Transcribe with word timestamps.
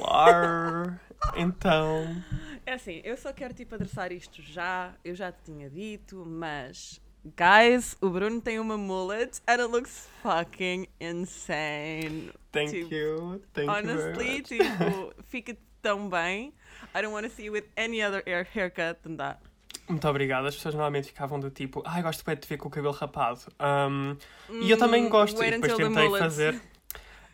Olá! 0.00 0.98
Então. 1.36 2.22
É 2.64 2.74
assim, 2.74 3.00
eu 3.04 3.16
só 3.16 3.32
quero 3.32 3.52
tipo 3.52 3.74
adressar 3.74 4.12
isto 4.12 4.40
já, 4.40 4.94
eu 5.04 5.14
já 5.14 5.32
te 5.32 5.38
tinha 5.46 5.68
dito, 5.68 6.24
mas 6.24 7.00
guys, 7.36 7.96
o 8.00 8.08
Bruno 8.08 8.40
tem 8.40 8.60
uma 8.60 8.76
mullet 8.78 9.40
and 9.48 9.60
it 9.60 9.64
looks 9.64 10.08
fucking 10.22 10.86
insane. 11.00 12.30
Thank 12.52 12.70
Tipo, 12.70 12.94
you. 12.94 13.42
Thank 13.52 13.68
you. 13.68 13.82
very 13.82 14.12
Honestly, 14.12 14.42
tipo, 14.42 15.12
fica 15.26 15.56
tão 15.82 16.08
bem. 16.08 16.54
I 16.94 17.02
don't 17.02 17.12
want 17.12 17.24
to 17.26 17.30
see 17.30 17.46
you 17.46 17.52
with 17.52 17.64
any 17.76 18.00
other 18.02 18.22
hair 18.24 18.46
haircut 18.54 19.00
than 19.02 19.16
that. 19.16 19.40
Muito 19.88 20.06
obrigado. 20.08 20.46
As 20.46 20.54
pessoas 20.54 20.74
normalmente 20.74 21.08
ficavam 21.08 21.40
do 21.40 21.50
tipo, 21.50 21.82
ai, 21.84 22.02
gosto 22.02 22.24
bem 22.24 22.34
de 22.36 22.42
te 22.42 22.48
ver 22.48 22.58
com 22.58 22.68
o 22.68 22.70
cabelo 22.70 22.92
rapado. 22.92 23.40
Um, 23.58 24.16
e 24.62 24.70
eu 24.70 24.78
também 24.78 25.06
Hum, 25.06 25.08
gosto. 25.08 25.38
wait 25.38 25.54
E 25.54 25.58
depois 25.60 25.74
tentei 25.76 26.10
fazer. 26.18 26.60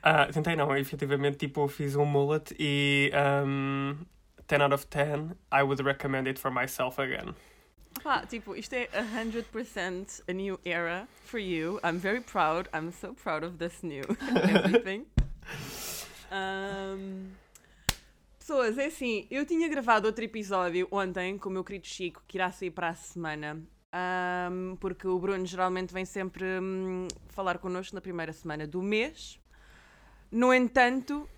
Ah, 0.06 0.26
tentei 0.30 0.54
não, 0.54 0.76
efetivamente, 0.76 1.38
tipo, 1.38 1.66
fiz 1.66 1.96
um 1.96 2.04
mullet 2.04 2.54
e 2.58 3.10
um, 3.42 3.96
10 4.46 4.60
out 4.60 4.74
of 4.74 4.86
10, 4.88 5.30
I 5.50 5.62
would 5.62 5.82
recommend 5.82 6.28
it 6.28 6.38
for 6.38 6.50
myself 6.50 7.00
again. 7.00 7.34
Pá, 8.02 8.26
tipo, 8.26 8.54
isto 8.54 8.74
é 8.74 8.86
100% 8.92 10.24
a 10.28 10.32
new 10.34 10.60
era 10.62 11.08
for 11.24 11.40
you. 11.40 11.80
I'm 11.82 11.96
very 11.96 12.20
proud. 12.20 12.68
I'm 12.74 12.92
so 12.92 13.14
proud 13.14 13.46
of 13.46 13.56
this 13.56 13.82
new 13.82 14.02
everything. 14.54 15.06
Um, 16.30 17.30
pessoas, 18.38 18.76
é 18.76 18.86
assim, 18.86 19.26
eu 19.30 19.46
tinha 19.46 19.66
gravado 19.70 20.06
outro 20.06 20.22
episódio 20.22 20.86
ontem 20.90 21.38
com 21.38 21.48
o 21.48 21.52
meu 21.52 21.64
querido 21.64 21.86
Chico, 21.86 22.22
que 22.28 22.36
irá 22.36 22.52
sair 22.52 22.72
para 22.72 22.90
a 22.90 22.94
semana. 22.94 23.58
Um, 23.94 24.76
porque 24.76 25.08
o 25.08 25.18
Bruno 25.18 25.46
geralmente 25.46 25.94
vem 25.94 26.04
sempre 26.04 26.44
hum, 26.60 27.08
falar 27.28 27.56
connosco 27.56 27.94
na 27.94 28.02
primeira 28.02 28.34
semana 28.34 28.66
do 28.66 28.82
mês. 28.82 29.42
No 30.34 30.52
entanto, 30.52 31.28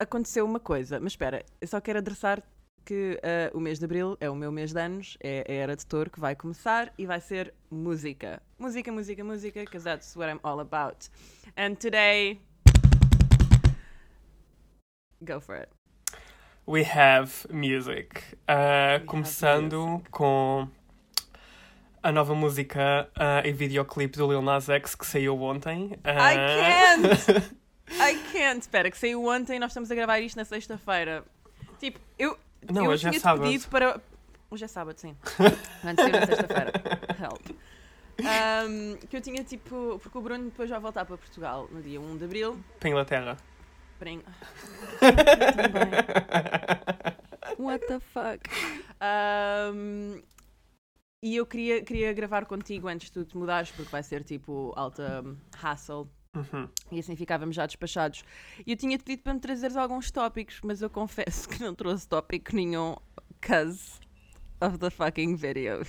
aconteceu 0.00 0.44
uma 0.44 0.58
coisa. 0.58 0.98
Mas 0.98 1.12
espera, 1.12 1.44
eu 1.60 1.68
só 1.68 1.80
quero 1.80 2.00
adressar 2.00 2.42
que 2.84 3.16
uh, 3.22 3.56
o 3.56 3.60
mês 3.60 3.78
de 3.78 3.84
Abril 3.84 4.16
é 4.20 4.28
o 4.28 4.34
meu 4.34 4.50
mês 4.50 4.72
de 4.72 4.80
anos, 4.80 5.16
é 5.22 5.44
a 5.48 5.52
era 5.52 5.76
de 5.76 5.86
touro 5.86 6.10
que 6.10 6.18
vai 6.18 6.34
começar 6.34 6.92
e 6.98 7.06
vai 7.06 7.20
ser 7.20 7.54
música. 7.70 8.42
Música, 8.58 8.90
música, 8.90 9.22
música, 9.22 9.60
because 9.60 9.84
that's 9.84 10.16
what 10.16 10.28
I'm 10.28 10.40
all 10.42 10.58
about. 10.58 11.08
And 11.56 11.76
today... 11.76 12.40
Go 15.24 15.40
for 15.40 15.54
it. 15.54 15.68
We 16.66 16.82
have 16.82 17.46
music. 17.48 18.24
Ah, 18.48 18.94
have 18.94 19.04
começando 19.04 19.86
music. 19.86 20.10
com 20.10 20.68
a 22.02 22.10
nova 22.10 22.34
música 22.34 23.08
ah, 23.14 23.46
e 23.46 23.52
videoclipe 23.52 24.18
do 24.18 24.26
Lil 24.26 24.42
Nas 24.42 24.68
X 24.68 24.96
que 24.96 25.06
saiu 25.06 25.40
ontem. 25.40 25.92
I 25.92 26.00
Ah, 26.02 26.34
can't! 26.34 27.54
I 27.88 28.14
can't! 28.32 28.60
Espera, 28.60 28.90
que 28.90 28.98
saiu 28.98 29.24
ontem 29.26 29.56
e 29.56 29.58
nós 29.58 29.70
estamos 29.70 29.90
a 29.90 29.94
gravar 29.94 30.20
isto 30.20 30.36
na 30.36 30.44
sexta-feira. 30.44 31.24
Tipo, 31.78 31.98
eu, 32.18 32.38
Não, 32.70 32.84
eu 32.84 32.90
hoje 32.90 33.06
é 33.06 33.10
tinha-te 33.10 33.22
sábado. 33.22 33.42
pedido 33.42 33.68
para... 33.68 34.00
Hoje 34.50 34.64
é 34.64 34.68
sábado, 34.68 34.98
sim. 34.98 35.16
Antes 35.84 36.04
de 36.04 36.10
ser 36.10 36.20
na 36.20 36.26
sexta-feira. 36.26 36.72
Help. 37.20 37.50
Um, 38.20 38.96
que 39.08 39.16
eu 39.16 39.20
tinha 39.20 39.42
tipo... 39.42 39.98
Porque 40.02 40.16
o 40.16 40.20
Bruno 40.20 40.44
depois 40.44 40.70
vai 40.70 40.78
voltar 40.78 41.04
para 41.04 41.16
Portugal 41.16 41.68
no 41.70 41.82
dia 41.82 42.00
1 42.00 42.18
de 42.18 42.24
Abril. 42.24 42.64
para 42.78 42.88
Inglaterra. 42.88 43.36
Porém... 43.98 44.22
What 47.58 47.86
the 47.86 48.00
fuck? 48.00 48.40
Um, 49.00 50.20
e 51.22 51.36
eu 51.36 51.46
queria, 51.46 51.82
queria 51.84 52.12
gravar 52.12 52.44
contigo 52.46 52.88
antes 52.88 53.08
de 53.08 53.12
tu 53.12 53.24
te 53.24 53.36
mudares, 53.36 53.70
porque 53.70 53.90
vai 53.90 54.02
ser 54.02 54.24
tipo 54.24 54.72
alta 54.76 55.22
um, 55.24 55.36
hassle. 55.56 56.08
Uhum. 56.34 56.66
E 56.90 56.98
assim 56.98 57.14
ficávamos 57.14 57.54
já 57.54 57.66
despachados. 57.66 58.24
E 58.66 58.70
eu 58.72 58.76
tinha-te 58.76 59.04
pedido 59.04 59.22
para 59.22 59.34
me 59.34 59.40
trazeres 59.40 59.76
alguns 59.76 60.10
tópicos, 60.10 60.60
mas 60.64 60.80
eu 60.80 60.88
confesso 60.88 61.46
que 61.48 61.60
não 61.62 61.74
trouxe 61.74 62.08
tópico 62.08 62.56
nenhum, 62.56 62.96
cause 63.40 64.00
of 64.60 64.78
the 64.78 64.88
fucking 64.88 65.34
video. 65.36 65.84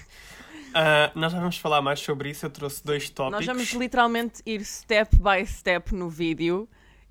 Ah, 0.76 1.12
nós 1.16 1.32
já 1.32 1.40
vamos 1.40 1.58
falar 1.58 1.82
mais 1.82 2.00
sobre 2.02 2.30
isso. 2.32 2.46
Eu 2.46 2.50
trouxe 2.50 2.84
dois 2.84 3.10
tópicos. 3.10 3.46
Nós 3.46 3.56
vamos 3.56 3.72
literalmente 3.74 4.42
ir 4.46 4.66
step 4.66 5.16
by 5.18 5.46
step 5.46 5.96
no 5.96 6.10
vídeo 6.10 6.68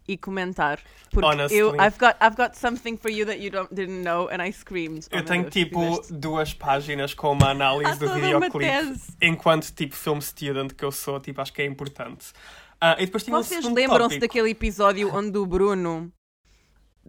e 0.07 0.19
comentar. 0.19 0.81
Porque 1.11 1.25
Honestly. 1.27 1.59
eu, 1.59 1.71
I've 1.77 1.97
got, 1.99 2.17
I've 2.21 2.37
got 2.37 2.55
something 2.55 2.97
for 2.99 3.11
you 3.11 3.25
that 3.25 3.39
you 3.41 3.51
don't, 3.51 3.73
didn't 3.73 4.03
know, 4.03 4.29
and 4.31 4.45
I 4.45 4.53
screamed. 4.53 5.07
Oh 5.13 5.17
Eu 5.17 5.25
tenho 5.25 5.45
Deus, 5.45 5.55
tipo 5.55 5.81
fizeste- 5.81 6.13
duas 6.13 6.53
páginas 6.53 7.15
com 7.15 7.31
uma 7.33 7.51
análise 7.51 7.97
do 8.01 8.13
videoclipe. 8.13 9.01
Enquanto 9.23 9.71
tipo 9.73 9.95
film 9.95 10.21
student 10.21 10.73
que 10.73 10.85
eu 10.85 10.91
sou, 10.93 11.19
tipo, 11.21 11.41
acho 11.41 11.53
que 11.53 11.63
é 11.63 11.67
importante. 11.67 12.33
Ah, 12.85 12.97
e 12.99 13.07
depois 13.07 13.23
tinha 13.23 13.37
um 13.37 13.41
Vocês 13.43 13.63
segundo 13.63 13.77
lembram-se 13.77 14.19
daquele 14.19 14.51
episódio 14.51 15.15
onde 15.15 15.39
o 15.39 15.47
Bruno 15.47 16.13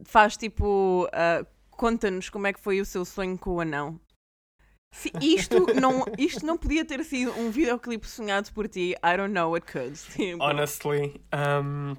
faz 0.06 0.38
tipo. 0.38 1.09
ah, 1.11 1.44
Conta-nos 1.72 2.29
como 2.29 2.45
é 2.45 2.53
que 2.53 2.59
foi 2.59 2.79
o 2.79 2.85
seu 2.85 3.03
sonho 3.03 3.35
com 3.35 3.56
o 3.56 3.59
anão. 3.59 4.00
Se 4.94 5.12
isto 5.19 5.66
não, 5.73 6.06
isto 6.19 6.45
não 6.45 6.56
podia 6.56 6.85
ter 6.85 7.03
sido 7.03 7.31
um 7.31 7.50
videoclipe 7.50 8.06
sonhado 8.07 8.53
por 8.53 8.67
ti, 8.67 8.91
I 9.03 9.17
don't 9.17 9.33
know 9.33 9.51
what 9.51 9.66
could. 9.69 9.97
Tipo, 10.13 10.44
Honestly. 10.44 11.19
Um, 11.33 11.95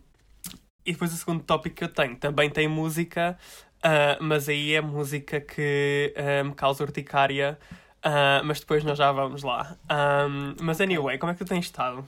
e 0.86 0.92
depois 0.92 1.12
o 1.12 1.16
segundo 1.16 1.42
tópico 1.42 1.74
que 1.74 1.82
eu 1.84 1.88
tenho 1.92 2.14
também 2.16 2.48
tem 2.48 2.68
música, 2.68 3.36
ah, 3.82 4.16
mas 4.20 4.48
aí 4.48 4.72
é 4.74 4.80
música 4.80 5.40
que 5.40 6.14
me 6.44 6.54
causa 6.54 6.84
urticária. 6.84 7.58
ah, 8.04 8.40
mas 8.44 8.60
depois 8.60 8.84
nós 8.84 8.96
já 8.96 9.10
vamos 9.10 9.42
lá. 9.42 9.76
Um, 9.90 10.54
mas 10.62 10.80
anyway, 10.80 11.18
como 11.18 11.32
é 11.32 11.34
que 11.34 11.44
tu 11.44 11.48
tens 11.48 11.64
estado? 11.64 12.06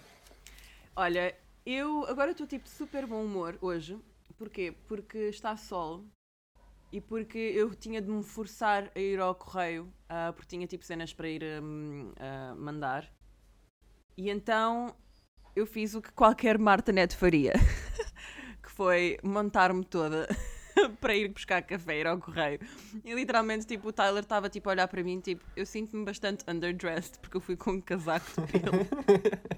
Olha, 0.94 1.34
eu 1.66 2.06
agora 2.06 2.31
estou 2.31 2.47
tipo 2.47 2.65
de 2.65 2.71
super 2.71 3.04
bom 3.06 3.25
humor 3.25 3.59
hoje. 3.60 3.99
Porquê? 4.38 4.72
Porque 4.87 5.19
está 5.28 5.56
sol 5.56 6.04
e 6.93 7.00
porque 7.00 7.38
eu 7.38 7.75
tinha 7.75 8.00
de 8.00 8.09
me 8.09 8.22
forçar 8.22 8.93
a 8.94 8.99
ir 9.00 9.19
ao 9.19 9.34
correio 9.34 9.93
ah, 10.09 10.32
porque 10.32 10.49
tinha 10.49 10.66
tipo 10.66 10.84
cenas 10.84 11.12
para 11.12 11.28
ir 11.28 11.43
ah, 12.21 12.55
mandar. 12.56 13.12
E 14.16 14.31
então 14.31 14.94
eu 15.56 15.66
fiz 15.66 15.94
o 15.94 16.00
que 16.03 16.12
qualquer 16.12 16.59
Marta 16.59 16.93
Neto 16.93 17.16
faria, 17.16 17.55
que 18.62 18.71
foi 18.71 19.19
montar-me 19.22 19.84
toda 19.84 20.28
para 21.00 21.14
ir 21.14 21.28
buscar 21.28 21.62
café, 21.62 22.00
ir 22.00 22.06
ao 22.06 22.19
correio. 22.19 22.60
E 23.04 23.14
literalmente, 23.14 23.66
tipo, 23.66 23.88
o 23.88 23.92
Tyler 23.92 24.22
estava 24.22 24.48
tipo 24.48 24.69
a 24.69 24.72
olhar 24.72 24.88
para 24.88 25.03
mim, 25.03 25.20
tipo, 25.20 25.44
eu 25.56 25.66
sinto-me 25.66 26.04
bastante 26.04 26.44
underdressed 26.48 27.19
porque 27.20 27.37
eu 27.37 27.41
fui 27.41 27.56
com 27.56 27.72
um 27.72 27.81
casaco 27.81 28.26
de 28.42 28.59
pelo 28.59 28.87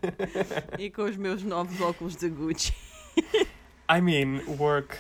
e 0.78 0.90
com 0.90 1.02
os 1.04 1.16
meus 1.16 1.42
novos 1.42 1.80
óculos 1.80 2.16
de 2.16 2.28
Gucci. 2.28 2.74
I 3.90 4.00
mean, 4.00 4.42
work. 4.58 4.96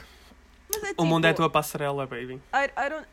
É 0.70 0.92
O 0.98 1.04
mundo 1.06 1.24
é 1.24 1.30
a 1.30 1.32
tipo, 1.32 1.42
tua 1.42 1.50
passarela, 1.50 2.06
baby. 2.06 2.40
I, 2.52 2.70
I, 2.76 2.88
don't, 2.90 3.06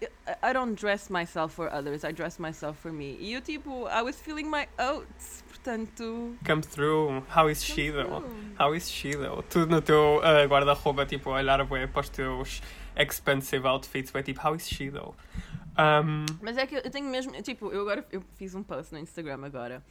I 0.43 0.53
don't 0.53 0.75
dress 0.75 1.09
myself 1.09 1.55
for 1.55 1.73
others, 1.73 2.03
I 2.03 2.11
dress 2.11 2.37
myself 2.37 2.79
for 2.81 2.91
me. 2.91 3.17
E 3.19 3.33
eu, 3.33 3.41
tipo, 3.41 3.87
I 3.87 4.01
was 4.01 4.19
feeling 4.19 4.45
my 4.45 4.67
oats, 4.77 5.43
portanto. 5.47 6.35
Come 6.45 6.61
through. 6.61 7.23
How 7.33 7.49
is 7.49 7.63
she, 7.63 7.91
come 7.91 8.03
though? 8.03 8.19
through. 8.19 8.55
How 8.59 8.75
is 8.75 8.89
she, 8.89 9.16
though? 9.16 9.41
Tu 9.49 9.66
no 9.66 9.81
teu 9.81 10.22
ah, 10.22 10.45
guarda-roupa, 10.45 11.05
tipo, 11.05 11.31
a 11.31 11.35
olhar 11.35 11.63
bué 11.66 11.87
para 11.87 12.01
os 12.01 12.09
teus 12.09 12.61
expensive 12.97 13.66
outfits, 13.67 14.11
vai 14.11 14.23
tipo, 14.23 14.45
how 14.45 14.56
is 14.56 14.67
she, 14.67 14.89
though? 14.89 15.16
Um, 15.78 16.25
Mas 16.41 16.57
é 16.57 16.66
que 16.66 16.75
eu 16.75 16.89
tenho 16.89 17.07
mesmo, 17.09 17.31
tipo, 17.41 17.72
eu 17.72 17.81
agora 17.81 18.06
eu 18.11 18.22
fiz 18.38 18.56
um 18.56 18.63
post 18.63 18.94
no 18.94 19.00
Instagram 19.00 19.45
agora. 19.45 19.83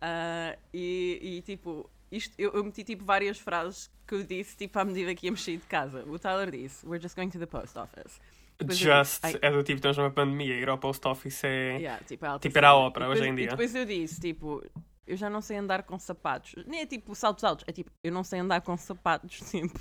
Ah, 0.00 0.56
e, 0.72 1.18
e, 1.22 1.42
tipo, 1.42 1.88
isto, 2.10 2.34
eu, 2.38 2.50
eu 2.52 2.64
meti 2.64 2.82
tipo 2.82 3.04
várias 3.04 3.38
frases 3.38 3.90
que 4.06 4.14
eu 4.14 4.22
disse 4.24 4.56
tipo 4.56 4.76
à 4.78 4.84
medida 4.84 5.14
que 5.14 5.26
ia 5.26 5.30
mexer 5.30 5.56
de 5.58 5.66
casa. 5.66 6.04
O 6.08 6.18
Tyler 6.18 6.50
disse, 6.50 6.84
we're 6.86 7.00
just 7.00 7.14
going 7.14 7.28
to 7.30 7.38
the 7.38 7.46
post 7.46 7.78
office. 7.78 8.18
Depois 8.58 8.76
just 8.78 9.22
disse, 9.22 9.36
"Ai, 9.36 9.38
é 9.40 9.50
do 9.52 9.62
tipo, 9.62 9.76
estamos 9.76 9.96
numa 9.98 10.10
pandemia, 10.10 10.54
ir 10.54 10.68
ao 10.68 10.78
post 10.78 11.06
office 11.06 11.44
é. 11.44 11.76
Yeah, 11.78 12.02
tipo, 12.04 12.26
é 12.26 12.38
Tipo, 12.38 12.58
era 12.58 12.70
a 12.70 12.72
cena. 12.74 12.84
ópera 12.86 13.04
E 13.06 13.08
depois- 13.08 13.20
hoje 13.20 13.28
em 13.28 13.32
E 13.32 13.36
dia. 13.36 13.48
depois 13.50 13.74
eu 13.74 13.84
disse, 13.86 14.20
tipo, 14.20 14.62
eu 15.06 15.16
já 15.16 15.30
não 15.30 15.40
sei 15.40 15.56
andar 15.58 15.82
com 15.84 15.98
sapatos. 15.98 16.54
Nem 16.66 16.80
é 16.80 16.86
tipo 16.86 17.14
saltos 17.14 17.44
altos, 17.44 17.64
é 17.68 17.72
tipo, 17.72 17.90
eu 18.02 18.10
não 18.12 18.24
sei 18.24 18.40
andar 18.40 18.60
com 18.62 18.76
sapatos, 18.76 19.38
tipo. 19.50 19.78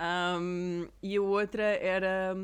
Um, 0.00 0.88
e 1.02 1.16
a 1.16 1.22
outra 1.22 1.62
era. 1.62 2.36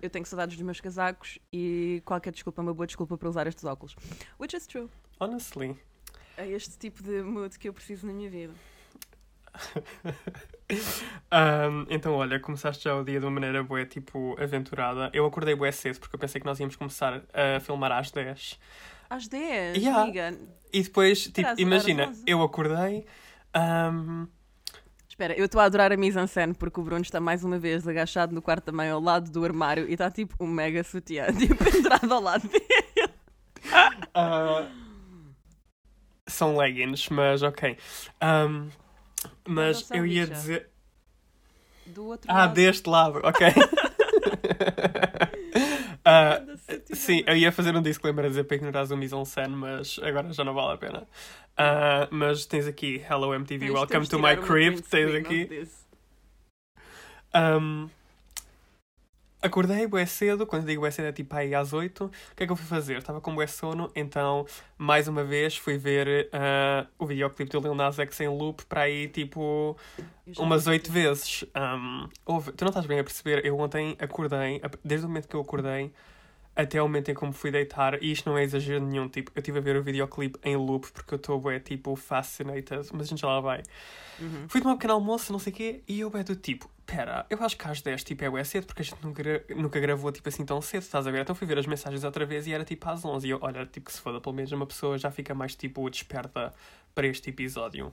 Eu 0.00 0.10
tenho 0.10 0.26
saudades 0.26 0.56
dos 0.56 0.64
meus 0.64 0.80
casacos 0.80 1.38
e 1.52 2.02
qualquer 2.04 2.30
desculpa 2.32 2.60
é 2.60 2.62
uma 2.62 2.74
boa 2.74 2.86
desculpa 2.86 3.16
para 3.16 3.28
usar 3.28 3.46
estes 3.46 3.64
óculos. 3.64 3.96
Which 4.38 4.54
is 4.56 4.66
true. 4.66 4.88
Honestly. 5.18 5.76
É 6.36 6.46
este 6.48 6.76
tipo 6.78 7.02
de 7.02 7.22
mood 7.22 7.58
que 7.58 7.68
eu 7.68 7.72
preciso 7.72 8.06
na 8.06 8.12
minha 8.12 8.28
vida. 8.30 8.52
Um, 10.68 11.86
então, 11.88 12.14
olha, 12.14 12.40
começaste 12.40 12.84
já 12.84 12.96
o 12.96 13.04
dia 13.04 13.20
de 13.20 13.24
uma 13.24 13.30
maneira 13.30 13.62
bué, 13.62 13.84
tipo, 13.84 14.36
aventurada. 14.40 15.10
Eu 15.12 15.24
acordei 15.24 15.54
bué 15.54 15.70
cedo 15.70 16.00
porque 16.00 16.16
eu 16.16 16.18
pensei 16.18 16.40
que 16.40 16.46
nós 16.46 16.58
íamos 16.58 16.74
começar 16.74 17.22
a 17.32 17.60
filmar 17.60 17.92
às 17.92 18.10
10. 18.10 18.58
Às 19.08 19.28
10, 19.28 19.76
Yeah. 19.78 20.02
amiga. 20.02 20.36
E 20.72 20.82
depois, 20.82 21.22
tipo, 21.24 21.48
imagina, 21.58 22.02
era 22.02 22.10
às 22.10 22.18
11. 22.18 22.24
eu 22.26 22.42
acordei. 22.42 23.06
um, 23.56 24.26
Espera, 25.16 25.32
eu 25.32 25.46
estou 25.46 25.62
a 25.62 25.64
adorar 25.64 25.90
a 25.92 25.96
mise-en-scène 25.96 26.52
porque 26.52 26.78
o 26.78 26.82
Bruno 26.82 27.00
está 27.00 27.18
mais 27.18 27.42
uma 27.42 27.58
vez 27.58 27.88
agachado 27.88 28.34
no 28.34 28.42
quarto 28.42 28.70
mãe 28.70 28.90
ao 28.90 29.00
lado 29.00 29.30
do 29.30 29.42
armário 29.46 29.88
e 29.88 29.94
está 29.94 30.10
tipo 30.10 30.36
um 30.38 30.46
mega 30.46 30.84
sutiã, 30.84 31.32
tipo 31.32 31.56
pendurado 31.56 32.12
ao 32.12 32.20
lado 32.20 32.46
dele. 32.46 33.10
ah, 34.14 34.68
são 36.26 36.54
leggings, 36.58 37.08
mas 37.08 37.42
ok. 37.42 37.78
Um, 38.22 38.68
mas 39.48 39.90
eu 39.90 40.04
ia 40.04 40.26
dizer. 40.26 40.68
Do 41.86 42.04
outro 42.08 42.30
Ah, 42.30 42.40
lado. 42.40 42.52
deste 42.52 42.86
lado, 42.86 43.20
ok. 43.24 43.46
Sentido, 46.58 46.96
sim, 46.96 47.24
eu 47.26 47.36
ia 47.36 47.50
fazer 47.50 47.74
um 47.74 47.82
disclaimer 47.82 48.26
a 48.26 48.28
dizer 48.28 48.44
para 48.44 48.56
ignorares 48.56 48.90
o 48.90 48.96
mise-en-scène, 48.96 49.54
mas 49.54 49.98
agora 50.02 50.32
já 50.32 50.44
não 50.44 50.54
vale 50.54 50.74
a 50.74 50.76
pena. 50.78 51.06
Ah, 51.56 52.06
mas 52.10 52.46
tens 52.46 52.66
aqui 52.66 53.02
Hello 53.10 53.34
MTV, 53.34 53.70
Welcome 53.70 54.06
to 54.06 54.18
my 54.18 54.36
crib. 54.36 54.80
Tens 54.80 55.14
aqui. 55.14 55.66
Um, 57.34 57.90
acordei 59.46 59.86
bué 59.86 60.04
cedo, 60.06 60.46
quando 60.46 60.66
digo 60.66 60.80
bué 60.82 60.90
cedo 60.90 61.06
é 61.08 61.12
tipo 61.12 61.34
aí 61.34 61.54
às 61.54 61.72
8. 61.72 62.04
O 62.04 62.10
que 62.36 62.42
é 62.42 62.46
que 62.46 62.52
eu 62.52 62.56
fui 62.56 62.66
fazer? 62.66 62.98
Estava 62.98 63.20
com 63.20 63.34
bué 63.34 63.46
sono, 63.46 63.90
então 63.94 64.44
mais 64.76 65.08
uma 65.08 65.24
vez 65.24 65.56
fui 65.56 65.78
ver 65.78 66.28
ah, 66.32 66.86
o 66.98 67.06
videoclipe 67.06 67.50
do 67.50 67.60
Lil 67.60 67.74
Nas 67.74 67.98
X 67.98 68.20
em 68.20 68.28
loop 68.28 68.64
para 68.66 68.82
aí 68.82 69.08
tipo 69.08 69.76
umas 70.38 70.64
vi 70.64 70.72
oito 70.72 70.84
tudo. 70.84 70.94
vezes. 70.94 71.44
Um, 71.56 72.08
houve- 72.24 72.52
tu 72.52 72.64
não 72.64 72.70
estás 72.70 72.86
bem 72.86 72.98
a 72.98 73.04
perceber, 73.04 73.44
eu 73.46 73.58
ontem 73.58 73.96
acordei, 73.98 74.60
desde 74.84 75.06
o 75.06 75.08
momento 75.08 75.28
que 75.28 75.34
eu 75.36 75.40
acordei 75.40 75.92
até 76.56 76.80
o 76.80 76.86
momento 76.86 77.10
em 77.10 77.14
que 77.14 77.24
me 77.26 77.32
fui 77.34 77.50
deitar, 77.50 78.02
e 78.02 78.10
isto 78.10 78.28
não 78.28 78.36
é 78.38 78.42
exagero 78.42 78.82
nenhum, 78.84 79.08
tipo, 79.08 79.30
eu 79.34 79.40
estive 79.40 79.58
a 79.58 79.60
ver 79.60 79.76
o 79.76 79.82
videoclipe 79.82 80.38
em 80.42 80.56
loop 80.56 80.90
porque 80.90 81.12
eu 81.14 81.16
estou 81.16 81.38
bué 81.38 81.60
tipo 81.60 81.94
fascinated, 81.94 82.88
mas 82.92 83.02
a 83.02 83.10
gente 83.10 83.20
já 83.20 83.28
lá 83.28 83.40
vai. 83.40 83.62
Uhum. 84.18 84.48
Fui 84.48 84.60
tomar 84.62 84.72
um 84.74 84.76
pequeno 84.78 84.94
almoço, 84.94 85.30
não 85.32 85.38
sei 85.38 85.52
o 85.52 85.56
quê, 85.56 85.82
e 85.86 86.00
eu 86.00 86.10
é 86.14 86.24
do 86.24 86.34
tipo, 86.34 86.70
pera, 86.86 87.26
eu 87.28 87.36
acho 87.44 87.56
que 87.58 87.68
às 87.68 87.82
10 87.82 88.02
tipo, 88.02 88.24
é 88.24 88.30
bué 88.30 88.42
cedo, 88.42 88.66
porque 88.66 88.80
a 88.80 88.84
gente 88.84 89.04
nunca, 89.04 89.22
nunca 89.54 89.78
gravou 89.78 90.10
tipo 90.10 90.28
assim 90.28 90.46
tão 90.46 90.62
cedo, 90.62 90.82
estás 90.82 91.06
a 91.06 91.10
ver? 91.10 91.20
Então 91.20 91.34
fui 91.34 91.46
ver 91.46 91.58
as 91.58 91.66
mensagens 91.66 92.02
outra 92.02 92.24
vez 92.24 92.46
e 92.46 92.52
era 92.54 92.64
tipo 92.64 92.88
às 92.88 93.04
11, 93.04 93.26
e 93.26 93.30
eu, 93.30 93.38
olha, 93.42 93.66
tipo, 93.66 93.86
que 93.86 93.92
se 93.92 94.00
foda, 94.00 94.18
pelo 94.20 94.34
menos 94.34 94.50
uma 94.52 94.66
pessoa 94.66 94.96
já 94.96 95.10
fica 95.10 95.34
mais 95.34 95.54
tipo 95.54 95.88
desperta 95.90 96.54
para 96.94 97.06
este 97.06 97.28
episódio. 97.28 97.92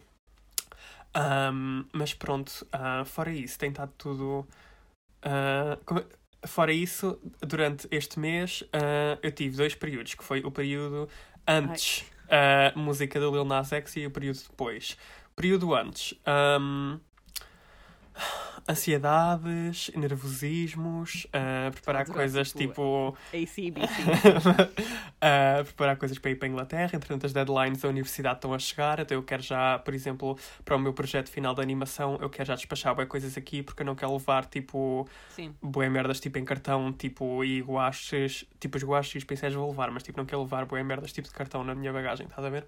Ahm, 1.14 1.84
mas 1.92 2.14
pronto, 2.14 2.66
ah, 2.72 3.04
fora 3.06 3.32
isso, 3.32 3.60
tem 3.60 3.70
estado 3.70 3.92
tudo. 3.98 4.48
ah, 5.22 5.78
como- 5.86 6.04
fora 6.46 6.72
isso, 6.72 7.20
durante 7.40 7.88
este 7.92 8.20
mês 8.20 8.64
ah, 8.74 9.18
eu 9.22 9.32
tive 9.32 9.58
dois 9.58 9.76
períodos, 9.76 10.14
que 10.14 10.24
foi 10.24 10.42
o 10.42 10.52
período 10.52 11.08
antes 11.48 12.06
a 12.30 12.78
música 12.78 13.20
do 13.20 13.32
Lil 13.32 13.46
Nas 13.46 13.72
X 13.72 13.96
e 13.98 14.06
o 14.06 14.12
período 14.12 14.40
depois. 14.50 14.98
Período 15.36 15.74
antes. 15.76 16.14
ahm, 16.26 17.00
ansiedades, 18.68 19.92
nervosismos, 19.96 21.28
ah, 21.34 21.70
preparar 21.72 22.06
coisas 22.06 22.54
tipo, 22.54 23.16
ACBC. 23.28 24.04
a 25.22 25.64
preparar 25.66 25.98
coisas 25.98 26.18
para 26.18 26.32
ir 26.32 26.36
para 26.36 26.48
a 26.48 26.52
Inglaterra. 26.52 26.92
Entretanto, 26.94 27.26
as 27.26 27.34
deadlines 27.34 27.82
da 27.82 27.90
universidade 27.90 28.36
estão 28.36 28.54
a 28.54 28.60
chegar. 28.60 29.00
Então, 29.00 29.18
eu 29.18 29.24
quero 29.24 29.42
já, 29.42 29.80
por 29.80 29.94
exemplo, 29.94 30.38
para 30.64 30.76
o 30.76 30.80
meu 30.80 30.94
projeto 30.94 31.30
final 31.30 31.54
de 31.54 31.62
animação, 31.62 32.18
eu 32.22 32.30
quero 32.30 32.48
já 32.48 32.56
despachar 32.56 32.96
bué 32.96 33.06
coisas 33.06 33.38
aqui 33.38 33.62
porque 33.62 33.82
eu 33.82 33.86
não 33.86 33.96
quero 33.96 34.14
levar 34.14 34.46
tipo 34.46 35.08
Sim. 35.30 35.54
bué 35.62 35.90
merdas 35.90 36.20
tipo 36.20 36.38
em 36.38 36.46
cartão 36.46 36.92
tipo, 36.94 37.44
e 37.44 37.62
guaches. 37.62 38.46
Tipo, 38.60 38.78
os 38.78 38.84
guaches 38.84 39.16
e 39.16 39.18
os 39.18 39.24
pincéis 39.24 39.54
vou 39.54 39.70
levar, 39.70 39.92
mas 39.92 40.04
tipo, 40.04 40.18
não 40.18 40.26
quero 40.26 40.42
levar 40.42 40.66
bué 40.66 40.84
merdas 40.84 41.12
tipo 41.12 41.28
de 41.28 41.34
cartão 41.34 41.64
na 41.64 41.76
minha 41.76 41.92
bagagem, 41.92 42.28
estás 42.28 42.46
a 42.46 42.50
ver? 42.50 42.66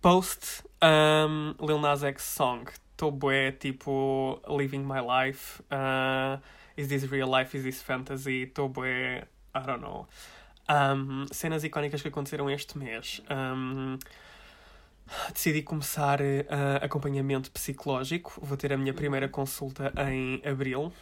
Post 0.00 0.64
um, 0.82 1.54
Lil 1.60 1.78
Nas 1.78 2.02
X 2.02 2.22
Song. 2.22 2.64
Estou 3.00 3.12
bué 3.12 3.50
tipo 3.52 4.42
Living 4.46 4.84
My 4.84 5.00
Life. 5.00 5.62
uh, 5.72 6.38
is 6.76 6.86
this 6.88 7.10
real 7.10 7.30
life? 7.30 7.56
Is 7.56 7.64
this 7.64 7.80
fantasy? 7.80 8.42
Estou 8.42 8.68
bué. 8.68 9.24
I 9.54 9.60
don't 9.64 9.80
know. 9.80 10.06
Um, 10.68 11.24
cenas 11.32 11.64
icónicas 11.64 12.02
que 12.02 12.08
aconteceram 12.08 12.50
este 12.50 12.76
mês. 12.76 13.22
Um, 13.30 13.98
decidi 15.32 15.62
começar 15.62 16.20
uh, 16.20 16.84
acompanhamento 16.84 17.50
psicológico. 17.50 18.38
Vou 18.42 18.58
ter 18.58 18.70
a 18.70 18.76
minha 18.76 18.92
primeira 18.92 19.30
consulta 19.30 19.90
em 20.06 20.42
abril. 20.46 20.92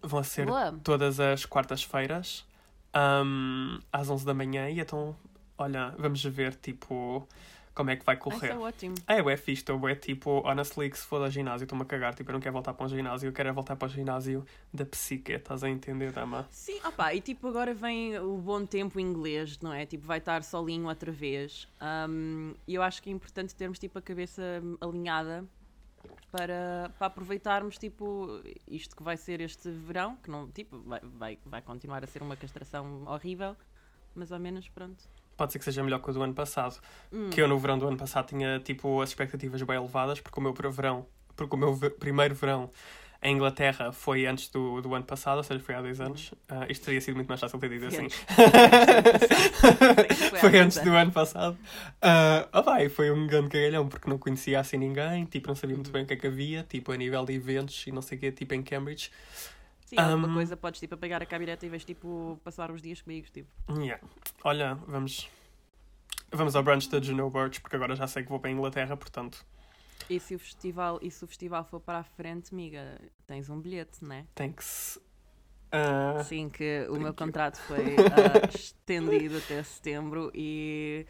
Vão 0.00 0.24
ser 0.24 0.46
Boa. 0.46 0.72
todas 0.82 1.20
as 1.20 1.44
quartas-feiras, 1.44 2.46
um, 2.96 3.78
às 3.92 4.08
11 4.08 4.24
da 4.24 4.32
manhã. 4.32 4.70
E 4.70 4.80
então, 4.80 5.14
olha, 5.58 5.94
vamos 5.98 6.24
ver, 6.24 6.54
tipo, 6.54 7.28
como 7.80 7.90
é 7.90 7.96
que 7.96 8.04
vai 8.04 8.14
Isso 8.14 8.24
correr. 8.24 8.50
é 8.50 8.58
ótimo. 8.58 8.94
É, 9.06 9.18
é 9.20 9.36
fixe, 9.38 9.62
estou 9.62 9.88
é 9.88 9.94
tipo, 9.94 10.46
honestly, 10.46 10.90
que 10.90 10.98
se 10.98 11.06
for 11.06 11.22
ao 11.22 11.30
ginásio, 11.30 11.64
estou-me 11.64 11.82
a 11.82 11.86
cagar, 11.86 12.14
tipo, 12.14 12.30
eu 12.30 12.34
não 12.34 12.40
quero 12.40 12.52
voltar 12.52 12.74
para 12.74 12.84
um 12.84 12.88
ginásio, 12.90 13.28
eu 13.28 13.32
quero 13.32 13.48
é 13.48 13.52
voltar 13.52 13.74
para 13.74 13.86
o 13.86 13.88
ginásio 13.88 14.44
da 14.70 14.84
psique, 14.84 15.32
estás 15.32 15.64
a 15.64 15.70
entender, 15.70 16.12
dama? 16.12 16.46
Sim, 16.50 16.78
opá, 16.84 17.14
e 17.14 17.22
tipo 17.22 17.48
agora 17.48 17.72
vem 17.72 18.18
o 18.18 18.36
bom 18.36 18.66
tempo 18.66 19.00
inglês, 19.00 19.58
não 19.60 19.72
é? 19.72 19.86
Tipo, 19.86 20.06
vai 20.06 20.18
estar 20.18 20.42
solinho 20.42 20.88
outra 20.88 21.10
vez. 21.10 21.66
Um, 21.80 22.52
E 22.68 22.74
eu 22.74 22.82
acho 22.82 23.02
que 23.02 23.08
é 23.08 23.12
importante 23.14 23.54
termos 23.54 23.78
tipo 23.78 23.98
a 23.98 24.02
cabeça 24.02 24.42
alinhada 24.78 25.42
para, 26.30 26.90
para 26.98 27.06
aproveitarmos 27.06 27.78
tipo 27.78 28.42
isto 28.68 28.94
que 28.94 29.02
vai 29.02 29.16
ser 29.16 29.40
este 29.40 29.70
verão, 29.70 30.16
que 30.16 30.30
não, 30.30 30.50
tipo, 30.50 30.78
vai, 30.80 31.00
vai, 31.02 31.38
vai 31.46 31.62
continuar 31.62 32.04
a 32.04 32.06
ser 32.06 32.20
uma 32.22 32.36
castração 32.36 33.04
horrível, 33.06 33.56
mas 34.14 34.30
ao 34.30 34.38
menos 34.38 34.68
pronto. 34.68 35.02
Pode 35.40 35.54
ser 35.54 35.58
que 35.58 35.64
seja 35.64 35.82
melhor 35.82 36.02
que 36.02 36.10
o 36.10 36.12
do 36.12 36.22
ano 36.22 36.34
passado, 36.34 36.76
Hum. 37.10 37.30
que 37.30 37.40
eu 37.40 37.48
no 37.48 37.58
verão 37.58 37.78
do 37.78 37.88
ano 37.88 37.96
passado 37.96 38.26
tinha, 38.26 38.60
tipo, 38.60 39.00
as 39.00 39.08
expectativas 39.08 39.62
bem 39.62 39.76
elevadas, 39.76 40.20
porque 40.20 40.38
o 40.38 40.42
meu 40.42 40.52
verão, 40.70 41.06
porque 41.34 41.56
o 41.56 41.58
meu 41.58 41.74
primeiro 41.98 42.34
verão 42.34 42.70
em 43.22 43.36
Inglaterra 43.36 43.90
foi 43.90 44.26
antes 44.26 44.50
do, 44.50 44.82
do 44.82 44.94
ano 44.94 45.06
passado, 45.06 45.38
ou 45.38 45.42
seja, 45.42 45.58
foi 45.60 45.74
há 45.74 45.80
dois 45.80 45.98
anos. 45.98 46.34
Ah, 46.46 46.66
isto 46.68 46.84
teria 46.84 47.00
sido 47.00 47.14
muito 47.14 47.28
mais 47.28 47.40
fácil 47.40 47.58
ter 47.58 47.70
dito 47.70 47.86
assim. 47.86 48.06
Foi 50.40 50.58
antes 50.58 50.78
do 50.78 50.92
ano 50.94 51.12
passado. 51.12 51.56
Ah, 52.02 52.46
ah, 52.52 52.60
vai, 52.60 52.88
foi 52.88 53.10
um 53.10 53.26
grande 53.26 53.48
cagalhão, 53.48 53.88
porque 53.88 54.08
não 54.08 54.18
conhecia 54.18 54.60
assim 54.60 54.76
ninguém, 54.76 55.24
tipo, 55.24 55.48
não 55.48 55.54
sabia 55.54 55.76
muito 55.76 55.90
bem 55.90 56.02
o 56.02 56.06
que 56.06 56.14
é 56.14 56.16
que 56.16 56.26
havia, 56.26 56.64
tipo, 56.68 56.92
a 56.92 56.96
nível 56.96 57.24
de 57.24 57.34
eventos 57.34 57.86
e 57.86 57.92
não 57.92 58.02
sei 58.02 58.18
o 58.18 58.20
quê, 58.20 58.32
tipo, 58.32 58.54
em 58.54 58.62
Cambridge. 58.62 59.10
Sim, 59.90 59.96
alguma 59.98 60.28
Um, 60.28 60.34
coisa 60.34 60.56
podes 60.56 60.78
tipo 60.78 60.96
pegar 60.96 61.20
a 61.20 61.26
cabineta 61.26 61.66
e 61.66 61.68
vais 61.68 61.84
tipo 61.84 62.40
passar 62.44 62.70
os 62.70 62.80
dias 62.80 63.02
comigo, 63.02 63.26
tipo. 63.30 63.48
Yeah. 63.68 64.00
Olha, 64.44 64.74
vamos. 64.86 65.28
Vamos 66.32 66.54
ao 66.54 66.62
brunch 66.62 66.88
da 66.88 67.00
Juno 67.02 67.28
Birch, 67.28 67.60
porque 67.60 67.74
agora 67.74 67.96
já 67.96 68.06
sei 68.06 68.22
que 68.22 68.28
vou 68.28 68.38
para 68.38 68.50
a 68.50 68.52
Inglaterra, 68.52 68.96
portanto, 68.96 69.44
E 70.08 70.20
se 70.20 70.34
o 70.34 70.38
festival, 70.38 71.00
e 71.02 71.10
se 71.10 71.24
o 71.24 71.26
festival 71.26 71.64
for 71.64 71.80
para 71.80 71.98
a 71.98 72.04
frente, 72.04 72.52
amiga, 72.54 73.00
tens 73.26 73.50
um 73.50 73.60
bilhete, 73.60 74.04
não 74.04 74.14
é? 74.14 74.26
tem 74.34 74.52
que 74.52 74.64
se. 74.64 75.00
ah, 75.72 76.22
Sim, 76.24 76.48
que 76.48 76.86
o 76.88 76.94
meu 76.94 77.08
you. 77.08 77.14
contrato 77.14 77.56
foi 77.62 77.96
ah, 78.14 78.48
estendido 78.54 79.38
até 79.38 79.60
setembro 79.64 80.30
e. 80.34 81.04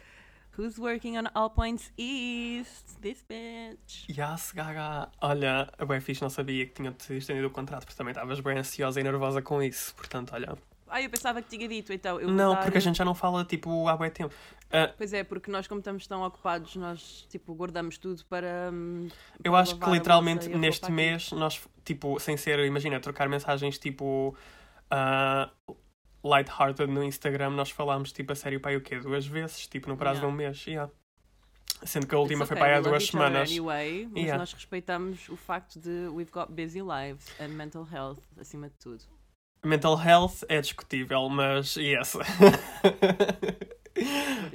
Who's 0.57 0.77
working 0.77 1.17
on 1.17 1.29
All 1.33 1.49
Points 1.49 1.93
East? 1.97 2.99
This 3.01 3.23
bitch. 3.27 4.05
Yes, 4.09 4.51
gaga. 4.51 5.09
Olha, 5.21 5.71
a 5.77 5.85
bem 5.85 6.01
fixe 6.01 6.21
não 6.21 6.29
sabia 6.29 6.65
que 6.65 6.73
tinha-te 6.73 7.17
estendido 7.17 7.47
o 7.47 7.49
contrato, 7.49 7.85
porque 7.85 7.97
também 7.97 8.11
estavas 8.11 8.39
bem 8.41 8.57
ansiosa 8.57 8.99
e 8.99 9.03
nervosa 9.03 9.41
com 9.41 9.63
isso. 9.63 9.95
Portanto, 9.95 10.33
olha. 10.33 10.57
Ah, 10.89 11.01
eu 11.01 11.09
pensava 11.09 11.41
que 11.41 11.49
tinha 11.49 11.69
dito, 11.69 11.93
então 11.93 12.19
eu 12.19 12.27
Não, 12.27 12.53
porque 12.57 12.77
a 12.77 12.81
gente 12.81 12.97
já 12.97 13.05
não 13.05 13.15
fala, 13.15 13.45
tipo, 13.45 13.87
há 13.87 13.95
bem 13.95 14.09
tempo. 14.11 14.35
Ah, 14.69 14.93
Pois 14.97 15.13
é, 15.13 15.23
porque 15.23 15.49
nós, 15.49 15.65
como 15.65 15.79
estamos 15.79 16.05
tão 16.05 16.21
ocupados, 16.21 16.75
nós 16.75 17.25
tipo 17.29 17.55
guardamos 17.55 17.97
tudo 17.97 18.25
para. 18.25 18.69
hum, 18.73 19.07
eu 19.41 19.53
para 19.53 19.61
acho 19.61 19.79
que 19.79 19.89
literalmente 19.89 20.49
neste 20.49 20.91
mês, 20.91 21.31
nós, 21.31 21.61
tipo, 21.85 22.19
sem 22.19 22.35
ser, 22.35 22.59
imagina, 22.59 22.99
trocar 22.99 23.29
mensagens 23.29 23.79
tipo. 23.79 24.35
ah, 24.89 25.49
lighthearted 26.23 26.87
no 26.91 27.03
Instagram, 27.03 27.49
nós 27.51 27.69
falámos, 27.71 28.11
tipo, 28.11 28.31
a 28.31 28.35
sério, 28.35 28.59
pai, 28.59 28.75
o 28.75 28.81
quê? 28.81 28.99
Duas 28.99 29.25
vezes, 29.25 29.65
tipo, 29.67 29.89
no 29.89 29.97
prazo 29.97 30.19
Yeah. 30.19 30.27
de 30.27 30.33
um 30.33 30.37
mês. 30.37 30.67
Yeah. 30.67 30.91
Sendo 31.83 32.05
que 32.05 32.13
a 32.13 32.19
última 32.19 32.43
It's 32.43 32.49
foi 32.49 32.57
okay, 32.57 32.67
para 32.69 32.77
há 32.77 32.81
duas 32.81 33.07
semanas. 33.07 33.49
Anyway, 33.49 34.07
mas 34.11 34.23
Yeah. 34.23 34.37
nós 34.37 34.53
respeitamos 34.53 35.27
o 35.29 35.35
facto 35.35 35.79
de 35.79 36.07
we've 36.09 36.31
got 36.31 36.51
busy 36.51 36.81
lives 36.81 37.25
and 37.39 37.47
mental 37.49 37.87
health 37.91 38.19
acima 38.39 38.69
de 38.69 38.75
tudo. 38.75 39.03
Mental 39.63 39.95
health 39.95 40.43
é 40.49 40.59
discutível, 40.61 41.27
mas 41.29 41.75
yes. 41.75 42.15
What 42.15 42.27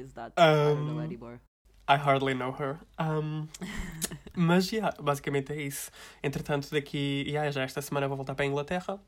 is 0.01 0.13
that? 0.15 0.33
I 0.37 0.75
don't 0.75 0.85
know 0.85 1.01
Um. 1.01 1.39
I 1.89 1.97
hardly 1.97 2.35
know 2.35 2.51
her. 2.51 2.81
Um, 2.99 3.47
mas, 4.35 4.73
yeah, 4.73 4.91
basicamente 5.01 5.53
é 5.53 5.63
isso. 5.63 5.91
Entretanto, 6.23 6.69
daqui, 6.71 7.25
yeah, 7.29 7.49
já 7.53 7.63
esta 7.63 7.81
semana 7.81 8.09
vou 8.09 8.17
voltar 8.17 8.35
para 8.35 8.45
a 8.45 8.49
Inglaterra. 8.49 9.01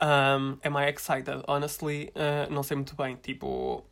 Um, 0.00 0.58
am 0.62 0.76
I 0.76 0.88
excited? 0.88 1.42
Honestly, 1.48 2.12
uh, 2.14 2.52
não 2.52 2.62
sei 2.62 2.76
muito 2.76 2.94
bem. 2.94 3.16
Tipo, 3.16 3.84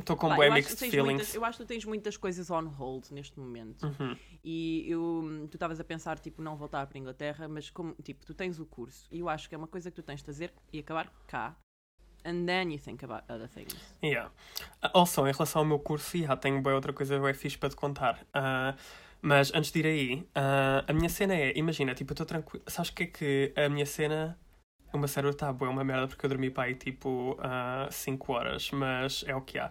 estou 0.00 0.16
com 0.16 0.34
que 0.34 0.50
mixed 0.50 0.78
feelings. 0.78 1.04
muitas, 1.04 1.34
eu 1.34 1.44
acho 1.44 1.58
que 1.58 1.64
tu 1.64 1.68
tens 1.68 1.84
muitas 1.84 2.16
coisas 2.16 2.50
on 2.50 2.66
hold 2.68 3.10
neste 3.10 3.38
momento. 3.38 3.84
Uhum. 3.84 4.16
E 4.44 4.84
eu, 4.88 5.46
tu 5.50 5.56
estavas 5.56 5.78
a 5.80 5.84
pensar, 5.84 6.18
tipo, 6.18 6.42
não 6.42 6.56
voltar 6.56 6.86
para 6.86 6.98
a 6.98 7.00
Inglaterra, 7.00 7.48
mas 7.48 7.70
como, 7.70 7.94
tipo, 8.02 8.24
tu 8.24 8.34
tens 8.34 8.58
o 8.58 8.66
curso 8.66 9.06
e 9.10 9.20
eu 9.20 9.28
acho 9.28 9.48
que 9.48 9.54
é 9.54 9.58
uma 9.58 9.68
coisa 9.68 9.90
que 9.90 9.96
tu 9.96 10.02
tens 10.02 10.20
de 10.20 10.26
fazer 10.26 10.52
e 10.72 10.78
acabar 10.78 11.12
cá. 11.26 11.56
And 12.24 12.46
then 12.46 12.72
you 12.72 12.78
think 12.78 13.04
about 13.04 13.24
other 13.32 13.48
things. 13.48 13.76
Yeah. 14.02 14.30
Uh, 14.82 14.90
Also, 14.92 15.26
em 15.26 15.32
relação 15.32 15.62
ao 15.62 15.64
meu 15.64 15.78
curso, 15.78 16.16
yeah, 16.16 16.36
tenho 16.36 16.60
bem 16.60 16.72
outra 16.72 16.92
coisa 16.92 17.18
bem 17.18 17.32
fixe 17.32 17.56
para 17.56 17.68
te 17.68 17.76
contar. 17.76 18.20
Uh, 18.34 18.76
mas 19.22 19.52
antes 19.54 19.70
de 19.70 19.78
ir 19.80 19.86
aí, 19.86 20.14
uh, 20.36 20.84
a 20.86 20.92
minha 20.92 21.08
cena 21.08 21.34
é, 21.34 21.56
imagina, 21.56 21.94
tipo, 21.94 22.10
eu 22.10 22.14
estou 22.14 22.26
tranquilo. 22.26 22.64
Sabes 22.66 22.90
o 22.90 22.94
que 22.94 23.02
é 23.04 23.06
que 23.06 23.52
a 23.56 23.68
minha 23.68 23.86
cena. 23.86 24.38
O 24.92 24.98
meu 24.98 25.08
cérebro 25.08 25.32
está 25.32 25.48
é 25.48 25.64
uma 25.64 25.84
merda 25.84 26.06
porque 26.08 26.24
eu 26.24 26.30
dormi 26.30 26.50
para 26.50 26.64
aí 26.64 26.74
tipo 26.74 27.36
5 27.90 28.32
horas, 28.32 28.70
mas 28.70 29.24
é 29.26 29.34
o 29.34 29.40
que 29.40 29.58
há. 29.58 29.70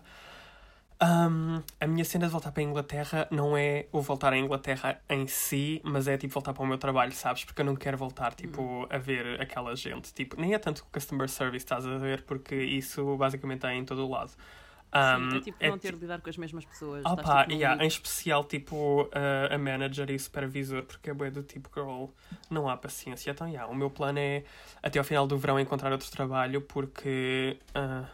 Um, 0.99 1.61
a 1.79 1.85
minha 1.85 2.03
cena 2.03 2.25
de 2.25 2.31
voltar 2.31 2.51
para 2.51 2.61
a 2.61 2.65
Inglaterra 2.65 3.27
não 3.29 3.55
é 3.55 3.85
o 3.91 4.01
voltar 4.01 4.33
à 4.33 4.37
Inglaterra 4.37 4.99
em 5.07 5.27
si, 5.27 5.79
mas 5.83 6.07
é 6.07 6.17
tipo 6.17 6.33
voltar 6.33 6.53
para 6.53 6.63
o 6.63 6.65
meu 6.65 6.77
trabalho, 6.79 7.11
sabes? 7.11 7.45
Porque 7.45 7.61
eu 7.61 7.65
não 7.65 7.75
quero 7.75 7.95
voltar 7.97 8.33
tipo 8.33 8.61
Hum. 8.63 8.87
a 8.89 8.97
ver 8.97 9.39
aquela 9.39 9.75
gente. 9.75 10.11
Tipo, 10.11 10.39
nem 10.41 10.55
é 10.55 10.59
tanto 10.59 10.79
o 10.79 10.85
customer 10.91 11.29
service, 11.29 11.63
estás 11.63 11.85
a 11.85 11.97
ver? 11.99 12.23
Porque 12.23 12.55
isso 12.55 13.15
basicamente 13.15 13.65
é 13.67 13.75
em 13.75 13.85
todo 13.85 14.05
o 14.07 14.09
lado. 14.09 14.31
Um, 14.93 15.31
Sim, 15.31 15.37
é 15.37 15.41
tipo 15.41 15.67
não 15.67 15.77
ter 15.77 15.93
de 15.93 15.99
lidar 15.99 16.21
com 16.21 16.29
as 16.29 16.37
mesmas 16.37 16.65
pessoas. 16.65 17.03
Opa, 17.05 17.21
estás, 17.21 17.47
tipo, 17.47 17.53
yeah, 17.59 17.83
em 17.83 17.87
especial 17.87 18.43
tipo 18.43 19.03
uh, 19.03 19.53
a 19.53 19.57
manager 19.57 20.09
e 20.09 20.15
o 20.15 20.19
supervisor, 20.19 20.83
porque 20.83 21.09
é 21.09 21.13
bué 21.13 21.29
do 21.29 21.43
tipo 21.43 21.69
girl, 21.73 22.05
não 22.49 22.69
há 22.69 22.77
paciência. 22.77 23.31
Então, 23.31 23.47
yeah, 23.47 23.69
o 23.69 23.75
meu 23.75 23.89
plano 23.89 24.19
é 24.19 24.43
até 24.81 24.97
ao 24.97 25.05
final 25.05 25.27
do 25.27 25.37
verão 25.37 25.59
encontrar 25.59 25.91
outro 25.91 26.09
trabalho, 26.09 26.61
porque 26.61 27.59
uh, 27.75 28.07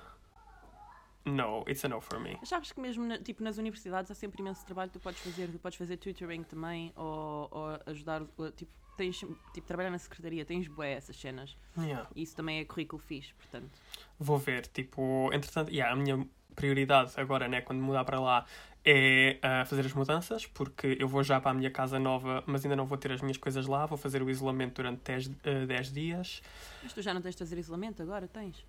no, 1.25 1.63
it's 1.68 1.86
a 1.86 1.88
no 1.88 2.01
for 2.01 2.20
me. 2.20 2.38
Sabes 2.44 2.72
que 2.72 2.82
mesmo 2.82 3.06
na- 3.06 3.20
tipo, 3.20 3.44
nas 3.44 3.58
universidades 3.58 4.10
há 4.12 4.15
sempre 4.15 4.42
imenso 4.42 4.65
trabalho 4.65 4.89
que 4.92 5.00
tu 5.00 5.01
podes 5.03 5.22
fazer. 5.22 5.50
Tu 5.50 5.60
podes 5.60 5.77
fazer 5.77 5.98
tutoring 5.98 6.44
também 6.44 6.92
ou, 6.96 7.48
ou 7.51 7.80
ajudar. 7.86 8.24
ou, 8.36 8.51
tipo, 8.51 8.72
tens, 8.98 9.18
tipo, 9.53 9.68
trabalhar 9.68 9.89
na 9.89 9.98
secretaria, 9.98 10.46
tens 10.46 10.68
bué 10.68 10.94
essas 10.94 11.15
cenas. 11.15 11.58
Yeah. 11.77 12.08
E 12.15 12.24
isso 12.24 12.36
também 12.36 12.60
é 12.60 12.65
currículo 12.65 13.01
fixe, 13.01 13.34
portanto. 13.36 13.72
Vou 14.20 14.38
ver, 14.38 14.68
tipo, 14.68 15.30
entretanto, 15.34 15.72
yeah, 15.72 15.94
a 15.94 15.96
minha 15.96 16.27
prioridade 16.54 17.12
agora, 17.18 17.48
né, 17.48 17.62
quando 17.62 17.82
mudar 17.82 18.04
para 18.06 18.20
lá, 18.20 18.46
é 18.86 19.40
uh, 19.40 19.66
fazer 19.66 19.86
as 19.86 19.94
mudanças, 19.94 20.46
porque 20.46 20.98
eu 21.00 21.08
vou 21.08 21.24
já 21.24 21.40
para 21.40 21.52
a 21.52 21.54
minha 21.54 21.72
casa 21.72 21.98
nova, 21.98 22.44
mas 22.46 22.66
ainda 22.66 22.76
não 22.76 22.86
vou 22.86 22.98
ter 22.98 23.12
as 23.12 23.22
minhas 23.22 23.38
coisas 23.38 23.66
lá, 23.66 23.86
vou 23.86 23.98
fazer 23.98 24.22
o 24.22 24.30
isolamento 24.30 24.76
durante 24.76 25.02
10, 25.04 25.28
uh, 25.28 25.32
10 25.68 25.92
dias. 25.94 26.42
Mas 26.82 26.94
tu 26.94 27.02
já 27.02 27.14
não 27.14 27.22
tens 27.22 27.36
de 27.36 27.40
fazer 27.40 27.58
isolamento 27.58 28.02
agora? 28.02 28.28
Tens? 28.28 28.66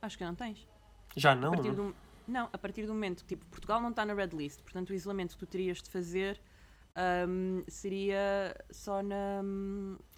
Acho 0.00 0.16
que 0.16 0.24
não 0.24 0.34
tens. 0.34 0.66
Já 1.14 1.34
não? 1.34 1.52
A 1.52 1.56
partir 1.56 1.72
do, 1.72 1.94
não, 2.26 2.48
a 2.52 2.58
partir 2.58 2.86
do 2.86 2.94
momento 2.94 3.22
que 3.22 3.28
tipo, 3.36 3.44
Portugal 3.46 3.80
não 3.82 3.90
está 3.90 4.06
na 4.06 4.14
red 4.14 4.28
list, 4.32 4.62
portanto 4.62 4.90
o 4.90 4.94
isolamento 4.94 5.32
que 5.34 5.38
tu 5.38 5.46
terias 5.46 5.82
de 5.82 5.90
fazer 5.90 6.40
ahm, 6.96 7.62
seria 7.68 8.56
só 8.70 9.02
na 9.02 9.42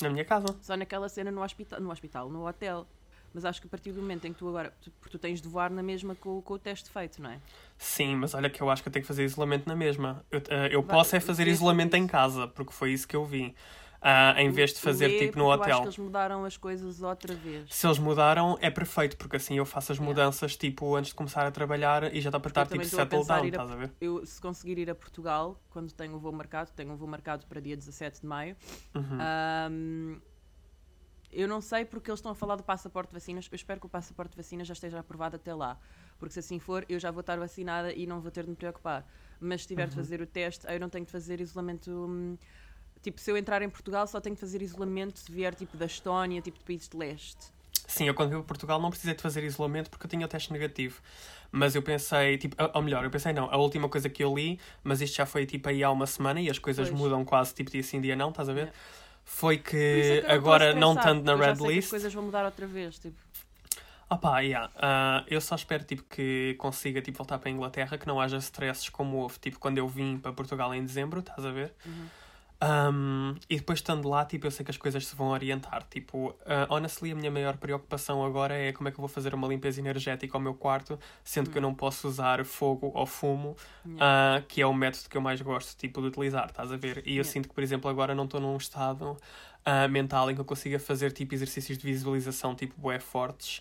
Na 0.00 0.10
minha 0.10 0.24
casa. 0.24 0.46
só 0.60 0.76
naquela 0.76 1.08
cena 1.08 1.30
no 1.32 1.42
hospital, 1.42 1.80
no 1.80 1.90
hospital, 1.90 2.28
no 2.30 2.46
hotel. 2.46 2.86
Mas 3.34 3.44
acho 3.44 3.60
que 3.60 3.66
a 3.66 3.70
partir 3.70 3.92
do 3.92 4.00
momento 4.00 4.26
em 4.26 4.32
que 4.32 4.38
tu 4.38 4.48
agora, 4.48 4.72
tu, 4.82 4.90
porque 5.00 5.10
tu 5.10 5.18
tens 5.18 5.40
de 5.40 5.48
voar 5.48 5.70
na 5.70 5.82
mesma 5.82 6.14
com, 6.14 6.40
com 6.42 6.54
o 6.54 6.58
teste 6.58 6.90
feito, 6.90 7.20
não 7.22 7.30
é? 7.30 7.38
Sim, 7.78 8.16
mas 8.16 8.34
olha 8.34 8.50
que 8.50 8.60
eu 8.62 8.68
acho 8.70 8.82
que 8.82 8.88
eu 8.88 8.92
tenho 8.92 9.02
que 9.02 9.08
fazer 9.08 9.24
isolamento 9.24 9.66
na 9.66 9.74
mesma. 9.74 10.24
Eu, 10.30 10.38
uh, 10.40 10.42
eu 10.70 10.82
Vai, 10.82 10.96
posso 10.96 11.16
é 11.16 11.20
fazer 11.20 11.48
isolamento 11.48 11.94
em 11.94 12.06
casa, 12.06 12.46
porque 12.48 12.72
foi 12.72 12.92
isso 12.92 13.06
que 13.08 13.16
eu 13.16 13.24
vi. 13.24 13.54
Uh, 14.02 14.36
em 14.36 14.50
vez 14.50 14.72
de 14.74 14.80
fazer 14.80 15.06
Lê, 15.06 15.18
tipo 15.18 15.38
no 15.38 15.44
Eu 15.44 15.52
acho 15.52 15.62
hotel. 15.62 15.80
que 15.82 15.86
eles 15.86 15.98
mudaram 15.98 16.44
as 16.44 16.56
coisas 16.56 17.02
outra 17.02 17.34
vez. 17.36 17.72
Se 17.72 17.86
eles 17.86 17.98
mudaram, 18.00 18.58
é 18.60 18.68
perfeito, 18.68 19.16
porque 19.16 19.36
assim 19.36 19.56
eu 19.58 19.64
faço 19.64 19.92
as 19.92 19.98
mudanças 20.00 20.56
tipo 20.56 20.96
antes 20.96 21.10
de 21.10 21.14
começar 21.14 21.46
a 21.46 21.52
trabalhar 21.52 22.12
e 22.12 22.20
já 22.20 22.28
está 22.28 22.40
para 22.40 22.48
estar 22.48 22.66
tipo 22.66 22.84
settle 22.84 23.24
down, 23.24 23.44
a- 23.44 23.46
estás 23.46 23.70
a 23.70 23.76
ver? 23.76 23.92
Eu, 24.00 24.26
se 24.26 24.40
conseguir 24.40 24.76
ir 24.78 24.90
a 24.90 24.94
Portugal, 24.96 25.56
quando 25.70 25.92
tenho 25.92 26.16
o 26.16 26.18
voo 26.18 26.32
marcado, 26.32 26.72
tenho 26.74 26.90
um 26.92 26.96
voo 26.96 27.06
marcado 27.06 27.46
para 27.46 27.60
dia 27.60 27.76
17 27.76 28.22
de 28.22 28.26
maio, 28.26 28.56
Uhum. 28.92 29.18
Ahm, 29.20 30.20
eu 31.32 31.48
não 31.48 31.60
sei 31.60 31.84
porque 31.84 32.10
eles 32.10 32.18
estão 32.18 32.32
a 32.32 32.34
falar 32.34 32.56
do 32.56 32.62
passaporte 32.62 33.10
de 33.10 33.14
vacinas. 33.14 33.48
Eu 33.50 33.56
espero 33.56 33.80
que 33.80 33.86
o 33.86 33.88
passaporte 33.88 34.32
de 34.32 34.36
vacinas 34.36 34.66
já 34.68 34.72
esteja 34.74 34.98
aprovado 35.00 35.36
até 35.36 35.54
lá. 35.54 35.78
Porque 36.18 36.32
se 36.34 36.38
assim 36.40 36.58
for, 36.58 36.84
eu 36.88 36.98
já 36.98 37.10
vou 37.10 37.20
estar 37.20 37.38
vacinada 37.38 37.92
e 37.92 38.06
não 38.06 38.20
vou 38.20 38.30
ter 38.30 38.44
de 38.44 38.50
me 38.50 38.56
preocupar. 38.56 39.06
Mas 39.40 39.62
se 39.62 39.68
tiver 39.68 39.88
de 39.88 39.94
Uhum. 39.96 40.02
fazer 40.02 40.20
o 40.20 40.26
teste, 40.26 40.66
aí 40.66 40.76
eu 40.76 40.80
não 40.80 40.88
tenho 40.90 41.04
de 41.04 41.10
fazer 41.12 41.40
isolamento. 41.40 41.90
hum, 41.90 42.36
Tipo, 43.02 43.20
se 43.20 43.30
eu 43.30 43.36
entrar 43.36 43.62
em 43.62 43.68
Portugal, 43.70 44.06
só 44.06 44.20
tenho 44.20 44.34
de 44.36 44.40
fazer 44.40 44.62
isolamento 44.62 45.18
se 45.18 45.30
vier 45.32 45.54
tipo 45.54 45.76
da 45.76 45.86
Estónia, 45.86 46.40
tipo 46.40 46.58
de 46.58 46.64
países 46.64 46.88
de 46.88 46.96
leste. 46.96 47.52
Sim, 47.86 48.06
eu 48.06 48.14
quando 48.14 48.30
vim 48.30 48.36
para 48.36 48.44
Portugal 48.44 48.80
não 48.80 48.90
precisei 48.90 49.14
de 49.14 49.20
fazer 49.20 49.42
isolamento 49.44 49.90
porque 49.90 50.06
eu 50.06 50.10
tinha 50.10 50.24
o 50.24 50.28
teste 50.28 50.52
negativo. 50.52 51.02
Mas 51.50 51.74
eu 51.74 51.82
pensei, 51.82 52.38
tipo, 52.38 52.56
ou 52.74 52.80
melhor, 52.82 53.04
eu 53.04 53.10
pensei 53.10 53.32
não, 53.32 53.50
a 53.50 53.56
última 53.56 53.88
coisa 53.88 54.08
que 54.08 54.22
eu 54.24 54.34
li, 54.34 54.58
mas 54.82 55.00
isto 55.02 55.16
já 55.16 55.26
foi 55.26 55.44
tipo 55.44 55.68
aí 55.68 55.82
há 55.82 55.90
uma 55.90 56.06
semana 56.06 56.40
e 56.40 56.48
as 56.48 56.58
coisas 56.58 56.88
Pois. 56.88 56.98
mudam 57.00 57.24
quase 57.24 57.54
tipo 57.54 57.70
dia 57.70 57.82
sim, 57.82 58.00
dia 58.00 58.16
não, 58.16 58.30
estás 58.30 58.48
a 58.48 58.52
ver? 58.52 58.60
Yeah. 58.60 58.78
Foi 59.32 59.54
isso 59.54 59.64
é 59.64 60.20
que 60.20 60.20
que 60.20 60.30
agora 60.30 60.74
não 60.74 60.94
estando 60.94 61.24
na 61.24 61.34
red 61.34 61.56
que 61.56 61.66
list. 61.66 61.84
As 61.84 61.90
coisas 61.90 62.14
vão 62.14 62.24
mudar 62.24 62.44
outra 62.44 62.66
vez. 62.66 62.98
Tipo. 62.98 63.16
Opa, 64.08 64.40
yeah. 64.40 64.70
ah, 64.76 65.24
eu 65.26 65.40
só 65.40 65.54
espero 65.54 65.84
tipo, 65.84 66.04
que 66.04 66.54
consiga 66.58 67.00
tipo, 67.00 67.16
voltar 67.16 67.38
para 67.38 67.48
a 67.48 67.52
Inglaterra, 67.52 67.96
que 67.96 68.06
não 68.06 68.20
haja 68.20 68.36
stresses 68.36 68.90
como 68.90 69.16
houve 69.16 69.38
tipo, 69.38 69.58
quando 69.58 69.78
eu 69.78 69.88
vim 69.88 70.18
para 70.18 70.34
Portugal 70.34 70.74
em 70.74 70.84
dezembro, 70.84 71.20
estás 71.20 71.46
a 71.46 71.50
ver? 71.50 71.72
Uhum. 71.84 72.06
Um, 72.64 73.34
e 73.50 73.56
depois 73.56 73.80
estando 73.80 74.08
lá, 74.08 74.24
tipo, 74.24 74.46
eu 74.46 74.50
sei 74.52 74.64
que 74.64 74.70
as 74.70 74.76
coisas 74.76 75.04
se 75.04 75.16
vão 75.16 75.30
orientar. 75.30 75.84
Tipo, 75.90 76.30
uh, 76.30 76.34
honestly, 76.68 77.10
a 77.10 77.14
minha 77.16 77.30
maior 77.30 77.56
preocupação 77.56 78.24
agora 78.24 78.54
é 78.54 78.72
como 78.72 78.88
é 78.88 78.92
que 78.92 78.98
eu 78.98 79.02
vou 79.02 79.08
fazer 79.08 79.34
uma 79.34 79.48
limpeza 79.48 79.80
energética 79.80 80.36
ao 80.36 80.40
meu 80.40 80.54
quarto, 80.54 80.96
sendo 81.24 81.50
que 81.50 81.58
eu 81.58 81.62
não 81.62 81.74
posso 81.74 82.06
usar 82.06 82.44
fogo 82.44 82.92
ou 82.94 83.04
fumo, 83.04 83.56
uh, 83.84 84.40
que 84.46 84.62
é 84.62 84.66
o 84.66 84.72
método 84.72 85.08
que 85.08 85.16
eu 85.16 85.20
mais 85.20 85.40
gosto, 85.42 85.76
tipo, 85.76 86.00
de 86.00 86.06
utilizar, 86.06 86.46
estás 86.46 86.70
a 86.70 86.76
ver? 86.76 87.02
E 87.04 87.16
eu 87.16 87.24
sinto 87.24 87.48
que, 87.48 87.54
por 87.54 87.64
exemplo, 87.64 87.90
agora 87.90 88.14
não 88.14 88.26
estou 88.26 88.40
num 88.40 88.56
estado 88.56 89.10
uh, 89.10 89.88
mental 89.90 90.30
em 90.30 90.34
que 90.36 90.40
eu 90.40 90.44
consiga 90.44 90.78
fazer, 90.78 91.10
tipo, 91.10 91.34
exercícios 91.34 91.76
de 91.76 91.84
visualização, 91.84 92.54
tipo, 92.54 92.80
bué 92.80 93.00
fortes. 93.00 93.60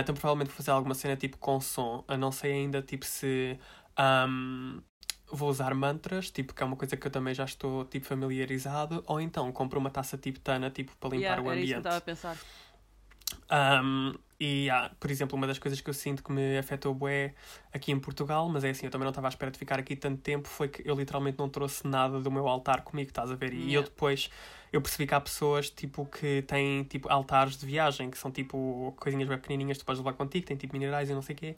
Então, 0.00 0.14
provavelmente 0.14 0.48
vou 0.48 0.56
fazer 0.56 0.70
alguma 0.70 0.94
cena, 0.94 1.14
tipo, 1.14 1.36
com 1.36 1.60
som. 1.60 2.02
Eu 2.08 2.16
não 2.16 2.32
sei 2.32 2.52
ainda, 2.52 2.80
tipo, 2.80 3.04
se... 3.04 3.58
um, 3.98 4.80
vou 5.30 5.48
usar 5.50 5.74
mantras, 5.74 6.30
tipo, 6.30 6.54
que 6.54 6.62
é 6.62 6.66
uma 6.66 6.76
coisa 6.76 6.96
que 6.96 7.06
eu 7.06 7.10
também 7.10 7.34
já 7.34 7.44
estou, 7.44 7.84
tipo, 7.84 8.06
familiarizado. 8.06 9.02
Ou 9.06 9.20
então, 9.20 9.50
compro 9.52 9.78
uma 9.80 9.90
taça 9.90 10.16
tibetana, 10.18 10.70
tipo, 10.70 10.92
para 10.96 11.10
limpar 11.10 11.40
Yeah, 11.40 11.42
o 11.42 11.50
era 11.50 11.60
isso 11.60 11.72
que 11.72 11.74
eu 11.74 11.78
ambiente. 11.78 11.78
estava 11.78 11.96
a 11.96 12.00
pensar. 12.00 12.36
Um, 13.50 14.14
e, 14.38 14.68
ah, 14.70 14.90
por 14.98 15.10
exemplo, 15.10 15.36
uma 15.36 15.46
das 15.46 15.58
coisas 15.58 15.80
que 15.80 15.88
eu 15.88 15.94
sinto 15.94 16.22
que 16.22 16.32
me 16.32 16.58
afetou 16.58 16.92
bué 16.94 17.34
aqui 17.72 17.92
em 17.92 17.98
Portugal, 17.98 18.48
mas 18.48 18.64
é 18.64 18.70
assim, 18.70 18.86
eu 18.86 18.90
também 18.90 19.04
não 19.04 19.10
estava 19.10 19.28
à 19.28 19.30
espera 19.30 19.50
de 19.50 19.58
ficar 19.58 19.78
aqui 19.78 19.96
tanto 19.96 20.20
tempo, 20.20 20.48
foi 20.48 20.68
que 20.68 20.82
eu 20.88 20.94
literalmente 20.94 21.38
não 21.38 21.48
trouxe 21.48 21.86
nada 21.86 22.20
do 22.20 22.30
meu 22.30 22.46
altar 22.48 22.82
comigo, 22.82 23.08
estás 23.10 23.30
a 23.30 23.34
ver? 23.36 23.52
E 23.54 23.72
eu 23.72 23.82
Yeah. 23.82 23.82
depois, 23.82 24.30
eu 24.72 24.80
percebi 24.82 25.06
que 25.06 25.14
há 25.14 25.20
pessoas, 25.20 25.70
tipo, 25.70 26.04
que 26.06 26.42
têm, 26.42 26.84
tipo, 26.84 27.08
altares 27.08 27.56
de 27.56 27.64
viagem, 27.64 28.10
que 28.10 28.18
são, 28.18 28.30
tipo, 28.30 28.92
coisinhas 28.98 29.28
bem 29.28 29.38
pequenininhas 29.38 29.78
que 29.78 29.84
tu 29.84 29.86
podes 29.86 30.00
levar 30.00 30.12
contigo, 30.14 30.46
tem, 30.46 30.56
tipo, 30.56 30.72
minerais 30.74 31.08
e 31.08 31.14
não 31.14 31.22
sei 31.22 31.34
o 31.34 31.38
quê. 31.38 31.56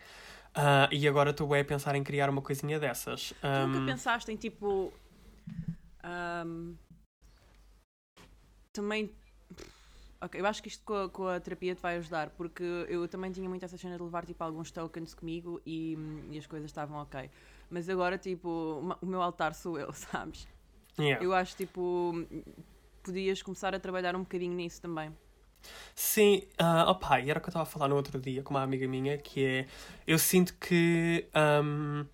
Ah, 0.56 0.88
e 0.90 1.06
agora 1.06 1.30
estou 1.30 1.46
bué 1.46 1.60
a 1.60 1.64
pensar 1.64 1.94
em 1.94 2.02
criar 2.02 2.30
uma 2.30 2.42
coisinha 2.42 2.78
dessas. 2.80 3.32
Tu 3.52 3.60
Um, 3.60 3.66
nunca 3.66 3.80
pensaste 3.80 4.30
em 4.32 4.36
tipo. 4.36 4.92
ahm, 6.02 6.76
também. 8.72 9.10
Ok, 10.20 10.40
eu 10.40 10.46
acho 10.46 10.62
que 10.62 10.68
isto 10.68 10.82
com 10.84 10.94
a, 10.94 11.08
com 11.10 11.28
a 11.28 11.38
terapia 11.38 11.74
te 11.74 11.82
vai 11.82 11.96
ajudar, 11.98 12.30
porque 12.30 12.62
eu 12.88 13.06
também 13.06 13.30
tinha 13.30 13.48
muito 13.48 13.64
essa 13.64 13.76
cena 13.76 13.96
de 13.96 14.02
levar 14.02 14.24
tipo 14.24 14.42
alguns 14.42 14.70
tokens 14.70 15.14
comigo 15.14 15.60
e, 15.66 15.96
e 16.30 16.38
as 16.38 16.46
coisas 16.46 16.70
estavam 16.70 17.00
ok. 17.02 17.30
Mas 17.70 17.88
agora, 17.88 18.16
tipo, 18.16 18.48
o 19.02 19.06
meu 19.06 19.20
altar 19.20 19.54
sou 19.54 19.78
eu, 19.78 19.92
sabes? 19.94 20.48
yeah. 20.98 21.18
Eu 21.20 21.32
acho 21.34 21.56
tipo. 21.56 22.14
Podias 23.02 23.42
começar 23.42 23.74
a 23.74 23.78
trabalhar 23.80 24.16
um 24.16 24.20
bocadinho 24.20 24.54
nisso 24.54 24.80
também. 24.82 25.12
Sim, 25.94 26.42
ah, 26.58 26.90
opa, 26.90 27.20
e 27.20 27.30
era 27.30 27.38
o 27.38 27.42
que 27.42 27.48
eu 27.48 27.50
estava 27.50 27.62
a 27.62 27.66
falar 27.66 27.88
no 27.88 27.96
outro 27.96 28.20
dia 28.20 28.42
com 28.42 28.54
uma 28.54 28.62
amiga 28.62 28.86
minha, 28.86 29.16
que 29.18 29.44
é, 29.44 29.66
eu 30.06 30.18
sinto 30.18 30.54
que 30.60 31.26
ahm, 31.34 32.04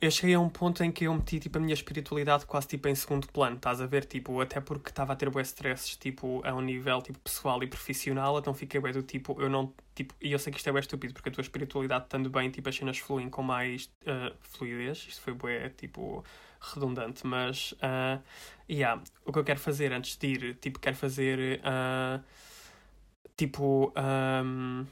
eu 0.00 0.10
cheguei 0.10 0.34
a 0.34 0.40
um 0.40 0.48
ponto 0.48 0.82
em 0.84 0.90
que 0.92 1.04
eu 1.04 1.14
meti 1.14 1.38
tipo, 1.40 1.58
a 1.58 1.60
minha 1.60 1.74
espiritualidade 1.74 2.46
quase 2.46 2.68
tipo, 2.68 2.88
em 2.88 2.94
segundo 2.94 3.26
plano, 3.28 3.56
estás 3.56 3.80
a 3.80 3.86
ver? 3.86 4.04
Tipo, 4.04 4.40
até 4.40 4.60
porque 4.60 4.90
estava 4.90 5.12
a 5.12 5.16
ter 5.16 5.30
bué 5.30 5.42
stresses 5.42 5.96
tipo, 5.96 6.40
a 6.44 6.54
um 6.54 6.60
nível 6.60 7.00
tipo, 7.02 7.18
pessoal 7.20 7.62
e 7.62 7.66
profissional, 7.66 8.38
então 8.38 8.52
fiquei 8.54 8.80
bué 8.80 8.92
do 8.92 9.02
tipo, 9.02 9.40
eu 9.40 9.48
não, 9.48 9.72
tipo, 9.94 10.14
e 10.20 10.32
eu 10.32 10.38
sei 10.38 10.52
que 10.52 10.58
isto 10.58 10.68
é 10.68 10.72
bué 10.72 10.80
estúpido, 10.80 11.14
porque 11.14 11.28
a 11.28 11.32
tua 11.32 11.42
espiritualidade 11.42 12.04
estando 12.04 12.28
bem, 12.30 12.50
tipo, 12.50 12.68
as 12.68 12.76
cenas 12.76 12.98
fluem 12.98 13.28
com 13.30 13.42
mais 13.42 13.90
ah, 14.06 14.32
fluidez, 14.40 15.06
isto 15.08 15.20
foi 15.22 15.32
bué, 15.34 15.70
tipo, 15.70 16.24
redundante, 16.60 17.26
mas, 17.26 17.74
ah, 17.80 18.20
yeah, 18.68 19.02
o 19.24 19.32
que 19.32 19.38
eu 19.38 19.44
quero 19.44 19.60
fazer 19.60 19.92
antes 19.92 20.16
de 20.16 20.26
ir, 20.26 20.54
tipo, 20.56 20.78
quero 20.78 20.96
fazer, 20.96 21.60
ah, 21.64 22.20
tipo, 23.36 23.92
ahm, 23.94 24.84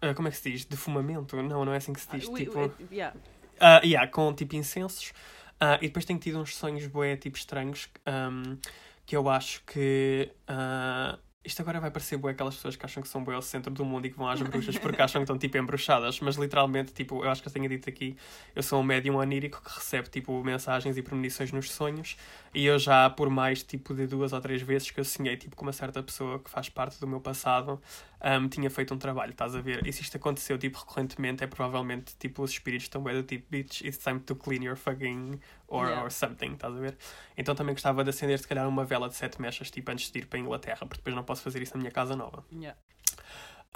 ah, 0.00 0.14
como 0.14 0.28
é 0.28 0.30
que 0.30 0.36
se 0.36 0.50
diz? 0.50 0.64
Defumamento? 0.64 1.36
Não, 1.42 1.64
não 1.64 1.72
é 1.72 1.76
assim 1.76 1.92
que 1.92 2.00
se 2.00 2.10
diz, 2.10 2.28
ui, 2.28 2.40
tipo... 2.40 2.58
ui, 2.58 2.70
yeah. 2.90 3.16
Ah, 3.60 3.80
yeah, 3.82 4.10
com 4.10 4.32
tipo 4.34 4.54
incensos. 4.54 5.12
Ah, 5.58 5.78
e 5.80 5.86
depois 5.86 6.04
tenho 6.04 6.18
tido 6.18 6.38
uns 6.38 6.54
sonhos 6.54 6.86
bué, 6.86 7.16
tipo 7.16 7.36
estranhos, 7.36 7.88
ahm, 8.04 8.58
que 9.06 9.16
eu 9.16 9.28
acho 9.28 9.62
que. 9.64 10.30
ah, 10.46 11.18
isto 11.46 11.62
agora 11.62 11.80
vai 11.80 11.90
parecer 11.90 12.16
bué 12.18 12.32
aquelas 12.32 12.56
pessoas 12.56 12.76
que 12.76 12.84
acham 12.84 13.02
que 13.02 13.08
são 13.08 13.22
bué 13.24 13.36
o 13.36 13.40
centro 13.42 13.72
do 13.72 13.84
mundo 13.84 14.06
e 14.06 14.10
que 14.10 14.16
vão 14.18 14.28
às 14.28 14.40
bruxas 14.42 14.76
porque 14.76 15.00
acham 15.00 15.20
que 15.20 15.24
estão 15.24 15.38
tipo 15.38 15.56
embruxadas, 15.56 16.20
mas 16.20 16.36
literalmente, 16.36 16.92
tipo, 16.92 17.24
eu 17.24 17.30
acho 17.30 17.40
que 17.40 17.48
eu 17.48 17.52
tenho 17.52 17.68
dito 17.68 17.88
aqui, 17.88 18.16
eu 18.54 18.62
sou 18.62 18.80
um 18.80 18.82
médium 18.82 19.16
onírico 19.16 19.62
que 19.62 19.74
recebe 19.74 20.08
tipo 20.10 20.42
mensagens 20.44 20.96
e 20.96 21.02
premonições 21.02 21.52
nos 21.52 21.70
sonhos 21.70 22.16
e 22.52 22.66
eu 22.66 22.78
já 22.78 23.08
por 23.08 23.30
mais 23.30 23.62
tipo 23.62 23.94
de 23.94 24.06
duas 24.06 24.32
ou 24.32 24.40
três 24.40 24.60
vezes 24.62 24.90
que 24.90 24.98
eu 25.00 25.04
sonhei 25.04 25.36
tipo 25.36 25.54
com 25.56 25.64
uma 25.64 25.72
certa 25.72 26.02
pessoa 26.02 26.38
que 26.38 26.50
faz 26.50 26.68
parte 26.68 26.98
do 27.00 27.06
meu 27.06 27.20
passado, 27.20 27.80
ahm, 28.20 28.48
tinha 28.48 28.68
feito 28.68 28.92
um 28.92 28.98
trabalho, 28.98 29.30
estás 29.30 29.54
a 29.54 29.60
ver? 29.60 29.86
E 29.86 29.92
se 29.92 30.02
isto 30.02 30.16
aconteceu 30.16 30.58
tipo 30.58 30.78
recorrentemente, 30.78 31.44
é 31.44 31.46
provavelmente 31.46 32.14
tipo 32.18 32.42
os 32.42 32.50
espíritos 32.50 32.84
estão 32.86 33.00
bué 33.02 33.14
do 33.14 33.22
tipo, 33.22 33.46
bitch, 33.50 33.82
it's 33.82 33.98
time 33.98 34.18
to 34.20 34.34
clean 34.34 34.62
your 34.64 34.76
fucking 34.76 35.38
or, 35.68 35.86
Yeah. 35.86 36.02
or 36.04 36.10
something, 36.12 36.52
estás 36.52 36.74
a 36.74 36.78
ver? 36.80 36.96
Então 37.36 37.54
também 37.54 37.74
gostava 37.74 38.02
de 38.04 38.10
acender 38.10 38.38
se 38.38 38.46
calhar 38.48 38.66
uma 38.68 38.84
vela 38.84 39.08
de 39.08 39.16
sete 39.16 39.40
mechas 39.40 39.70
tipo 39.70 39.90
antes 39.90 40.10
de 40.10 40.18
ir 40.20 40.26
para 40.26 40.38
a 40.38 40.42
Inglaterra, 40.42 40.78
porque 40.78 40.96
depois 40.98 41.14
não 41.14 41.24
posso 41.24 41.35
fazer 41.42 41.62
isso 41.62 41.74
na 41.74 41.80
minha 41.80 41.90
casa 41.90 42.16
nova. 42.16 42.44
Yeah. 42.52 42.76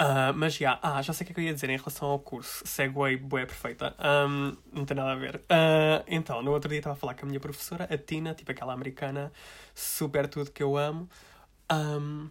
Ah, 0.03 0.33
mas 0.35 0.55
já, 0.55 0.79
ah, 0.83 1.03
já 1.03 1.13
sei 1.13 1.25
o 1.25 1.27
que 1.27 1.33
é 1.33 1.35
que 1.35 1.41
eu 1.41 1.45
ia 1.45 1.53
dizer 1.53 1.69
em 1.69 1.77
relação 1.77 2.09
ao 2.09 2.19
curso. 2.19 2.67
Segway, 2.67 3.19
boé 3.19 3.45
perfeita. 3.45 3.95
Ahm, 3.99 4.57
não 4.73 4.87
tem 4.87 4.97
nada 4.97 5.13
a 5.13 5.15
ver. 5.15 5.43
Ah, 5.47 6.03
então, 6.09 6.43
no 6.43 6.53
outro 6.53 6.71
dia 6.71 6.79
estava 6.79 6.95
a 6.95 6.99
falar 6.99 7.13
com 7.15 7.27
a 7.27 7.29
minha 7.29 7.39
professora, 7.39 7.85
a 7.85 7.99
Tina, 7.99 8.33
tipo 8.35 8.51
aquela 8.51 8.73
americana, 8.73 9.31
super 9.75 10.27
tudo 10.27 10.51
que 10.51 10.63
eu 10.63 10.75
amo. 10.79 11.07
Ahm, 11.69 12.31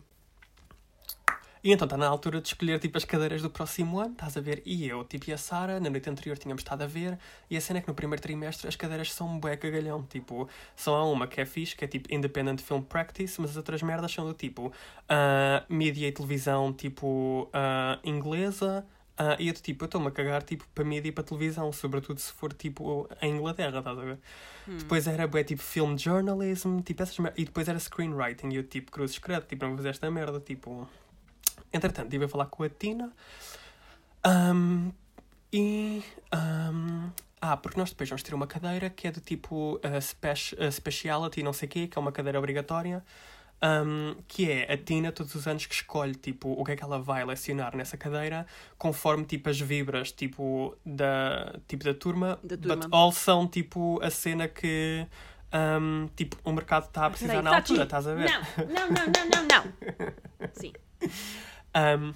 e 1.64 1.72
então 1.74 1.86
está 1.86 1.98
na 1.98 2.08
altura 2.08 2.40
de 2.42 2.48
escolher 2.48 2.80
tipo 2.80 2.98
as 2.98 3.04
cadeiras 3.06 3.42
do 3.42 3.50
próximo 3.50 4.00
ano, 4.00 4.12
estás 4.14 4.38
a 4.38 4.42
ver? 4.42 4.62
E 4.66 4.88
eu, 4.88 5.04
tipo, 5.04 5.30
e 5.30 5.34
a 5.34 5.38
Sara, 5.38 5.80
na 5.80 5.90
noite 5.90 6.10
anterior 6.10 6.38
tínhamos 6.38 6.62
estado 6.62 6.84
a 6.84 6.88
ver, 6.88 7.18
e 7.50 7.58
a 7.58 7.62
cena 7.62 7.80
é 7.80 7.82
que 7.82 7.88
no 7.88 7.94
primeiro 7.94 8.22
trimestre 8.22 8.68
as 8.68 8.76
cadeiras 8.76 9.12
são 9.14 9.28
um 9.28 9.40
bué 9.40 9.58
cagalhão, 9.58 10.04
tipo, 10.04 10.48
só 10.76 10.96
há 10.96 11.04
uma 11.04 11.28
que 11.28 11.42
é 11.42 11.46
fixe, 11.46 11.76
que 11.76 11.84
é 11.84 11.88
tipo 11.88 12.14
Independent 12.14 12.62
Film 12.62 12.82
Practice, 12.82 13.40
mas 13.42 13.52
as 13.52 13.58
outras 13.58 13.82
merdas 13.82 14.12
são 14.12 14.26
do 14.26 14.34
tipo 14.34 14.72
ah, 15.08 15.64
mídia 15.68 16.08
e 16.08 16.12
televisão, 16.12 16.72
tipo, 16.72 17.50
ah, 17.54 18.00
inglesa, 18.04 18.86
ah, 19.18 19.36
e 19.38 19.50
eu 19.50 19.54
do 19.54 19.60
tipo, 19.60 19.84
eu 19.84 19.88
estou-me 19.88 20.08
a 20.08 20.12
cagar, 20.12 20.42
tipo, 20.44 20.66
para 20.74 20.86
mídia 20.86 21.10
e 21.10 21.12
para 21.12 21.26
televisão, 21.26 21.74
sobretudo 21.74 22.20
se 22.20 22.32
for, 22.32 22.54
tipo, 22.54 23.10
em 23.22 23.36
Inglaterra, 23.36 23.80
estás 23.80 23.98
a 23.98 24.02
ver? 24.02 24.18
Depois 24.78 25.08
era, 25.08 25.28
bué, 25.28 25.44
tipo, 25.44 25.62
film 25.62 25.98
journalism, 25.98 26.80
tipo, 26.80 27.04
essas 27.04 27.20
mer- 27.20 27.34
e 27.36 27.44
depois 27.44 27.68
era 27.68 27.78
screenwriting, 27.78 28.50
e 28.54 28.56
eu, 28.56 28.64
tipo, 28.64 28.92
cruzes 28.92 29.18
credo, 29.20 29.46
tipo, 29.46 29.62
não 29.64 29.72
vou 29.72 29.78
fazer 29.78 29.90
esta 29.90 30.10
merda, 30.10 30.40
tipo... 30.40 30.88
Entretanto, 31.72 32.06
estive 32.08 32.26
a 32.26 32.28
falar 32.30 32.46
com 32.48 32.64
a 32.64 32.70
Tina. 32.70 33.12
Ahm, 34.24 34.92
e. 35.54 36.04
ahm, 36.32 37.10
ah, 37.42 37.56
porque 37.58 37.80
nós 37.80 37.90
depois 37.90 38.10
vamos 38.10 38.22
ter 38.24 38.34
uma 38.34 38.48
cadeira 38.48 38.90
que 38.90 39.08
é 39.08 39.12
do 39.12 39.22
tipo 39.22 39.76
uh, 39.78 40.02
spec, 40.02 40.54
uh, 40.56 40.70
Speciality, 40.72 41.42
não 41.42 41.54
sei 41.54 41.68
o 41.68 41.72
quê, 41.72 41.88
que 41.88 41.98
é 41.98 42.02
uma 42.02 42.12
cadeira 42.12 42.38
obrigatória. 42.38 43.04
ahm, 43.62 44.16
que 44.28 44.50
é 44.52 44.72
a 44.72 44.78
Tina 44.78 45.12
todos 45.12 45.36
os 45.36 45.48
anos 45.48 45.66
que 45.66 45.74
escolhe 45.74 46.16
tipo 46.16 46.50
o 46.52 46.64
que 46.66 46.72
é 46.72 46.76
que 46.78 46.84
ela 46.84 46.98
vai 47.00 47.26
lecionar 47.26 47.76
nessa 47.76 47.98
cadeira 47.98 48.46
conforme 48.78 49.26
tipo 49.26 49.50
as 49.50 49.60
vibras 49.60 50.12
tipo 50.14 50.78
da 50.86 51.56
tipo 51.68 51.84
da 51.84 51.94
turma, 51.94 52.40
Da 52.44 52.56
but 52.56 52.82
turma. 52.82 52.98
all 52.98 53.12
são 53.12 53.46
tipo 53.48 54.00
a 54.02 54.10
cena 54.10 54.48
que 54.48 55.06
ahm, 55.52 56.08
tipo 56.16 56.38
o 56.44 56.52
mercado 56.54 56.86
está 56.88 57.06
a 57.06 57.10
precisar 57.10 57.34
Peraí, 57.34 57.44
na 57.44 57.56
altura, 57.58 57.84
estás 57.84 58.08
a 58.08 58.14
ver? 58.16 58.30
Não, 58.30 58.42
não, 58.66 58.88
não, 58.92 59.06
não, 59.06 59.26
não, 59.34 59.48
não. 59.48 60.50
Sim. 60.54 60.74
Um, 61.76 62.14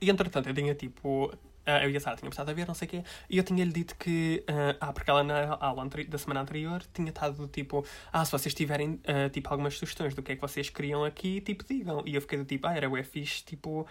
e 0.00 0.10
entretanto, 0.10 0.48
eu 0.48 0.54
tinha 0.54 0.74
tipo. 0.74 1.32
ah, 1.66 1.82
eu 1.82 1.90
e 1.90 1.96
a 1.96 2.00
Sara 2.00 2.16
tínhamos 2.16 2.34
estado 2.34 2.50
a 2.50 2.52
ver, 2.52 2.66
não 2.66 2.74
sei 2.74 2.86
o 2.86 2.90
quê, 2.90 3.04
e 3.30 3.38
eu 3.38 3.44
tinha-lhe 3.44 3.72
dito 3.72 3.96
que. 3.96 4.44
ah, 4.46 4.76
ah, 4.80 4.92
porque 4.92 5.10
ela 5.10 5.22
na 5.24 5.54
aula 5.60 5.88
da 6.08 6.18
semana 6.18 6.40
anterior 6.42 6.82
tinha 6.92 7.08
estado 7.08 7.36
do 7.36 7.48
tipo. 7.48 7.84
Ah, 8.12 8.24
se 8.24 8.30
vocês 8.32 8.52
tiverem 8.54 9.00
ah, 9.06 9.28
tipo 9.30 9.48
algumas 9.50 9.78
sugestões 9.78 10.14
do 10.14 10.22
que 10.22 10.32
é 10.32 10.34
que 10.36 10.42
vocês 10.42 10.68
queriam 10.68 11.04
aqui, 11.04 11.40
tipo, 11.40 11.64
digam. 11.64 12.02
E 12.06 12.14
eu 12.14 12.20
fiquei 12.20 12.38
do 12.38 12.44
tipo, 12.44 12.66
ah, 12.66 12.74
era 12.76 12.88
o 12.90 13.02
fixe, 13.04 13.42
tipo. 13.44 13.86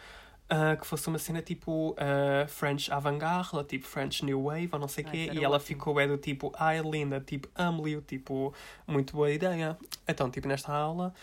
ah, 0.49 0.75
que 0.75 0.85
fosse 0.85 1.07
uma 1.07 1.17
cena 1.17 1.41
tipo 1.41 1.95
ah, 1.97 2.45
French 2.47 2.91
avant-garde, 2.91 3.63
tipo 3.63 3.87
French 3.87 4.23
New 4.23 4.43
Wave 4.43 4.69
ou 4.71 4.79
não 4.79 4.87
sei 4.87 5.03
o 5.03 5.07
quê, 5.07 5.29
e 5.33 5.43
ela 5.43 5.55
ótimo. 5.55 5.67
ficou 5.67 5.99
é 5.99 6.05
do 6.07 6.17
tipo, 6.17 6.51
ai 6.55 6.79
linda, 6.81 7.19
tipo, 7.19 7.49
amo-lhe, 7.55 7.99
tipo, 8.01 8.53
muito 8.85 9.13
boa 9.15 9.31
ideia. 9.31 9.77
Então, 10.07 10.29
tipo, 10.29 10.47
nesta 10.47 10.71
aula, 10.71 11.13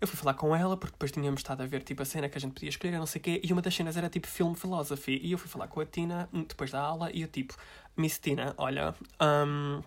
eu 0.00 0.06
fui 0.06 0.16
falar 0.16 0.34
com 0.34 0.54
ela, 0.54 0.76
porque 0.76 0.92
depois 0.92 1.10
tínhamos 1.10 1.40
estado 1.40 1.62
a 1.62 1.66
ver 1.66 1.82
tipo 1.82 2.02
a 2.02 2.04
cena 2.04 2.28
que 2.28 2.38
a 2.38 2.40
gente 2.40 2.52
podia 2.52 2.68
escolher, 2.68 2.98
não 2.98 3.06
sei 3.06 3.20
o 3.20 3.22
quê, 3.22 3.40
e 3.42 3.52
uma 3.52 3.62
das 3.62 3.74
cenas 3.74 3.96
era 3.96 4.08
tipo 4.08 4.26
film 4.26 4.54
philosophy. 4.54 5.20
E 5.22 5.32
eu 5.32 5.38
fui 5.38 5.48
falar 5.48 5.68
com 5.68 5.80
a 5.80 5.86
Tina 5.86 6.28
hum, 6.32 6.44
depois 6.48 6.70
da 6.70 6.80
aula, 6.80 7.10
e 7.12 7.22
eu 7.22 7.28
tipo, 7.28 7.54
Miss 7.96 8.18
Tina, 8.18 8.54
olha, 8.56 8.94
hum, 9.20 9.82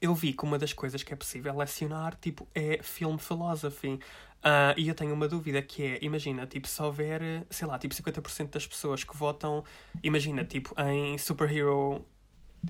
eu 0.00 0.14
vi 0.14 0.32
que 0.32 0.44
uma 0.44 0.58
das 0.58 0.72
coisas 0.72 1.02
que 1.02 1.12
é 1.12 1.16
possível 1.16 1.56
lecionar 1.56 2.16
tipo 2.16 2.46
é 2.54 2.82
film 2.82 3.18
philosophy. 3.18 3.98
Ah, 4.42 4.74
e 4.76 4.86
eu 4.88 4.94
tenho 4.94 5.12
uma 5.12 5.26
dúvida 5.26 5.60
que 5.60 5.82
é, 5.82 5.98
imagina, 6.02 6.46
tipo, 6.46 6.68
se 6.68 6.80
houver, 6.80 7.44
sei 7.50 7.66
lá, 7.66 7.78
tipo 7.78 7.92
50% 7.94 8.50
das 8.50 8.64
pessoas 8.64 9.02
que 9.02 9.16
votam, 9.16 9.64
imagina, 10.04 10.44
tipo, 10.44 10.72
em 10.80 11.18
superhero 11.18 12.06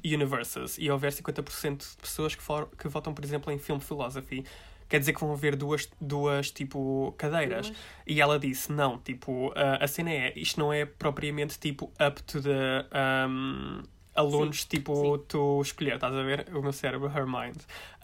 universes 0.04 0.78
e 0.78 0.90
houver 0.90 1.12
50% 1.12 1.90
de 1.90 1.96
pessoas 1.96 2.34
que, 2.34 2.42
for, 2.42 2.68
que 2.78 2.88
votam, 2.88 3.12
por 3.12 3.24
exemplo, 3.24 3.52
em 3.52 3.58
film 3.58 3.78
philosophy, 3.78 4.44
quer 4.88 4.98
dizer 4.98 5.12
que 5.12 5.20
vão 5.20 5.32
haver 5.32 5.56
duas, 5.56 5.88
duas 6.00 6.50
tipo, 6.50 7.14
cadeiras. 7.18 7.72
E 8.06 8.20
ela 8.20 8.38
disse, 8.38 8.72
não, 8.72 8.98
tipo, 8.98 9.52
a 9.54 9.84
a 9.84 9.88
cena 9.88 10.10
é, 10.10 10.32
isto 10.36 10.58
não 10.58 10.72
é 10.72 10.84
propriamente, 10.84 11.58
tipo, 11.58 11.92
up 12.00 12.22
to 12.22 12.42
the 12.42 12.86
um, 13.28 13.82
alunos, 14.14 14.64
tipo, 14.64 15.18
sim. 15.18 15.24
tu 15.28 15.60
escolher, 15.60 15.94
estás 15.94 16.14
a 16.14 16.22
ver? 16.22 16.48
O 16.54 16.62
meu 16.62 16.72
cérebro, 16.72 17.08
her 17.08 17.26
mind. 17.26 17.56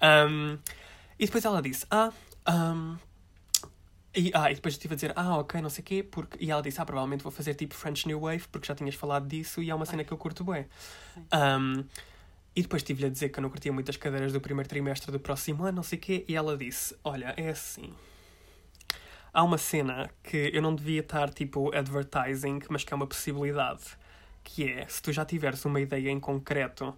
Um, 0.02 0.58
e 1.18 1.26
depois 1.26 1.44
ela 1.44 1.62
disse, 1.62 1.86
ah, 1.90 2.12
um, 2.48 2.96
e, 4.14 4.30
ah, 4.34 4.50
e 4.50 4.54
depois 4.54 4.74
eu 4.74 4.76
estive 4.76 4.92
a 4.92 4.96
dizer, 4.96 5.12
ah, 5.16 5.38
ok, 5.38 5.60
não 5.62 5.70
sei 5.70 5.82
o 5.82 5.84
quê, 5.84 6.02
porque... 6.02 6.44
E 6.44 6.50
ela 6.50 6.60
disse, 6.62 6.80
ah, 6.80 6.84
provavelmente 6.84 7.22
vou 7.22 7.32
fazer 7.32 7.54
tipo 7.54 7.74
French 7.74 8.06
New 8.06 8.20
Wave, 8.20 8.46
porque 8.50 8.66
já 8.66 8.74
tinhas 8.74 8.94
falado 8.94 9.26
disso 9.26 9.62
e 9.62 9.70
é 9.70 9.74
uma 9.74 9.86
cena 9.86 10.04
que 10.04 10.12
eu 10.12 10.18
curto 10.18 10.44
bem. 10.44 10.66
Sim. 11.14 11.24
Um, 11.32 11.84
e 12.54 12.62
depois 12.62 12.82
estive-lhe 12.82 13.06
a 13.06 13.10
dizer 13.10 13.30
que 13.30 13.38
eu 13.38 13.42
não 13.42 13.50
curtia 13.50 13.72
muitas 13.72 13.96
cadeiras 13.96 14.32
do 14.32 14.40
primeiro 14.40 14.68
trimestre 14.68 15.10
do 15.10 15.18
próximo 15.18 15.64
ano, 15.64 15.76
não 15.76 15.82
sei 15.82 15.98
o 15.98 16.00
quê, 16.00 16.24
e 16.28 16.36
ela 16.36 16.56
disse, 16.56 16.96
olha, 17.02 17.34
é 17.36 17.48
assim... 17.48 17.92
Há 19.34 19.42
uma 19.42 19.56
cena 19.56 20.10
que 20.22 20.50
eu 20.52 20.60
não 20.60 20.74
devia 20.74 21.00
estar, 21.00 21.30
tipo, 21.30 21.74
advertising, 21.74 22.60
mas 22.68 22.84
que 22.84 22.92
é 22.92 22.96
uma 22.96 23.06
possibilidade, 23.06 23.82
que 24.44 24.70
é, 24.70 24.86
se 24.86 25.00
tu 25.00 25.10
já 25.10 25.24
tiveres 25.24 25.64
uma 25.64 25.80
ideia 25.80 26.10
em 26.10 26.20
concreto 26.20 26.94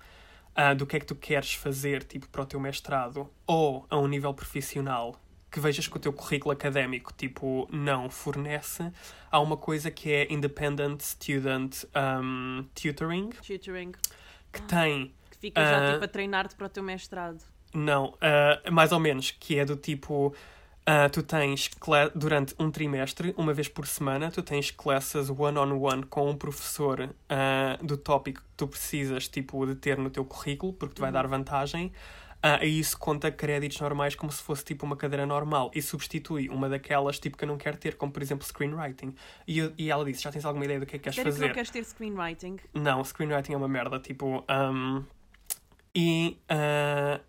ah, 0.52 0.74
do 0.74 0.84
que 0.84 0.96
é 0.96 1.00
que 1.00 1.06
tu 1.06 1.14
queres 1.14 1.54
fazer, 1.54 2.02
tipo, 2.02 2.28
para 2.28 2.42
o 2.42 2.46
teu 2.46 2.58
mestrado, 2.58 3.30
ou 3.46 3.86
a 3.88 3.96
um 3.96 4.08
nível 4.08 4.34
profissional, 4.34 5.14
que 5.48 5.60
vejas 5.60 5.86
que 5.86 5.96
o 5.96 6.00
teu 6.00 6.12
currículo 6.12 6.52
académico, 6.52 7.12
tipo, 7.12 7.68
não 7.70 8.10
fornece, 8.10 8.90
há 9.30 9.38
uma 9.38 9.56
coisa 9.56 9.88
que 9.88 10.12
é 10.12 10.32
Independent 10.32 11.00
Student 11.00 11.84
um, 11.94 12.64
Tutoring, 12.74 13.30
Tutoring. 13.30 13.92
que 14.52 14.62
tem 14.62 15.14
Que 15.50 15.60
fica 15.60 15.64
já 15.64 15.88
Ah. 15.88 15.92
tipo 15.92 16.04
a 16.04 16.08
treinar-te 16.08 16.54
para 16.54 16.66
o 16.66 16.68
teu 16.70 16.82
mestrado. 16.82 17.38
Não, 17.72 18.16
ah, 18.20 18.60
mais 18.70 18.92
ou 18.92 19.00
menos, 19.00 19.30
que 19.32 19.58
é 19.58 19.64
do 19.64 19.76
tipo. 19.76 20.34
ah, 20.86 21.08
tu 21.08 21.22
tens 21.22 21.70
durante 22.14 22.54
um 22.58 22.70
trimestre, 22.70 23.32
uma 23.38 23.54
vez 23.54 23.68
por 23.68 23.86
semana, 23.86 24.30
tu 24.30 24.42
tens 24.42 24.70
classes 24.70 25.30
one-on-one 25.30 26.02
com 26.04 26.28
um 26.28 26.36
professor 26.36 27.08
do 27.82 27.96
tópico 27.96 28.42
que 28.42 28.46
tu 28.56 28.68
precisas 28.68 29.26
tipo, 29.26 29.64
de 29.66 29.74
ter 29.76 29.96
no 29.96 30.10
teu 30.10 30.24
currículo, 30.26 30.74
porque 30.74 30.94
te 30.96 31.00
vai 31.00 31.08
Uhum. 31.08 31.14
dar 31.14 31.26
vantagem. 31.26 31.90
Ah, 32.42 32.62
e 32.62 32.78
isso 32.78 32.98
conta 32.98 33.32
créditos 33.32 33.80
normais 33.80 34.14
como 34.14 34.30
se 34.30 34.42
fosse 34.42 34.62
tipo 34.62 34.84
uma 34.84 34.94
cadeira 34.96 35.24
normal 35.24 35.70
e 35.74 35.80
substitui 35.80 36.50
uma 36.50 36.68
daquelas 36.68 37.18
tipo 37.18 37.38
que 37.38 37.44
eu 37.44 37.48
não 37.48 37.56
quero 37.56 37.78
ter, 37.78 37.96
como 37.96 38.12
por 38.12 38.20
exemplo 38.20 38.46
screenwriting. 38.46 39.14
E, 39.48 39.60
eu- 39.60 39.72
e 39.78 39.90
ela 39.90 40.04
disse: 40.04 40.22
Já 40.22 40.30
tens 40.30 40.44
alguma 40.44 40.66
ideia 40.66 40.78
do 40.80 40.84
que 40.84 40.96
é 40.96 40.98
que 40.98 41.04
queres 41.04 41.16
Sério 41.16 41.30
que 41.30 41.36
fazer? 41.36 41.46
não 41.46 41.54
queres 41.54 41.70
ter 41.70 41.82
screenwriting? 41.84 42.56
Não, 42.74 43.02
screenwriting 43.02 43.54
é 43.54 43.56
uma 43.56 43.68
merda, 43.68 43.98
tipo. 43.98 44.44
um, 44.50 45.02
e 45.94 46.36
ah, 46.48 47.20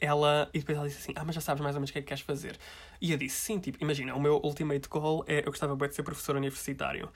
ela. 0.00 0.48
E 0.52 0.58
depois 0.58 0.76
ela 0.78 0.88
disse 0.88 1.00
assim: 1.00 1.12
Ah, 1.16 1.24
mas 1.24 1.34
já 1.34 1.40
sabes 1.40 1.62
mais 1.62 1.74
ou 1.74 1.80
menos 1.80 1.90
o 1.90 1.92
que 1.92 1.98
é 1.98 2.02
que 2.02 2.08
queres 2.08 2.22
fazer. 2.22 2.58
E 3.00 3.12
eu 3.12 3.18
disse: 3.18 3.36
Sim, 3.36 3.58
tipo, 3.60 3.78
imagina, 3.80 4.14
o 4.14 4.20
meu 4.20 4.40
ultimate 4.42 4.88
goal 4.88 5.24
é. 5.26 5.40
Eu 5.40 5.46
gostava 5.46 5.74
bem 5.76 5.88
de 5.88 5.94
ser 5.94 6.02
professor 6.02 6.36
universitário. 6.36 7.08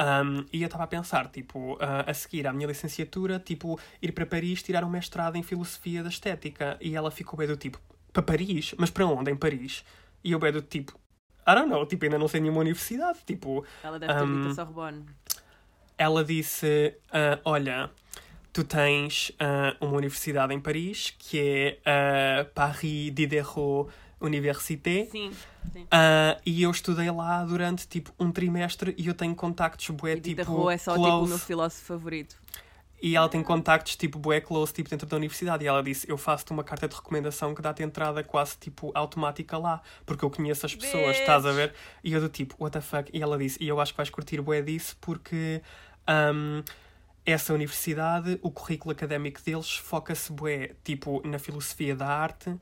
Um, 0.00 0.46
e 0.50 0.62
eu 0.62 0.66
estava 0.66 0.84
a 0.84 0.86
pensar, 0.86 1.28
tipo, 1.28 1.76
ah, 1.80 2.04
a 2.10 2.14
seguir 2.14 2.46
à 2.46 2.52
minha 2.52 2.66
licenciatura, 2.66 3.38
tipo, 3.38 3.78
ir 4.00 4.12
para 4.12 4.24
Paris 4.24 4.62
tirar 4.62 4.82
um 4.82 4.88
mestrado 4.88 5.36
em 5.36 5.42
filosofia 5.42 6.02
da 6.02 6.08
estética. 6.08 6.78
E 6.80 6.94
ela 6.96 7.10
ficou 7.10 7.36
bem 7.38 7.46
do 7.48 7.56
tipo: 7.56 7.78
Para 8.12 8.22
Paris? 8.22 8.74
Mas 8.78 8.90
para 8.90 9.06
onde? 9.06 9.30
Em 9.30 9.36
Paris? 9.36 9.84
E 10.22 10.32
eu 10.32 10.38
bem 10.38 10.52
do 10.52 10.62
tipo. 10.62 10.98
I 11.46 11.54
don't 11.54 11.68
know, 11.68 11.84
tipo, 11.86 12.04
ainda 12.04 12.18
não 12.18 12.28
sei 12.28 12.40
nenhuma 12.40 12.60
universidade. 12.60 13.18
Tipo, 13.26 13.64
Ela 13.82 13.98
deve 13.98 14.12
ter 14.12 14.22
Um, 14.22 14.36
dito 14.40 14.52
a 14.52 14.54
Sorbonne. 14.54 15.04
ela 15.98 16.24
disse: 16.24 16.94
ah, 17.10 17.38
Olha, 17.44 17.90
tu 18.52 18.64
tens 18.64 19.32
ah, 19.38 19.76
uma 19.80 19.96
universidade 19.96 20.52
em 20.54 20.60
Paris 20.60 21.14
que 21.18 21.38
é 21.84 22.40
a 22.40 22.44
Paris 22.44 23.12
Diderot 23.12 23.90
Université. 24.20 25.06
Sim, 25.10 25.32
sim. 25.72 25.86
ah, 25.90 26.36
e 26.44 26.62
eu 26.62 26.70
estudei 26.70 27.10
lá 27.10 27.44
durante 27.44 27.86
tipo 27.88 28.12
um 28.18 28.30
trimestre 28.30 28.94
e 28.98 29.06
eu 29.06 29.14
tenho 29.14 29.34
contactos 29.34 29.88
bué 29.90 30.12
E 30.12 30.20
tipo 30.20 30.42
Diderot 30.42 30.72
é 30.72 30.78
só 30.78 30.92
tipo 30.92 31.06
o 31.06 31.10
close 31.10 31.28
meu 31.28 31.38
filósofo 31.38 31.84
favorito. 31.86 32.36
e 33.02 33.16
ela 33.16 33.30
tem 33.30 33.42
contactos 33.42 33.96
tipo 33.96 34.18
bué 34.18 34.40
close 34.42 34.74
tipo 34.74 34.90
dentro 34.90 35.06
da 35.06 35.16
universidade 35.16 35.64
e 35.64 35.66
ela 35.66 35.82
disse 35.82 36.06
eu 36.10 36.18
faço-te 36.18 36.50
uma 36.52 36.62
carta 36.62 36.86
de 36.86 36.94
recomendação 36.94 37.54
que 37.54 37.62
dá-te 37.62 37.82
entrada 37.82 38.22
quase 38.22 38.58
tipo 38.58 38.90
automática 38.94 39.56
lá 39.56 39.80
porque 40.04 40.22
eu 40.22 40.28
conheço 40.30 40.66
as 40.66 40.74
pessoas 40.74 41.06
Bitch. 41.12 41.20
estás 41.20 41.46
a 41.46 41.52
ver 41.52 41.72
e 42.04 42.12
eu 42.12 42.20
do 42.20 42.28
tipo 42.28 42.54
what 42.60 42.74
the 42.74 42.82
fuck 42.82 43.10
e 43.16 43.22
ela 43.22 43.38
disse 43.38 43.56
e 43.58 43.66
eu 43.68 43.80
acho 43.80 43.94
que 43.94 43.96
vais 43.96 44.10
curtir 44.10 44.42
bué 44.42 44.60
disso 44.60 44.98
porque 45.00 45.62
ahm, 46.06 46.62
essa 47.24 47.52
universidade 47.54 48.38
o 48.42 48.50
currículo 48.50 48.92
académico 48.92 49.40
deles 49.42 49.76
foca-se 49.76 50.32
bué 50.32 50.72
tipo 50.82 51.20
na 51.26 51.38
filosofia 51.38 51.94
da 51.94 52.06
arte 52.08 52.54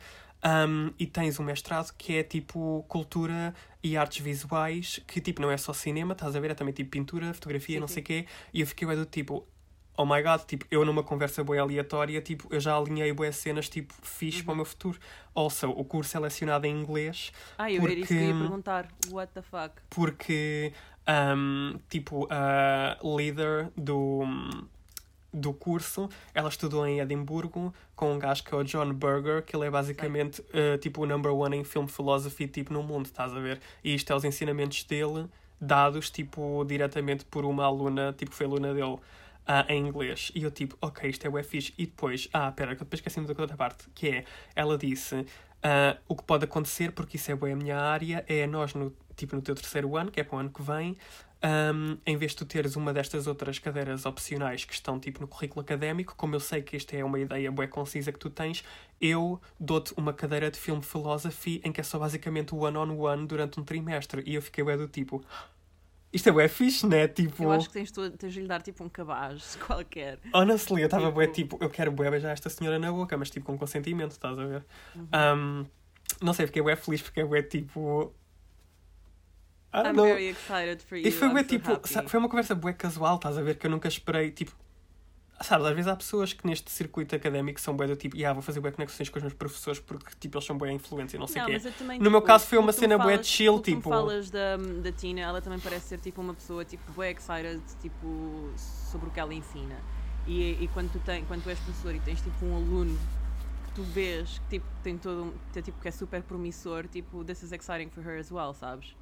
ahm, 0.43 0.91
e 0.99 1.07
tens 1.07 1.39
um 1.41 1.45
mestrado 1.45 1.93
que 1.97 2.17
é 2.17 2.23
tipo 2.23 2.85
cultura 2.89 3.55
e 3.83 3.97
artes 3.97 4.23
visuais 4.23 5.01
que 5.07 5.21
tipo 5.21 5.41
não 5.41 5.51
é 5.51 5.57
só 5.57 5.73
cinema 5.73 6.13
estás 6.13 6.35
a 6.37 6.41
ver 6.41 6.51
é 6.51 6.55
também 6.55 6.75
tipo 6.75 6.91
pintura 6.91 7.33
fotografia 7.35 7.77
Sim, 7.77 7.81
não 7.81 7.89
sim. 7.89 7.95
sei 7.95 8.03
o 8.03 8.07
quê 8.07 8.27
e 8.53 8.61
eu 8.61 8.67
fiquei 8.67 8.87
bué 8.87 8.97
do 8.97 9.07
tipo 9.07 9.47
oh 10.01 10.07
my 10.07 10.23
god, 10.23 10.43
tipo, 10.47 10.65
eu 10.71 10.85
numa 10.85 11.03
conversa 11.03 11.43
bem 11.43 11.59
aleatória, 11.59 12.21
tipo, 12.23 12.47
eu 12.55 12.61
já 12.61 12.77
alinhei 12.79 13.13
boas 13.13 13.35
cenas, 13.35 13.69
tipo, 13.69 13.93
fixe 14.01 14.39
Uhum. 14.39 14.45
para 14.45 14.53
o 14.53 14.57
meu 14.59 14.65
futuro. 14.65 14.97
Also, 15.35 15.69
o 15.71 15.85
curso 15.85 16.17
é 16.17 16.21
lecionado 16.21 16.69
em 16.69 16.81
inglês, 16.81 17.33
Ah, 17.59 17.69
eu 17.69 17.83
era 17.83 17.95
isso 17.95 18.07
que 18.07 18.15
eu 18.15 18.21
ia 18.21 18.27
Porque- 18.29 18.39
perguntar. 18.41 18.89
What 19.11 19.33
the 19.35 19.43
fuck? 19.43 19.73
porque 19.91 20.73
um, 21.09 21.79
tipo, 21.89 22.29
a 22.31 22.99
líder 23.03 23.71
do, 23.77 24.23
do 25.33 25.53
curso, 25.55 26.09
ela 26.35 26.49
estudou 26.49 26.87
em 26.87 27.01
Edimburgo 27.01 27.73
com 27.97 28.15
um 28.15 28.19
gajo 28.19 28.45
que 28.45 28.55
é 28.55 28.57
o 28.57 28.63
John 28.63 28.93
Berger, 28.93 29.43
que 29.43 29.57
ele 29.57 29.67
é 29.67 29.71
basicamente 29.71 30.41
uh, 30.41 30.77
tipo 30.79 31.03
o 31.03 31.07
number 31.07 31.33
one 31.33 31.57
em 31.57 31.65
film 31.65 31.87
philosophy 31.87 32.47
tipo, 32.47 32.73
no 32.73 32.83
mundo, 32.83 33.07
estás 33.07 33.35
a 33.35 33.41
ver? 33.41 33.61
E 33.83 33.95
isto 33.95 34.13
é 34.13 34.17
os 34.17 34.25
ensinamentos 34.25 34.85
dele, 34.85 35.27
dados 35.61 36.11
tipo 36.11 36.65
diretamente 36.65 37.25
por 37.25 37.45
uma 37.45 37.65
aluna, 37.65 38.13
tipo, 38.13 38.35
foi 38.35 38.47
aluna 38.47 38.75
dele. 38.75 38.99
Uh, 39.49 39.65
em 39.71 39.87
inglês. 39.87 40.31
E 40.35 40.43
eu 40.43 40.51
tipo, 40.51 40.77
ok, 40.79 41.09
isto 41.09 41.27
é 41.27 41.31
o 41.31 41.43
fixe. 41.43 41.73
E 41.79 41.87
depois, 41.87 42.29
ah, 42.35 42.53
pera, 42.53 42.77
que 42.77 42.83
eu 42.83 42.85
depois 42.85 42.99
esqueci-me 42.99 43.27
da 43.27 43.41
outra 43.41 43.57
parte, 43.57 43.89
que 43.95 44.09
é, 44.09 44.25
ela 44.55 44.77
disse, 44.77 45.15
uh, 45.15 45.99
o 46.07 46.15
que 46.15 46.23
pode 46.23 46.45
acontecer, 46.45 46.93
porque 46.93 47.17
isso 47.17 47.33
é 47.33 47.35
bem 47.35 47.55
a 47.55 47.57
minha 47.57 47.79
área, 47.79 48.23
é 48.29 48.47
nós, 48.47 48.75
no, 48.75 48.95
tipo, 49.19 49.37
no 49.37 49.43
teu 49.43 49.55
terceiro 49.55 49.97
ano, 49.97 50.11
que 50.11 50.21
é 50.21 50.25
para 50.25 50.37
o 50.37 50.39
ano 50.39 50.51
que 50.51 50.63
vem, 50.63 50.97
um, 51.45 51.97
em 52.05 52.17
vez 52.17 52.33
de 52.33 52.39
tu 52.39 52.45
teres 52.45 52.75
uma 52.75 52.93
destas 52.93 53.27
outras 53.27 53.59
cadeiras 53.59 54.05
opcionais 54.07 54.65
que 54.65 54.73
estão 54.73 54.99
tipo 54.99 55.21
no 55.21 55.29
currículo 55.29 55.61
académico, 55.61 56.15
como 56.17 56.35
eu 56.35 56.41
sei 56.41 56.63
que 56.63 56.77
esta 56.77 56.97
é 56.97 57.05
uma 57.05 57.19
ideia 57.19 57.51
bem 57.53 57.69
concisa 57.69 58.11
que 58.11 58.19
tu 58.19 58.29
tens, 58.29 58.65
eu 59.01 59.41
dou-te 59.59 59.95
uma 59.97 60.13
cadeira 60.13 60.51
de 60.51 60.59
film 60.59 60.81
philosophy 60.81 61.61
em 61.65 61.71
que 61.71 61.81
é 61.81 61.85
só 61.85 61.99
basicamente 61.99 62.55
one-on-one 62.55 62.93
-on 62.93 63.19
-one 63.21 63.27
durante 63.27 63.61
um 63.61 63.65
trimestre. 63.65 64.23
E 64.27 64.35
eu 64.35 64.43
fiquei 64.43 64.65
bem 64.65 64.77
do 64.77 64.89
tipo. 64.89 65.25
Isto 66.13 66.31
é 66.31 66.33
bué 66.33 66.49
fixe, 66.49 66.87
né? 66.87 67.07
Tipo... 67.07 67.45
Eu 67.45 67.53
acho 67.53 67.69
que 67.69 67.75
tens, 67.75 67.91
tu, 67.93 68.11
tens 68.13 68.33
de 68.33 68.41
lhe 68.41 68.49
dar 68.49 68.63
tipo 68.63 68.83
um 68.83 68.89
cabaz 68.89 69.57
qualquer. 69.65 70.19
Honestly, 70.33 70.81
eu 70.81 70.87
estava 70.87 71.05
tipo... 71.05 71.15
bué 71.15 71.27
tipo, 71.29 71.59
eu 71.61 71.71
quero 71.71 71.93
bué 71.93 72.11
beijar 72.11 72.33
esta 72.33 72.49
senhora 72.49 72.79
na 72.79 72.91
boca, 72.91 73.17
mas 73.17 73.31
tipo 73.31 73.47
com 73.47 73.59
consentimento, 73.59 74.13
estás 74.13 74.39
a 74.39 74.45
ver? 74.45 74.65
Uhum. 74.97 75.07
Um, 75.15 75.67
não 76.21 76.33
sei, 76.33 76.47
fiquei 76.47 76.63
bué 76.63 76.75
feliz 76.75 77.03
porque 77.03 77.21
é 77.21 77.25
bué 77.25 77.43
tipo 77.43 78.13
I'm 79.87 79.95
não. 79.95 80.05
very 80.05 80.29
excited 80.29 80.83
for 80.83 80.97
you. 80.97 81.07
E 81.07 81.11
foi, 81.11 81.29
so 81.29 81.45
tipo, 81.45 81.73
happy. 81.73 82.09
foi 82.09 82.21
uma 82.21 82.29
conversa 82.29 82.55
bué 82.55 82.73
casual, 82.73 83.17
estás 83.17 83.39
a 83.39 83.43
ver? 83.43 83.57
Que 83.57 83.67
eu 83.67 83.71
nunca 83.71 83.89
esperei, 83.89 84.31
tipo. 84.31 84.53
Sabes, 85.41 85.67
às 85.67 85.73
vezes 85.73 85.89
há 85.89 85.95
pessoas 85.95 86.33
que 86.33 86.45
neste 86.45 86.69
circuito 86.69 87.15
académico 87.15 87.61
são 87.61 87.77
bué 87.77 87.87
do 87.87 87.95
tipo, 87.95 88.17
ah, 88.27 88.33
vou 88.33 88.43
fazer 88.43 88.59
bué 88.59 88.73
conexões 88.73 89.09
com 89.09 89.19
os 89.19 89.23
meus 89.23 89.35
professores 89.35 89.79
porque 89.79 90.11
tipo, 90.19 90.37
eles 90.37 90.45
são 90.45 90.59
bué 90.59 90.73
influentes 90.73 91.15
e 91.15 91.19
não 91.19 91.29
sei 91.29 91.43
o 91.43 91.47
quê. 91.47 91.53
No 91.53 91.71
tipo, 91.71 92.11
meu 92.11 92.23
caso 92.23 92.47
foi 92.47 92.59
uma 92.59 92.73
cena 92.73 92.99
bué 92.99 93.17
de 93.19 93.27
chill, 93.27 93.61
tipo. 93.61 93.83
Tu 93.83 93.89
falas 93.89 94.31
da, 94.31 94.57
da 94.57 94.91
Tina, 94.91 95.21
ela 95.21 95.41
também 95.41 95.61
parece 95.61 95.87
ser 95.87 95.99
tipo 95.99 96.21
uma 96.21 96.35
pessoa 96.35 96.65
tipo 96.65 96.91
bué 96.91 97.13
excited, 97.13 97.63
tipo, 97.81 98.51
sobre 98.57 99.09
o 99.09 99.11
que 99.13 99.21
ela 99.21 99.33
ensina. 99.33 99.77
E, 100.27 100.63
e 100.63 100.69
quando, 100.75 100.93
tu 100.93 100.99
tem, 100.99 101.25
quando 101.25 101.43
tu 101.43 101.49
és 101.49 101.59
professor 101.61 101.95
e 101.95 102.01
tens 102.01 102.21
tipo 102.21 102.45
um 102.45 102.55
aluno 102.55 102.99
que 103.65 103.73
tu 103.73 103.83
vês 103.83 104.39
que 104.41 104.59
tipo, 104.59 104.67
tem 104.83 104.99
todo 104.99 105.25
um, 105.25 105.63
tipo, 105.63 105.81
que 105.81 105.89
é 105.89 105.91
super 105.91 106.23
promissor, 106.23 106.87
tipo, 106.87 107.25
this 107.25 107.43
is 107.43 107.53
exciting 107.53 107.89
for 107.89 108.05
her 108.05 108.19
as 108.19 108.31
well, 108.31 108.53
sabes? 108.53 108.95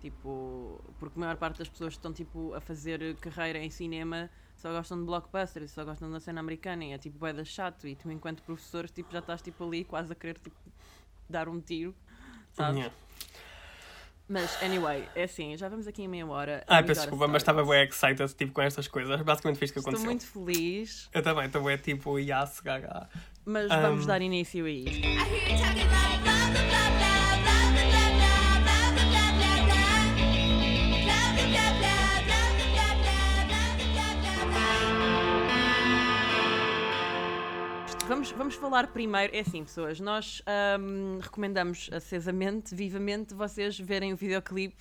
Tipo, 0.00 0.80
porque 0.98 1.18
a 1.18 1.20
maior 1.20 1.36
parte 1.36 1.58
das 1.58 1.68
pessoas 1.68 1.94
que 1.94 1.98
estão 1.98 2.12
tipo, 2.12 2.54
a 2.54 2.60
fazer 2.60 3.16
carreira 3.16 3.58
em 3.58 3.70
cinema 3.70 4.30
só 4.56 4.70
gostam 4.72 4.98
de 4.98 5.04
blockbusters, 5.04 5.70
só 5.70 5.84
gostam 5.84 6.10
da 6.10 6.20
cena 6.20 6.40
americana 6.40 6.84
e 6.84 6.92
é 6.92 6.98
tipo 6.98 7.18
bué 7.18 7.32
chato 7.44 7.86
e 7.86 7.94
tu 7.96 8.10
enquanto 8.10 8.42
professor 8.42 8.88
tipo, 8.88 9.12
já 9.12 9.18
estás 9.20 9.42
tipo, 9.42 9.64
ali 9.64 9.84
quase 9.84 10.12
a 10.12 10.14
querer 10.14 10.38
tipo, 10.38 10.56
dar 11.28 11.48
um 11.48 11.60
tiro, 11.60 11.94
sabes? 12.52 12.76
Yeah. 12.76 12.94
Mas, 14.28 14.60
anyway, 14.60 15.08
é 15.14 15.22
assim, 15.22 15.56
já 15.56 15.68
vamos 15.68 15.86
aqui 15.86 16.02
em 16.02 16.08
meia 16.08 16.26
hora. 16.26 16.64
Ai, 16.66 16.82
peço 16.82 17.02
desculpa, 17.02 17.28
mas 17.28 17.42
estava 17.42 17.64
bem 17.64 17.84
excited 17.84 18.34
tipo, 18.34 18.52
com 18.52 18.60
estas 18.60 18.88
coisas. 18.88 19.22
Basicamente 19.22 19.58
fez 19.58 19.70
o 19.70 19.74
que 19.74 19.78
Estou 19.78 19.92
aconteceu. 19.92 20.12
Estou 20.12 20.42
muito 20.42 20.52
feliz. 20.52 21.08
Eu 21.12 21.22
também, 21.22 21.46
estou 21.46 21.62
bem 21.62 21.76
tipo, 21.76 22.18
yes, 22.18 22.58
gaga. 22.60 23.08
Mas 23.44 23.70
um... 23.70 23.80
vamos 23.80 24.04
dar 24.04 24.20
início 24.20 24.64
a 24.66 24.70
isto. 24.70 25.06
Vamos, 38.26 38.38
vamos 38.38 38.54
falar 38.54 38.88
primeiro. 38.88 39.34
É 39.36 39.40
assim, 39.40 39.62
pessoas, 39.62 40.00
nós 40.00 40.42
um, 40.80 41.18
recomendamos 41.18 41.88
acesamente, 41.92 42.74
vivamente, 42.74 43.34
vocês 43.34 43.78
verem 43.78 44.12
o 44.12 44.16
videoclipe 44.16 44.74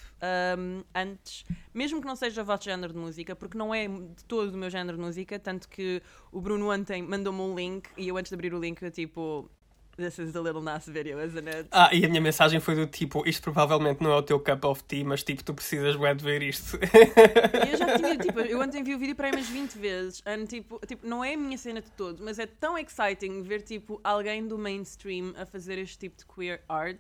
um, 0.58 0.84
antes, 0.96 1.44
mesmo 1.74 2.02
que 2.02 2.08
não 2.08 2.16
seja 2.16 2.42
o 2.42 2.46
vosso 2.46 2.64
género 2.64 2.94
de 2.94 3.00
música, 3.00 3.36
porque 3.36 3.58
não 3.58 3.74
é 3.74 3.88
de 3.88 4.24
todo 4.28 4.54
o 4.54 4.58
meu 4.58 4.70
género 4.70 4.98
de 4.98 5.04
música, 5.04 5.38
tanto 5.38 5.68
que 5.70 6.02
o 6.32 6.42
Bruno 6.42 6.72
ontem 6.72 7.04
mandou-me 7.04 7.42
um 7.42 7.56
link 7.56 7.88
e 7.98 8.08
eu 8.08 8.18
antes 8.18 8.30
de 8.30 8.36
abrir 8.36 8.54
o 8.54 8.60
link 8.60 8.82
eu 8.82 8.92
tipo 8.92 9.50
This 9.98 10.20
is 10.20 10.34
the 10.34 10.42
Little 10.42 10.62
Nas 10.62 10.86
video, 10.88 11.24
isn't 11.24 11.48
it? 11.48 11.70
Ah, 11.72 11.90
e 11.94 12.06
a 12.06 12.10
minha 12.10 12.20
mensagem 12.20 12.60
foi 12.60 12.76
do 12.76 12.86
tipo: 12.86 13.28
Isto 13.28 13.44
provavelmente 13.44 14.04
não 14.04 14.12
é 14.12 14.18
o 14.18 14.22
teu 14.22 14.40
cup 14.40 14.66
of 14.66 14.84
tea, 14.84 15.06
mas 15.06 15.24
tipo, 15.24 15.44
tu 15.44 15.54
precisas 15.54 15.96
bué 15.96 16.14
de 16.14 16.24
ver 16.24 16.44
isto. 16.44 16.78
eu 16.78 17.78
já 17.78 17.98
tinha, 17.98 18.18
tipo, 18.18 18.40
eu 18.42 18.60
ontem 18.60 18.84
vi 18.84 18.94
o 18.94 19.00
vídeo 19.00 19.16
para 19.16 19.28
aí 19.28 19.34
umas 19.34 19.48
20 19.48 19.78
vezes. 19.78 20.24
And, 20.26 20.46
tipo, 20.46 20.80
tipo, 20.86 21.08
não 21.08 21.24
é 21.24 21.34
a 21.34 21.38
minha 21.38 21.58
cena 21.58 21.82
de 21.82 21.90
todo, 21.92 22.22
mas 22.24 22.40
é 22.40 22.46
tão 22.46 22.78
exciting 22.78 23.42
ver 23.42 23.62
tipo, 23.62 24.02
alguém 24.04 24.46
do 24.46 24.58
mainstream 24.58 25.34
a 25.38 25.46
fazer 25.46 25.78
este 25.78 25.98
tipo 25.98 26.18
de 26.18 26.26
queer 26.26 26.62
art 26.68 27.00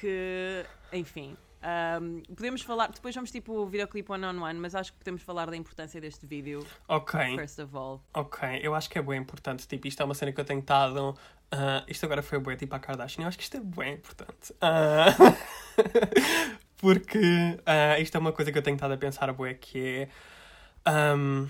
que, 0.00 0.64
enfim. 0.92 1.36
Um, 1.64 2.20
podemos 2.34 2.60
falar, 2.60 2.88
depois 2.88 3.14
vamos 3.14 3.30
tipo 3.30 3.54
o 3.54 3.66
videoclipe 3.66 4.12
one 4.12 4.26
on 4.26 4.42
one, 4.42 4.60
mas 4.60 4.74
acho 4.74 4.92
que 4.92 4.98
podemos 4.98 5.22
falar 5.22 5.48
da 5.48 5.56
importância 5.56 5.98
deste 5.98 6.26
vídeo. 6.26 6.66
Ok. 6.86 7.36
First 7.36 7.58
of 7.58 7.74
all. 7.74 8.02
Ok, 8.12 8.60
eu 8.62 8.74
acho 8.74 8.90
que 8.90 8.98
é 8.98 9.02
bem 9.02 9.18
importante. 9.18 9.66
Tipo, 9.66 9.88
isto 9.88 10.02
é 10.02 10.04
uma 10.04 10.14
cena 10.14 10.30
que 10.30 10.40
eu 10.40 10.44
tenho 10.44 10.60
estado. 10.60 11.16
Uh, 11.54 11.84
isto 11.86 12.04
agora 12.04 12.20
foi 12.20 12.40
bem 12.40 12.56
tipo 12.56 12.74
a 12.74 12.80
Kardashian. 12.80 13.22
Eu 13.22 13.28
acho 13.28 13.38
que 13.38 13.44
isto 13.44 13.56
é 13.56 13.60
bem 13.60 13.94
importante. 13.94 14.52
Uh, 14.54 15.36
porque 16.78 17.18
uh, 17.18 18.02
isto 18.02 18.16
é 18.16 18.18
uma 18.18 18.32
coisa 18.32 18.50
que 18.50 18.58
eu 18.58 18.62
tenho 18.62 18.74
estado 18.74 18.94
a 18.94 18.96
pensar, 18.96 19.32
bué, 19.32 19.54
que 19.54 20.08
é. 20.86 21.14
Um, 21.16 21.48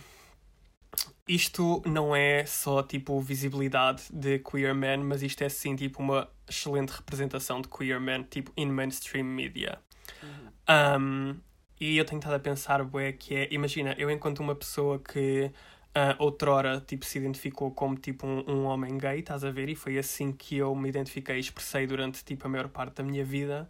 isto 1.26 1.82
não 1.86 2.14
é 2.14 2.44
só 2.44 2.82
tipo 2.82 3.18
visibilidade 3.18 4.02
de 4.12 4.38
queer 4.40 4.74
men, 4.74 4.98
mas 4.98 5.22
isto 5.22 5.42
é 5.42 5.48
sim 5.48 5.74
tipo 5.74 6.02
uma 6.02 6.28
excelente 6.46 6.90
representação 6.90 7.62
de 7.62 7.68
queer 7.68 7.98
men 7.98 8.24
tipo 8.24 8.52
in 8.58 8.66
mainstream 8.66 9.24
media. 9.24 9.78
Um, 10.68 11.36
e 11.80 11.96
eu 11.96 12.04
tenho 12.04 12.18
estado 12.18 12.34
a 12.34 12.38
pensar, 12.38 12.84
bué, 12.84 13.12
que 13.12 13.34
é, 13.34 13.48
imagina, 13.50 13.94
eu 13.96 14.10
enquanto 14.10 14.40
uma 14.40 14.54
pessoa 14.54 14.98
que 14.98 15.50
uh, 15.96 16.14
outrora, 16.18 16.80
tipo, 16.80 17.04
se 17.04 17.18
identificou 17.18 17.70
como, 17.70 17.96
tipo, 17.96 18.26
um, 18.26 18.44
um, 18.48 18.64
homem 18.64 18.98
gay, 18.98 19.20
estás 19.20 19.44
a 19.44 19.50
ver? 19.50 19.68
E 19.68 19.74
foi 19.74 19.98
assim 19.98 20.32
que 20.32 20.56
eu 20.56 20.74
me 20.74 20.88
identifiquei 20.88 21.36
e 21.36 21.40
expressei 21.40 21.86
durante, 21.86 22.24
tipo, 22.24 22.46
a 22.46 22.50
maior 22.50 22.68
parte 22.68 22.96
da 22.96 23.04
minha 23.04 23.24
vida. 23.24 23.68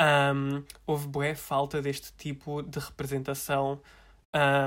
Um, 0.00 0.62
houve 0.86 1.08
bué 1.08 1.34
falta 1.34 1.82
deste 1.82 2.12
tipo 2.16 2.62
de 2.62 2.78
representação 2.78 3.80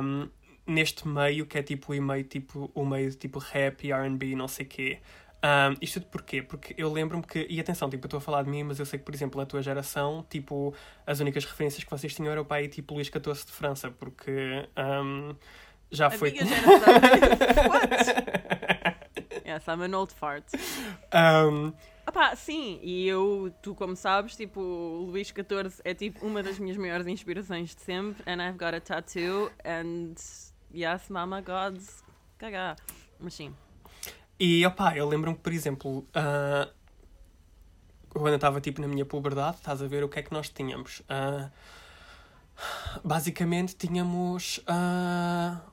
um, 0.04 0.30
neste 0.68 1.08
meio, 1.08 1.46
que 1.46 1.58
é, 1.58 1.64
tipo, 1.64 1.94
o 1.94 2.02
meio, 2.02 2.24
tipo, 2.24 2.72
o 2.74 2.86
meio, 2.86 3.12
tipo, 3.16 3.40
rap 3.40 3.86
e 3.88 3.92
R&B, 3.92 4.36
não 4.36 4.48
sei 4.48 4.66
quê. 4.66 5.00
Um, 5.44 5.76
isto 5.82 6.00
tudo 6.00 6.12
porquê? 6.12 6.44
Porque 6.44 6.76
eu 6.78 6.92
lembro-me 6.92 7.24
que, 7.24 7.48
e 7.50 7.60
atenção, 7.60 7.90
tipo, 7.90 8.06
eu 8.06 8.08
estou 8.08 8.18
a 8.20 8.22
falar 8.22 8.44
de 8.44 8.50
mim, 8.50 8.64
mas 8.64 8.80
eu 8.80 8.86
sei 8.86 9.00
que, 9.00 9.06
por 9.06 9.16
exemplo, 9.16 9.42
a 9.42 9.46
tua 9.46 9.62
geração, 9.62 10.24
tipo, 10.30 10.74
as 11.06 11.20
únicas 11.20 11.46
referências 11.46 11.84
que 11.84 11.90
vocês 11.90 12.14
tinham 12.14 12.32
era 12.32 12.42
o 12.42 12.46
pai 12.46 12.68
tipo 12.68 12.94
Luís 12.94 13.08
XIV 13.08 13.46
de 13.46 13.52
França, 13.52 13.90
porque 13.90 14.70
um, 14.78 15.36
já 15.92 16.08
a 16.08 16.12
foi. 16.12 16.32
Minha 16.32 16.46
geração. 16.46 16.72
What? 17.70 17.92
yes, 19.46 19.68
I'm 19.68 19.82
an 19.84 19.94
old 19.94 20.14
fart. 20.14 20.46
Um, 21.14 21.74
Epá, 22.08 22.36
sim, 22.36 22.80
e 22.82 23.08
eu, 23.08 23.54
tu 23.62 23.76
como 23.76 23.96
sabes, 23.96 24.36
tipo, 24.36 24.60
Luís 24.60 25.28
XIV 25.28 25.82
é 25.84 25.94
tipo 25.94 26.26
uma 26.26 26.42
das 26.42 26.58
minhas 26.58 26.78
maiores 26.78 27.06
inspirações 27.08 27.76
de 27.76 27.82
sempre, 27.82 28.24
and 28.30 28.42
I've 28.42 28.58
got 28.58 28.74
a 28.74 28.82
tattoo, 28.82 29.52
and 29.64 30.16
yes, 30.74 31.10
mama 31.10 31.42
gods, 31.42 32.04
cagar. 32.38 32.76
Mas 33.20 33.36
sim. 33.36 33.54
E 34.40 34.66
opá, 34.66 34.98
eu 34.98 35.08
lembro-me 35.08 35.38
que, 35.38 35.44
por 35.44 35.54
exemplo, 35.54 36.00
uh, 36.00 36.72
quando 38.10 38.30
eu 38.30 38.36
estava 38.36 38.60
tipo 38.60 38.82
na 38.82 38.88
minha 38.88 39.06
puberdade, 39.06 39.58
estás 39.58 39.82
a 39.82 39.88
ver 39.88 40.04
o 40.04 40.10
que 40.10 40.20
é 40.20 40.24
que 40.24 40.34
nós 40.34 40.50
tínhamos. 40.50 41.02
Uh, 41.02 41.52
basicamente 43.04 43.76
tínhamos 43.76 44.58
uh, 44.60 45.71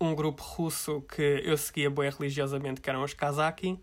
um 0.00 0.14
grupo 0.14 0.42
russo 0.42 1.02
que 1.02 1.42
eu 1.44 1.56
seguia 1.56 1.90
bem 1.90 2.10
religiosamente, 2.10 2.80
que 2.80 2.88
eram 2.88 3.02
os 3.02 3.14
Kazaki, 3.14 3.78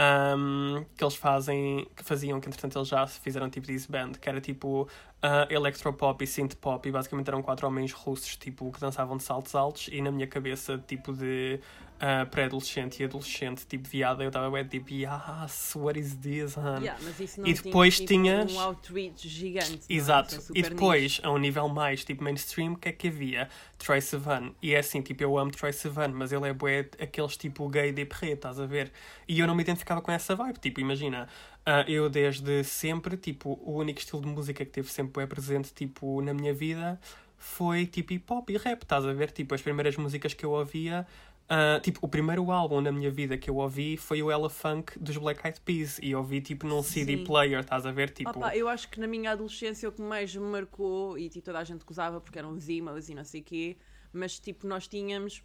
um, 0.00 0.84
que 0.96 1.04
eles 1.04 1.14
fazem, 1.14 1.86
que 1.94 2.02
faziam, 2.02 2.40
que 2.40 2.48
entretanto 2.48 2.78
eles 2.78 2.88
já 2.88 3.06
fizeram 3.06 3.50
tipo 3.50 3.66
disband, 3.66 4.12
que 4.12 4.28
era 4.28 4.40
tipo 4.40 4.82
uh, 4.82 5.52
electropop 5.52 6.22
e 6.24 6.26
synth 6.26 6.54
pop, 6.56 6.88
e 6.88 6.92
basicamente 6.92 7.28
eram 7.28 7.42
quatro 7.42 7.66
homens 7.66 7.92
russos 7.92 8.36
tipo 8.36 8.70
que 8.72 8.80
dançavam 8.80 9.16
de 9.16 9.22
saltos 9.22 9.54
altos, 9.54 9.88
e 9.92 10.00
na 10.00 10.10
minha 10.10 10.26
cabeça 10.26 10.78
tipo 10.86 11.12
de 11.12 11.60
uh, 12.00 12.26
pré-adolescente 12.30 13.00
e 13.00 13.04
adolescente, 13.04 13.66
tipo 13.66 13.86
viada, 13.88 14.24
eu 14.24 14.28
estava 14.28 14.50
bem 14.50 14.66
tipo, 14.66 14.92
yes, 14.92 15.74
what 15.76 15.98
is 15.98 16.16
this, 16.16 16.56
huh? 16.56 16.80
Yeah, 16.80 16.98
e 17.44 17.52
depois 17.52 17.96
tinha, 17.96 18.06
tipo, 18.06 18.46
tinhas. 18.46 18.52
um 18.52 18.60
outreach 18.60 19.28
gigante. 19.28 19.80
É? 19.88 19.94
Exato. 19.94 20.36
É? 20.36 20.58
E 20.58 20.62
depois, 20.62 21.02
niche. 21.02 21.20
a 21.24 21.30
um 21.30 21.38
nível 21.38 21.68
mais 21.68 22.04
tipo 22.04 22.24
mainstream, 22.24 22.72
o 22.72 22.76
que 22.76 22.88
é 22.88 22.92
que 22.92 23.08
havia? 23.08 23.48
Troy 23.78 24.00
Sivan. 24.00 24.52
E 24.62 24.74
é 24.74 24.78
assim, 24.78 25.02
tipo, 25.02 25.22
eu 25.22 25.38
amo 25.38 25.50
Troy 25.50 25.72
Sivan, 25.72 26.08
mas 26.08 26.32
ele 26.32 26.48
é 26.48 26.52
bué 26.52 26.88
aqueles 27.00 27.36
tipo 27.36 27.68
gay 27.68 27.92
de 27.92 28.04
perre, 28.04 28.32
estás 28.32 28.58
a 28.58 28.66
ver? 28.66 28.90
E 29.28 29.38
eu 29.38 29.46
não 29.46 29.54
me 29.54 29.62
identificava 29.62 30.00
com 30.00 30.10
essa 30.10 30.34
vibe. 30.34 30.58
Tipo, 30.58 30.80
imagina, 30.80 31.28
ah, 31.64 31.84
eu 31.86 32.08
desde 32.08 32.64
sempre, 32.64 33.16
tipo, 33.16 33.60
o 33.62 33.74
único 33.74 34.00
estilo 34.00 34.22
de 34.22 34.28
música 34.28 34.64
que 34.64 34.70
teve 34.70 34.90
sempre 34.90 35.20
bem 35.20 35.26
presente, 35.26 35.72
tipo, 35.74 36.20
na 36.22 36.32
minha 36.32 36.54
vida 36.54 36.98
foi 37.40 37.86
tipo 37.86 38.12
hip 38.12 38.30
hop 38.30 38.50
e 38.50 38.58
rap, 38.58 38.82
estás 38.82 39.04
a 39.06 39.12
ver? 39.14 39.30
Tipo, 39.30 39.54
as 39.54 39.62
primeiras 39.62 39.96
músicas 39.96 40.34
que 40.34 40.44
eu 40.44 40.50
ouvia 40.50 41.06
Uh, 41.50 41.80
tipo, 41.80 41.98
o 42.00 42.08
primeiro 42.08 42.48
álbum 42.52 42.80
na 42.80 42.92
minha 42.92 43.10
vida 43.10 43.36
que 43.36 43.50
eu 43.50 43.56
ouvi 43.56 43.96
foi 43.96 44.22
o 44.22 44.30
Ella 44.30 44.48
Funk 44.48 44.96
dos 45.00 45.16
Black 45.16 45.44
Eyed 45.44 45.60
Peas 45.62 45.98
e 46.00 46.14
ouvi 46.14 46.40
tipo 46.40 46.64
num 46.64 46.80
CD 46.80 47.16
Sim. 47.16 47.24
player, 47.24 47.58
estás 47.58 47.84
a 47.84 47.90
ver? 47.90 48.10
Tipo, 48.10 48.30
Opa, 48.30 48.54
eu 48.56 48.68
acho 48.68 48.88
que 48.88 49.00
na 49.00 49.08
minha 49.08 49.32
adolescência 49.32 49.88
o 49.88 49.92
que 49.92 50.00
mais 50.00 50.32
me 50.36 50.44
marcou, 50.46 51.18
e 51.18 51.28
tipo, 51.28 51.44
toda 51.44 51.58
a 51.58 51.64
gente 51.64 51.84
gozava 51.84 52.20
porque 52.20 52.38
eram 52.38 52.52
os 52.52 52.68
emos 52.68 53.08
e 53.08 53.14
não 53.16 53.24
sei 53.24 53.40
o 53.40 53.44
quê, 53.44 53.76
mas 54.12 54.38
tipo, 54.38 54.64
nós 54.66 54.86
tínhamos. 54.86 55.42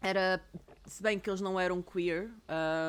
Era. 0.00 0.42
Se 0.84 1.02
bem 1.02 1.18
que 1.18 1.30
eles 1.30 1.40
não 1.40 1.58
eram 1.58 1.80
queer, 1.80 2.28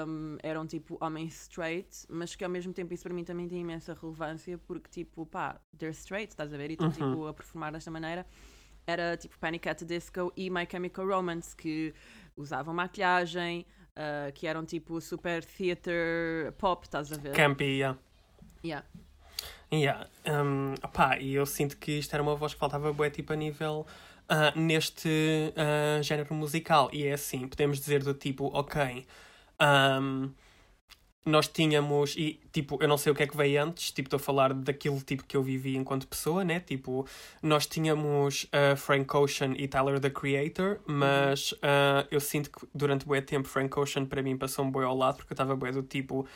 um, 0.07 0.35
eram 0.43 0.65
tipo 0.67 0.97
homens 0.99 1.43
straight, 1.43 1.87
mas 2.09 2.35
que 2.35 2.43
ao 2.43 2.49
mesmo 2.49 2.73
tempo 2.73 2.93
isso 2.93 3.03
para 3.03 3.13
mim 3.13 3.23
também 3.23 3.47
tem 3.47 3.61
imensa 3.61 3.93
relevância 3.93 4.57
porque 4.57 4.89
tipo, 4.89 5.25
pá, 5.27 5.61
they're 5.77 5.95
straight, 5.95 6.31
estás 6.31 6.51
a 6.53 6.57
ver? 6.57 6.71
E 6.71 6.73
estão 6.73 6.87
Uhum. 6.87 6.93
tipo 6.93 7.27
a 7.27 7.33
performar 7.33 7.71
desta 7.71 7.89
maneira. 7.89 8.25
Era 8.87 9.17
tipo 9.17 9.37
Panic 9.39 9.67
at 9.67 9.79
the 9.79 9.85
Disco 9.85 10.31
e 10.35 10.49
My 10.49 10.67
Chemical 10.69 11.07
Romance, 11.07 11.55
que 11.55 11.93
usavam 12.37 12.73
maquilhagem, 12.73 13.65
uh, 13.95 14.31
que 14.33 14.47
eram 14.47 14.65
tipo 14.65 15.01
super 15.01 15.43
theater 15.43 16.51
pop, 16.57 16.85
estás 16.85 17.11
a 17.11 17.17
ver? 17.17 17.33
campy, 17.33 17.79
yeah. 17.79 17.97
Yeah. 18.63 18.85
Yeah. 19.71 20.07
Um, 20.25 20.73
opá, 20.83 21.17
e 21.19 21.33
eu 21.33 21.45
sinto 21.45 21.77
que 21.77 21.99
isto 21.99 22.13
era 22.13 22.21
uma 22.21 22.35
voz 22.35 22.53
que 22.53 22.59
faltava 22.59 22.91
bué, 22.93 23.09
tipo, 23.09 23.33
a 23.33 23.35
nível 23.35 23.85
ah, 24.27 24.53
neste 24.55 25.53
ah, 25.55 26.01
género 26.01 26.33
musical. 26.33 26.89
E 26.91 27.05
é 27.05 27.13
assim, 27.13 27.47
podemos 27.47 27.79
dizer 27.79 28.03
do 28.03 28.13
tipo, 28.13 28.45
ok, 28.53 29.05
um, 29.61 30.31
nós 31.25 31.47
tínhamos, 31.47 32.15
e 32.15 32.39
tipo, 32.51 32.77
eu 32.79 32.87
não 32.87 32.97
sei 32.97 33.11
o 33.11 33.15
que 33.15 33.23
é 33.23 33.27
que 33.27 33.35
veio 33.35 33.63
antes, 33.63 33.91
tipo, 33.91 34.05
estou 34.07 34.17
a 34.17 34.19
falar 34.19 34.53
daquilo 34.53 35.01
tipo 35.01 35.23
que 35.23 35.35
eu 35.35 35.41
vivi 35.41 35.75
enquanto 35.75 36.07
pessoa, 36.07 36.43
né? 36.43 36.59
Tipo, 36.59 37.07
nós 37.41 37.65
tínhamos 37.65 38.47
ah, 38.51 38.75
Frank 38.75 39.15
Ocean 39.17 39.53
e 39.57 39.67
Tyler 39.67 39.99
the 39.99 40.11
Creator, 40.11 40.79
mas 40.85 41.55
ah, 41.63 42.05
eu 42.11 42.19
sinto 42.19 42.51
que 42.51 42.67
durante 42.75 43.07
bué 43.07 43.21
tempo 43.21 43.47
Frank 43.47 43.77
Ocean 43.79 44.05
para 44.05 44.21
mim 44.21 44.37
passou 44.37 44.65
um 44.65 44.71
bué 44.71 44.85
ao 44.85 44.95
lado, 44.95 45.17
porque 45.17 45.33
eu 45.33 45.35
estava 45.35 45.55
bué 45.55 45.71
do 45.71 45.81
tipo, 45.81 46.27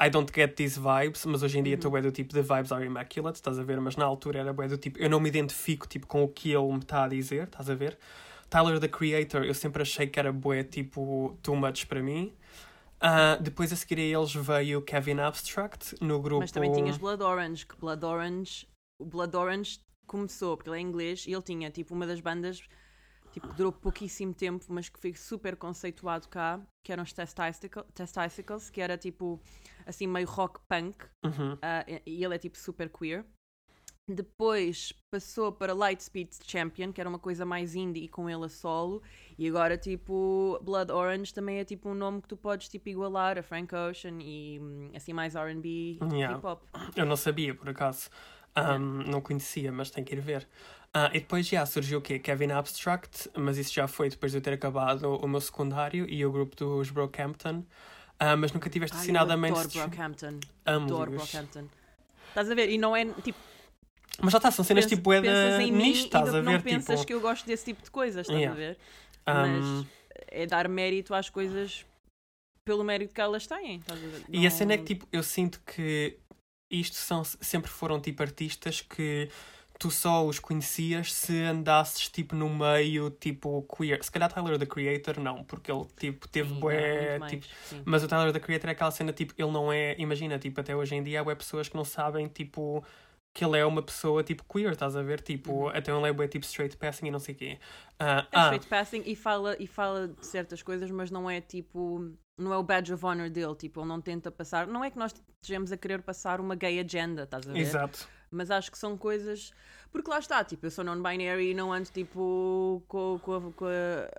I 0.00 0.10
don't 0.10 0.30
get 0.34 0.56
these 0.56 0.78
vibes, 0.78 1.24
mas 1.24 1.44
hoje 1.44 1.58
em 1.58 1.62
dia 1.62 1.76
estou 1.76 1.90
bué 1.90 2.02
do 2.02 2.10
tipo, 2.10 2.34
the 2.34 2.42
vibes 2.42 2.72
are 2.72 2.84
immaculate, 2.84 3.36
estás 3.36 3.60
a 3.60 3.62
ver? 3.62 3.80
Mas 3.80 3.96
na 3.96 4.04
altura 4.04 4.40
era 4.40 4.52
bué 4.52 4.66
do 4.66 4.76
tipo, 4.76 4.98
eu 4.98 5.08
não 5.08 5.20
me 5.20 5.28
identifico 5.28 5.86
tipo 5.86 6.06
com 6.08 6.24
o 6.24 6.28
que 6.28 6.50
ele 6.50 6.66
me 6.72 6.80
está 6.80 7.04
a 7.04 7.08
dizer, 7.08 7.44
estás 7.44 7.70
a 7.70 7.74
ver? 7.76 7.96
Tyler, 8.50 8.80
the 8.80 8.88
Creator, 8.88 9.44
eu 9.44 9.54
sempre 9.54 9.82
achei 9.82 10.06
que 10.08 10.18
era 10.18 10.32
bué 10.32 10.64
tipo, 10.64 11.38
too 11.42 11.54
much 11.54 11.86
para 11.86 12.02
mim. 12.02 12.32
Ah, 13.00 13.36
depois 13.36 13.72
a 13.72 13.76
seguir 13.76 13.98
a 13.98 14.18
eles 14.18 14.34
veio 14.34 14.80
Kevin 14.82 15.20
Abstract 15.20 15.96
no 16.00 16.20
grupo... 16.20 16.40
Mas 16.40 16.52
também 16.52 16.72
tinhas 16.72 16.96
Blood 16.96 17.22
Orange, 17.22 17.66
que 17.66 17.76
Blood 17.76 18.04
Orange, 18.04 18.68
o 18.98 19.04
Blood 19.04 19.36
Orange 19.36 19.80
começou, 20.06 20.56
porque 20.56 20.70
ele 20.70 20.78
é 20.78 20.80
inglês, 20.80 21.26
e 21.26 21.32
ele 21.32 21.42
tinha 21.42 21.70
tipo 21.70 21.94
uma 21.94 22.06
das 22.06 22.20
bandas 22.20 22.62
tipo, 23.32 23.48
que 23.48 23.54
durou 23.54 23.72
pouquíssimo 23.72 24.32
tempo, 24.32 24.64
mas 24.68 24.88
que 24.88 24.98
foi 24.98 25.12
super 25.14 25.56
conceituado 25.56 26.26
cá, 26.28 26.60
que 26.82 26.90
eram 26.92 27.02
os 27.02 27.12
Testicle- 27.12 27.84
Testicles, 27.92 28.70
que 28.70 28.80
era 28.80 28.96
tipo 28.96 29.38
assim 29.84 30.06
meio 30.06 30.26
rock 30.26 30.60
punk, 30.68 31.04
Uhum. 31.24 31.58
e 31.86 32.02
e 32.06 32.24
ele 32.24 32.34
é 32.34 32.38
tipo 32.38 32.56
super 32.56 32.88
queer. 32.88 33.26
Depois 34.08 34.92
passou 35.10 35.50
para 35.50 35.74
Lightspeed 35.74 36.30
Champion, 36.46 36.92
que 36.92 37.00
era 37.00 37.10
uma 37.10 37.18
coisa 37.18 37.44
mais 37.44 37.74
indie 37.74 38.06
com 38.06 38.30
ele 38.30 38.44
a 38.44 38.48
solo. 38.48 39.02
E 39.36 39.48
agora, 39.48 39.76
tipo, 39.76 40.58
Blood 40.62 40.92
Orange 40.92 41.34
também 41.34 41.58
é 41.58 41.64
tipo 41.64 41.88
um 41.88 41.94
nome 41.94 42.22
que 42.22 42.28
tu 42.28 42.36
podes 42.36 42.68
tipo 42.68 42.88
igualar 42.88 43.36
a 43.36 43.42
Frank 43.42 43.74
Ocean 43.74 44.18
e 44.20 44.60
hum, 44.60 44.90
assim 44.94 45.12
mais 45.12 45.34
R&B, 45.34 45.98
Yeah. 46.12 46.36
hip 46.36 46.46
hop. 46.46 46.62
Eu 46.94 47.04
não 47.04 47.16
sabia, 47.16 47.52
por 47.54 47.68
acaso. 47.68 48.08
Um, 48.56 49.02
Não 49.10 49.20
conhecia, 49.20 49.70
mas 49.70 49.90
tenho 49.90 50.06
que 50.06 50.14
ir 50.14 50.20
ver. 50.20 50.48
Ah, 50.94 51.10
e 51.12 51.20
depois 51.20 51.46
já 51.46 51.66
surgiu 51.66 51.98
o 51.98 52.00
quê? 52.00 52.18
Kevin 52.18 52.52
Abstract, 52.52 53.28
mas 53.36 53.58
isso 53.58 53.74
já 53.74 53.86
foi 53.86 54.08
depois 54.08 54.32
de 54.32 54.38
eu 54.38 54.42
ter 54.42 54.54
acabado 54.54 55.14
o 55.14 55.28
meu 55.28 55.40
secundário 55.42 56.08
e 56.08 56.24
o 56.24 56.32
grupo 56.32 56.56
dos 56.56 56.88
Brockhampton. 56.90 57.64
Ah, 58.18 58.34
mas 58.34 58.52
nunca 58.52 58.70
tiveste 58.70 58.96
assinado 58.96 59.30
a 59.30 59.34
adoro 59.34 59.52
mainstream. 59.52 59.88
Brockhampton. 59.88 60.40
Amo 60.64 60.86
Adoro 60.86 61.10
Brockhampton. 61.10 61.68
Estás 62.28 62.50
a 62.50 62.54
ver? 62.54 62.70
E 62.70 62.78
não 62.78 62.96
é 62.96 63.04
tipo. 63.22 63.38
Mas 64.22 64.32
já 64.32 64.38
está, 64.38 64.50
são 64.50 64.64
cenas 64.64 64.86
tipo 64.86 65.12
é 65.12 65.20
da 65.20 65.58
mim 65.58 65.88
e 65.88 65.92
estás 65.92 66.32
não 66.32 66.38
a 66.38 66.42
ver? 66.42 66.62
pensas 66.62 67.00
tipo, 67.00 67.06
que 67.06 67.14
eu 67.14 67.20
gosto 67.20 67.46
desse 67.46 67.64
tipo 67.66 67.82
de 67.82 67.90
coisas, 67.90 68.22
estás 68.22 68.38
Yeah. 68.38 68.54
a 68.54 68.56
ver? 68.56 68.78
um, 69.28 69.32
Mas 69.82 69.86
é 70.28 70.46
dar 70.46 70.68
mérito 70.68 71.14
às 71.14 71.28
coisas 71.28 71.84
pelo 72.64 72.82
mérito 72.82 73.14
que 73.14 73.20
elas 73.20 73.46
têm. 73.46 73.76
Estás 73.78 74.02
a 74.02 74.06
ver? 74.06 74.24
E 74.28 74.46
a 74.46 74.50
cena 74.50 74.74
é 74.74 74.76
Não- 74.76 74.84
que 74.84 74.94
tipo, 74.94 75.06
eu 75.12 75.22
sinto 75.22 75.60
que 75.66 76.16
isto 76.70 76.96
são, 76.96 77.22
sempre 77.24 77.70
foram 77.70 78.00
tipo 78.00 78.22
artistas 78.22 78.80
que 78.80 79.28
tu 79.78 79.90
só 79.90 80.24
os 80.26 80.38
conhecias 80.38 81.12
se 81.12 81.38
andasses 81.42 82.08
tipo 82.08 82.34
no 82.34 82.48
meio 82.48 83.10
tipo 83.10 83.62
queer. 83.76 84.02
Se 84.02 84.10
calhar 84.10 84.32
Tyler 84.32 84.58
the 84.58 84.64
Creator 84.66 85.20
não, 85.20 85.44
porque 85.44 85.70
ele 85.70 85.84
tipo 85.98 86.26
teve 86.26 86.48
Sim, 86.54 86.60
bué, 86.60 87.18
não, 87.18 87.28
tipo, 87.28 87.46
mais. 87.70 87.82
Mas 87.84 88.02
o 88.02 88.08
Tyler 88.08 88.32
the 88.32 88.40
Creator 88.40 88.70
é 88.70 88.72
aquela 88.72 88.90
cena, 88.90 89.12
tipo, 89.12 89.34
ele 89.36 89.50
não 89.52 89.70
é. 89.72 89.94
Imagina, 89.98 90.38
tipo, 90.38 90.58
até 90.60 90.74
hoje 90.74 90.94
em 90.94 91.02
dia 91.02 91.20
há 91.20 91.36
pessoas 91.36 91.68
que 91.68 91.76
não 91.76 91.84
sabem, 91.84 92.26
tipo, 92.26 92.82
que 93.36 93.44
ele 93.44 93.58
é 93.58 93.66
uma 93.66 93.82
pessoa, 93.82 94.24
tipo, 94.24 94.42
queer, 94.50 94.72
estás 94.72 94.96
a 94.96 95.02
ver? 95.02 95.20
Tipo, 95.20 95.52
Uhum. 95.52 95.68
até 95.68 95.92
ele 95.92 96.08
é 96.08 96.12
bué, 96.12 96.26
tipo, 96.26 96.46
straight 96.46 96.74
passing 96.78 97.08
e 97.08 97.10
não 97.10 97.18
sei 97.18 97.34
o 97.34 97.38
quê. 97.38 97.58
Ah, 97.98 98.26
É 98.32 98.38
ah, 98.38 98.42
straight 98.44 98.66
passing 98.66 99.02
e 99.04 99.14
fala, 99.14 99.54
e 99.62 99.66
fala 99.66 100.08
de 100.08 100.24
certas 100.26 100.62
coisas, 100.62 100.90
mas 100.90 101.10
não 101.10 101.28
é 101.28 101.40
tipo. 101.40 102.12
Não 102.38 102.52
é 102.52 102.56
o 102.58 102.62
badge 102.62 102.92
of 102.94 103.04
honor 103.04 103.28
dele, 103.30 103.54
tipo, 103.54 103.80
ele 103.80 103.88
não 103.88 104.00
tenta 104.00 104.30
passar. 104.30 104.66
Não 104.66 104.82
é 104.84 104.90
que 104.90 104.98
nós 104.98 105.14
estejamos 105.42 105.70
a 105.72 105.76
querer 105.76 106.02
passar 106.02 106.40
uma 106.40 106.54
gay 106.54 106.80
agenda, 106.80 107.22
estás 107.24 107.46
a 107.48 107.52
ver? 107.52 107.58
exato. 107.60 108.08
Mas 108.30 108.50
acho 108.50 108.70
que 108.70 108.78
são 108.78 108.96
coisas. 108.96 109.52
Porque 109.92 110.10
lá 110.10 110.18
está, 110.18 110.42
tipo, 110.44 110.66
eu 110.66 110.70
sou 110.70 110.84
non-binary 110.84 111.50
e 111.50 111.54
não 111.54 111.72
ando 111.72 111.88
tipo 111.90 112.82
com, 112.88 113.18
com, 113.22 113.34
a, 113.34 113.52
com 113.52 113.64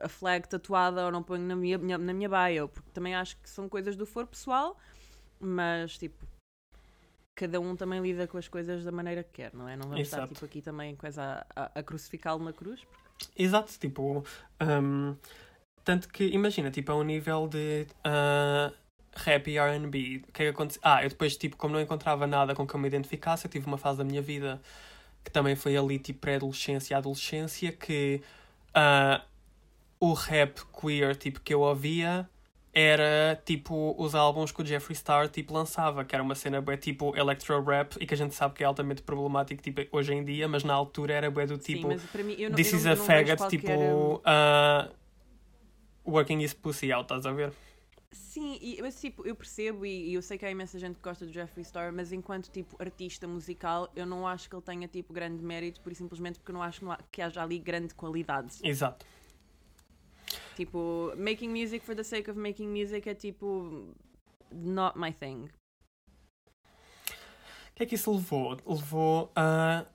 a- 0.03 0.09
flag 0.09 0.47
tatuada 0.47 1.05
ou 1.05 1.11
não 1.11 1.21
ponho 1.21 1.43
na 1.43 1.55
minha, 1.55 1.77
minha- 1.77 1.97
na 1.97 2.13
minha 2.13 2.29
bio, 2.29 2.67
porque 2.69 2.89
também 2.91 3.13
acho 3.15 3.35
que 3.37 3.49
são 3.49 3.67
coisas 3.69 3.95
do 3.95 4.05
foro 4.05 4.27
pessoal, 4.27 4.77
mas 5.39 5.97
tipo. 5.97 6.25
Cada 7.37 7.59
um 7.61 7.75
também 7.75 8.01
lida 8.01 8.25
com 8.25 8.39
as 8.39 8.47
coisas 8.47 8.83
da 8.83 8.91
maneira 8.91 9.23
que 9.23 9.29
quer, 9.33 9.53
não 9.53 9.69
é? 9.69 9.77
Não 9.77 9.87
vamos 9.87 10.01
estar 10.01 10.17
Exato. 10.17 10.33
tipo, 10.33 10.43
aqui 10.43 10.59
também 10.59 10.95
coisa 10.95 11.45
a, 11.55 11.65
a, 11.65 11.79
a 11.79 11.83
crucificá-lo 11.83 12.43
na 12.43 12.51
cruz. 12.51 12.81
Exato, 13.37 13.71
tipo. 13.79 14.25
ahm, 14.59 15.13
tanto 15.83 16.09
que, 16.09 16.25
imagina, 16.25 16.71
tipo, 16.71 16.91
a 16.91 16.95
um 16.95 17.03
nível 17.03 17.47
de 17.47 17.85
ah, 18.03 18.73
rap 19.15 19.51
e 19.51 19.59
RB, 19.59 20.23
o 20.27 20.31
que 20.31 20.41
é 20.41 20.45
que 20.45 20.47
aconteceu? 20.47 20.81
Ah, 20.83 21.03
eu 21.03 21.09
depois, 21.09 21.37
tipo, 21.37 21.55
como 21.57 21.75
não 21.75 21.79
encontrava 21.79 22.25
nada 22.25 22.55
com 22.55 22.65
que 22.65 22.73
eu 22.73 22.79
me 22.79 22.87
identificasse, 22.87 23.45
eu 23.45 23.51
tive 23.51 23.67
uma 23.67 23.77
fase 23.77 23.99
da 23.99 24.03
minha 24.03 24.21
vida 24.21 24.59
que 25.23 25.29
também 25.29 25.55
foi 25.55 25.77
ali, 25.77 25.99
tipo, 25.99 26.21
pré-adolescência 26.21 26.95
e 26.95 26.97
adolescência, 26.97 27.71
que 27.71 28.19
ah, 28.73 29.23
o 29.99 30.13
rap 30.13 30.59
queer, 30.81 31.15
tipo, 31.15 31.39
que 31.41 31.53
eu 31.53 31.61
ouvia 31.61 32.27
era, 32.79 33.41
tipo, 33.43 33.95
os 33.97 34.13
álbuns 34.13 34.51
que 34.51 34.61
o 34.61 34.65
Jeffree 34.65 34.95
Star, 34.95 35.27
tipo, 35.29 35.51
lançava, 35.51 36.05
que 36.05 36.13
era 36.13 36.23
uma 36.23 36.35
cena, 36.35 36.61
bué, 36.61 36.77
tipo, 36.77 37.17
electro-rap, 37.17 37.97
e 37.99 38.05
que 38.05 38.13
a 38.13 38.17
gente 38.17 38.35
sabe 38.35 38.53
que 38.53 38.63
é 38.63 38.67
altamente 38.67 39.01
problemático, 39.01 39.63
tipo, 39.63 39.81
hoje 39.91 40.13
em 40.13 40.23
dia, 40.23 40.47
mas 40.47 40.63
na 40.63 40.75
altura 40.75 41.13
era, 41.13 41.31
bué, 41.31 41.47
do 41.47 41.57
tipo... 41.57 41.89
Sim, 41.97 42.23
mim, 42.23 42.35
não, 42.49 42.55
This 42.55 42.73
is 42.73 42.85
não, 42.85 42.91
a 42.91 42.95
faggot, 42.95 43.37
qualquer, 43.37 43.57
tipo, 43.57 44.15
uh, 44.17 44.93
working 46.05 46.39
his 46.43 46.53
pussy 46.53 46.91
out, 46.91 47.05
estás 47.05 47.25
a 47.25 47.31
ver? 47.31 47.51
Sim, 48.11 48.59
e- 48.61 48.79
mas 48.81 49.01
tipo, 49.01 49.25
eu 49.27 49.35
percebo 49.35 49.83
e, 49.83 50.11
e 50.11 50.13
eu 50.13 50.21
sei 50.21 50.37
que 50.37 50.45
há 50.45 50.51
imensa 50.51 50.77
gente 50.77 50.95
que 50.95 51.01
gosta 51.01 51.25
do 51.25 51.33
Jeffree 51.33 51.65
Star, 51.65 51.91
mas 51.91 52.11
enquanto 52.11 52.49
tipo 52.49 52.75
artista 52.79 53.27
musical, 53.27 53.91
eu 53.95 54.05
não 54.05 54.25
acho 54.27 54.47
que 54.49 54.55
ele 54.55 54.61
tenha 54.61 54.87
tipo 54.87 55.11
grande 55.11 55.43
mérito, 55.43 55.81
por 55.81 55.93
simplesmente 55.93 56.39
porque 56.39 56.51
não 56.51 56.61
acho 56.61 56.85
que 57.11 57.21
haja 57.21 57.41
ali 57.41 57.57
grande 57.59 57.93
qualidade. 57.95 58.59
Exato. 58.63 59.05
Tipo, 60.57 61.13
making 61.15 61.51
music 61.51 61.85
for 61.85 61.95
the 61.95 62.03
sake 62.03 62.29
of 62.31 62.39
making 62.39 62.67
music 62.67 63.07
é 63.07 63.13
tipo 63.13 63.93
not 64.51 64.97
my 64.97 65.13
thing. 65.13 65.49
O 66.67 67.73
que 67.75 67.83
é 67.83 67.85
que 67.85 67.93
isso 67.93 68.11
levou? 68.11 68.57
Levou 68.65 69.31
a 69.35 69.85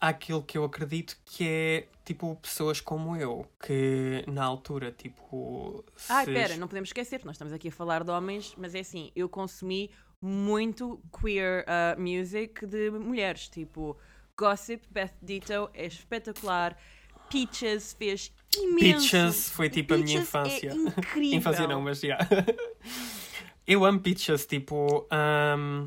àquilo 0.00 0.42
que 0.42 0.56
eu 0.56 0.64
acredito 0.64 1.18
que 1.24 1.44
é, 1.46 1.88
tipo, 2.04 2.36
pessoas 2.36 2.80
como 2.80 3.16
eu, 3.16 3.44
que 3.60 4.24
na 4.28 4.44
altura, 4.44 4.92
tipo... 4.92 5.84
Ah, 6.08 6.24
se- 6.24 6.30
espera, 6.30 6.56
não 6.56 6.68
podemos 6.68 6.88
esquecer, 6.88 7.24
nós 7.24 7.34
estamos 7.34 7.52
aqui 7.52 7.68
a 7.68 7.72
falar 7.72 8.04
de 8.04 8.10
homens, 8.10 8.54
mas 8.56 8.74
é 8.76 8.78
assim, 8.80 9.10
eu 9.16 9.28
consumi 9.28 9.90
muito 10.22 11.02
queer 11.12 11.64
uh, 11.66 12.00
music 12.00 12.64
de 12.64 12.90
mulheres, 12.90 13.48
tipo 13.48 13.96
Gossip, 14.38 14.86
Beth 14.88 15.14
Ditto 15.20 15.68
é 15.74 15.86
espetacular, 15.86 16.78
Peaches 17.28 17.92
fez 17.92 18.32
imenso. 18.56 18.78
Peaches 18.78 19.50
foi, 19.50 19.68
tipo, 19.68 19.94
a 19.94 19.98
minha 19.98 20.20
Peaches 20.20 20.28
infância. 20.28 20.70
É 20.70 20.74
incrível. 20.74 21.38
Infância 21.38 21.66
não, 21.66 21.80
mas 21.80 22.00
já. 22.00 22.18
eu 23.66 23.84
amo 23.84 24.00
Peaches, 24.00 24.46
tipo. 24.46 25.06
ahm, 25.10 25.86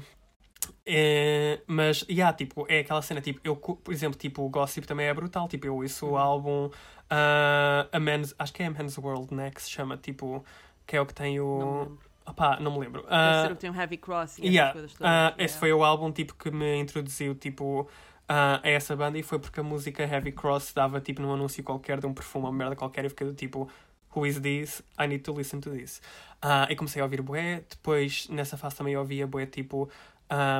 é, 0.86 1.62
mas, 1.68 2.06
yeah, 2.10 2.36
tipo, 2.36 2.66
é 2.68 2.80
aquela 2.80 3.02
cena, 3.02 3.22
tipo, 3.22 3.40
eu, 3.44 3.56
por 3.56 3.94
exemplo, 3.94 4.18
tipo, 4.18 4.42
o 4.44 4.50
Gossip 4.50 4.86
também 4.88 5.08
é 5.08 5.14
brutal, 5.14 5.48
tipo, 5.48 5.68
eu 5.68 5.76
ouço 5.76 6.08
o 6.08 6.18
álbum 6.18 6.70
ah, 7.10 7.88
A 7.92 8.00
Man's, 8.00 8.34
acho 8.40 8.52
que 8.52 8.64
é 8.64 8.66
A 8.66 8.72
Man's 8.72 8.98
World, 8.98 9.34
né, 9.34 9.52
que 9.52 9.62
se 9.62 9.70
chama, 9.70 9.96
tipo, 9.96 10.44
que 10.88 10.96
é 10.96 11.02
o 11.02 11.06
que 11.06 11.14
tem 11.14 11.40
o... 11.40 11.98
Opá, 12.26 12.60
não 12.60 12.72
me 12.72 12.80
lembro. 12.80 13.02
Deve 13.02 13.14
Ah, 13.14 13.44
ser 13.46 13.52
o 13.52 13.56
que 13.56 13.62
tem 13.62 13.70
um 13.70 13.76
Heavy 13.76 13.98
Cross 13.98 14.38
e 14.38 14.48
yeah, 14.48 14.72
coisas 14.72 14.94
todas. 14.94 15.12
Yeah. 15.12 15.36
Esse 15.40 15.58
foi 15.58 15.74
o 15.74 15.84
álbum 15.84 16.12
tipo, 16.12 16.36
que 16.36 16.52
me 16.52 16.78
introduziu 16.78 17.34
tipo, 17.34 17.90
a 18.28 18.62
essa 18.64 18.96
banda 18.96 19.18
e 19.18 19.24
foi 19.24 19.40
porque 19.40 19.60
a 19.60 19.64
música 19.64 20.04
Heavy 20.04 20.32
Cross 20.32 20.74
dava 20.74 21.02
tipo 21.02 21.22
num 21.22 21.34
anúncio 21.34 21.64
qualquer 21.64 22.00
de 22.00 22.06
um 22.08 22.14
perfume 22.14 22.46
ou 22.46 22.52
uma 22.52 22.58
merda 22.58 22.76
qualquer 22.76 23.04
e 23.06 23.10
fiquei 23.10 23.28
do 23.28 23.34
tipo 23.34 23.70
Who 24.16 24.26
is 24.26 24.40
this? 24.40 24.82
I 25.00 25.08
need 25.08 25.24
to 25.24 25.34
listen 25.34 25.60
to 25.62 25.70
this. 25.72 26.02
Ah, 26.42 26.68
e 26.70 26.76
comecei 26.76 27.02
a 27.02 27.06
ouvir 27.06 27.22
bué, 27.22 27.64
depois 27.70 28.28
nessa 28.30 28.58
fase 28.58 28.76
também 28.76 28.96
ouvia 28.98 29.26
bué 29.26 29.46
tipo 29.46 29.90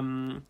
um, 0.04 0.42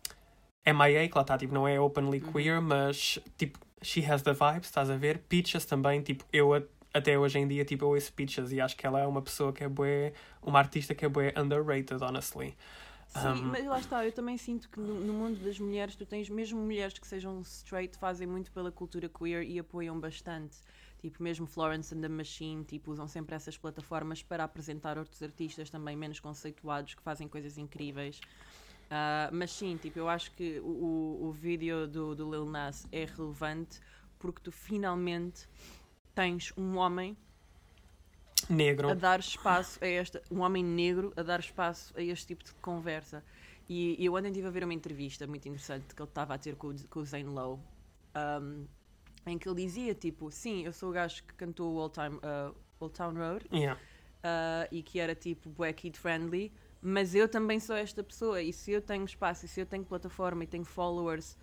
MIA, 0.64 1.08
que 1.08 1.14
lá 1.16 1.22
está, 1.22 1.36
tipo, 1.36 1.52
não 1.52 1.66
é 1.66 1.80
openly 1.80 2.20
Uhum. 2.22 2.32
queer, 2.32 2.60
mas 2.62 3.18
tipo, 3.36 3.58
she 3.82 4.04
has 4.04 4.22
the 4.22 4.32
vibes, 4.32 4.66
estás 4.68 4.88
a 4.90 4.96
ver? 4.96 5.18
Peaches 5.28 5.64
também, 5.64 6.00
tipo, 6.02 6.24
eu 6.32 6.54
a- 6.54 6.62
até 6.94 7.18
hoje 7.18 7.38
em 7.40 7.48
dia, 7.48 7.64
tipo, 7.64 7.84
eu 7.84 7.88
ouço 7.88 8.12
Peaches 8.12 8.52
e 8.52 8.60
acho 8.60 8.76
que 8.76 8.86
ela 8.86 9.00
é 9.00 9.06
uma 9.06 9.20
pessoa 9.22 9.52
que 9.52 9.64
é 9.64 9.68
bué, 9.68 10.12
uma 10.40 10.60
artista 10.60 10.94
que 10.94 11.04
é 11.04 11.08
bué 11.08 11.32
underrated, 11.36 12.00
honestly. 12.04 12.54
Sim, 13.12 13.44
Um, 13.44 13.46
mas 13.48 13.66
lá 13.66 13.78
está, 13.78 14.06
eu 14.06 14.12
também 14.12 14.38
sinto 14.38 14.70
que 14.70 14.80
no, 14.80 14.98
no 15.00 15.12
mundo 15.12 15.38
das 15.44 15.58
mulheres, 15.58 15.94
tu 15.94 16.06
tens 16.06 16.30
mesmo 16.30 16.58
mulheres 16.60 16.98
que 16.98 17.06
sejam 17.06 17.40
straight, 17.42 17.96
fazem 17.98 18.26
muito 18.26 18.50
pela 18.52 18.72
cultura 18.72 19.08
queer 19.08 19.42
e 19.42 19.58
apoiam 19.58 20.00
bastante. 20.00 20.56
Tipo, 20.98 21.22
mesmo 21.22 21.46
Florence 21.46 21.94
and 21.94 22.00
the 22.00 22.08
Machine, 22.08 22.64
tipo, 22.64 22.90
usam 22.90 23.06
sempre 23.06 23.34
essas 23.34 23.58
plataformas 23.58 24.22
para 24.22 24.44
apresentar 24.44 24.96
outros 24.96 25.22
artistas 25.22 25.68
também 25.68 25.94
menos 25.94 26.20
conceituados 26.20 26.94
que 26.94 27.02
fazem 27.02 27.28
coisas 27.28 27.58
incríveis. 27.58 28.18
Ah, 28.88 29.28
mas 29.32 29.50
sim, 29.50 29.76
tipo, 29.76 29.98
eu 29.98 30.08
acho 30.08 30.32
que 30.32 30.60
o, 30.60 30.66
o, 30.66 31.26
o 31.28 31.32
vídeo 31.32 31.86
do, 31.86 32.14
do 32.14 32.30
Lil 32.30 32.46
Nas 32.46 32.86
é 32.90 33.04
relevante 33.04 33.78
porque 34.18 34.40
tu 34.40 34.52
finalmente 34.52 35.48
tens 36.14 36.52
um 36.56 36.76
homem 36.76 37.16
Negro. 38.50 38.90
a 38.90 38.94
dar 38.94 39.20
espaço 39.20 39.78
a 39.82 39.86
esta, 39.86 40.22
um 40.30 40.40
homem 40.40 40.64
negro 40.64 41.12
a 41.16 41.22
dar 41.22 41.40
espaço 41.40 41.92
a 41.96 42.02
este 42.02 42.26
tipo 42.28 42.44
de 42.44 42.52
conversa. 42.54 43.22
E, 43.68 43.96
e 44.00 44.04
eu 44.04 44.14
ontem 44.14 44.28
estive 44.28 44.46
a 44.48 44.50
ver 44.50 44.64
uma 44.64 44.74
entrevista 44.74 45.26
muito 45.26 45.46
interessante 45.48 45.94
que 45.94 46.02
ele 46.02 46.08
estava 46.08 46.34
a 46.34 46.38
ter 46.38 46.56
com, 46.56 46.68
o- 46.68 46.88
com 46.88 47.00
o 47.00 47.04
Zane 47.04 47.24
Lowe, 47.24 47.60
um, 48.42 48.66
em 49.26 49.38
que 49.38 49.48
ele 49.48 49.64
dizia 49.64 49.94
tipo, 49.94 50.30
sim, 50.30 50.64
eu 50.64 50.72
sou 50.72 50.90
o 50.90 50.92
gajo 50.92 51.22
que 51.24 51.34
cantou 51.34 51.72
o 51.72 51.76
Old, 51.76 51.94
Time, 51.94 52.16
uh, 52.16 52.54
Old 52.80 52.94
Town 52.94 53.14
Road 53.14 53.46
Yeah. 53.52 53.80
uh, 54.24 54.68
e 54.70 54.82
que 54.82 54.98
era 54.98 55.14
tipo 55.14 55.48
bué 55.50 55.72
kid 55.72 55.96
friendly, 55.98 56.52
mas 56.80 57.14
eu 57.14 57.28
também 57.28 57.60
sou 57.60 57.76
esta 57.76 58.02
pessoa 58.02 58.42
e 58.42 58.52
se 58.52 58.72
eu 58.72 58.82
tenho 58.82 59.04
espaço 59.04 59.44
e 59.46 59.48
se 59.48 59.60
eu 59.60 59.66
tenho 59.66 59.84
plataforma 59.84 60.42
e 60.42 60.46
tenho 60.46 60.64
followers 60.64 61.38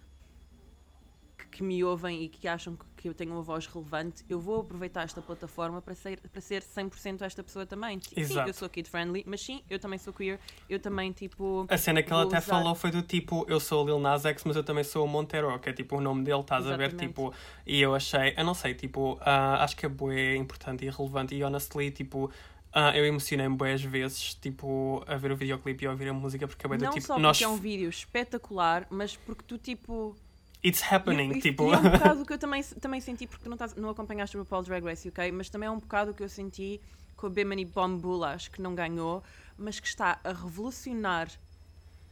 que, 1.40 1.48
que 1.48 1.64
me 1.64 1.82
ouvem 1.84 2.24
e 2.24 2.30
que 2.30 2.48
acham 2.48 2.76
que, 2.76 2.86
que 2.98 3.10
eu 3.10 3.14
tenho 3.14 3.32
uma 3.32 3.42
voz 3.42 3.66
relevante, 3.66 4.26
eu 4.30 4.40
vou 4.40 4.60
aproveitar 4.62 5.04
esta 5.04 5.22
plataforma 5.22 5.82
para 5.82 5.96
ser, 5.96 6.20
para 6.20 6.42
ser 6.42 6.62
100% 6.62 7.22
esta 7.22 7.42
pessoa 7.42 7.66
também. 7.66 8.00
Sim, 8.02 8.20
Exato. 8.20 8.50
eu 8.50 8.54
sou 8.54 8.70
kid 8.70 8.90
friendly, 8.90 9.24
mas 9.26 9.42
sim, 9.42 9.64
eu 9.70 9.80
também 9.80 9.98
sou 9.98 10.12
queer, 10.14 10.40
eu 10.70 10.80
também 10.80 11.12
tipo. 11.12 11.66
A 11.70 11.78
cena 11.78 12.04
que 12.04 12.12
ela 12.12 12.24
até 12.24 12.38
usar- 12.38 12.42
falou 12.42 12.76
foi 12.76 12.92
do 12.92 13.02
tipo, 13.02 13.46
eu 13.48 13.60
sou 13.60 13.84
o 13.84 13.88
Lil 13.88 14.00
Nas 14.00 14.26
X, 14.26 14.44
mas 14.44 14.56
eu 14.56 14.64
também 14.64 14.84
sou 14.84 15.06
o 15.06 15.08
Montero, 15.08 15.58
que 15.60 15.70
é 15.70 15.74
tipo 15.74 15.98
o 15.98 16.02
nome 16.02 16.24
dele, 16.24 16.42
estás 16.42 16.66
a 16.68 16.76
ver? 16.76 16.90
Exatamente. 16.90 17.08
Tipo, 17.08 17.34
e 17.66 17.80
eu 17.82 17.96
achei, 17.96 18.34
eu 18.38 18.44
não 18.44 18.54
sei, 18.54 18.74
tipo, 18.74 19.18
ah, 19.22 19.64
acho 19.64 19.76
que 19.78 19.86
é 19.86 19.90
bué 19.90 20.36
importante 20.36 20.86
e 20.86 20.90
relevante 20.90 21.36
e 21.36 21.44
honestly, 21.44 21.92
tipo, 21.92 22.30
ah, 22.74 22.96
eu 22.96 23.06
emocionei-me 23.06 23.58
às 23.74 23.82
vezes, 23.82 24.36
tipo, 24.36 25.04
a 25.08 25.16
ver 25.16 25.32
o 25.32 25.36
videoclipe 25.36 25.86
e 25.86 25.88
a 25.88 25.92
ouvir 25.92 26.10
a 26.10 26.14
música, 26.14 26.48
porque 26.48 26.66
é 26.66 26.68
bué 26.68 26.78
do 26.78 26.84
não 26.86 26.92
tipo, 26.92 27.06
só 27.08 27.14
porque 27.14 27.24
nós, 27.24 27.42
é 27.42 27.48
um 27.48 27.56
vídeo 27.58 27.90
espetacular, 27.90 28.86
mas 28.90 29.16
porque 29.16 29.44
tu 29.48 29.58
tipo. 29.58 30.16
It's 30.66 30.82
happening, 30.92 31.32
E- 31.36 31.42
tipo, 31.42 31.64
E 31.64 31.74
é 31.74 31.78
um 31.78 31.84
bocado 31.92 32.26
que 32.26 32.34
eu 32.34 32.38
também, 32.38 32.64
também 32.64 33.02
senti, 33.02 33.28
porque 33.28 33.48
não, 33.48 33.56
estás- 33.56 33.76
não 33.76 33.90
acompanhaste 33.90 34.36
o 34.38 34.42
RuPaul 34.42 34.64
Drag 34.64 34.84
Race 34.84 35.08
UK, 35.08 35.32
mas 35.32 35.50
também 35.50 35.68
é 35.68 35.72
um 35.72 35.80
bocado 35.80 36.14
que 36.14 36.24
eu 36.24 36.30
senti 36.30 36.82
com 37.16 37.28
a 37.28 37.30
Bimini 37.30 37.66
Bombulas, 37.66 38.48
que 38.48 38.62
não 38.62 38.74
ganhou, 38.76 39.24
mas 39.58 39.80
que 39.80 39.88
está 39.88 40.20
a 40.24 40.32
revolucionar 40.32 41.30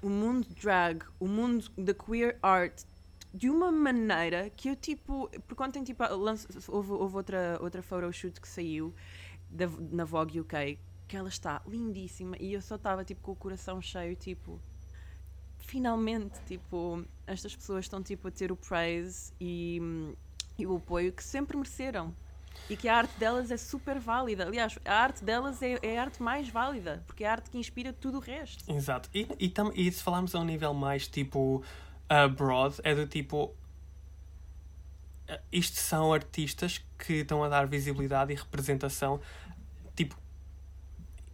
o 0.01 0.10
mundo 0.10 0.47
drag, 0.62 1.03
o 1.19 1.27
mundo 1.27 1.69
da 1.77 1.93
queer 1.93 2.38
art, 2.41 2.83
de 3.33 3.49
uma 3.49 3.71
maneira 3.71 4.49
que 4.49 4.69
eu 4.69 4.75
tipo. 4.75 5.29
Porque 5.47 5.63
ontem 5.63 5.83
tipo, 5.83 6.03
lance- 6.15 6.47
houve, 6.67 6.91
houve 6.91 7.15
outra, 7.15 7.57
outra 7.62 7.81
photoshoot 7.81 8.39
que 8.39 8.47
saiu 8.47 8.93
da, 9.49 9.67
na 9.91 10.05
Vogue 10.05 10.39
UK, 10.41 10.79
que 11.07 11.15
ela 11.17 11.29
está 11.29 11.62
lindíssima 11.67 12.36
e 12.39 12.53
eu 12.53 12.62
só 12.62 12.75
estava 12.75 13.03
tipo 13.03 13.21
com 13.21 13.31
o 13.31 13.36
coração 13.36 13.81
cheio, 13.81 14.15
tipo 14.15 14.62
finalmente, 15.67 16.39
tipo, 16.47 17.06
estas 17.27 17.56
pessoas 17.56 17.86
estão 17.86 18.01
tipo 18.01 18.30
a 18.30 18.32
ter 18.32 18.51
o 18.51 18.56
praise 18.56 19.32
e, 19.39 19.80
e 20.58 20.65
o 20.65 20.77
apoio 20.77 21.12
que 21.12 21.23
sempre 21.23 21.56
mereceram. 21.58 22.15
E 22.69 22.75
que 22.75 22.89
a 22.89 22.97
arte 22.97 23.17
delas 23.19 23.51
é 23.51 23.58
super 23.58 23.99
válida. 23.99 24.45
Aliás, 24.45 24.80
a 24.84 24.93
arte 24.93 25.23
delas 25.23 25.62
é, 25.62 25.77
é 25.84 25.99
a 25.99 26.01
arte 26.01 26.23
mais 26.23 26.49
válida, 26.49 27.03
porque 27.06 27.23
é 27.23 27.27
a 27.27 27.34
arte 27.34 27.51
que 27.51 27.58
inspira 27.58 27.93
tudo 27.93 28.17
o 28.17 28.19
resto. 28.19 28.69
Exato. 28.71 29.10
E, 29.13 29.27
e, 29.38 29.49
tam, 29.49 29.71
e 29.75 29.91
se 29.91 30.01
falarmos 30.01 30.34
a 30.34 30.39
um 30.39 30.43
nível 30.43 30.73
mais 30.73 31.08
tipo 31.08 31.58
uh, 32.10 32.30
broad, 32.30 32.75
é 32.84 32.95
do 32.95 33.06
tipo. 33.06 33.53
uh, 35.30 35.39
Isto 35.51 35.77
são 35.77 36.12
artistas 36.12 36.84
que 36.97 37.13
estão 37.13 37.43
a 37.43 37.49
dar 37.49 37.67
visibilidade 37.67 38.34
e 38.34 38.36
representação, 38.36 39.21
tipo, 39.95 40.17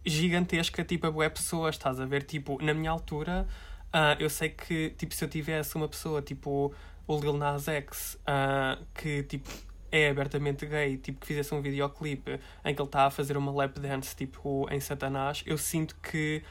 gigantesca, 0.04 0.84
tipo, 0.84 1.06
a 1.06 1.10
bué 1.10 1.30
pessoas, 1.30 1.74
estás 1.76 1.98
a 1.98 2.04
ver? 2.04 2.24
Tipo, 2.24 2.62
na 2.62 2.74
minha 2.74 2.90
altura, 2.90 3.48
ah, 3.96 4.16
eu 4.18 4.28
sei 4.28 4.48
que, 4.48 4.90
tipo, 4.98 5.14
se 5.14 5.24
eu 5.24 5.28
tivesse 5.28 5.76
uma 5.76 5.88
pessoa, 5.88 6.20
tipo, 6.20 6.74
o 7.06 7.20
Lil 7.20 7.34
Nas 7.36 7.68
X, 7.68 8.18
ah, 8.26 8.76
que, 8.92 9.22
tipo, 9.22 9.48
é 9.92 10.10
abertamente 10.10 10.66
gay, 10.66 10.96
tipo, 10.98 11.20
que 11.20 11.26
fizesse 11.28 11.54
um 11.54 11.62
videoclipe 11.62 12.40
em 12.64 12.74
que 12.74 12.82
ele 12.82 12.88
está 12.88 13.06
a 13.06 13.10
fazer 13.10 13.36
uma 13.36 13.52
lap 13.52 13.78
dance, 13.78 14.16
tipo, 14.16 14.66
em 14.68 14.80
Satanás, 14.80 15.44
eu 15.46 15.56
sinto 15.56 15.94
que, 16.02 16.42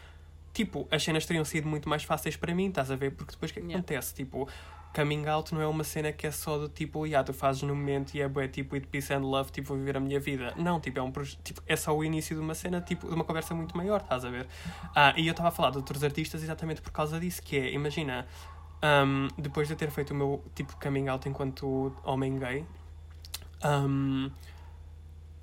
tipo, 0.53 0.87
as 0.89 1.03
cenas 1.03 1.25
teriam 1.25 1.43
sido 1.43 1.67
muito 1.67 1.89
mais 1.89 2.03
fáceis 2.05 2.37
para 2.37 2.55
mim, 2.55 2.69
estás 2.69 2.89
a 2.89 2.95
ver? 2.95 3.11
Porque 3.11 3.33
depois 3.33 3.51
o 3.51 3.53
que 3.53 3.59
é 3.59 3.61
que 3.61 3.67
Yeah. 3.67 3.79
acontece? 3.79 4.13
Tipo, 4.15 4.47
coming 4.93 5.25
out 5.27 5.53
não 5.53 5.61
é 5.61 5.67
uma 5.67 5.83
cena 5.83 6.11
que 6.11 6.27
é 6.27 6.31
só 6.31 6.57
do 6.57 6.69
tipo, 6.69 7.05
yeah, 7.05 7.25
tu 7.25 7.33
fazes 7.33 7.63
no 7.63 7.75
momento 7.75 8.13
e 8.15 8.21
é 8.21 8.27
bué, 8.27 8.47
tipo, 8.47 8.75
with 8.75 8.85
peace 8.91 9.11
and 9.11 9.19
love, 9.19 9.51
tipo, 9.51 9.69
vou 9.69 9.77
viver 9.77 9.97
a 9.97 9.99
minha 9.99 10.19
vida. 10.19 10.53
Não, 10.55 10.79
tipo, 10.79 10.99
é 10.99 11.01
um 11.01 11.11
tipo, 11.43 11.61
é 11.65 11.75
só 11.75 11.95
o 11.95 12.03
início 12.03 12.35
de 12.35 12.41
uma 12.41 12.53
cena, 12.53 12.79
tipo, 12.79 13.07
de 13.07 13.13
uma 13.13 13.23
conversa 13.23 13.55
muito 13.55 13.75
maior, 13.75 14.01
estás 14.01 14.23
a 14.23 14.29
ver? 14.29 14.47
Ah, 14.95 15.13
e 15.17 15.27
eu 15.27 15.31
estava 15.31 15.49
a 15.49 15.51
falar 15.51 15.71
de 15.71 15.77
outros 15.77 16.03
artistas 16.03 16.43
exatamente 16.43 16.81
por 16.81 16.91
causa 16.91 17.19
disso, 17.19 17.41
que 17.41 17.57
é, 17.57 17.71
imagina, 17.71 18.27
ahm, 18.81 19.27
depois 19.37 19.67
de 19.67 19.73
eu 19.73 19.77
ter 19.77 19.89
feito 19.89 20.11
o 20.11 20.15
meu, 20.15 20.43
tipo, 20.53 20.77
coming 20.79 21.07
out 21.07 21.27
enquanto 21.27 21.91
homem 22.03 22.37
gay, 22.37 22.65
ahm, 23.63 24.29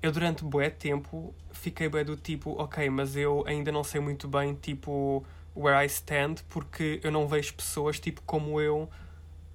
eu 0.01 0.11
durante 0.11 0.43
bué 0.43 0.69
tempo 0.69 1.35
fiquei 1.51 1.87
bué 1.89 2.03
do 2.03 2.15
tipo, 2.15 2.51
ok, 2.51 2.89
mas 2.89 3.15
eu 3.15 3.43
ainda 3.45 3.71
não 3.71 3.83
sei 3.83 3.99
muito 4.01 4.27
bem, 4.27 4.55
tipo, 4.55 5.23
where 5.55 5.83
I 5.83 5.87
stand, 5.87 6.35
porque 6.49 6.99
eu 7.03 7.11
não 7.11 7.27
vejo 7.27 7.53
pessoas, 7.53 7.99
tipo, 7.99 8.21
como 8.25 8.59
eu, 8.59 8.89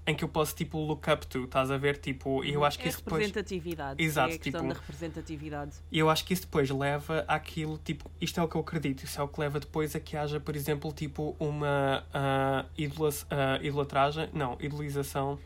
em 0.07 0.15
que 0.15 0.23
eu 0.23 0.29
posso, 0.29 0.55
tipo, 0.55 0.79
look 0.79 1.11
up 1.11 1.27
to, 1.27 1.45
estás 1.45 1.71
a 1.71 1.77
ver? 1.77 1.99
Tipo, 1.99 2.45
e 2.45 2.53
eu 2.53 2.65
acho 2.65 2.79
que 2.79 2.85
é 2.85 2.89
isso 2.89 3.03
depois... 3.03 3.27
representatividade. 3.27 4.03
Exato, 4.03 4.31
é 4.31 4.35
a 4.35 4.39
questão 4.39 4.61
tipo- 4.61 4.75
da 4.75 4.81
representatividade. 4.81 5.73
E 5.91 5.99
eu 5.99 6.09
acho 6.09 6.25
que 6.25 6.33
isso 6.33 6.43
depois 6.43 6.71
leva 6.71 7.25
àquilo, 7.27 7.77
tipo, 7.79 8.09
isto 8.21 8.39
é 8.39 8.43
o 8.43 8.49
que 8.49 8.57
eu 8.57 8.61
acredito, 8.61 9.03
isso 9.03 9.21
é 9.21 9.25
o 9.25 9.29
que 9.29 9.41
leva 9.41 9.59
depois 9.59 9.97
a 9.97 10.01
que 10.01 10.17
haja, 10.17 10.39
por 10.39 10.55
exemplo, 10.55 10.93
tipo, 10.93 11.35
uma 11.41 12.05
ah, 12.15 12.65
idola, 12.79 13.11
ah, 13.31 13.59
idolatragem, 13.61 14.29
não, 14.33 14.57
idolização, 14.61 15.39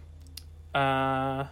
ah, 0.75 1.49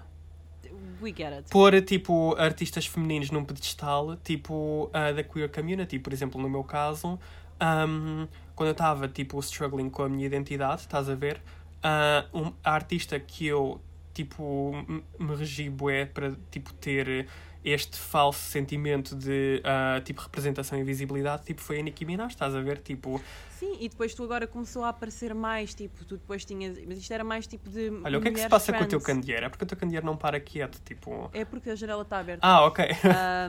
We 1.01 1.15
get 1.17 1.33
it. 1.33 1.49
pôr, 1.51 1.81
tipo, 1.81 2.35
artistas 2.37 2.87
femininos 2.87 3.31
num 3.31 3.45
pedestal, 3.45 4.17
tipo, 4.17 4.91
ah, 4.93 5.13
da 5.13 5.23
queer 5.23 5.49
community, 5.51 5.99
por 5.99 6.13
exemplo, 6.13 6.41
no 6.41 6.51
meu 6.51 6.63
caso, 6.63 7.19
ahm, 7.59 8.27
quando 8.55 8.69
eu 8.69 8.73
estava, 8.73 9.09
tipo, 9.09 9.39
struggling 9.41 9.89
com 9.89 10.03
a 10.03 10.09
minha 10.09 10.27
identidade, 10.27 10.83
estás 10.83 11.09
a 11.09 11.15
ver, 11.15 11.41
ah, 11.83 12.27
um, 12.33 12.53
a 12.63 12.73
artista 12.73 13.19
que 13.19 13.47
eu, 13.47 13.81
tipo, 14.15 14.73
me 15.19 15.35
regi 15.35 15.71
bué 15.71 16.07
para, 16.07 16.37
tipo, 16.51 16.73
ter 16.75 17.29
este 17.65 17.99
falso 17.99 18.41
sentimento 18.41 19.15
de, 19.17 19.61
ah, 19.65 20.01
tipo, 20.05 20.21
representação 20.21 20.79
e 20.79 20.85
visibilidade, 20.85 21.45
tipo, 21.45 21.61
foi 21.61 21.81
a 21.81 21.83
Nicki 21.83 22.05
Minaj, 22.05 22.33
estás 22.33 22.55
a 22.55 22.61
ver, 22.61 22.79
tipo, 22.79 23.21
Sim, 23.59 23.77
e 23.81 23.89
depois 23.89 24.15
tu 24.15 24.23
agora 24.23 24.47
começou 24.47 24.85
a 24.85 24.91
aparecer 24.91 25.35
mais, 25.35 25.75
tipo, 25.75 26.05
tu 26.05 26.17
depois 26.17 26.45
tinhas. 26.45 26.79
Mas 26.87 26.99
isto 26.99 27.13
era 27.13 27.25
mais 27.25 27.45
tipo 27.45 27.69
de. 27.69 27.91
olha, 28.05 28.19
o 28.19 28.23
que 28.23 28.29
é 28.29 28.31
que 28.31 28.41
se 28.41 28.49
passa 28.49 28.73
com 28.73 28.85
o 28.85 28.87
teu 28.87 29.01
trans. 29.01 29.19
candeeiro? 29.19 29.47
É 29.47 29.49
porque 29.49 29.65
o 29.65 29.67
teu 29.67 29.77
candeeiro 29.77 30.07
não 30.07 30.17
para 30.17 30.39
quieto, 30.39 30.81
tipo... 30.85 31.29
É 31.33 31.45
porque 31.45 31.71
a 31.71 31.75
janela 31.75 32.03
está 32.03 32.21
aberta. 32.21 32.47
Ah, 32.47 32.65
ok. 32.65 32.85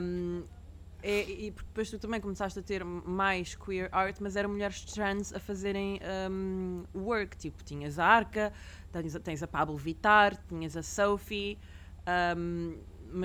Um, 0.02 0.42
é, 1.02 1.22
e 1.30 1.50
porque 1.50 1.68
depois 1.68 1.90
tu 1.90 1.98
também 1.98 2.20
começaste 2.20 2.58
a 2.58 2.62
ter 2.62 2.84
mais 2.84 3.54
queer 3.54 3.88
art, 3.92 4.16
mas 4.20 4.36
eram 4.36 4.50
mulheres 4.50 4.84
trans 4.84 5.32
a 5.32 5.40
fazerem 5.40 6.00
um, 6.30 6.84
work. 6.94 7.36
Tipo, 7.36 7.62
tinhas 7.64 7.98
a 7.98 8.06
Arca, 8.06 8.52
tens, 8.92 9.16
a- 9.16 9.20
tens 9.20 9.42
a 9.42 9.46
Pablo 9.48 9.76
Vittar, 9.76 10.36
tinhas 10.48 10.76
a 10.76 10.82
Sophie. 10.82 11.58
Um, 12.36 12.76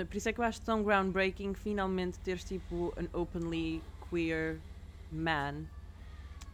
por 0.05 0.15
isso 0.15 0.29
é 0.29 0.33
que 0.33 0.39
eu 0.39 0.43
acho 0.45 0.61
tão 0.61 0.83
groundbreaking 0.83 1.53
finalmente 1.53 2.17
teres 2.19 2.43
tipo 2.43 2.93
an 2.97 3.07
openly 3.13 3.81
queer 4.09 4.59
man 5.11 5.63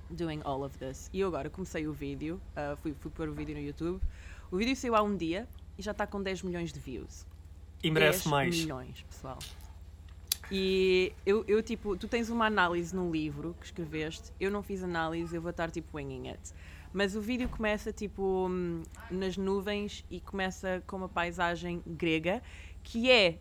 doing 0.09 0.41
all 0.43 0.63
of 0.63 0.77
this. 0.77 1.09
E 1.13 1.19
eu 1.21 1.27
agora 1.29 1.49
comecei 1.49 1.87
o 1.87 1.93
vídeo, 1.93 2.41
uh, 2.51 2.75
fui, 2.77 2.93
fui 2.99 3.09
pôr 3.11 3.29
o 3.29 3.33
vídeo 3.33 3.55
no 3.55 3.61
YouTube. 3.61 4.01
O 4.51 4.57
vídeo 4.57 4.75
saiu 4.75 4.95
há 4.95 5.01
um 5.01 5.15
dia 5.15 5.47
e 5.77 5.81
já 5.81 5.91
está 5.91 6.05
com 6.05 6.21
10 6.21 6.43
milhões 6.43 6.73
de 6.73 6.79
views. 6.79 7.25
E 7.83 7.89
merece 7.89 8.19
10 8.19 8.25
mais. 8.27 8.59
milhões, 8.59 9.01
pessoal. 9.03 9.39
E 10.51 11.13
eu, 11.25 11.45
eu, 11.47 11.63
tipo, 11.63 11.95
tu 11.95 12.09
tens 12.09 12.29
uma 12.29 12.45
análise 12.45 12.93
no 12.93 13.09
livro 13.09 13.55
que 13.59 13.65
escreveste, 13.65 14.33
eu 14.37 14.51
não 14.51 14.61
fiz 14.61 14.83
análise, 14.83 15.33
eu 15.33 15.41
vou 15.41 15.51
estar 15.51 15.71
tipo 15.71 15.97
winging 15.97 16.27
it. 16.27 16.53
Mas 16.91 17.15
o 17.15 17.21
vídeo 17.21 17.47
começa 17.47 17.93
tipo 17.93 18.47
hum, 18.49 18.83
nas 19.09 19.37
nuvens 19.37 20.03
e 20.11 20.19
começa 20.19 20.83
com 20.85 20.97
uma 20.97 21.07
paisagem 21.07 21.81
grega 21.87 22.41
que 22.83 23.09
é 23.09 23.37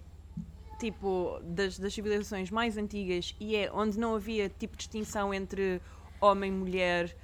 tipo 0.78 1.40
das, 1.42 1.78
das 1.78 1.92
civilizações 1.92 2.48
mais 2.48 2.76
antigas 2.76 3.34
e 3.40 3.56
é 3.56 3.70
onde 3.72 3.98
não 3.98 4.14
havia 4.14 4.48
tipo 4.48 4.76
distinção 4.76 5.34
entre 5.34 5.82
homem, 6.20 6.52
mulher, 6.52 7.16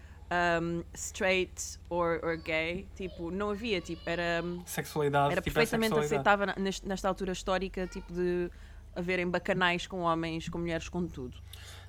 um, 0.61 0.83
straight 0.95 1.79
or, 1.89 2.21
or 2.25 2.37
gay. 2.37 2.87
Tipo, 2.97 3.31
não 3.31 3.51
havia, 3.51 3.81
tipo, 3.81 4.03
era, 4.09 4.43
Sexualidade. 4.65 5.33
era 5.33 5.41
tipo, 5.41 5.55
perfeitamente 5.55 5.95
sexualidade. 5.95 6.29
aceitável 6.29 6.63
nesta, 6.65 6.89
nesta 6.89 7.09
altura 7.09 7.33
histórica, 7.33 7.87
tipo, 7.87 8.13
de 8.13 8.51
haverem 8.97 9.29
bacanais 9.29 9.87
com 9.87 10.01
homens, 10.01 10.49
com 10.49 10.59
mulheres, 10.59 10.89
com 10.89 11.07
tudo. 11.07 11.37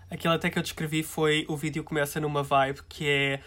Aquilo 0.09 0.33
até 0.33 0.49
que 0.49 0.57
eu 0.57 0.63
descrevi 0.63 1.03
foi 1.03 1.45
o 1.49 1.55
vídeo 1.57 1.83
começa 1.83 2.19
numa 2.19 2.43
vibe 2.43 2.79
que 2.87 3.07
é 3.07 3.41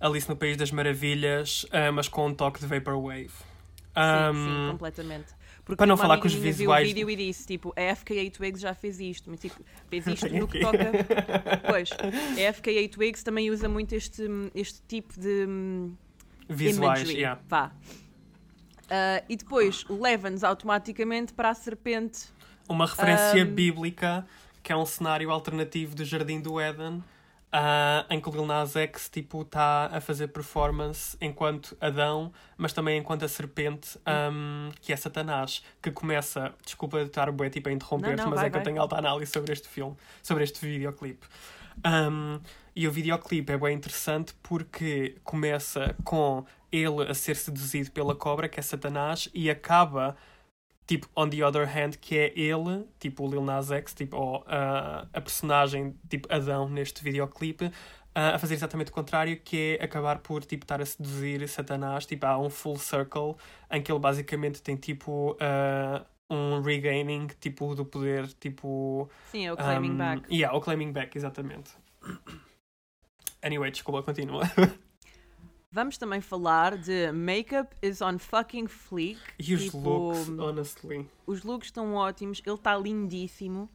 Alice 0.00 0.28
no 0.28 0.36
País 0.36 0.56
das 0.56 0.70
Maravilhas, 0.70 1.66
ah, 1.72 1.90
mas 1.92 2.08
com 2.08 2.26
um 2.28 2.34
toque 2.34 2.60
de 2.60 2.66
Vaporwave. 2.66 3.30
Sim, 3.30 3.94
Um, 3.96 4.34
sim, 4.34 4.70
completamente. 4.72 5.32
Porque 5.64 5.78
para 5.78 5.86
não 5.86 5.96
falar 5.96 6.18
que 6.20 6.26
os 6.26 6.34
visuais- 6.34 6.92
viu 6.92 7.04
o 7.04 7.06
vídeo 7.06 7.10
e 7.10 7.16
disse, 7.28 7.46
tipo, 7.46 7.72
a 7.76 7.94
FKA 7.96 8.30
Twigs 8.30 8.60
já 8.60 8.74
fez 8.74 9.00
isto, 9.00 9.30
mas 9.30 9.40
tipo, 9.40 9.56
fez 9.88 10.06
isto 10.06 10.28
no 10.28 10.46
que 10.46 10.58
toca... 10.60 10.78
Pois, 11.66 11.88
a 11.92 12.52
FKA 12.52 12.86
Twigs 12.90 13.22
também 13.22 13.50
usa 13.50 13.66
muito 13.68 13.94
este, 13.94 14.22
este 14.54 14.82
tipo 14.82 15.18
de... 15.18 15.46
hum, 15.48 15.94
visuais, 16.48 17.00
imagery, 17.00 17.20
yeah. 17.20 17.40
vá. 17.48 17.72
Ah, 18.90 19.22
e 19.28 19.36
depois 19.36 19.84
leva-nos 19.88 20.44
automaticamente 20.44 21.32
para 21.32 21.48
a 21.50 21.54
serpente. 21.54 22.26
Uma 22.68 22.86
referência 22.86 23.44
Um, 23.44 23.54
bíblica 23.54 24.26
que 24.62 24.72
é 24.72 24.76
um 24.76 24.86
cenário 24.86 25.30
alternativo 25.30 25.94
do 25.94 26.04
Jardim 26.04 26.40
do 26.40 26.58
Éden. 26.58 27.02
ah, 27.56 28.04
em 28.10 28.20
que 28.20 28.28
o 28.28 28.32
Lil 28.32 28.46
Nas 28.46 28.74
X 28.74 29.08
tipo 29.08 29.42
está 29.42 29.86
a 29.92 30.00
fazer 30.00 30.26
performance 30.28 31.16
enquanto 31.20 31.76
Adão, 31.80 32.32
mas 32.56 32.72
também 32.72 32.98
enquanto 32.98 33.24
a 33.24 33.28
serpente, 33.28 33.96
um, 34.32 34.72
que 34.80 34.92
é 34.92 34.96
Satanás, 34.96 35.62
que 35.80 35.90
começa, 35.92 36.52
desculpa 36.64 36.98
de 36.98 37.06
estar 37.06 37.30
bué, 37.30 37.48
tipo, 37.50 37.68
a 37.68 37.72
interromper-te, 37.72 38.26
mas 38.26 38.40
vai, 38.40 38.46
é 38.46 38.50
que 38.50 38.56
eu 38.56 38.60
vai. 38.60 38.64
tenho 38.64 38.80
alta 38.80 38.96
análise 38.96 39.30
sobre 39.30 39.52
este 39.52 39.68
filme, 39.68 39.96
sobre 40.20 40.42
este 40.42 40.66
videoclipe. 40.66 41.26
Um, 41.86 42.40
e 42.74 42.88
o 42.88 42.90
videoclipe 42.90 43.52
é 43.52 43.56
bem 43.58 43.76
interessante 43.76 44.34
porque 44.42 45.16
começa 45.22 45.94
com 46.02 46.44
ele 46.72 47.08
a 47.08 47.14
ser 47.14 47.36
seduzido 47.36 47.92
pela 47.92 48.16
cobra, 48.16 48.48
que 48.48 48.58
é 48.58 48.62
Satanás, 48.64 49.28
e 49.32 49.48
acaba 49.48 50.16
tipo, 50.86 51.08
on 51.16 51.28
the 51.28 51.44
other 51.44 51.66
hand, 51.66 51.92
que 52.00 52.18
é 52.18 52.38
ele, 52.38 52.86
tipo 52.98 53.26
o 53.26 53.30
Lil 53.30 53.42
Nas 53.42 53.70
X, 53.70 53.94
tipo, 53.94 54.16
ou, 54.16 54.44
ah, 54.46 55.06
a 55.12 55.20
personagem, 55.20 55.94
tipo 56.08 56.32
Adão, 56.32 56.68
neste 56.68 57.02
videoclipe, 57.02 57.70
ah, 58.14 58.34
a 58.34 58.38
fazer 58.38 58.54
exatamente 58.54 58.90
o 58.90 58.94
contrário, 58.94 59.38
que 59.40 59.78
é 59.80 59.84
acabar 59.84 60.18
por, 60.18 60.44
tipo, 60.44 60.64
estar 60.64 60.80
a 60.80 60.86
seduzir 60.86 61.48
Satanás, 61.48 62.06
tipo, 62.06 62.26
há 62.26 62.38
um 62.38 62.50
full 62.50 62.76
circle, 62.76 63.36
em 63.70 63.82
que 63.82 63.90
ele 63.90 63.98
basicamente 63.98 64.62
tem, 64.62 64.76
tipo, 64.76 65.36
ah, 65.40 66.04
um 66.30 66.60
regaining, 66.60 67.28
tipo, 67.40 67.74
do 67.74 67.84
poder, 67.84 68.26
tipo... 68.34 69.08
Sim, 69.30 69.46
é 69.46 69.52
o 69.52 69.56
Claiming 69.56 69.90
um, 69.90 69.96
Back. 69.96 70.34
Yeah, 70.34 70.56
o 70.56 70.60
claiming 70.60 70.92
back, 70.92 71.16
exatamente. 71.16 71.70
Anyway, 73.42 73.70
desculpa, 73.70 74.02
continua. 74.02 74.42
Vamos 75.74 75.98
também 75.98 76.20
falar 76.20 76.78
de 76.78 77.10
Makeup 77.10 77.74
is 77.82 78.00
on 78.00 78.16
fucking 78.16 78.68
fleek. 78.68 79.18
E 79.40 79.54
os 79.56 79.64
Tipo, 79.64 79.78
looks, 79.78 80.28
honestly. 80.28 81.10
Os 81.26 81.42
looks 81.42 81.66
estão 81.66 81.94
ótimos, 81.94 82.40
ele 82.46 82.54
está 82.54 82.78
lindíssimo. 82.78 83.68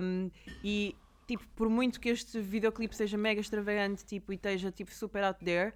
Um, 0.00 0.30
e, 0.62 0.94
tipo, 1.26 1.42
por 1.56 1.68
muito 1.68 1.98
que 1.98 2.10
este 2.10 2.40
videoclipe 2.40 2.94
seja 2.94 3.18
mega 3.18 3.40
extravagante 3.40 4.04
tipo, 4.04 4.32
e 4.32 4.36
esteja 4.36 4.70
tipo, 4.70 4.94
super 4.94 5.24
out 5.24 5.44
there, 5.44 5.74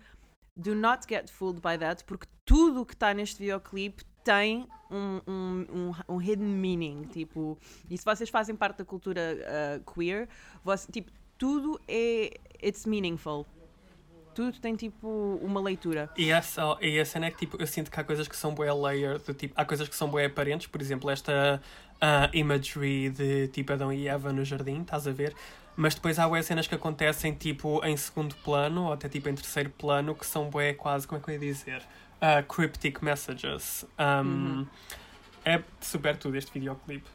do 0.56 0.72
not 0.72 1.04
get 1.08 1.28
fooled 1.28 1.60
by 1.60 1.76
that, 1.78 2.04
porque 2.04 2.28
tudo 2.44 2.82
o 2.82 2.86
que 2.86 2.94
está 2.94 3.12
neste 3.12 3.40
videoclipe 3.40 4.04
tem 4.22 4.68
um, 4.88 5.20
um, 5.26 5.66
um, 6.08 6.14
um 6.14 6.22
hidden 6.22 6.46
meaning. 6.46 7.08
Tipo, 7.12 7.58
e 7.90 7.98
se 7.98 8.04
vocês 8.04 8.30
fazem 8.30 8.54
parte 8.54 8.78
da 8.78 8.84
cultura 8.84 9.20
uh, 9.82 9.92
queer, 9.92 10.28
você- 10.62 10.92
tipo, 10.92 11.10
tudo 11.36 11.80
é. 11.88 12.38
It's 12.62 12.86
meaningful. 12.86 13.44
Tudo 14.34 14.58
tem 14.58 14.74
tipo 14.74 15.38
uma 15.42 15.60
leitura. 15.60 16.10
E 16.16 16.30
essa, 16.30 16.76
e 16.80 16.98
a 16.98 17.04
cena 17.04 17.26
é 17.26 17.30
que 17.30 17.38
tipo, 17.38 17.56
eu 17.60 17.66
sinto 17.66 17.90
que 17.90 18.00
há 18.00 18.04
coisas 18.04 18.26
que 18.26 18.36
são 18.36 18.54
bué 18.54 18.72
layer, 18.72 19.18
do 19.18 19.32
tipo, 19.32 19.54
há 19.56 19.64
coisas 19.64 19.88
que 19.88 19.94
são 19.94 20.08
bué 20.08 20.26
aparentes, 20.26 20.66
por 20.66 20.80
exemplo, 20.80 21.08
esta 21.10 21.62
ah, 22.00 22.28
imagery 22.32 23.10
de 23.10 23.48
tipo 23.48 23.72
Adão 23.72 23.92
e 23.92 24.08
Eva 24.08 24.32
no 24.32 24.44
jardim, 24.44 24.82
estás 24.82 25.06
a 25.06 25.12
ver? 25.12 25.34
Mas 25.76 25.94
depois 25.94 26.18
há 26.18 26.28
bué 26.28 26.42
cenas 26.42 26.66
que 26.66 26.74
acontecem 26.74 27.32
tipo 27.34 27.84
em 27.84 27.96
segundo 27.96 28.34
plano, 28.36 28.84
ou 28.86 28.92
até 28.92 29.08
tipo 29.08 29.28
em 29.28 29.34
terceiro 29.34 29.70
plano, 29.70 30.14
que 30.14 30.26
são 30.26 30.50
bué 30.50 30.72
quase, 30.74 31.06
como 31.06 31.20
é 31.20 31.24
que 31.24 31.30
eu 31.30 31.34
ia 31.34 31.40
dizer? 31.40 31.82
Ah, 32.20 32.42
cryptic 32.42 33.02
messages. 33.02 33.84
Um, 33.98 34.24
Uhum. 34.24 34.66
É 35.44 35.62
super 35.80 36.16
tudo 36.16 36.36
este 36.38 36.50
videoclipe. 36.52 37.06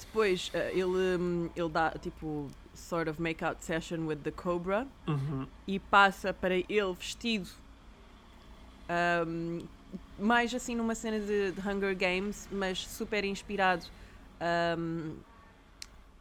Depois 0.00 0.50
uh, 0.54 0.56
ele, 0.72 1.16
hum, 1.18 1.50
ele 1.54 1.68
dá 1.68 1.90
tipo 1.90 2.50
sort 2.78 3.08
of 3.10 3.20
make-out 3.20 3.64
session 3.64 4.06
with 4.06 4.18
the 4.22 4.30
Cobra 4.30 4.86
Uhum. 5.06 5.46
e 5.66 5.78
passa 5.78 6.32
para 6.32 6.54
ele 6.56 6.92
vestido 6.98 7.48
um, 9.26 9.58
mais 10.18 10.52
assim 10.54 10.74
numa 10.74 10.94
cena 10.94 11.18
de, 11.20 11.52
de 11.52 11.60
Hunger 11.60 11.96
Games, 11.96 12.48
mas 12.50 12.86
super 12.86 13.24
inspirado 13.24 13.86
um, 14.78 15.16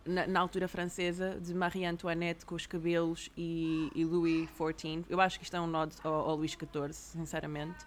na, 0.06 0.28
na 0.28 0.40
altura 0.40 0.68
francesa 0.68 1.40
de 1.40 1.54
Marie 1.54 1.86
Antoinette 1.86 2.46
com 2.46 2.56
os 2.56 2.66
cabelos 2.66 3.30
e, 3.38 3.90
e 3.94 4.06
Louis 4.06 4.50
XIV. 4.50 5.06
Eu 5.10 5.20
acho 5.20 5.38
que 5.38 5.44
isto 5.44 5.56
é 5.56 5.62
um 5.62 5.68
nod 5.68 5.96
ao, 6.04 6.14
ao 6.14 6.36
Luís 6.36 6.52
XIV, 6.52 6.94
sinceramente. 6.94 7.86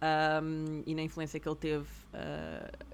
Um, 0.00 0.82
e 0.86 0.94
na 0.94 1.02
influência 1.02 1.40
que 1.40 1.48
ele 1.48 1.56
teve 1.56 1.84
uh, 2.14 2.86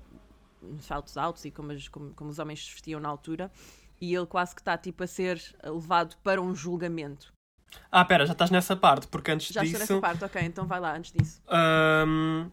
nos 0.62 0.86
saltos 0.86 1.18
altos 1.18 1.44
e 1.44 1.50
como, 1.50 1.72
as- 1.72 1.88
como- 1.88 2.14
como 2.14 2.30
os 2.30 2.38
homens 2.38 2.64
se 2.64 2.70
vestiam 2.72 2.98
na 3.00 3.08
altura. 3.10 3.50
E 4.04 4.14
ele 4.14 4.26
quase 4.26 4.54
que 4.54 4.60
está 4.60 4.76
tipo 4.76 5.02
a 5.02 5.06
ser 5.06 5.40
levado 5.64 6.14
para 6.22 6.40
um 6.42 6.54
julgamento. 6.54 7.32
Ah, 7.90 8.04
pera, 8.04 8.26
já 8.26 8.32
estás 8.32 8.50
nessa 8.50 8.76
parte, 8.76 9.06
porque 9.06 9.30
antes 9.30 9.48
Já 9.48 9.64
estou 9.64 9.80
disso. 9.80 9.94
nessa 9.94 10.00
parte, 10.00 10.24
ok, 10.24 10.42
então 10.42 10.66
vai 10.66 10.78
lá 10.78 10.94
antes 10.94 11.10
disso. 11.10 11.42
Um, 11.48 12.50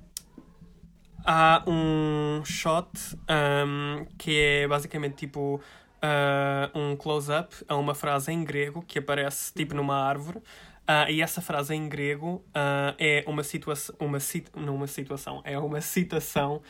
há 1.26 1.62
um 1.68 2.42
shot 2.46 2.90
um, 3.30 4.06
que 4.18 4.40
é 4.40 4.68
basicamente 4.68 5.16
tipo 5.16 5.56
uh, 6.02 6.80
um 6.80 6.96
close-up 6.96 7.54
a 7.68 7.76
uma 7.76 7.94
frase 7.94 8.32
em 8.32 8.46
grego 8.46 8.82
que 8.82 9.00
aparece 9.00 9.54
tipo 9.54 9.76
numa 9.76 9.96
árvore. 9.96 10.38
Uh, 10.38 11.10
e 11.10 11.22
essa 11.22 11.42
frase 11.42 11.76
em 11.76 11.88
grego 11.90 12.44
uh, 12.48 12.96
é 12.98 13.26
uma 13.28 13.44
situação, 13.44 13.94
uma 14.00 14.20
cit 14.20 14.50
não 14.56 14.76
uma 14.76 14.88
situação, 14.88 15.42
é 15.44 15.60
uma 15.60 15.82
citação 15.82 16.62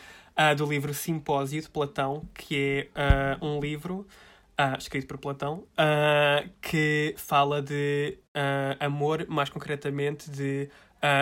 do 0.57 0.65
livro 0.65 0.91
Simpósio 0.93 1.61
de 1.61 1.69
Platão, 1.69 2.27
que 2.33 2.89
é 2.95 3.37
um 3.41 3.59
livro 3.59 4.07
ah, 4.57 4.75
escrito 4.77 5.07
por 5.07 5.17
Platão, 5.17 5.65
ah, 5.77 6.43
que 6.61 7.13
fala 7.17 7.61
de 7.61 8.17
ah, 8.33 8.77
amor, 8.79 9.25
mais 9.27 9.49
concretamente 9.49 10.29
de 10.29 10.69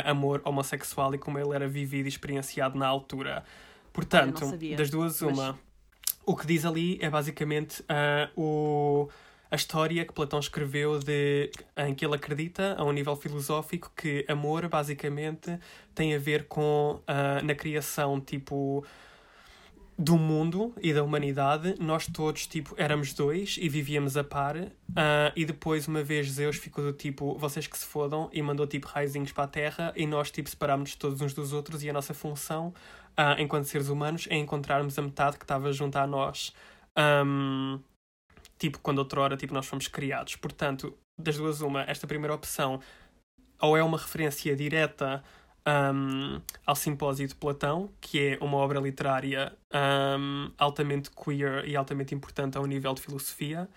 amor 0.06 0.42
homossexual 0.44 1.16
e 1.16 1.18
como 1.18 1.40
ele 1.40 1.56
era 1.56 1.66
vivido 1.66 2.06
e 2.06 2.10
experienciado 2.10 2.78
na 2.78 2.86
altura. 2.86 3.46
Portanto, 3.94 4.46
sabia, 4.46 4.76
das 4.76 4.90
duas, 4.90 5.22
mas- 5.22 5.38
uma. 5.38 5.60
O 6.26 6.36
que 6.36 6.46
diz 6.46 6.66
ali 6.66 7.00
é 7.02 7.10
basicamente 7.10 7.84
o, 8.36 9.08
a 9.50 9.56
história 9.56 10.06
que 10.06 10.14
Platão 10.14 10.38
escreveu 10.38 11.00
de, 11.00 11.50
em 11.78 11.96
que 11.96 12.06
ele 12.06 12.14
acredita, 12.14 12.76
a 12.78 12.84
um 12.84 12.92
nível 12.92 13.16
filosófico, 13.16 13.92
que 13.96 14.26
amor 14.28 14.68
basicamente 14.68 15.58
tem 15.96 16.14
a 16.14 16.20
ver 16.20 16.46
com 16.48 17.02
na 17.44 17.56
criação, 17.56 18.20
tipo 18.20 18.86
do 20.00 20.18
mundo 20.18 20.74
e 20.82 20.94
da 20.94 21.04
humanidade, 21.04 21.76
nós 21.78 22.08
todos, 22.08 22.48
tipo, 22.48 22.74
éramos 22.78 23.12
dois 23.14 23.58
e 23.60 23.68
vivíamos 23.68 24.16
a 24.16 24.24
par. 24.24 24.56
ah, 24.96 25.34
e 25.36 25.44
depois, 25.44 25.90
uma 25.90 26.02
vez, 26.02 26.32
Zeus 26.32 26.56
ficou 26.56 26.82
do 26.82 26.94
tipo, 26.94 27.38
vocês 27.38 27.68
que 27.68 27.78
se 27.78 27.86
fodam, 27.86 28.30
e 28.32 28.42
mandou, 28.42 28.66
tipo, 28.66 28.88
raizinhos 28.88 29.34
para 29.34 29.44
a 29.44 29.48
Terra, 29.48 29.94
e 29.98 30.08
nós, 30.08 30.32
tipo, 30.32 30.50
separámos-nos 30.50 30.96
todos 30.96 31.20
uns 31.20 31.34
dos 31.34 31.52
outros, 31.52 31.84
e 31.84 31.90
a 31.90 31.94
nossa 31.94 32.14
função, 32.14 32.74
ah, 33.18 33.36
enquanto 33.40 33.66
seres 33.66 33.90
humanos, 33.90 34.26
é 34.30 34.38
encontrarmos 34.38 34.98
a 34.98 35.02
metade 35.02 35.38
que 35.38 35.44
estava 35.44 35.70
junto 35.74 35.98
a 35.98 36.08
nós. 36.08 36.54
Ahm, 36.96 37.80
tipo, 38.58 38.80
quando 38.80 39.00
outrora, 39.00 39.36
tipo, 39.36 39.54
nós 39.54 39.66
fomos 39.66 39.90
criados. 39.90 40.38
Portanto, 40.38 40.98
das 41.20 41.36
duas, 41.36 41.60
uma, 41.60 41.82
esta 41.84 42.08
primeira 42.08 42.34
opção, 42.34 42.80
ou 43.62 43.76
é 43.76 43.84
uma 43.84 43.98
referência 43.98 44.56
direta 44.56 45.22
um, 45.68 46.42
ao 46.66 46.76
Simpósio 46.76 47.28
de 47.28 47.36
Platão, 47.36 47.90
que 48.02 48.20
é 48.20 48.38
uma 48.44 48.58
obra 48.58 48.80
literária 48.80 49.54
um, 50.20 50.52
altamente 50.58 51.10
queer 51.12 51.68
e 51.68 51.76
altamente 51.76 52.14
importante 52.16 52.58
ao 52.58 52.66
nível 52.66 52.94
de 52.94 53.02
filosofia, 53.02 53.68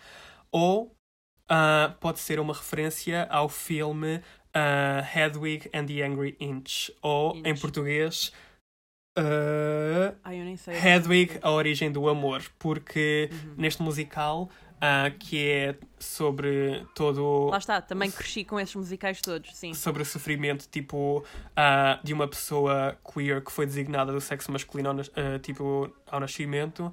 ou 0.50 0.94
uh, 1.50 1.92
pode 2.00 2.18
ser 2.18 2.40
uma 2.40 2.54
referência 2.54 3.26
ao 3.30 3.48
filme 3.48 4.16
uh, 4.16 5.18
Hedwig 5.18 5.68
and 5.74 5.86
the 5.86 6.02
Angry 6.02 6.36
Inch, 6.40 6.90
ou 7.02 7.36
em 7.36 7.50
Inch. 7.50 7.60
português 7.60 8.32
Uh, 9.18 10.16
Ai. 10.24 10.56
Hedwig, 10.68 11.38
a 11.42 11.50
origem 11.50 11.92
do 11.92 12.08
amor, 12.08 12.42
porque 12.58 13.28
Uhum. 13.30 13.54
neste 13.58 13.82
musical, 13.82 14.48
ah, 14.82 15.10
que 15.16 15.48
é 15.48 15.76
sobre 15.96 16.84
todo 16.92 17.46
Lá 17.50 17.58
está, 17.58 17.80
também 17.80 18.10
cresci 18.10 18.44
com 18.44 18.58
esses 18.58 18.74
musicais 18.74 19.20
todos, 19.20 19.54
sim. 19.56 19.72
sobre 19.72 20.02
o 20.02 20.04
sofrimento 20.04 20.68
tipo 20.68 21.24
ah, 21.56 22.00
de 22.02 22.12
uma 22.12 22.26
pessoa 22.26 22.98
queer 23.14 23.40
que 23.42 23.52
foi 23.52 23.64
designada 23.64 24.12
do 24.12 24.20
sexo 24.20 24.50
masculino 24.50 24.90
ah, 24.90 25.38
tipo 25.38 25.88
ao 26.10 26.18
nascimento 26.18 26.92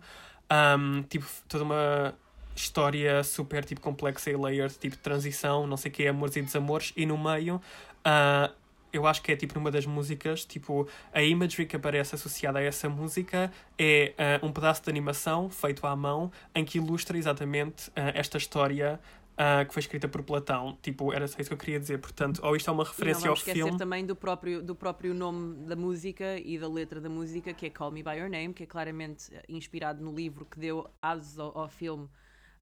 Ahm, 0.52 1.04
tipo 1.04 1.28
toda 1.48 1.64
uma 1.64 2.16
história 2.56 3.24
super 3.24 3.64
tipo 3.64 3.82
complexa 3.82 4.32
e 4.32 4.36
layered 4.36 4.74
tipo 4.80 4.98
transição 4.98 5.68
não 5.68 5.78
sei 5.78 5.92
o 5.92 5.94
que 5.94 6.08
amores 6.08 6.36
e 6.36 6.42
desamores 6.42 6.92
e 6.96 7.06
no 7.06 7.18
meio 7.18 7.62
ah, 8.04 8.52
eu 8.92 9.06
acho 9.08 9.22
que 9.22 9.32
é 9.32 9.36
tipo 9.36 9.56
numa 9.56 9.72
das 9.72 9.86
músicas 9.86 10.46
tipo 10.46 10.88
a 11.14 11.22
imagery 11.22 11.66
que 11.66 11.76
aparece 11.76 12.16
associada 12.16 12.60
a 12.60 12.62
essa 12.62 12.90
música 12.90 13.52
é 13.78 14.14
ah, 14.18 14.46
um 14.46 14.52
pedaço 14.52 14.84
de 14.84 14.90
animação 14.90 15.50
feito 15.50 15.86
à 15.86 15.96
mão 15.96 16.32
em 16.54 16.66
que 16.66 16.78
ilustra 16.78 17.18
exatamente 17.18 17.92
ah, 17.96 18.12
esta 18.16 18.38
história 18.38 19.00
ah, 19.42 19.64
que 19.64 19.74
foi 19.74 19.80
escrita 19.80 20.06
por 20.06 20.22
Platão. 20.22 20.78
Tipo, 20.82 21.14
era 21.14 21.26
só 21.26 21.40
isso 21.40 21.50
que 21.50 21.54
eu 21.54 21.58
queria 21.58 21.80
dizer. 21.80 21.98
Portanto, 22.00 22.42
ou 22.44 22.58
isto 22.58 22.70
é 22.70 22.74
uma 22.74 22.84
E 22.84 22.86
não 22.86 22.92
referência 22.92 23.30
ao 23.30 23.36
esquecer 23.36 23.64
filme. 23.64 23.78
também 23.78 24.06
do 24.06 24.14
próprio, 24.14 24.62
do 24.62 24.76
próprio 24.76 25.14
nome 25.14 25.66
da 25.66 25.78
música 25.78 26.38
e 26.38 26.60
da 26.60 26.68
letra 26.68 27.00
da 27.00 27.08
música, 27.08 27.54
que 27.54 27.68
é 27.68 27.70
Call 27.70 27.90
Me 27.90 28.04
By 28.04 28.18
Your 28.18 28.30
Name, 28.30 28.54
que 28.54 28.64
é 28.64 28.66
claramente 28.66 29.32
inspirado 29.48 30.04
no 30.04 30.14
livro 30.14 30.46
que 30.46 30.60
deu 30.60 30.90
asas 31.02 31.40
ao, 31.40 31.58
ao 31.58 31.70
filme 31.70 32.10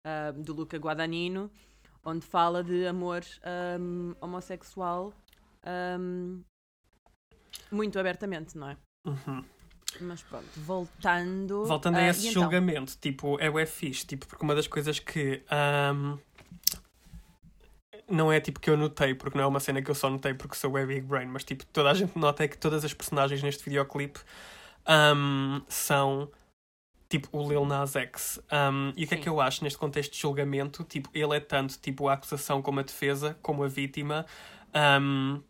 ah, 0.04 0.32
do 0.32 0.54
Luca 0.54 0.78
Guadagnino, 0.78 1.50
onde 2.06 2.24
fala 2.28 2.64
de 2.64 2.86
amor 2.86 3.24
ahm, 3.44 4.14
homossexual 4.22 5.14
ahm, 5.68 6.42
muito 7.72 8.00
abertamente, 8.00 8.58
não 8.58 8.70
é? 8.70 8.78
Uhum. 9.06 9.44
Mas 10.02 10.22
pronto, 10.22 10.48
voltando. 10.58 11.66
Voltando 11.66 11.96
a 11.96 12.00
ah, 12.00 12.10
esse 12.10 12.28
então? 12.28 12.44
julgamento, 12.44 12.98
tipo, 13.00 13.40
é 13.40 13.50
o 13.50 13.68
fixe, 13.68 14.06
tipo, 14.06 14.28
porque 14.28 14.44
uma 14.44 14.56
das 14.56 14.68
coisas 14.68 15.00
que 15.00 15.44
ahm, 15.50 16.18
não 18.08 18.32
é 18.32 18.40
tipo 18.40 18.60
que 18.60 18.70
eu 18.70 18.78
notei, 18.78 19.14
porque 19.14 19.38
não 19.38 19.44
é 19.44 19.48
uma 19.48 19.60
cena 19.60 19.82
que 19.82 19.92
eu 19.92 19.96
só 19.96 20.10
notei 20.10 20.34
porque 20.34 20.56
sou 20.56 20.76
o 20.76 20.86
Big 20.86 21.02
Brain, 21.02 21.28
mas 21.28 21.44
tipo, 21.44 21.66
toda 21.68 21.90
a 21.90 21.94
gente 21.94 22.18
nota 22.18 22.44
é 22.44 22.48
que 22.48 22.58
todas 22.58 22.86
as 22.86 22.94
personagens 22.94 23.42
neste 23.44 23.64
videoclipe 23.64 24.20
ahm, 24.86 25.62
são 25.68 26.32
tipo 27.10 27.30
o 27.38 27.48
Lil 27.48 27.66
Nas 27.66 27.96
X. 27.96 28.40
Ahm, 28.52 28.94
e 28.96 29.06
o 29.06 29.08
que 29.08 29.16
é 29.16 29.18
que 29.18 29.30
eu 29.30 29.40
acho 29.42 29.64
neste 29.64 29.80
contexto 29.80 30.12
de 30.14 30.20
julgamento? 30.20 30.84
Tipo, 30.84 31.10
ele 31.14 31.36
é 31.36 31.40
tanto 31.40 31.78
tipo 31.80 32.08
a 32.08 32.14
acusação 32.14 32.62
como 32.62 32.80
a 32.80 32.84
defesa, 32.84 33.38
como 33.42 33.64
a 33.64 33.68
vítima. 33.68 34.26
Ahm, 34.74 35.42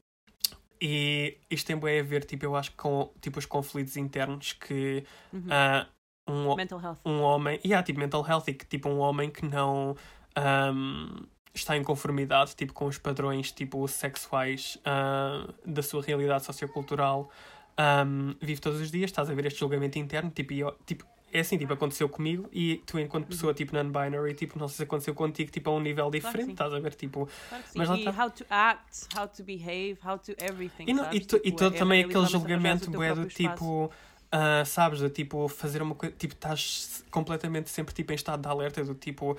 e 0.82 1.38
isto 1.50 1.68
tem 1.68 1.78
bem 1.78 2.00
a 2.00 2.04
ver, 2.04 2.24
tipo, 2.26 2.46
eu 2.46 2.56
acho, 2.56 2.72
com 2.74 3.12
tipo, 3.22 3.40
os 3.40 3.46
conflitos 3.46 3.96
internos 3.98 4.54
que 4.54 5.04
Uhum. 5.34 5.48
ah, 5.50 5.88
um, 6.30 6.56
Mental 6.56 6.80
health. 6.82 6.98
um 7.06 7.22
homem, 7.22 7.60
e 7.64 7.74
há 7.74 7.82
tipo 7.82 8.00
mental 8.00 8.26
health, 8.28 8.44
e 8.48 8.54
que 8.54 8.66
tipo 8.66 8.90
um 8.90 9.00
homem 9.00 9.30
que 9.30 9.46
não 9.46 9.96
ahm, 10.36 11.26
está 11.54 11.76
em 11.78 11.84
conformidade 11.84 12.56
tipo 12.56 12.74
com 12.74 12.86
os 12.86 12.98
padrões 12.98 13.52
tipo 13.52 13.88
sexuais 13.88 14.78
ah, 14.86 15.48
da 15.66 15.82
sua 15.82 16.02
realidade 16.04 16.44
sociocultural 16.46 17.30
ahm, 17.78 18.34
vive 18.42 18.60
todos 18.62 18.80
os 18.82 18.92
dias, 18.92 19.10
estás 19.10 19.30
a 19.30 19.34
ver 19.34 19.46
este 19.46 19.60
julgamento 19.60 19.98
interno, 20.00 20.30
tipo, 20.32 20.54
e 20.54 20.60
eu- 20.60 20.78
tipo 20.86 21.06
é 21.32 21.40
assim, 21.42 21.58
tipo, 21.58 21.74
aconteceu 21.74 22.08
comigo 22.08 22.48
e 22.54 22.82
tu 22.86 22.98
enquanto 23.00 23.28
pessoa 23.28 23.54
tipo 23.54 23.76
non-binary, 23.76 24.34
tipo, 24.34 24.58
não 24.58 24.68
sei 24.68 24.78
se 24.78 24.84
aconteceu 24.84 25.14
contigo 25.14 25.52
tipo 25.52 25.70
a 25.70 25.74
um 25.74 25.80
nível 25.80 26.10
diferente, 26.10 26.46
sim. 26.46 26.52
estás 26.52 26.74
a 26.74 26.80
ver, 26.80 26.94
tipo, 26.96 27.28
Claro. 27.50 27.64
Mas 27.76 27.90
e 27.90 28.04
tá. 28.06 28.24
how 28.24 28.30
to 28.30 28.46
act, 28.50 29.08
how 29.18 29.28
to 29.28 29.44
behave, 29.44 29.98
how 30.06 30.18
to 30.18 30.32
everything. 30.40 30.86
E, 30.88 30.94
não- 30.94 31.04
sabes? 31.04 31.20
e, 31.20 31.24
e 31.24 31.26
Tipo, 31.26 31.58
todo 31.58 31.76
é 31.76 31.78
também 31.78 32.00
really 32.02 32.14
aquele 32.14 32.26
julgamento 32.32 32.90
bué 32.92 33.14
do 33.14 33.26
tipo, 33.28 33.92
ah, 34.32 34.64
sabes, 34.66 35.00
do 35.00 35.10
tipo, 35.10 35.48
fazer 35.48 35.82
uma 35.82 35.96
coisa, 35.96 36.16
tipo, 36.18 36.34
estás 36.34 37.04
completamente 37.12 37.70
sempre 37.70 37.94
tipo, 37.94 38.12
em 38.12 38.16
estado 38.16 38.42
de 38.42 38.48
alerta, 38.48 38.84
do 38.84 38.96
tipo, 38.96 39.38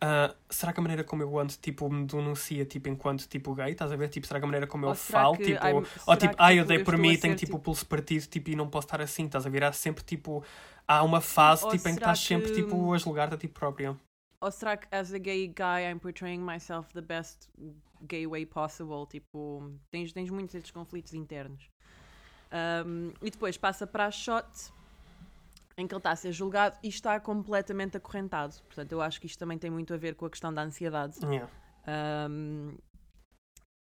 ah, 0.00 0.34
será 0.50 0.72
que 0.72 0.80
a 0.80 0.82
maneira 0.82 1.02
como 1.04 1.22
eu 1.22 1.38
ando, 1.38 1.52
tipo, 1.54 1.88
me 1.90 2.04
denuncia, 2.06 2.64
tipo, 2.64 2.88
enquanto, 2.88 3.26
tipo, 3.28 3.54
gay, 3.54 3.72
estás 3.72 3.90
a 3.92 3.96
ver, 3.96 4.08
tipo, 4.08 4.26
será 4.26 4.38
que 4.40 4.44
a 4.44 4.46
maneira 4.46 4.66
como 4.66 4.84
eu 4.84 4.90
Ou 4.90 4.94
será 4.94 5.20
falo, 5.22 5.36
que 5.36 5.44
tipo, 5.44 5.66
ou 6.06 6.16
tipo, 6.16 6.34
ai, 6.38 6.58
eu 6.58 6.62
tipo, 6.64 6.68
dei 6.68 6.76
eu 6.80 6.84
por 6.84 6.94
estou 6.94 7.02
mim 7.02 7.12
e 7.14 7.18
tenho, 7.18 7.34
tipo, 7.36 7.52
o 7.52 7.56
tipo- 7.58 7.64
pulso 7.64 7.86
partido, 7.86 8.26
tipo, 8.26 8.50
e 8.50 8.56
não 8.56 8.68
posso 8.68 8.86
estar 8.86 9.00
assim, 9.00 9.24
estás 9.26 9.46
a 9.46 9.48
ver, 9.48 9.64
há 9.64 9.72
sempre, 9.72 10.04
tipo, 10.04 10.44
há 10.86 11.02
uma 11.02 11.20
fase, 11.20 11.68
tipo, 11.70 11.88
em 11.88 11.92
que 11.94 12.00
estás 12.00 12.18
sempre, 12.18 12.48
que- 12.50 12.62
tipo, 12.62 12.92
a 12.92 12.98
julgar-te 12.98 13.34
a 13.34 13.38
ti 13.38 13.48
própria. 13.48 13.96
Ou 14.40 14.50
será 14.50 14.76
que, 14.76 14.86
as 14.94 15.12
a 15.14 15.18
gay 15.18 15.46
guy, 15.48 15.90
I'm 15.90 15.98
portraying 15.98 16.40
myself 16.44 16.92
the 16.92 17.00
best 17.00 17.48
gay 18.06 18.26
way 18.26 18.44
possible? 18.44 19.06
Tipo, 19.08 19.72
tens, 19.90 20.12
tens 20.12 20.28
muitos 20.30 20.52
desses 20.54 20.70
conflitos 20.70 21.14
internos. 21.14 21.70
Um, 22.52 23.12
e 23.22 23.30
depois 23.30 23.56
passa 23.56 23.86
para 23.86 24.06
a 24.06 24.10
shot 24.10 24.46
em 25.78 25.86
que 25.86 25.94
ele 25.94 25.98
está 25.98 26.10
a 26.10 26.16
ser 26.16 26.32
julgado 26.32 26.78
e 26.82 26.88
está 26.88 27.20
completamente 27.20 27.96
acorrentado. 27.96 28.54
Portanto, 28.64 28.92
eu 28.92 29.02
acho 29.02 29.20
que 29.20 29.26
isto 29.26 29.38
também 29.38 29.58
tem 29.58 29.70
muito 29.70 29.92
a 29.92 29.96
ver 29.96 30.14
com 30.14 30.24
a 30.24 30.30
questão 30.30 30.52
da 30.52 30.62
ansiedade. 30.62 31.18
Yeah. 31.24 31.50
Um, 32.30 32.76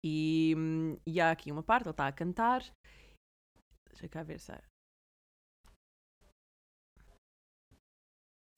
e, 0.05 0.55
e 1.07 1.21
há 1.21 1.31
aqui 1.31 1.53
uma 1.53 1.63
parte, 1.63 1.85
ele 1.85 1.91
está 1.91 2.07
a 2.07 2.13
cantar. 2.13 2.65
Deixa 3.91 4.09
cá 4.09 4.23
ver 4.23 4.41
se 4.41 4.53
há. 4.53 4.61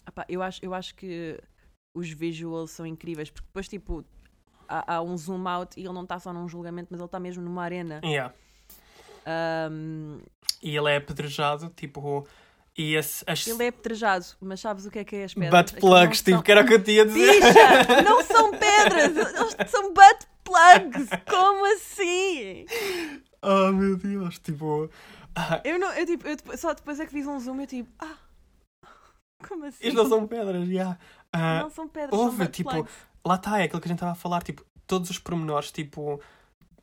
Epá, 0.07 0.25
eu, 0.29 0.43
acho, 0.43 0.65
eu 0.65 0.73
acho 0.73 0.95
que 0.95 1.43
os 1.97 2.11
visuals 2.11 2.71
são 2.71 2.87
incríveis, 2.87 3.31
porque 3.31 3.47
depois, 3.47 3.67
tipo, 3.67 4.05
há, 4.69 4.97
há 4.97 5.03
um 5.03 5.17
zoom 5.17 5.49
out 5.49 5.79
e 5.79 5.85
ele 5.85 5.93
não 5.93 6.05
está 6.05 6.21
só 6.21 6.33
num 6.33 6.49
julgamento, 6.49 6.89
mas 6.91 7.01
ele 7.01 7.07
está 7.07 7.19
mesmo 7.19 7.43
numa 7.43 7.65
arena. 7.65 8.01
Yeah. 8.05 8.33
Um, 9.27 10.21
E 10.63 10.77
ele 10.77 10.91
é 10.91 10.97
apedrejado, 10.97 11.71
tipo, 11.71 12.27
e 12.77 12.95
esse, 12.97 13.25
as 13.27 13.47
ele 13.47 13.65
é 13.65 13.69
apedrejado, 13.69 14.27
mas 14.41 14.61
sabes 14.61 14.85
o 14.87 14.91
que 14.91 14.99
é 14.99 15.05
que 15.05 15.15
é 15.17 15.25
as 15.25 15.35
pedras? 15.35 15.71
butt 15.71 15.81
plugs, 15.81 16.19
tipo, 16.23 16.31
são- 16.33 16.43
que 16.43 16.51
era 16.53 16.63
o 16.63 16.67
que 16.67 16.75
eu 16.75 16.83
tinha 16.83 17.03
a 17.03 17.05
dizer. 17.05 17.41
Bicha! 17.41 18.03
Não 18.03 18.23
são 18.25 18.51
pedras! 18.51 19.17
eles 19.17 19.71
São 19.71 19.93
butt 19.93 20.27
plugs! 20.43 21.09
Como 21.31 21.65
assim? 21.75 22.67
Oh 23.43 23.71
meu 23.73 23.97
Deus, 23.97 24.39
tipo. 24.39 24.91
ah, 25.37 25.61
Eu 25.65 25.79
não, 25.79 25.93
eu 25.93 26.05
tipo, 26.07 26.27
eu 26.27 26.59
só 26.59 26.73
depois 26.75 26.99
é 26.99 27.07
que 27.07 27.13
fiz 27.13 27.27
um 27.27 27.39
zoom 27.39 27.61
e 27.61 27.63
eu 27.63 27.67
tipo, 27.67 27.91
ah, 28.01 28.17
como 29.47 29.65
assim? 29.67 29.87
isto 29.87 29.97
não 29.97 30.09
são 30.09 30.27
pedras, 30.27 30.69
já. 30.69 30.99
Ah, 31.33 31.63
Não 31.63 31.71
são 31.71 31.87
pedras, 31.89 32.19
houve, 32.19 32.37
são 32.39 32.47
tipo, 32.47 32.71
plugs. 32.71 32.93
lá 33.27 33.35
está, 33.37 33.61
é 33.61 33.65
aquilo 33.65 33.81
que 33.81 33.89
a 33.89 33.91
gente 33.91 33.97
estava 33.99 34.13
a 34.13 34.17
falar, 34.17 34.43
tipo, 34.43 34.65
todos 34.87 35.11
os 35.11 35.19
pormenores, 35.19 35.71
tipo, 35.73 36.21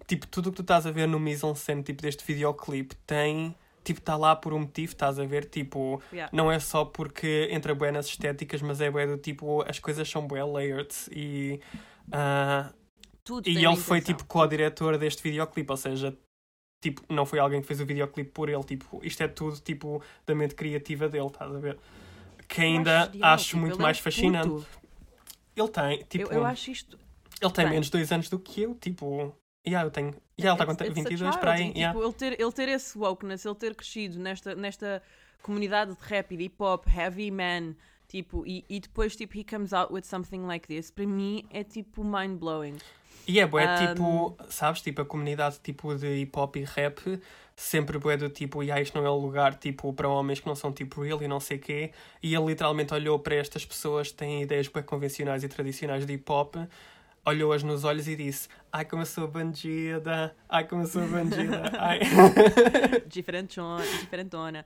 tipo, 0.07 0.27
tudo 0.27 0.47
o 0.47 0.51
que 0.51 0.57
tu 0.57 0.61
estás 0.61 0.85
a 0.85 0.91
ver 0.91 1.07
no 1.07 1.19
mise 1.19 1.45
en 1.45 1.55
scène, 1.55 1.83
tipo, 1.83 2.01
deste 2.01 2.23
videoclipe, 2.25 2.95
tem, 3.07 3.55
tipo, 3.83 3.99
está 3.99 4.15
lá 4.15 4.35
por 4.35 4.53
um 4.53 4.59
motivo, 4.59 4.91
estás 4.93 5.17
a 5.19 5.25
ver, 5.25 5.45
tipo, 5.45 6.01
Yeah. 6.11 6.29
não 6.35 6.51
é 6.51 6.59
só 6.59 6.85
porque 6.85 7.47
entra 7.51 7.73
bué 7.75 7.91
nas 7.91 8.05
estéticas, 8.07 8.61
mas 8.61 8.79
é 8.81 8.89
bué 8.91 9.07
do 9.07 9.17
tipo, 9.17 9.61
as 9.67 9.79
coisas 9.79 10.07
são 10.09 10.25
bué 10.27 10.43
layered 10.43 10.93
e. 11.11 11.59
ah, 12.11 12.71
Tudo 13.23 13.47
E 13.49 13.63
ele 13.63 13.75
foi 13.75 14.01
tipo 14.01 14.25
co-diretor 14.25 14.97
deste 14.97 15.21
videoclipe, 15.23 15.69
ou 15.71 15.77
seja, 15.77 16.17
tipo, 16.83 17.01
não 17.09 17.25
foi 17.25 17.39
alguém 17.39 17.61
que 17.61 17.67
fez 17.67 17.79
o 17.79 17.85
videoclipe 17.85 18.31
por 18.31 18.49
ele, 18.49 18.63
tipo, 18.63 18.99
isto 19.03 19.21
é 19.21 19.27
tudo 19.27 19.59
tipo 19.59 20.01
da 20.25 20.33
mente 20.33 20.55
criativa 20.55 21.07
dele, 21.07 21.27
estás 21.27 21.53
a 21.55 21.59
ver? 21.59 21.77
Que 22.47 22.61
ainda 22.61 23.03
acho 23.03 23.23
acho 23.23 23.45
tipo, 23.45 23.57
muito 23.59 23.79
é 23.79 23.81
mais 23.81 23.99
fascinante. 23.99 24.47
puto. 24.49 24.67
Ele 25.55 25.67
tem, 25.69 25.97
tipo, 26.09 26.31
eu, 26.33 26.39
eu 26.39 26.45
acho 26.45 26.71
isto. 26.71 26.97
ele 27.41 27.51
tem 27.51 27.65
bem. 27.65 27.73
menos 27.73 27.89
dois 27.89 28.11
anos 28.11 28.29
do 28.29 28.39
que 28.39 28.61
eu, 28.63 28.73
tipo, 28.75 29.35
yeah, 29.67 29.85
eu 29.85 29.91
tenho, 29.91 30.15
yeah, 30.39 30.43
ele 30.43 30.51
está 30.53 30.65
com 30.65 30.71
it's 30.71 30.81
a 30.81 30.93
22 30.93 31.19
child, 31.19 31.39
para 31.39 31.53
aí, 31.53 31.61
e, 31.61 31.65
tipo, 31.67 31.77
yeah. 31.77 31.99
ele, 31.99 32.13
ter, 32.13 32.41
ele 32.41 32.51
ter 32.51 32.69
esse 32.69 32.97
wokeness, 32.97 33.45
ele 33.45 33.55
ter 33.55 33.75
crescido 33.75 34.19
nesta, 34.19 34.55
nesta 34.55 35.01
comunidade 35.41 35.95
de 35.95 36.01
rap 36.01 36.31
e 36.31 36.37
de 36.37 36.43
hip 36.45 36.55
hop, 36.61 36.85
heavy 36.87 37.31
man, 37.31 37.75
tipo, 38.07 38.45
e, 38.45 38.65
e 38.69 38.79
depois 38.79 39.15
tipo, 39.15 39.37
he 39.37 39.43
comes 39.43 39.73
out 39.73 39.93
with 39.93 40.03
something 40.03 40.41
like 40.41 40.67
this, 40.67 40.91
para 40.91 41.05
mim 41.05 41.45
é 41.51 41.63
tipo 41.63 42.03
mind 42.03 42.39
blowing. 42.39 42.77
E 43.27 43.39
é 43.39 43.45
bué, 43.45 43.65
Um, 43.65 43.87
tipo, 43.87 44.37
sabes, 44.49 44.81
tipo, 44.81 45.01
a 45.01 45.05
comunidade 45.05 45.59
tipo 45.59 45.93
de 45.95 46.21
hip 46.21 46.37
hop 46.37 46.55
e 46.55 46.63
rap 46.63 47.21
sempre 47.55 47.99
bué 47.99 48.17
do 48.17 48.29
tipo, 48.29 48.63
e 48.63 48.71
isto 48.81 48.97
não 48.97 49.05
é 49.05 49.11
um 49.11 49.17
lugar 49.17 49.53
tipo 49.55 49.93
para 49.93 50.09
homens 50.09 50.39
que 50.39 50.47
não 50.47 50.55
são 50.55 50.71
tipo 50.71 51.01
real 51.01 51.21
e 51.21 51.27
não 51.27 51.39
sei 51.39 51.59
quê. 51.59 51.91
E 52.21 52.33
ele 52.33 52.45
literalmente 52.45 52.93
olhou 52.93 53.19
para 53.19 53.35
estas 53.35 53.63
pessoas 53.63 54.09
que 54.09 54.15
têm 54.15 54.41
ideias 54.41 54.67
bué 54.67 54.81
convencionais 54.81 55.43
e 55.43 55.47
tradicionais 55.47 56.05
de 56.05 56.13
hip 56.13 56.31
hop, 56.31 56.55
olhou-as 57.25 57.63
nos 57.63 57.83
olhos 57.83 58.07
e 58.07 58.15
disse: 58.15 58.47
Ai, 58.71 58.85
como 58.85 59.01
eu 59.01 59.05
sou 59.05 59.27
bandida, 59.27 60.35
ai, 60.49 60.67
como 60.67 60.83
eu 60.83 60.87
sou 60.87 61.07
bandida, 61.07 61.63
ai. 61.79 61.99
Diferentona. 63.07 63.83
diferentona. 63.83 64.65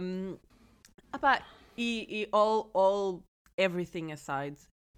Um, 0.00 0.36
apá, 1.12 1.42
e, 1.76 2.06
e 2.22 2.28
all, 2.32 2.70
all, 2.74 3.22
everything 3.56 4.12
aside, 4.12 4.56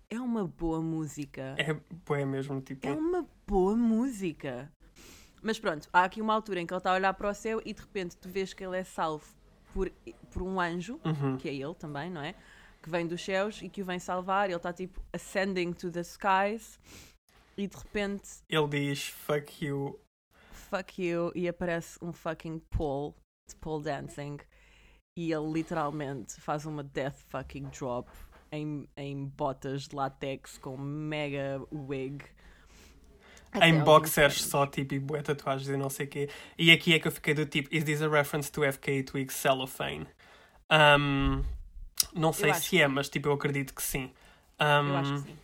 é 0.09 0.19
uma 0.21 0.47
boa 0.47 0.81
música. 0.81 1.55
É 1.59 1.75
bué 2.07 2.25
mesmo, 2.25 2.61
tipo. 2.61 2.87
É 2.87 2.93
uma 2.93 3.27
boa 3.47 3.77
música. 3.77 4.71
Mas 5.43 5.59
pronto, 5.59 5.89
há 5.93 6.05
aqui 6.05 6.21
uma 6.21 6.35
altura 6.35 6.61
em 6.61 6.67
que 6.67 6.73
ele 6.75 6.79
está 6.79 6.91
a 6.91 6.95
olhar 6.95 7.15
para 7.15 7.31
o 7.31 7.35
céu 7.35 7.63
e 7.65 7.73
de 7.73 7.81
repente 7.81 8.17
tu 8.17 8.29
vês 8.29 8.53
que 8.53 8.63
ele 8.63 8.77
é 8.77 8.85
salvo 8.85 9.25
por, 9.73 9.91
por 10.31 10.43
um 10.43 10.61
anjo, 10.61 11.01
Uhum. 11.03 11.39
que 11.39 11.49
é 11.49 11.55
ele 11.55 11.75
também, 11.75 12.11
não 12.11 12.21
é? 12.21 12.35
Que 12.83 12.91
vem 12.91 13.07
dos 13.07 13.23
céus 13.23 13.61
e 13.63 13.69
que 13.69 13.83
o 13.83 13.85
vem 13.85 13.99
salvar. 13.99 14.47
Ele 14.47 14.57
está 14.57 14.73
tipo 14.73 15.01
ascending 15.13 15.73
to 15.73 15.91
the 15.91 16.01
skies 16.01 16.79
e 17.57 17.67
de 17.67 17.77
repente, 17.77 18.29
Ele 18.49 18.69
diz: 18.69 19.09
Fuck 19.09 19.65
you. 19.65 20.01
fuck 20.53 21.03
you, 21.03 21.33
e 21.35 21.49
aparece 21.49 21.99
um 22.01 22.13
fucking 22.13 22.59
pole 22.71 23.15
de 23.49 23.57
pole 23.57 23.85
dancing 23.85 24.39
e 25.17 25.33
ele 25.33 25.53
literalmente 25.53 26.41
faz 26.41 26.65
uma 26.65 26.83
death 26.83 27.17
fucking 27.29 27.69
drop 27.69 28.09
em, 28.53 28.89
em 28.97 29.27
botas 29.27 29.89
de 29.89 29.95
látex 29.95 30.57
com 30.59 30.77
mega 30.77 31.61
wig. 31.71 32.25
Até 33.53 33.69
em 33.69 33.81
boxers 33.81 34.43
só, 34.43 34.65
tipo, 34.67 34.95
e 34.95 35.01
bué 35.01 35.23
tatuagens 35.23 35.69
e 35.69 35.77
não 35.77 35.91
sei 35.91 36.07
o 36.07 36.09
quê. 36.09 36.31
E 36.57 36.71
aqui 36.71 36.95
é 36.95 37.01
que 37.01 37.09
eu 37.09 37.13
fiquei 37.13 37.35
do 37.35 37.45
tipo, 37.45 37.69
is 37.75 37.85
this 37.85 38.01
a 38.01 38.09
reference 38.09 38.51
to 38.51 38.63
FK 38.63 39.03
Twigs 39.03 39.35
cellophane? 39.35 40.07
Um, 40.71 41.43
não 42.15 42.33
sei 42.33 42.53
se 42.55 42.81
é, 42.81 42.87
mas 42.89 43.09
tipo, 43.09 43.29
eu 43.29 43.33
acredito 43.33 43.75
que 43.75 43.83
sim. 43.83 44.11
Eu 44.59 44.67
Um, 44.67 44.97
acho 44.97 45.13
que 45.15 45.21
sim. 45.21 45.37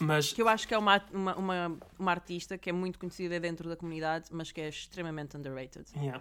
Mas 0.00 0.32
Que 0.32 0.42
eu 0.42 0.48
acho 0.48 0.66
que 0.66 0.74
é 0.74 0.78
uma, 0.78 1.00
uma, 1.12 1.36
uma, 1.36 1.78
uma 1.98 2.10
artista 2.10 2.58
que 2.58 2.68
é 2.68 2.72
muito 2.72 2.98
conhecida 2.98 3.38
dentro 3.38 3.68
da 3.68 3.76
comunidade, 3.76 4.26
mas 4.32 4.50
que 4.50 4.60
é 4.60 4.68
extremamente 4.68 5.36
underrated. 5.36 5.86
Yeah. 5.96 6.20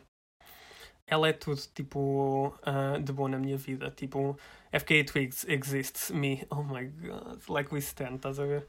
Ela 1.08 1.30
é 1.30 1.34
tudo, 1.34 1.60
tipo, 1.74 2.54
ah, 2.64 2.98
de 3.00 3.12
bom 3.12 3.28
na 3.28 3.38
minha 3.38 3.58
vida. 3.58 3.92
Tipo, 3.92 4.38
FK 4.72 5.04
Twigs 5.06 5.46
exists, 5.48 6.12
me. 6.12 6.46
Oh 6.50 6.64
my 6.64 6.86
god, 6.86 7.42
like 7.50 7.74
we 7.74 7.80
stand, 7.80 8.16
estás 8.16 8.40
a 8.40 8.46
ver? 8.46 8.68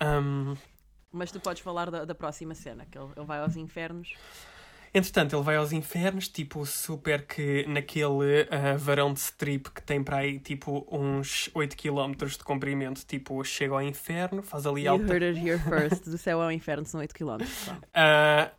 Um, 0.00 0.56
Mas 1.12 1.30
tu 1.30 1.40
podes 1.40 1.60
falar 1.62 1.90
da, 1.90 2.04
da 2.04 2.14
próxima 2.14 2.54
cena, 2.54 2.86
que 2.86 2.96
ele, 2.96 3.10
ele 3.16 3.26
vai 3.26 3.40
aos 3.40 3.56
infernos. 3.56 4.14
Entretanto, 4.94 5.34
ele 5.34 5.42
vai 5.42 5.56
aos 5.56 5.72
infernos, 5.72 6.28
tipo, 6.28 6.64
super 6.64 7.26
que 7.26 7.66
naquele 7.66 8.46
ah, 8.50 8.76
varão 8.78 9.12
de 9.12 9.18
strip 9.18 9.70
que 9.70 9.82
tem 9.82 10.02
para 10.02 10.18
aí, 10.18 10.38
tipo, 10.38 10.86
uns 10.90 11.50
8 11.52 11.76
km 11.76 12.12
de 12.26 12.38
comprimento, 12.38 13.04
tipo, 13.04 13.42
chega 13.44 13.74
ao 13.74 13.82
inferno, 13.82 14.42
faz 14.42 14.64
ali 14.66 14.84
You 14.84 14.92
alta. 14.92 15.04
heard 15.12 15.24
it 15.24 15.38
here 15.38 15.58
first. 15.58 16.04
Do 16.08 16.16
céu 16.16 16.40
ao 16.40 16.52
inferno 16.52 16.86
são 16.86 17.00
8 17.00 17.12
km. 17.12 17.42
Uh, 17.72 18.50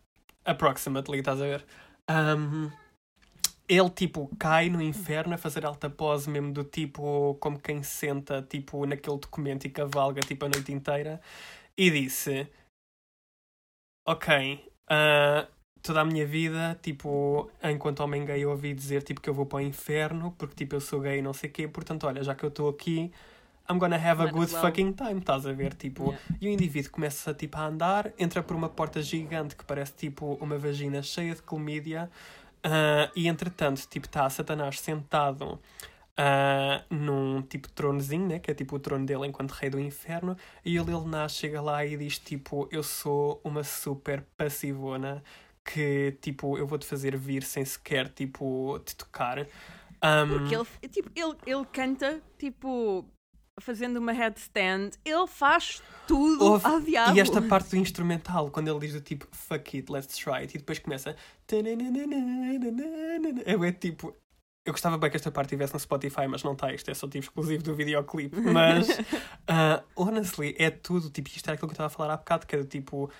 approximately, 0.43 1.19
estás 1.19 1.41
a 1.41 1.45
ver? 1.45 1.65
Um, 2.09 2.69
ele, 3.67 3.89
tipo, 3.89 4.29
cai 4.37 4.69
no 4.69 4.81
inferno 4.81 5.33
a 5.33 5.37
fazer 5.37 5.65
alta 5.65 5.89
pose 5.89 6.29
mesmo 6.29 6.51
do 6.53 6.63
tipo, 6.63 7.35
como 7.39 7.57
quem 7.59 7.81
senta, 7.81 8.41
tipo, 8.41 8.85
naquele 8.85 9.17
documento 9.17 9.65
e 9.65 9.69
cavalga, 9.69 10.21
tipo, 10.21 10.45
a 10.45 10.49
noite 10.49 10.71
inteira. 10.71 11.19
E 11.77 11.89
disse, 11.89 12.47
ok, 14.07 14.63
uh, 14.91 15.54
toda 15.85 16.01
a 16.01 16.05
minha 16.05 16.25
vida, 16.25 16.77
tipo, 16.81 17.49
enquanto 17.63 17.99
homem 18.01 18.25
gay 18.25 18.43
eu 18.43 18.49
ouvi 18.49 18.73
dizer, 18.73 19.03
tipo, 19.03 19.21
que 19.21 19.29
eu 19.29 19.33
vou 19.33 19.45
para 19.45 19.57
o 19.57 19.61
inferno, 19.61 20.33
porque, 20.37 20.55
tipo, 20.55 20.75
eu 20.75 20.81
sou 20.81 20.99
gay 20.99 21.19
e 21.19 21.21
não 21.21 21.33
sei 21.33 21.49
o 21.49 21.53
quê. 21.53 21.67
Portanto, 21.67 22.07
olha, 22.07 22.23
já 22.23 22.33
que 22.35 22.43
eu 22.43 22.49
estou 22.49 22.69
aqui... 22.69 23.11
I'm 23.67 23.79
gonna 23.79 23.95
have 23.95 24.21
a 24.21 24.27
good 24.27 24.53
well. 24.53 24.61
fucking 24.61 24.93
time, 24.93 25.19
estás 25.19 25.45
a 25.47 25.51
ver? 25.51 25.73
Tipo, 25.73 26.03
Yeah. 26.11 26.37
e 26.39 26.47
o 26.49 26.51
indivíduo 26.51 26.91
começa 26.91 27.33
tipo, 27.33 27.57
a 27.57 27.65
andar, 27.65 28.11
entra 28.19 28.43
por 28.43 28.55
uma 28.55 28.69
porta 28.69 29.01
gigante 29.01 29.55
que 29.55 29.65
parece 29.65 29.91
tipo 29.93 30.37
uma 30.39 30.55
vagina 30.55 31.01
cheia 31.01 31.33
de 31.33 31.41
clamídia, 31.41 32.07
ah, 32.63 33.09
e 33.15 33.27
entretanto, 33.27 33.81
tipo, 33.89 34.05
está 34.05 34.29
Satanás 34.29 34.79
sentado 34.79 35.59
ah, 36.17 36.83
num 36.89 37.41
tipo 37.41 37.67
tronozinho, 37.69 38.27
né? 38.27 38.39
Que 38.39 38.51
é 38.51 38.53
tipo 38.53 38.75
o 38.75 38.79
trono 38.79 39.05
dele 39.05 39.27
enquanto 39.27 39.51
rei 39.51 39.69
do 39.69 39.79
inferno, 39.79 40.37
e 40.63 40.77
ele, 40.77 40.91
ele 40.93 41.07
nasce, 41.07 41.37
chega 41.37 41.59
lá 41.61 41.85
e 41.85 41.97
diz 41.97 42.19
tipo: 42.19 42.67
Eu 42.71 42.83
sou 42.83 43.41
uma 43.43 43.63
super 43.63 44.23
passivona 44.37 45.23
que 45.65 46.17
tipo, 46.21 46.57
eu 46.57 46.67
vou-te 46.67 46.85
fazer 46.85 47.17
vir 47.17 47.43
sem 47.43 47.65
sequer 47.65 48.09
tipo 48.09 48.79
te 48.85 48.95
tocar. 48.95 49.39
Um, 49.39 50.27
Porque 50.37 50.55
ele, 50.55 50.65
tipo, 50.89 51.09
ele, 51.15 51.35
ele 51.45 51.65
canta, 51.71 52.21
tipo, 52.37 53.05
fazendo 53.59 53.97
uma 53.97 54.11
headstand. 54.11 54.91
Ele 55.03 55.27
faz 55.27 55.81
tudo 56.07 56.45
Ouve, 56.45 56.65
ao 56.65 56.79
diabo. 56.79 57.17
E 57.17 57.19
esta 57.19 57.41
parte 57.41 57.69
do 57.71 57.77
instrumental, 57.77 58.49
quando 58.51 58.67
ele 58.69 58.79
diz 58.79 58.93
do 58.93 59.01
tipo 59.01 59.27
fuck 59.31 59.77
it, 59.77 59.91
let's 59.91 60.15
try 60.15 60.41
it, 60.41 60.55
e 60.55 60.59
depois 60.59 60.79
começa. 60.79 61.15
Eu 63.45 63.63
é 63.63 63.71
tipo. 63.71 64.15
Eu 64.65 64.73
gostava 64.73 64.97
bem 64.97 65.11
que 65.11 65.15
esta 65.15 65.29
parte 65.29 65.49
estivesse 65.49 65.73
no 65.73 65.79
Spotify, 65.79 66.27
mas 66.27 66.43
não 66.43 66.53
está. 66.53 66.73
Isto 66.73 66.89
é 66.89 66.93
só 66.95 67.07
tipo 67.07 67.23
exclusivo 67.23 67.61
do 67.61 67.75
videoclipe. 67.75 68.35
Mas, 68.41 68.87
ah, 69.47 69.83
honestly, 69.95 70.55
é 70.57 70.71
tudo. 70.71 71.11
Tipo, 71.11 71.29
isto 71.29 71.45
era 71.45 71.53
aquilo 71.53 71.67
que 71.67 71.73
eu 71.73 71.75
estava 71.75 71.85
a 71.85 71.89
falar 71.91 72.15
há 72.15 72.17
bocado, 72.17 72.47
que 72.47 72.55
era 72.55 72.65
tipo. 72.65 73.11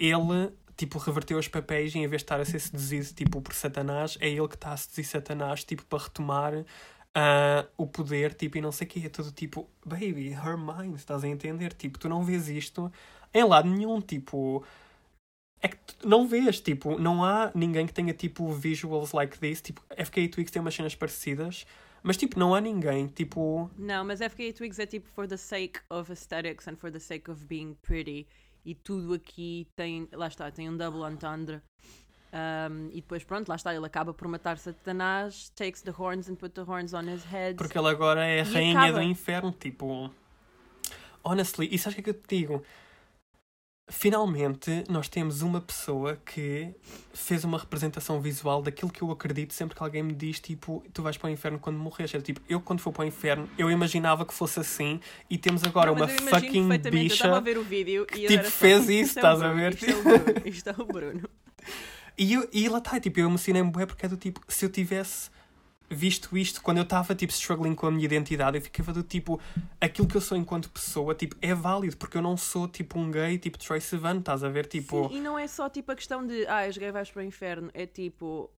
Ele, 0.00 0.50
tipo, 0.78 0.96
reverteu 0.98 1.36
os 1.36 1.48
papéis 1.48 1.92
e 1.94 1.98
em 1.98 2.06
vez 2.06 2.20
de 2.20 2.24
estar 2.24 2.40
a 2.40 2.44
ser 2.44 2.60
seduzido, 2.60 3.12
tipo, 3.12 3.42
por 3.42 3.52
Satanás, 3.52 4.16
é 4.20 4.28
ele 4.28 4.46
que 4.46 4.54
está 4.54 4.72
a 4.72 4.76
seduzir 4.76 5.04
Satanás, 5.04 5.64
tipo, 5.64 5.84
para 5.84 6.04
retomar 6.04 6.64
ah, 7.14 7.66
o 7.76 7.84
poder, 7.84 8.32
tipo, 8.32 8.58
e 8.58 8.60
não 8.60 8.70
sei 8.70 8.86
o 8.86 8.90
quê. 8.90 9.02
É 9.06 9.08
tudo 9.08 9.32
tipo, 9.32 9.68
baby, 9.84 10.30
her 10.30 10.56
mind, 10.56 10.94
estás 10.94 11.24
a 11.24 11.28
entender? 11.28 11.72
Tipo, 11.72 11.98
tu 11.98 12.08
não 12.08 12.22
vês 12.22 12.48
isto 12.48 12.92
em 13.34 13.44
lado 13.44 13.68
nenhum, 13.68 14.00
tipo. 14.00 14.64
É 15.60 15.66
que 15.66 15.76
tu 15.76 16.08
não 16.08 16.28
vês, 16.28 16.60
tipo, 16.60 16.96
não 16.96 17.24
há 17.24 17.50
ninguém 17.52 17.84
que 17.84 17.92
tenha, 17.92 18.14
tipo, 18.14 18.52
visuals 18.52 19.10
like 19.12 19.36
this. 19.40 19.60
Tipo, 19.60 19.82
FK 19.90 20.28
Twigs 20.28 20.52
tem 20.52 20.62
umas 20.62 20.74
cenas 20.74 20.94
parecidas, 20.94 21.66
mas, 22.04 22.16
tipo, 22.16 22.38
não 22.38 22.54
há 22.54 22.60
ninguém, 22.60 23.08
tipo. 23.08 23.68
Não, 23.76 24.04
mas 24.04 24.20
FK 24.20 24.52
Twigs 24.52 24.78
é 24.78 24.86
tipo 24.86 25.08
for 25.08 25.26
the 25.26 25.36
sake 25.36 25.80
of 25.90 26.12
aesthetics 26.12 26.68
and 26.68 26.76
for 26.76 26.92
the 26.92 27.00
sake 27.00 27.28
of 27.28 27.44
being 27.46 27.74
pretty. 27.82 28.28
E 28.68 28.74
tudo 28.74 29.14
aqui 29.14 29.66
tem, 29.74 30.06
lá 30.12 30.26
está, 30.26 30.50
tem 30.50 30.68
um 30.68 30.76
double 30.76 31.10
entendre. 31.10 31.62
Um, 32.30 32.90
e 32.90 32.96
depois, 32.96 33.24
pronto, 33.24 33.48
lá 33.48 33.56
está, 33.56 33.74
ele 33.74 33.86
acaba 33.86 34.12
por 34.12 34.28
matar 34.28 34.58
Satanás, 34.58 35.48
takes 35.56 35.80
the 35.80 35.90
horns 35.90 36.28
and 36.28 36.34
put 36.34 36.50
the 36.50 36.60
horns 36.60 36.92
on 36.92 37.08
his 37.08 37.24
head. 37.24 37.56
Porque 37.56 37.78
ele 37.78 37.88
agora 37.88 38.26
é 38.26 38.42
a 38.42 38.44
rainha 38.44 38.78
acaba. 38.78 38.98
do 38.98 39.02
inferno, 39.02 39.52
tipo. 39.58 40.10
Honestly, 41.24 41.66
e 41.72 41.78
sabes 41.78 41.98
o 41.98 42.02
que 42.02 42.10
é 42.10 42.12
que 42.12 42.18
eu 42.18 42.22
te 42.22 42.36
digo? 42.36 42.62
Finalmente, 43.90 44.84
nós 44.88 45.08
temos 45.08 45.40
uma 45.40 45.62
pessoa 45.62 46.20
que 46.24 46.74
fez 47.14 47.42
uma 47.42 47.58
representação 47.58 48.20
visual 48.20 48.60
daquilo 48.60 48.90
que 48.90 49.00
eu 49.00 49.10
acredito 49.10 49.54
sempre 49.54 49.74
que 49.74 49.82
alguém 49.82 50.02
me 50.02 50.12
diz, 50.12 50.38
tipo, 50.40 50.84
tu 50.92 51.02
vais 51.02 51.16
para 51.16 51.28
o 51.28 51.30
inferno 51.30 51.58
quando 51.58 51.78
morres. 51.78 52.14
É 52.14 52.20
tipo, 52.20 52.40
eu 52.48 52.60
quando 52.60 52.80
for 52.80 52.92
para 52.92 53.04
o 53.04 53.08
inferno, 53.08 53.48
eu 53.56 53.70
imaginava 53.70 54.26
que 54.26 54.34
fosse 54.34 54.60
assim 54.60 55.00
e 55.30 55.38
temos 55.38 55.64
agora 55.64 55.86
Não, 55.86 55.96
uma 55.96 56.08
fucking 56.08 56.68
bicha. 56.90 57.40
ver 57.40 57.56
o 57.56 57.64
vídeo 57.64 58.06
e 58.14 58.24
eu 58.24 58.28
tipo, 58.28 58.44
fez 58.50 58.82
isto 58.82 58.92
isso, 58.92 59.18
é 59.18 59.22
estás 59.22 59.42
a 59.42 59.52
ver? 59.54 59.72
Isto 59.72 59.90
é 59.90 59.96
o 59.96 60.02
Bruno, 60.02 60.42
isto 60.44 60.68
é 60.68 60.74
o 60.78 60.84
Bruno. 60.84 61.30
E, 62.20 62.32
eu, 62.32 62.48
e 62.52 62.68
lá 62.68 62.78
está, 62.78 62.98
tipo, 62.98 63.20
eu 63.20 63.28
emocionei-me 63.28 63.70
bué 63.70 63.86
porque 63.86 64.04
é 64.04 64.08
do 64.08 64.16
tipo, 64.16 64.40
se 64.48 64.64
eu 64.64 64.68
tivesse 64.68 65.30
visto 65.90 66.36
isto 66.36 66.62
quando 66.62 66.78
eu 66.78 66.82
estava, 66.82 67.14
tipo, 67.14 67.32
struggling 67.32 67.74
com 67.74 67.86
a 67.86 67.90
minha 67.90 68.04
identidade, 68.04 68.56
eu 68.56 68.62
ficava 68.62 68.92
do 68.92 69.02
tipo, 69.02 69.40
aquilo 69.80 70.06
que 70.06 70.16
eu 70.16 70.20
sou 70.20 70.36
enquanto 70.36 70.70
pessoa, 70.70 71.14
tipo, 71.14 71.36
é 71.40 71.54
válido, 71.54 71.96
porque 71.96 72.16
eu 72.16 72.22
não 72.22 72.36
sou, 72.36 72.68
tipo, 72.68 72.98
um 72.98 73.10
gay, 73.10 73.38
tipo, 73.38 73.58
Troy 73.58 73.80
Sivan, 73.80 74.18
estás 74.18 74.44
a 74.44 74.48
ver, 74.48 74.66
tipo... 74.66 75.08
Sim, 75.08 75.18
e 75.18 75.20
não 75.20 75.38
é 75.38 75.46
só 75.46 75.68
tipo 75.68 75.92
a 75.92 75.96
questão 75.96 76.26
de 76.26 76.46
ah, 76.46 76.66
és 76.66 76.76
gay, 76.76 76.90
vais 76.90 77.10
para 77.10 77.20
o 77.20 77.24
inferno. 77.24 77.70
É 77.72 77.86
tipo, 77.86 78.50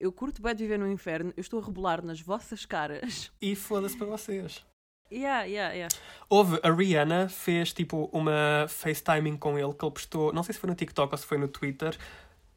eu 0.00 0.12
curto 0.12 0.40
bem 0.40 0.54
de 0.54 0.62
viver 0.62 0.78
no 0.78 0.90
inferno, 0.90 1.32
eu 1.36 1.40
estou 1.40 1.60
a 1.60 1.64
rebolar 1.64 2.04
nas 2.04 2.20
vossas 2.20 2.64
caras. 2.64 3.30
E 3.40 3.54
foda-se 3.54 3.96
para 3.96 4.06
vocês. 4.06 4.64
Yeah, 5.10 5.44
yeah, 5.44 5.72
yeah. 5.72 5.94
Houve, 6.28 6.60
a 6.62 6.70
Rihanna 6.70 7.28
fez, 7.28 7.72
tipo, 7.72 8.10
uma 8.12 8.66
FaceTiming 8.68 9.38
com 9.38 9.58
ele, 9.58 9.72
que 9.72 9.84
ele 9.84 9.92
postou, 9.92 10.32
não 10.32 10.42
sei 10.42 10.52
se 10.52 10.60
foi 10.60 10.68
no 10.68 10.76
TikTok 10.76 11.12
ou 11.12 11.18
se 11.18 11.24
foi 11.24 11.38
no 11.38 11.48
Twitter, 11.48 11.96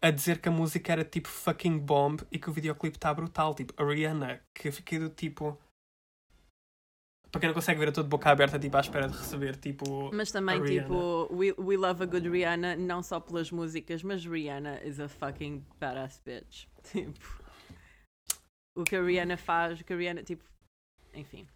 a 0.02 0.10
dizer 0.10 0.40
que 0.40 0.50
a 0.50 0.52
música 0.52 0.92
era, 0.92 1.06
tipo, 1.06 1.28
fucking 1.28 1.78
bomb 1.78 2.20
e 2.32 2.40
que 2.40 2.50
o 2.50 2.54
videoclipe 2.54 2.98
está 2.98 3.14
brutal, 3.14 3.54
tipo, 3.54 3.74
a 3.82 3.86
Rihanna, 3.86 4.42
que 4.54 4.72
fiquei 4.72 4.98
do 4.98 5.10
tipo... 5.10 5.58
Para 7.32 7.40
quem 7.40 7.48
não 7.48 7.54
consegue 7.54 7.80
ver, 7.80 7.86
eu 7.86 7.90
estou 7.90 8.04
de 8.04 8.10
boca 8.10 8.30
aberta, 8.30 8.60
tipo, 8.60 8.76
à 8.76 8.82
espera 8.82 9.08
de 9.08 9.16
receber, 9.16 9.56
tipo... 9.56 10.10
Mas 10.14 10.32
também, 10.32 10.62
tipo, 10.66 11.30
we, 11.32 11.54
we 11.58 11.78
love 11.78 12.04
a 12.04 12.06
good 12.06 12.28
Rihanna, 12.28 12.76
não 12.76 13.02
só 13.02 13.20
pelas 13.20 13.52
músicas, 13.52 14.04
mas 14.04 14.26
Rihanna 14.26 14.84
is 14.84 15.00
a 15.00 15.08
fucking 15.08 15.66
badass 15.80 16.20
bitch. 16.26 16.66
Tipo, 16.92 17.42
o 18.76 18.84
que 18.84 18.96
a 18.96 19.04
Rihanna 19.04 19.38
faz, 19.38 19.80
o 19.80 19.84
que 19.84 19.94
a 19.94 19.96
Rihanna, 19.96 20.24
tipo, 20.24 20.44
enfim. 21.14 21.48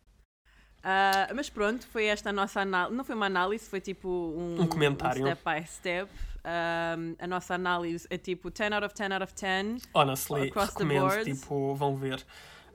Ah, 0.84 1.32
mas 1.34 1.50
pronto, 1.50 1.88
foi 1.88 2.06
esta 2.06 2.30
a 2.30 2.34
nossa 2.34 2.62
análise. 2.62 2.96
Não 2.96 3.04
foi 3.04 3.16
uma 3.16 3.26
análise, 3.26 3.68
foi 3.68 3.82
tipo 3.82 4.08
um, 4.08 4.62
Um 4.62 4.68
comentário. 4.68 5.26
step 5.26 5.42
by 5.44 5.68
step. 5.68 6.12
Um, 6.46 7.16
a 7.18 7.26
nossa 7.28 7.56
análise 7.56 8.06
é 8.10 8.18
tipo 8.18 8.52
10 8.52 8.72
out 8.74 8.86
of 8.86 8.94
10 8.94 9.12
out 9.12 9.24
of 9.24 9.34
10. 9.34 9.82
Honestly, 9.94 10.52
recomendo, 10.56 11.24
tipo, 11.24 11.74
vão 11.74 11.96
ver. 11.96 12.24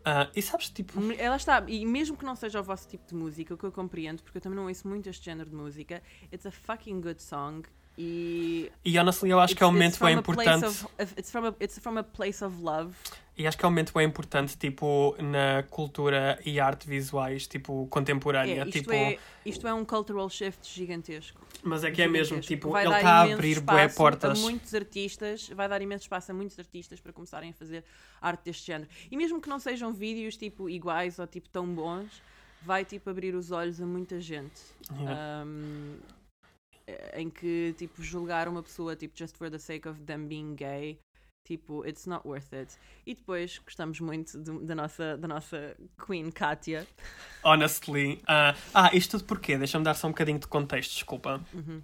Ah, 0.04 0.28
e 0.34 0.42
sabes, 0.42 0.70
tipo, 0.70 0.98
Ela 1.18 1.36
está, 1.36 1.62
e 1.68 1.84
mesmo 1.86 2.16
que 2.16 2.24
não 2.24 2.34
seja 2.34 2.58
o 2.58 2.62
vosso 2.64 2.88
tipo 2.88 3.06
de 3.06 3.14
música, 3.14 3.54
o 3.54 3.56
que 3.58 3.64
eu 3.64 3.70
compreendo, 3.70 4.22
porque 4.22 4.38
eu 4.38 4.42
também 4.42 4.56
não 4.58 4.66
ouço 4.66 4.88
muito 4.88 5.08
este 5.08 5.24
género 5.24 5.50
de 5.50 5.54
música, 5.54 6.02
it's 6.32 6.46
a 6.46 6.50
fucking 6.50 7.00
good 7.00 7.22
song. 7.22 7.62
E 7.98 8.72
e 8.84 8.98
honestly, 8.98 9.28
eu 9.30 9.38
acho 9.38 9.54
que 9.54 9.62
é 9.62 9.66
um 9.66 9.74
it's- 9.76 9.88
it's 9.94 10.00
momento 10.00 10.24
bem 10.36 10.44
importante. 10.54 10.64
of- 10.64 10.88
it's, 11.18 11.30
from 11.30 11.46
a, 11.46 11.54
it's 11.60 11.78
from 11.78 11.98
a 11.98 12.02
place 12.02 12.42
of 12.42 12.60
love. 12.62 12.94
E 13.40 13.46
acho 13.46 13.56
que 13.56 13.64
é 13.64 13.68
um 13.68 13.70
momento 13.70 13.94
bem 13.94 14.06
importante, 14.06 14.54
tipo, 14.54 15.16
na 15.18 15.62
cultura 15.62 16.38
e 16.44 16.60
arte 16.60 16.86
visuais, 16.86 17.46
tipo, 17.46 17.86
contemporânea. 17.86 18.64
É, 18.64 18.68
isto, 18.68 18.70
tipo, 18.70 18.92
é, 18.92 19.18
isto 19.46 19.66
é 19.66 19.72
um 19.72 19.82
cultural 19.82 20.28
shift 20.28 20.70
gigantesco. 20.70 21.40
Mas 21.62 21.82
é 21.82 21.90
que 21.90 22.02
é 22.02 22.06
mesmo, 22.06 22.38
tipo, 22.42 22.68
Vai 22.68 22.84
ele 22.84 22.94
está 22.94 23.10
a 23.10 23.32
abrir 23.32 23.60
bué 23.60 23.88
portas. 23.88 24.38
A 24.38 24.42
muitos 24.42 24.74
artistas, 24.74 25.48
vai 25.48 25.66
dar 25.70 25.80
imenso 25.80 26.02
espaço 26.02 26.30
a 26.30 26.34
muitos 26.34 26.58
artistas 26.58 27.00
para 27.00 27.14
começarem 27.14 27.48
a 27.48 27.54
fazer 27.54 27.82
arte 28.20 28.44
deste 28.44 28.66
género. 28.66 28.90
E 29.10 29.16
mesmo 29.16 29.40
que 29.40 29.48
não 29.48 29.58
sejam 29.58 29.90
vídeos 29.90 30.36
tipo 30.36 30.68
iguais 30.68 31.18
ou 31.18 31.26
tipo 31.26 31.48
tão 31.48 31.66
bons, 31.66 32.22
vai 32.60 32.84
tipo 32.84 33.08
abrir 33.08 33.34
os 33.34 33.50
olhos 33.50 33.80
a 33.80 33.86
muita 33.86 34.20
gente. 34.20 34.60
Yeah. 34.98 35.46
Um, 35.46 35.96
em 37.14 37.30
que 37.30 37.74
tipo 37.78 38.02
julgar 38.02 38.48
uma 38.48 38.62
pessoa 38.62 38.94
tipo 38.94 39.16
just 39.16 39.36
for 39.38 39.48
the 39.48 39.58
sake 39.58 39.88
of 39.88 40.02
them 40.02 40.26
being 40.26 40.56
gay 40.56 40.98
Tipo, 41.50 41.84
it's 41.84 42.06
not 42.06 42.24
worth 42.24 42.52
it. 42.52 42.76
E 43.04 43.12
depois 43.12 43.58
gostamos 43.58 43.98
muito 43.98 44.38
da, 44.38 44.72
nossa, 44.72 45.16
da 45.16 45.26
nossa 45.26 45.74
Queen 46.06 46.30
Katia. 46.30 46.86
Honestly. 47.42 48.22
ah, 48.28 48.54
ah, 48.72 48.90
isto 48.94 49.18
tudo 49.18 49.26
porquê? 49.26 49.58
Deixa-me 49.58 49.84
dar 49.84 49.94
só 49.94 50.06
um 50.06 50.10
bocadinho 50.10 50.38
de 50.38 50.46
contexto, 50.46 50.92
desculpa. 50.92 51.40
Uhum. 51.52 51.82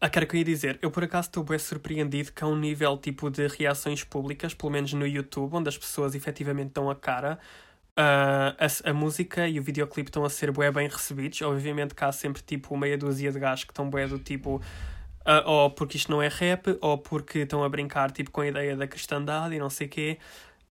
Ah, 0.00 0.08
que 0.08 0.18
eu 0.18 0.38
ia 0.38 0.44
dizer. 0.44 0.78
Eu 0.80 0.90
por 0.90 1.04
acaso 1.04 1.28
estou 1.28 1.44
bem 1.44 1.58
surpreendido 1.58 2.32
com 2.32 2.46
um 2.46 2.58
nível 2.58 2.96
tipo 2.96 3.28
de 3.28 3.46
reações 3.48 4.02
públicas, 4.02 4.54
pelo 4.54 4.72
menos 4.72 4.90
no 4.94 5.06
YouTube, 5.06 5.52
onde 5.52 5.68
as 5.68 5.76
pessoas 5.76 6.14
efetivamente 6.14 6.72
dão 6.72 6.88
a 6.88 6.96
cara. 6.96 7.38
Ah, 7.94 8.56
a, 8.58 8.90
a 8.90 8.94
música 8.94 9.46
e 9.46 9.60
o 9.60 9.62
videoclipe 9.62 10.08
estão 10.08 10.24
a 10.24 10.30
ser 10.30 10.50
bué 10.52 10.70
bem 10.70 10.88
recebidos. 10.88 11.42
Obviamente 11.42 11.94
que 11.94 12.02
há 12.02 12.10
sempre 12.12 12.40
tipo 12.40 12.74
meia 12.78 12.96
dúzia 12.96 13.30
de 13.30 13.38
gajos 13.38 13.64
que 13.64 13.72
estão 13.72 13.90
bué 13.90 14.06
do 14.08 14.18
tipo. 14.18 14.62
Ah, 15.26 15.42
ou 15.44 15.70
porque 15.70 15.96
isto 15.96 16.10
não 16.10 16.22
é 16.22 16.28
rap, 16.28 16.78
ou 16.80 16.96
porque 16.96 17.40
estão 17.40 17.62
a 17.64 17.68
brincar 17.68 18.10
tipo 18.12 18.30
com 18.30 18.40
a 18.40 18.46
ideia 18.46 18.76
da 18.76 18.86
cristandade 18.86 19.54
e 19.54 19.58
não 19.58 19.68
sei 19.68 19.86
o 19.86 19.90
quê. 19.90 20.18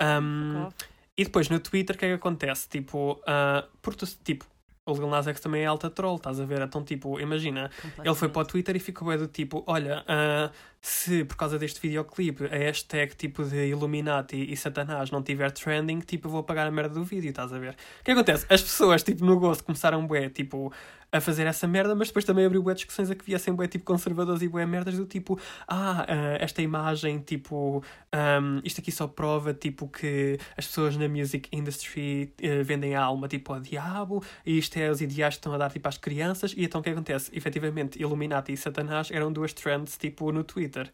Um, 0.01 0.69
e 1.17 1.23
depois 1.23 1.49
no 1.49 1.59
Twitter 1.59 1.95
o 1.95 1.99
que 1.99 2.05
é 2.05 2.09
que 2.09 2.15
acontece? 2.15 2.67
Tipo, 2.69 3.21
ah, 3.27 3.65
porque 3.81 4.05
tipo, 4.23 4.45
o 4.85 4.93
Lil 4.93 5.09
Nas 5.09 5.27
X 5.27 5.39
também 5.39 5.63
é 5.63 5.65
alta 5.65 5.89
troll, 5.89 6.17
estás 6.17 6.39
a 6.39 6.45
ver? 6.45 6.61
Então, 6.61 6.83
tipo, 6.83 7.19
imagina, 7.19 7.71
ele 8.03 8.15
foi 8.15 8.27
para 8.27 8.41
o 8.41 8.45
Twitter 8.45 8.75
e 8.75 8.79
ficou 8.79 9.07
bem 9.07 9.17
do 9.17 9.27
tipo: 9.27 9.63
Olha, 9.65 10.03
ah, 10.07 10.51
se 10.81 11.23
por 11.23 11.37
causa 11.37 11.57
deste 11.57 11.79
videoclipe 11.79 12.45
a 12.45 12.57
hashtag 12.57 13.15
tipo 13.15 13.45
de 13.45 13.69
Illuminati 13.69 14.51
e 14.51 14.57
Satanás 14.57 15.09
não 15.09 15.23
tiver 15.23 15.51
trending, 15.51 15.99
tipo, 15.99 16.27
vou 16.27 16.41
apagar 16.41 16.67
a 16.67 16.71
merda 16.71 16.95
do 16.95 17.03
vídeo, 17.03 17.29
estás 17.29 17.53
a 17.53 17.59
ver? 17.59 17.75
O 18.01 18.03
que 18.03 18.11
acontece? 18.11 18.45
As 18.49 18.61
pessoas, 18.61 19.03
tipo, 19.03 19.23
no 19.23 19.39
gosto 19.39 19.63
começaram 19.63 20.05
bué, 20.05 20.29
tipo, 20.29 20.73
a 21.13 21.21
fazer 21.21 21.45
essa 21.45 21.67
merda, 21.67 21.93
mas 21.93 22.07
depois 22.07 22.25
também 22.25 22.43
abriu 22.43 22.63
bué 22.63 22.73
discussões 22.73 23.09
a 23.11 23.15
que 23.15 23.23
viessem 23.23 23.53
bué, 23.53 23.67
tipo, 23.67 23.85
conservadores 23.85 24.41
e 24.41 24.47
bué 24.47 24.65
merdas 24.65 24.97
do 24.97 25.05
tipo: 25.05 25.39
Ah, 25.67 26.05
ah, 26.07 26.37
esta 26.39 26.61
imagem, 26.61 27.19
tipo, 27.19 27.83
ahm, 28.11 28.59
isto 28.63 28.81
aqui 28.81 28.91
só 28.91 29.07
prova, 29.07 29.53
tipo, 29.53 29.87
que 29.87 30.39
as 30.57 30.65
pessoas 30.65 30.97
na 30.97 31.07
music 31.07 31.47
industry 31.51 32.33
eh, 32.41 32.63
vendem 32.63 32.95
a 32.95 33.03
alma, 33.03 33.27
tipo, 33.27 33.53
ao 33.53 33.59
diabo, 33.59 34.23
e 34.43 34.57
isto 34.57 34.75
é 34.77 34.89
os 34.89 35.01
ideais 35.01 35.35
que 35.35 35.39
estão 35.39 35.53
a 35.53 35.57
dar, 35.57 35.71
tipo, 35.71 35.87
às 35.87 35.97
crianças, 35.99 36.53
e 36.57 36.63
então 36.65 36.81
o 36.81 36.83
que 36.83 36.89
acontece? 36.89 37.29
Efetivamente, 37.33 38.01
Illuminati 38.01 38.51
e 38.51 38.57
Satanás 38.57 39.11
eram 39.11 39.31
duas 39.31 39.53
trends, 39.53 39.95
tipo, 39.97 40.31
no 40.31 40.43
Twitter. 40.43 40.91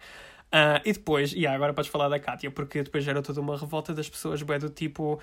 Ah, 0.52 0.82
e 0.84 0.92
depois, 0.94 1.32
e 1.34 1.46
agora 1.48 1.74
podes 1.74 1.90
falar 1.90 2.10
da 2.10 2.20
Kátia, 2.20 2.52
porque 2.52 2.84
depois 2.84 3.08
era 3.08 3.22
toda 3.22 3.40
uma 3.40 3.58
revolta 3.58 3.94
das 3.94 4.10
pessoas, 4.10 4.42
bué, 4.42 4.60
do 4.60 4.70
tipo... 4.70 5.20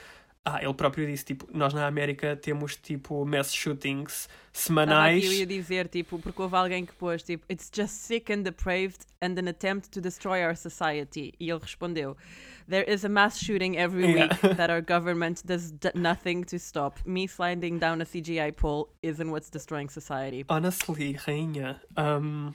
Ah, 0.48 0.62
ele 0.62 0.72
próprio 0.74 1.04
disse, 1.04 1.24
tipo, 1.24 1.44
nós 1.52 1.74
na 1.74 1.88
América 1.88 2.36
temos, 2.36 2.76
tipo, 2.76 3.26
mass 3.26 3.52
shootings 3.52 4.28
semanais... 4.52 5.24
aqui, 5.24 5.26
eu 5.26 5.38
ia 5.40 5.44
dizer, 5.46 5.88
tipo, 5.88 6.20
porque 6.20 6.40
houve 6.40 6.54
alguém 6.54 6.86
que 6.86 6.92
pôs, 6.92 7.20
tipo, 7.20 7.44
it's 7.50 7.68
just 7.74 7.94
sick 7.94 8.32
and 8.32 8.42
depraved 8.42 8.98
and 9.20 9.36
an 9.40 9.48
attempt 9.48 9.90
to 9.90 10.00
destroy 10.00 10.44
our 10.44 10.56
society. 10.56 11.34
E 11.40 11.50
ele 11.50 11.58
respondeu, 11.58 12.16
there 12.68 12.88
is 12.88 13.04
a 13.04 13.08
mass 13.08 13.40
shooting 13.40 13.76
every 13.76 14.06
Yeah. 14.06 14.28
week 14.28 14.40
that 14.56 14.70
our 14.70 14.80
government 14.80 15.42
does 15.44 15.74
nothing 15.96 16.44
to 16.44 16.60
stop. 16.60 17.00
Me 17.04 17.26
sliding 17.26 17.80
down 17.80 18.00
a 18.00 18.04
CGI 18.04 18.52
pole 18.54 18.86
isn't 19.02 19.28
what's 19.28 19.50
destroying 19.50 19.88
society. 19.88 20.44
Honestly, 20.48 21.14
rainha, 21.26 21.80
um, 21.96 22.54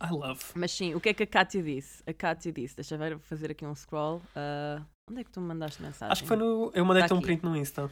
I 0.00 0.12
love. 0.12 0.44
Mas 0.54 0.70
sim, 0.70 0.94
o 0.94 1.00
que 1.00 1.08
é 1.08 1.14
que 1.14 1.24
a 1.24 1.26
Kátia 1.26 1.60
disse? 1.60 2.04
A 2.06 2.12
Kátia 2.12 2.52
disse, 2.52 2.76
deixa 2.76 2.94
eu 2.94 2.98
ver, 3.00 3.10
vou 3.16 3.24
fazer 3.24 3.50
aqui 3.50 3.66
um 3.66 3.74
scroll. 3.74 4.22
Ah, 4.36 4.80
onde 5.10 5.20
é 5.20 5.24
que 5.24 5.30
tu 5.30 5.40
me 5.40 5.48
mandaste 5.48 5.82
mensagem? 5.82 6.12
Acho 6.12 6.22
que 6.22 6.28
foi 6.28 6.36
no... 6.36 6.70
Eu 6.74 6.84
mandei-te 6.84 7.08
Tá 7.08 7.14
um 7.14 7.20
print 7.20 7.44
no 7.44 7.56
Insta. 7.56 7.90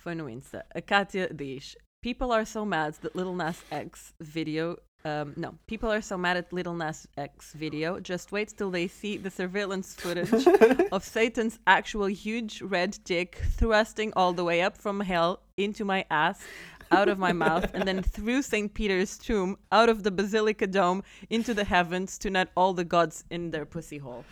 Foi 0.00 0.14
no 0.14 0.28
Insta. 0.28 0.64
A 0.74 0.80
Kátia 0.80 1.32
diz: 1.32 1.76
People 2.02 2.32
are 2.32 2.46
so 2.46 2.64
mad 2.64 2.94
that 3.02 3.14
Little 3.14 3.34
Nas 3.34 3.62
X 3.70 4.14
video. 4.18 4.78
Um, 5.04 5.32
no, 5.36 5.58
people 5.66 5.90
are 5.90 6.02
so 6.02 6.16
mad 6.18 6.36
at 6.36 6.52
Little 6.52 6.74
Nas 6.74 7.06
X 7.16 7.52
video. 7.52 8.00
Just 8.00 8.32
wait 8.32 8.56
till 8.56 8.70
they 8.70 8.88
see 8.88 9.18
the 9.18 9.30
surveillance 9.30 9.94
footage 9.94 10.46
of 10.92 11.04
Satan's 11.04 11.58
actual 11.66 12.06
huge 12.06 12.62
red 12.62 12.98
dick 13.04 13.42
thrusting 13.58 14.12
all 14.16 14.32
the 14.32 14.44
way 14.44 14.62
up 14.62 14.78
from 14.78 15.00
hell 15.00 15.40
into 15.56 15.84
my 15.84 16.04
ass, 16.10 16.40
out 16.90 17.08
of 17.08 17.18
my 17.18 17.32
mouth, 17.32 17.70
and 17.74 17.86
then 17.86 18.02
through 18.02 18.42
St. 18.42 18.72
Peter's 18.72 19.18
tomb, 19.18 19.56
out 19.70 19.88
of 19.90 20.02
the 20.02 20.10
Basilica 20.10 20.66
dome, 20.66 21.02
into 21.28 21.54
the 21.54 21.64
heavens 21.64 22.18
to 22.18 22.30
net 22.30 22.48
all 22.56 22.72
the 22.72 22.84
gods 22.84 23.24
in 23.30 23.50
their 23.50 23.66
pussy 23.66 23.98
hole. 23.98 24.24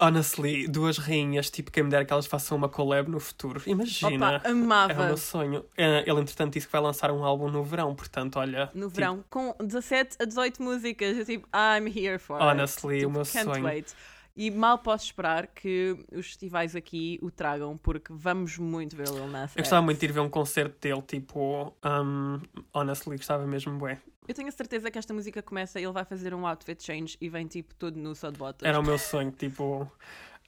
Honestly, 0.00 0.66
duas 0.66 0.96
rainhas, 0.98 1.50
tipo, 1.50 1.70
quem 1.70 1.82
me 1.82 1.90
dera 1.90 2.04
que 2.04 2.12
elas 2.12 2.26
façam 2.26 2.56
uma 2.56 2.68
collab 2.68 3.10
no 3.10 3.20
futuro. 3.20 3.60
Imagina. 3.66 4.36
Opa, 4.38 4.48
É 4.48 4.52
o 4.52 4.52
amava. 4.56 5.06
meu 5.06 5.16
sonho. 5.16 5.64
Eh, 5.76 6.04
Ele, 6.06 6.20
entretanto, 6.20 6.54
disse 6.54 6.66
que 6.66 6.72
vai 6.72 6.80
lançar 6.80 7.10
um 7.10 7.22
álbum 7.24 7.50
no 7.50 7.62
verão, 7.62 7.94
portanto, 7.94 8.36
olha. 8.38 8.70
No 8.74 8.86
tipo, 8.86 8.90
verão, 8.96 9.24
com 9.28 9.54
17 9.60 10.16
a 10.20 10.24
18 10.24 10.62
músicas. 10.62 11.18
Eu 11.18 11.24
tipo, 11.26 11.46
I'm 11.54 11.86
here 11.86 12.18
for 12.18 12.40
it. 12.40 12.44
Honestly, 12.50 12.98
Tipo, 13.00 13.08
o 13.08 13.12
meu 13.12 13.22
can't 13.24 13.44
sonho. 13.44 13.64
wait. 13.64 13.94
E 14.36 14.50
mal 14.50 14.78
posso 14.78 15.04
esperar 15.04 15.48
que 15.48 15.94
os 16.12 16.26
festivais 16.28 16.74
aqui 16.74 17.18
o 17.20 17.30
tragam, 17.30 17.76
porque 17.76 18.10
vamos 18.10 18.56
muito 18.56 18.96
ver 18.96 19.08
o 19.10 19.14
Lil 19.14 19.26
Nas 19.28 19.54
Eu 19.54 19.62
gostava 19.62 19.82
X. 19.82 19.84
muito 19.84 19.98
de 20.00 20.06
ir 20.06 20.12
ver 20.12 20.20
um 20.20 20.30
concerto 20.30 20.76
dele, 20.80 21.02
tipo. 21.02 21.74
Um, 21.84 22.40
honestly, 22.72 23.16
gostava 23.18 23.46
mesmo, 23.46 23.76
bué. 23.76 23.98
Eu 24.30 24.34
tenho 24.34 24.46
a 24.46 24.52
certeza 24.52 24.92
que 24.92 24.96
esta 24.96 25.12
música 25.12 25.42
começa 25.42 25.80
e 25.80 25.82
ele 25.82 25.92
vai 25.92 26.04
fazer 26.04 26.32
um 26.32 26.46
outfit 26.46 26.80
change 26.80 27.16
e 27.20 27.28
vem 27.28 27.48
tipo 27.48 27.74
todo 27.74 27.96
nu 27.96 28.14
só 28.14 28.30
de 28.30 28.38
botas. 28.38 28.68
Era 28.68 28.78
o 28.78 28.82
meu 28.82 28.96
sonho, 28.96 29.32
tipo. 29.32 29.90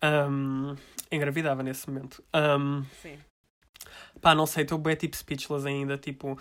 Um, 0.00 0.76
engravidava 1.10 1.64
nesse 1.64 1.90
momento. 1.90 2.22
Um, 2.32 2.84
Sim. 3.02 3.18
pá, 4.20 4.36
não 4.36 4.46
sei, 4.46 4.62
estou 4.62 4.78
bué, 4.78 4.94
tipo, 4.94 5.16
speechless 5.16 5.66
ainda, 5.66 5.98
tipo. 5.98 6.38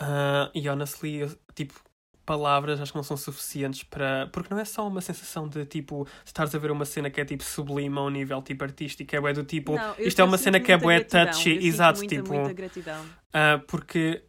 ah, 0.00 0.50
e 0.54 0.66
honestly, 0.66 1.16
eu, 1.16 1.38
tipo. 1.54 1.78
Palavras 2.24 2.80
acho 2.80 2.92
que 2.92 2.96
não 2.96 3.02
são 3.02 3.18
suficientes 3.18 3.82
para. 3.82 4.26
Porque 4.32 4.52
não 4.52 4.58
é 4.58 4.64
só 4.64 4.88
uma 4.88 5.02
sensação 5.02 5.46
de 5.46 5.66
tipo. 5.66 6.08
Estares 6.24 6.54
a 6.54 6.58
ver 6.58 6.70
uma 6.70 6.86
cena 6.86 7.10
que 7.10 7.20
é 7.20 7.24
tipo 7.26 7.44
sublime 7.44 7.98
a 7.98 8.02
um 8.02 8.08
nível 8.08 8.40
tipo 8.40 8.64
artístico, 8.64 9.14
é 9.14 9.20
bué 9.20 9.34
do 9.34 9.44
tipo. 9.44 9.76
Não, 9.76 9.94
isto 9.98 10.22
é 10.22 10.24
uma 10.24 10.38
cena 10.38 10.58
que 10.58 10.72
é 10.72 10.78
bué 10.78 11.04
touchy, 11.04 11.50
exato, 11.66 11.98
muita, 11.98 12.16
tipo. 12.16 12.32
muita 12.32 12.52
gratidão. 12.54 13.04
Ah, 13.30 13.62
porque 13.66 14.27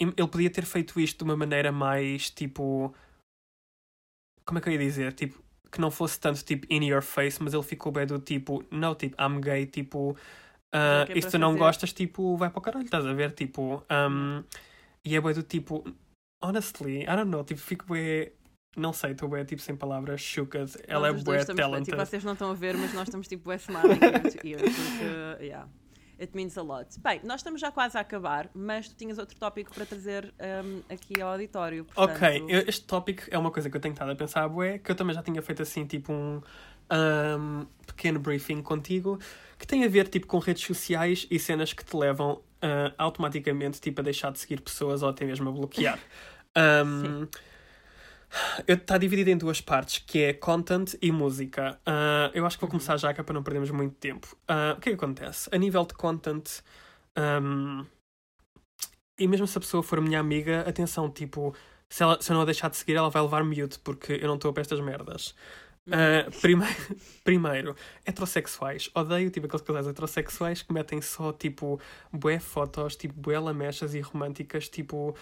ele 0.00 0.28
podia 0.28 0.50
ter 0.50 0.64
feito 0.64 0.98
isto 1.00 1.18
de 1.18 1.24
uma 1.24 1.36
maneira 1.36 1.70
mais 1.70 2.30
tipo. 2.30 2.94
Como 4.44 4.58
é 4.58 4.60
que 4.62 4.68
eu 4.68 4.72
ia 4.72 4.78
dizer? 4.78 5.12
Tipo, 5.12 5.42
que 5.72 5.80
não 5.80 5.90
fosse 5.90 6.20
tanto 6.20 6.44
tipo 6.44 6.66
in 6.70 6.84
your 6.84 7.02
face, 7.02 7.42
mas 7.42 7.54
ele 7.54 7.62
ficou 7.62 7.90
bem 7.90 8.06
do 8.06 8.18
tipo, 8.18 8.62
não, 8.70 8.94
tipo, 8.94 9.16
I'm 9.20 9.40
gay, 9.40 9.66
tipo, 9.66 10.14
que 11.06 11.12
é 11.12 11.18
e 11.18 11.22
se 11.22 11.22
para 11.22 11.30
tu 11.30 11.38
não 11.38 11.48
fazer. 11.50 11.58
gostas, 11.58 11.92
tipo, 11.92 12.36
vai 12.36 12.50
para 12.50 12.58
o 12.58 12.62
caralho, 12.62 12.84
estás 12.84 13.06
a 13.06 13.12
ver? 13.14 13.32
Tipo, 13.32 13.82
um, 13.90 14.44
e 15.04 15.16
é 15.16 15.20
bem 15.20 15.32
do 15.32 15.42
tipo, 15.42 15.82
honestly, 16.42 17.02
I 17.02 17.06
don't 17.06 17.30
know, 17.30 17.42
tipo, 17.42 17.60
fico 17.60 17.86
bem. 17.86 18.30
Não 18.74 18.92
sei, 18.92 19.12
estou 19.12 19.28
bem, 19.28 19.44
tipo, 19.44 19.60
sem 19.60 19.76
palavras, 19.76 20.20
shooked. 20.20 20.78
Ela 20.86 21.12
Nós 21.12 21.20
é 21.20 21.24
bué 21.24 21.44
talented. 21.44 21.90
Tipo, 21.90 22.06
vocês 22.06 22.24
não 22.24 22.32
estão 22.32 22.50
a 22.50 22.54
ver, 22.54 22.74
mas 22.76 22.94
nós 22.94 23.06
estamos 23.06 23.28
tipo 23.28 23.44
bué 23.44 23.56
smiling 23.56 23.98
to 23.98 24.46
ear, 24.46 24.60
porque, 24.60 25.44
yeah. 25.44 25.68
It 26.22 26.36
means 26.36 26.56
a 26.56 26.62
lot. 26.62 26.86
Bem, 27.00 27.20
nós 27.24 27.40
estamos 27.40 27.60
já 27.60 27.72
quase 27.72 27.98
a 27.98 28.00
acabar, 28.00 28.48
mas 28.54 28.88
tu 28.88 28.94
tinhas 28.94 29.18
outro 29.18 29.36
tópico 29.36 29.74
para 29.74 29.84
trazer 29.84 30.32
um, 30.64 30.80
aqui 30.88 31.20
ao 31.20 31.30
auditório. 31.32 31.84
Ok, 31.96 32.16
portanto- 32.16 32.48
eu- 32.50 32.64
este 32.68 32.84
tópico 32.84 33.22
é 33.28 33.36
uma 33.36 33.50
coisa 33.50 33.68
que 33.68 33.76
eu 33.76 33.80
tenho 33.80 33.92
estado 33.92 34.12
a 34.12 34.14
pensar, 34.14 34.48
bué, 34.48 34.78
que 34.78 34.90
eu 34.90 34.94
também 34.94 35.14
já 35.14 35.22
tinha 35.22 35.42
feito 35.42 35.62
assim, 35.62 35.84
tipo 35.84 36.12
um 36.12 36.40
ahm, 36.88 37.64
pequeno 37.86 38.20
briefing 38.20 38.62
contigo, 38.62 39.18
que 39.58 39.66
tem 39.66 39.84
a 39.84 39.88
ver 39.88 40.06
tipo 40.08 40.26
com 40.28 40.38
redes 40.38 40.64
sociais 40.64 41.26
e 41.30 41.38
cenas 41.40 41.72
que 41.72 41.84
te 41.84 41.96
levam 41.96 42.40
ah, 42.60 42.92
automaticamente 42.98 43.80
tipo 43.80 44.00
a 44.00 44.04
deixar 44.04 44.30
de 44.30 44.38
seguir 44.38 44.60
pessoas 44.60 45.02
ou 45.02 45.08
até 45.08 45.24
mesmo 45.24 45.48
a 45.48 45.52
bloquear. 45.52 45.98
Ahm, 46.54 47.26
Está 48.66 48.96
dividido 48.96 49.30
em 49.30 49.36
duas 49.36 49.60
partes, 49.60 49.98
que 49.98 50.22
é 50.22 50.32
content 50.32 50.94
e 51.02 51.12
música. 51.12 51.78
Ah, 51.84 52.30
eu 52.32 52.46
acho 52.46 52.56
que 52.56 52.62
vou 52.62 52.70
começar 52.70 52.96
já, 52.96 53.12
que 53.12 53.20
é 53.20 53.24
para 53.24 53.34
não 53.34 53.42
perdermos 53.42 53.70
muito 53.70 53.94
tempo. 53.96 54.36
Ah, 54.48 54.74
o 54.76 54.80
que 54.80 54.88
é 54.88 54.92
que 54.92 55.04
acontece? 55.04 55.48
A 55.52 55.58
nível 55.58 55.84
de 55.84 55.94
content, 55.94 56.48
ahm, 57.16 57.84
e 59.18 59.28
mesmo 59.28 59.46
se 59.46 59.58
a 59.58 59.60
pessoa 59.60 59.82
for 59.82 60.00
minha 60.00 60.18
amiga, 60.18 60.64
atenção, 60.66 61.10
tipo, 61.10 61.54
se, 61.88 62.02
ela, 62.02 62.20
se 62.20 62.32
eu 62.32 62.34
não 62.34 62.42
a 62.42 62.46
deixar 62.46 62.70
de 62.70 62.76
seguir, 62.76 62.94
ela 62.94 63.10
vai 63.10 63.22
levar 63.22 63.44
mute, 63.44 63.78
porque 63.80 64.14
eu 64.14 64.28
não 64.28 64.36
estou 64.36 64.52
para 64.52 64.62
estas 64.62 64.80
merdas. 64.80 65.34
Ah, 65.90 66.30
primeiro, 66.40 66.74
primeiro, 67.24 67.76
heterossexuais. 68.06 68.90
Odeio, 68.94 69.30
tipo, 69.30 69.46
aqueles 69.46 69.66
casais 69.66 69.86
heterossexuais 69.86 70.62
que 70.62 70.72
metem 70.72 71.02
só, 71.02 71.32
tipo, 71.32 71.80
bué 72.12 72.38
fotos, 72.38 72.96
tipo, 72.96 73.14
bué 73.20 73.38
lamechas 73.38 73.94
e 73.94 74.00
românticas, 74.00 74.68
tipo... 74.68 75.14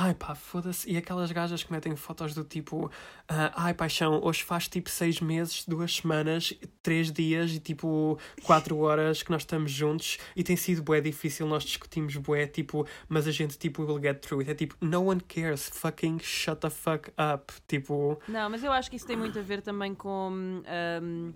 Ai 0.00 0.14
pá, 0.14 0.32
foda-se. 0.32 0.88
E 0.88 0.96
aquelas 0.96 1.32
gajas 1.32 1.64
que 1.64 1.72
metem 1.72 1.96
fotos 1.96 2.32
do 2.32 2.44
tipo... 2.44 2.88
ah, 3.28 3.52
ai 3.56 3.74
paixão, 3.74 4.20
hoje 4.22 4.44
faz, 4.44 4.68
tipo, 4.68 4.88
seis 4.88 5.20
meses, 5.20 5.64
duas 5.66 5.96
semanas, 5.96 6.54
três 6.80 7.10
dias 7.10 7.50
e, 7.50 7.58
tipo, 7.58 8.16
quatro 8.44 8.78
horas 8.78 9.24
que 9.24 9.30
nós 9.32 9.42
estamos 9.42 9.72
juntos 9.72 10.18
e 10.36 10.44
tem 10.44 10.54
sido 10.56 10.84
bué 10.84 11.00
difícil, 11.00 11.48
nós 11.48 11.64
discutimos 11.64 12.14
bué, 12.14 12.46
tipo... 12.46 12.86
Mas 13.08 13.26
a 13.26 13.32
gente, 13.32 13.58
tipo, 13.58 13.82
will 13.82 14.00
get 14.00 14.20
through 14.20 14.38
it. 14.38 14.50
É 14.52 14.54
tipo, 14.54 14.76
no 14.80 15.02
one 15.02 15.20
cares. 15.20 15.68
Fucking 15.68 16.20
shut 16.20 16.60
the 16.60 16.70
fuck 16.70 17.10
up. 17.18 17.52
Tipo... 17.66 18.20
Não, 18.28 18.48
mas 18.48 18.62
eu 18.62 18.70
acho 18.70 18.88
que 18.88 18.94
isso 18.94 19.06
tem 19.06 19.16
muito 19.16 19.36
a 19.36 19.42
ver 19.42 19.62
também 19.62 19.96
com 19.96 20.30
um, 20.30 21.34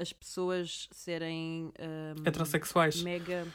as 0.00 0.12
pessoas 0.12 0.88
serem 0.90 1.72
um, 1.78 2.26
Heterossexuais. 2.26 3.00
mega. 3.00 3.46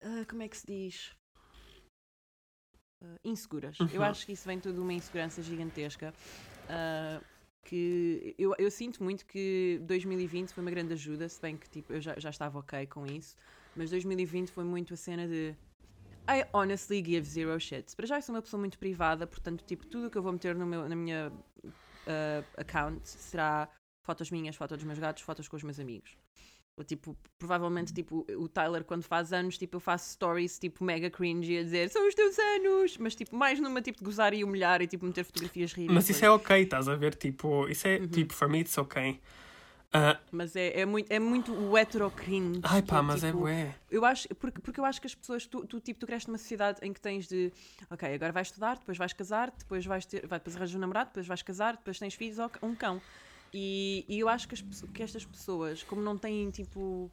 Ah, 0.00 0.24
como 0.28 0.44
é 0.44 0.48
que 0.48 0.56
se 0.56 0.66
diz? 0.68 1.16
Ah, 3.06 3.18
inseguras. 3.24 3.86
Eu 3.90 4.02
Uhum. 4.02 4.08
acho 4.08 4.26
que 4.26 4.32
isso 4.32 4.46
vem 4.46 4.58
tudo 4.60 4.74
de 4.76 4.80
uma 4.80 4.92
insegurança 4.92 5.42
gigantesca. 5.42 6.12
Ah, 6.68 7.22
que 7.64 8.34
eu, 8.38 8.54
eu 8.58 8.70
sinto 8.70 9.02
muito 9.02 9.26
que 9.26 9.80
2020 9.84 10.54
foi 10.54 10.62
uma 10.62 10.70
grande 10.70 10.92
ajuda, 10.94 11.28
se 11.28 11.40
bem 11.40 11.56
que 11.56 11.68
tipo, 11.68 11.92
eu 11.92 12.00
já, 12.00 12.14
já 12.18 12.30
estava 12.30 12.58
ok 12.60 12.86
com 12.86 13.04
isso, 13.06 13.34
mas 13.74 13.90
2020 13.90 14.52
foi 14.52 14.62
muito 14.64 14.94
a 14.94 14.96
cena 14.96 15.26
de 15.26 15.56
I 16.28 16.44
honestly 16.52 17.02
give 17.04 17.24
zero 17.28 17.58
shits. 17.60 17.94
Para 17.94 18.06
já 18.06 18.16
eu 18.18 18.22
sou 18.22 18.34
uma 18.34 18.42
pessoa 18.42 18.60
muito 18.60 18.78
privada, 18.78 19.26
portanto, 19.26 19.64
tipo, 19.64 19.86
tudo 19.86 20.06
o 20.08 20.10
que 20.10 20.18
eu 20.18 20.22
vou 20.22 20.32
meter 20.32 20.54
no 20.56 20.66
meu, 20.66 20.88
na 20.88 20.96
minha 20.96 21.32
uh, 21.64 22.46
account 22.56 23.08
será 23.08 23.68
fotos 24.02 24.30
minhas, 24.30 24.56
fotos 24.56 24.76
dos 24.78 24.84
meus 24.84 24.98
gatos, 24.98 25.22
fotos 25.22 25.48
com 25.48 25.56
os 25.56 25.62
meus 25.62 25.78
amigos. 25.80 26.16
Tipo, 26.84 27.16
provavelmente, 27.38 27.92
tipo, 27.92 28.26
o 28.36 28.48
Tyler, 28.48 28.84
quando 28.84 29.02
faz 29.02 29.32
anos, 29.32 29.56
tipo, 29.56 29.76
eu 29.76 29.80
faço 29.80 30.12
stories, 30.12 30.58
tipo, 30.58 30.84
mega 30.84 31.08
cringy 31.08 31.58
a 31.58 31.62
dizer 31.62 31.88
são 31.88 32.06
os 32.06 32.14
teus 32.14 32.38
anos, 32.38 32.98
mas, 32.98 33.14
tipo, 33.14 33.34
mais 33.34 33.58
numa, 33.58 33.80
tipo, 33.80 33.98
de 33.98 34.04
gozar 34.04 34.34
e 34.34 34.44
humilhar 34.44 34.82
e, 34.82 34.86
tipo, 34.86 35.06
meter 35.06 35.24
fotografias 35.24 35.72
ridículas. 35.72 36.04
Mas 36.04 36.10
isso 36.10 36.24
é 36.24 36.30
ok, 36.30 36.62
estás 36.62 36.88
a 36.88 36.94
ver? 36.94 37.14
Tipo, 37.14 37.66
isso 37.68 37.88
é, 37.88 38.06
tipo, 38.06 38.34
for 38.34 38.48
me 38.48 38.60
it's 38.60 38.76
ok. 38.76 39.18
Uh, 39.96 40.18
Mas 40.30 40.54
é, 40.56 40.80
é, 40.80 40.84
muito, 40.84 41.10
é 41.10 41.18
muito 41.18 41.54
o 41.54 41.78
hetero 41.78 42.10
cringe. 42.10 42.60
ai 42.64 42.82
pá, 42.82 43.00
mas 43.00 43.22
é 43.22 43.28
tipo, 43.28 43.40
bué. 43.40 43.74
Eu 43.90 44.04
acho, 44.04 44.28
porque, 44.34 44.60
porque 44.60 44.80
eu 44.80 44.84
acho 44.84 45.00
que 45.00 45.06
as 45.06 45.14
pessoas, 45.14 45.46
tu, 45.46 45.64
tu, 45.64 45.80
tipo, 45.80 46.00
tu 46.00 46.06
cresces 46.06 46.26
numa 46.26 46.36
sociedade 46.36 46.78
em 46.82 46.92
que 46.92 47.00
tens 47.00 47.26
de, 47.26 47.50
ok, 47.88 48.12
agora 48.12 48.32
vais 48.32 48.48
estudar, 48.48 48.78
depois 48.78 48.98
vais 48.98 49.12
casar, 49.12 49.50
depois 49.56 49.86
vais 49.86 50.04
ter, 50.04 50.26
vai, 50.26 50.38
depois 50.38 50.56
arranjas 50.56 50.74
um 50.74 50.80
namorado, 50.80 51.08
depois 51.08 51.26
vais 51.26 51.40
casar, 51.40 51.76
depois 51.76 51.98
tens 51.98 52.14
filhos 52.14 52.36
um 52.62 52.74
cão. 52.74 53.00
E, 53.58 54.04
e 54.06 54.20
eu 54.20 54.28
acho 54.28 54.46
que, 54.46 54.54
as, 54.54 54.60
que 54.92 55.02
estas 55.02 55.24
pessoas, 55.24 55.82
como 55.82 56.02
não 56.02 56.18
têm, 56.18 56.50
tipo, 56.50 57.10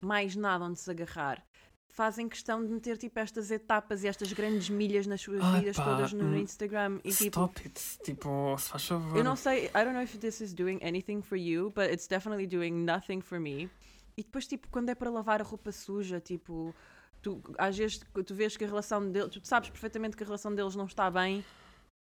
mais 0.00 0.34
nada 0.34 0.64
onde 0.64 0.76
se 0.76 0.90
agarrar, 0.90 1.40
fazem 1.86 2.28
questão 2.28 2.66
de 2.66 2.72
meter, 2.72 2.98
tipo, 2.98 3.16
estas 3.20 3.48
etapas 3.52 4.02
e 4.02 4.08
estas 4.08 4.32
grandes 4.32 4.68
milhas 4.68 5.06
nas 5.06 5.20
suas 5.20 5.40
vidas 5.54 5.76
pá, 5.76 5.84
todas 5.84 6.12
no 6.12 6.24
hum, 6.24 6.36
Instagram. 6.36 6.98
E, 7.04 7.12
tipo, 7.12 7.44
Stop 7.44 7.62
it. 7.64 7.98
Tipo, 8.02 8.58
se 8.58 8.70
faz 8.70 8.86
favor. 8.88 9.16
eu 9.16 9.22
não 9.22 9.36
sei, 9.36 9.66
I 9.66 9.84
don't 9.84 9.92
know 9.92 10.02
if 10.02 10.18
this 10.18 10.40
is 10.40 10.52
doing 10.52 10.80
anything 10.82 11.22
for 11.22 11.38
you, 11.38 11.70
but 11.70 11.92
it's 11.92 12.08
definitely 12.08 12.48
doing 12.48 12.72
nothing 12.72 13.20
for 13.20 13.38
me. 13.38 13.70
E 14.16 14.24
depois, 14.24 14.48
tipo, 14.48 14.66
quando 14.72 14.88
é 14.88 14.96
para 14.96 15.08
lavar 15.08 15.40
a 15.40 15.44
roupa 15.44 15.70
suja, 15.70 16.18
tipo, 16.18 16.74
tu, 17.22 17.40
às 17.56 17.78
vezes 17.78 18.00
tu 18.26 18.34
vês 18.34 18.56
que 18.56 18.64
a 18.64 18.66
relação 18.66 19.12
deles, 19.12 19.30
tu 19.30 19.46
sabes 19.46 19.70
perfeitamente 19.70 20.16
que 20.16 20.24
a 20.24 20.26
relação 20.26 20.52
deles 20.52 20.74
não 20.74 20.86
está 20.86 21.08
bem, 21.08 21.44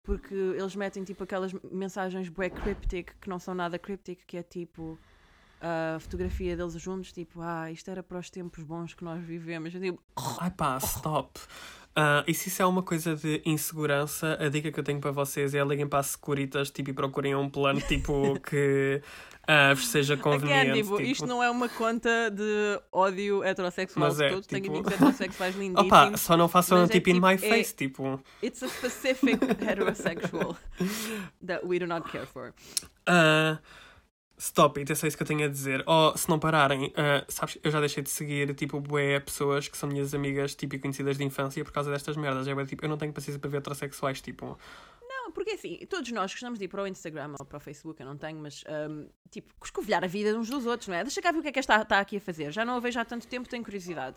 porque 0.03 0.34
eles 0.34 0.74
metem, 0.74 1.05
tipo, 1.05 1.22
aquelas 1.24 1.53
mensagens 1.70 2.28
bué 2.28 2.50
cryptic, 2.50 3.12
que 3.20 3.28
não 3.28 3.38
são 3.38 3.55
nada 3.55 3.78
cryptic, 3.78 4.20
que 4.26 4.36
é 4.36 4.42
tipo, 4.42 4.98
a 5.61 5.98
fotografia 6.00 6.57
deles 6.57 6.74
juntos, 6.74 7.12
tipo, 7.12 7.40
ah, 7.40 7.70
isto 7.70 7.88
era 7.90 8.03
para 8.03 8.18
os 8.18 8.28
tempos 8.28 8.64
bons 8.64 8.94
que 8.94 9.05
nós 9.05 9.22
vivemos. 9.22 9.72
Eu 9.72 9.80
digo, 9.80 10.03
Ai 10.40 10.50
pá, 10.50 10.76
stop. 10.78 11.40
Ah, 11.95 12.24
e 12.26 12.32
se 12.32 12.49
isso 12.49 12.62
é 12.62 12.66
uma 12.66 12.82
coisa 12.82 13.14
de 13.14 13.43
insegurança, 13.45 14.38
a 14.40 14.49
dica 14.49 14.72
que 14.72 14.80
eu 14.80 14.84
tenho 14.84 14.99
para 15.01 15.11
vocês 15.11 15.55
é 15.55 15.62
liguem 15.62 15.86
para 15.86 15.99
as 15.99 16.07
Securitas 16.07 16.70
tipo, 16.70 16.90
e 16.90 16.93
procurem 16.93 17.34
um 17.34 17.51
plano 17.51 17.80
tipo 17.86 18.38
que 18.40 19.03
ah, 19.47 19.74
vos 19.74 19.88
seja 19.88 20.16
conveniente. 20.16 20.70
Again, 20.70 20.82
tipo, 20.82 20.97
tipo. 20.97 21.09
isto 21.11 21.26
não 21.26 21.43
é 21.43 21.51
uma 21.51 21.68
conta 21.68 22.30
de 22.30 22.80
ódio 22.90 23.43
heterossexual 23.45 24.07
Mas 24.09 24.20
é, 24.20 24.30
todos. 24.30 24.47
Tenho 24.47 24.62
tipo- 24.62 24.74
amigos 24.76 24.93
heterossexuais 24.93 25.55
lindíssimos. 25.59 25.86
Opa, 25.93 26.16
só 26.16 26.36
não 26.36 26.49
façam 26.49 26.78
Mas 26.78 26.88
é 26.90 26.93
tipo 26.95 27.11
in 27.11 27.14
tipo- 27.14 27.26
my 27.26 27.34
é- 27.34 27.38
face, 27.38 27.74
tipo. 27.74 28.20
It's 28.43 28.62
a 28.62 28.68
specific 28.68 29.38
heterosexual 29.62 30.57
that 31.47 31.66
we 31.66 31.78
do 31.78 31.86
not 31.86 32.09
care 32.11 32.24
for. 32.26 32.55
ah, 33.07 33.59
stop 34.43 34.80
it, 34.80 34.90
é 34.90 34.95
só 34.95 35.07
isso 35.07 35.16
que 35.16 35.22
eu 35.22 35.26
tenho 35.26 35.45
a 35.45 35.49
dizer. 35.49 35.84
Ou 35.86 36.16
se 36.18 36.28
não 36.28 36.38
pararem, 36.38 36.93
ah, 36.97 37.24
sabes, 37.28 37.59
eu 37.62 37.70
já 37.70 37.78
deixei 37.78 38.03
de 38.03 38.11
seguir 38.11 38.53
tipo 38.55 38.80
bué 38.80 39.20
pessoas 39.20 39.68
que 39.68 39.78
são 39.78 39.88
minhas 39.88 40.12
amigas 40.14 40.55
tipo, 40.55 40.74
e 40.74 40.78
conhecidas 40.80 41.16
de 41.16 41.24
infância 41.24 41.64
por 41.64 41.72
causa 41.72 41.90
destas 41.90 42.16
merdas. 42.16 42.49
É 42.49 42.66
tipo, 42.66 42.84
eu 42.84 42.88
não 42.88 42.99
tenho 42.99 43.12
paciência 43.12 43.38
para 43.38 43.49
ver 43.49 43.59
heterossexuais, 43.59 44.20
tipo. 44.20 44.59
Não, 45.01 45.30
porque 45.30 45.53
assim, 45.53 45.78
todos 45.88 46.11
nós 46.11 46.32
gostamos 46.32 46.59
de 46.59 46.64
ir 46.64 46.68
para 46.68 46.82
o 46.82 46.86
Instagram 46.86 47.34
ou 47.38 47.47
para 47.47 47.59
o 47.59 47.61
Facebook, 47.61 48.01
eu 48.01 48.07
não 48.07 48.16
tenho, 48.16 48.40
mas 48.40 48.64
um, 48.90 49.09
tipo, 49.30 49.55
escovilhar 49.62 50.03
a 50.03 50.09
vida 50.09 50.36
uns 50.36 50.51
dos 50.51 50.66
outros, 50.66 50.88
não 50.88 50.97
é? 50.97 51.05
Deixa 51.05 51.22
cá 51.22 51.30
ver 51.30 51.38
o 51.38 51.43
que 51.43 51.49
é 51.49 51.53
que 51.53 51.61
esta 51.61 51.80
está 51.80 52.01
aqui 52.01 52.16
a 52.16 52.20
fazer. 52.20 52.51
Já 52.51 52.64
não 52.64 52.74
a 52.74 52.80
vejo 52.80 52.99
há 52.99 53.05
tanto 53.05 53.28
tempo, 53.28 53.49
tenho 53.49 53.62
curiosidade. 53.62 54.16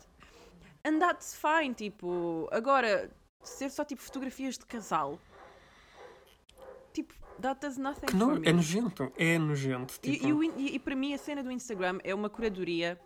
And 0.84 0.98
that's 0.98 1.36
fine, 1.36 1.72
tipo, 1.74 2.48
agora, 2.50 3.10
ser 3.42 3.70
só 3.70 3.84
tipo 3.84 4.02
fotografias 4.02 4.58
de 4.58 4.66
casal, 4.66 5.20
tipo, 6.92 7.14
that 7.40 7.60
does 7.60 7.76
nothing 7.76 8.06
Que 8.06 8.16
não, 8.16 8.34
é 8.44 8.52
nojento, 8.52 9.12
é 9.16 9.38
nojento. 9.38 9.98
Tipo, 10.00 10.42
e 10.44 10.50
e- 10.56 10.74
e 10.74 10.78
para 10.78 10.94
mim 10.94 11.14
a 11.14 11.18
cena 11.18 11.42
do 11.42 11.50
Instagram 11.50 11.98
é 12.04 12.14
uma 12.14 12.28
curadoria 12.30 12.98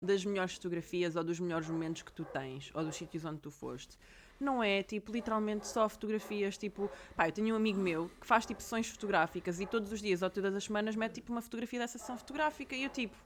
das 0.00 0.24
melhores 0.24 0.54
fotografias 0.54 1.16
ou 1.16 1.24
dos 1.24 1.40
melhores 1.40 1.68
momentos 1.68 2.02
que 2.02 2.12
tu 2.12 2.24
tens 2.24 2.70
ou 2.74 2.84
dos 2.84 2.94
sítios 2.96 3.24
onde 3.24 3.40
tu 3.40 3.50
foste. 3.50 3.98
Não 4.40 4.62
é 4.62 4.84
tipo 4.84 5.10
literalmente 5.10 5.66
só 5.66 5.88
fotografias 5.88 6.56
tipo. 6.56 6.88
Pá, 7.16 7.26
eu 7.28 7.32
tenho 7.32 7.54
um 7.54 7.56
amigo 7.56 7.80
meu 7.80 8.08
que 8.20 8.26
faz 8.26 8.46
tipo 8.46 8.62
sessões 8.62 8.86
fotográficas 8.88 9.58
e 9.58 9.66
todos 9.66 9.90
os 9.90 10.00
dias 10.00 10.22
ou 10.22 10.30
todas 10.30 10.54
as 10.54 10.64
semanas 10.64 10.94
mete 10.94 11.14
tipo 11.14 11.32
uma 11.32 11.42
fotografia 11.42 11.80
dessa 11.80 11.98
sessão 11.98 12.16
fotográfica 12.16 12.76
e 12.76 12.84
eu 12.84 12.90
tipo. 12.90 13.16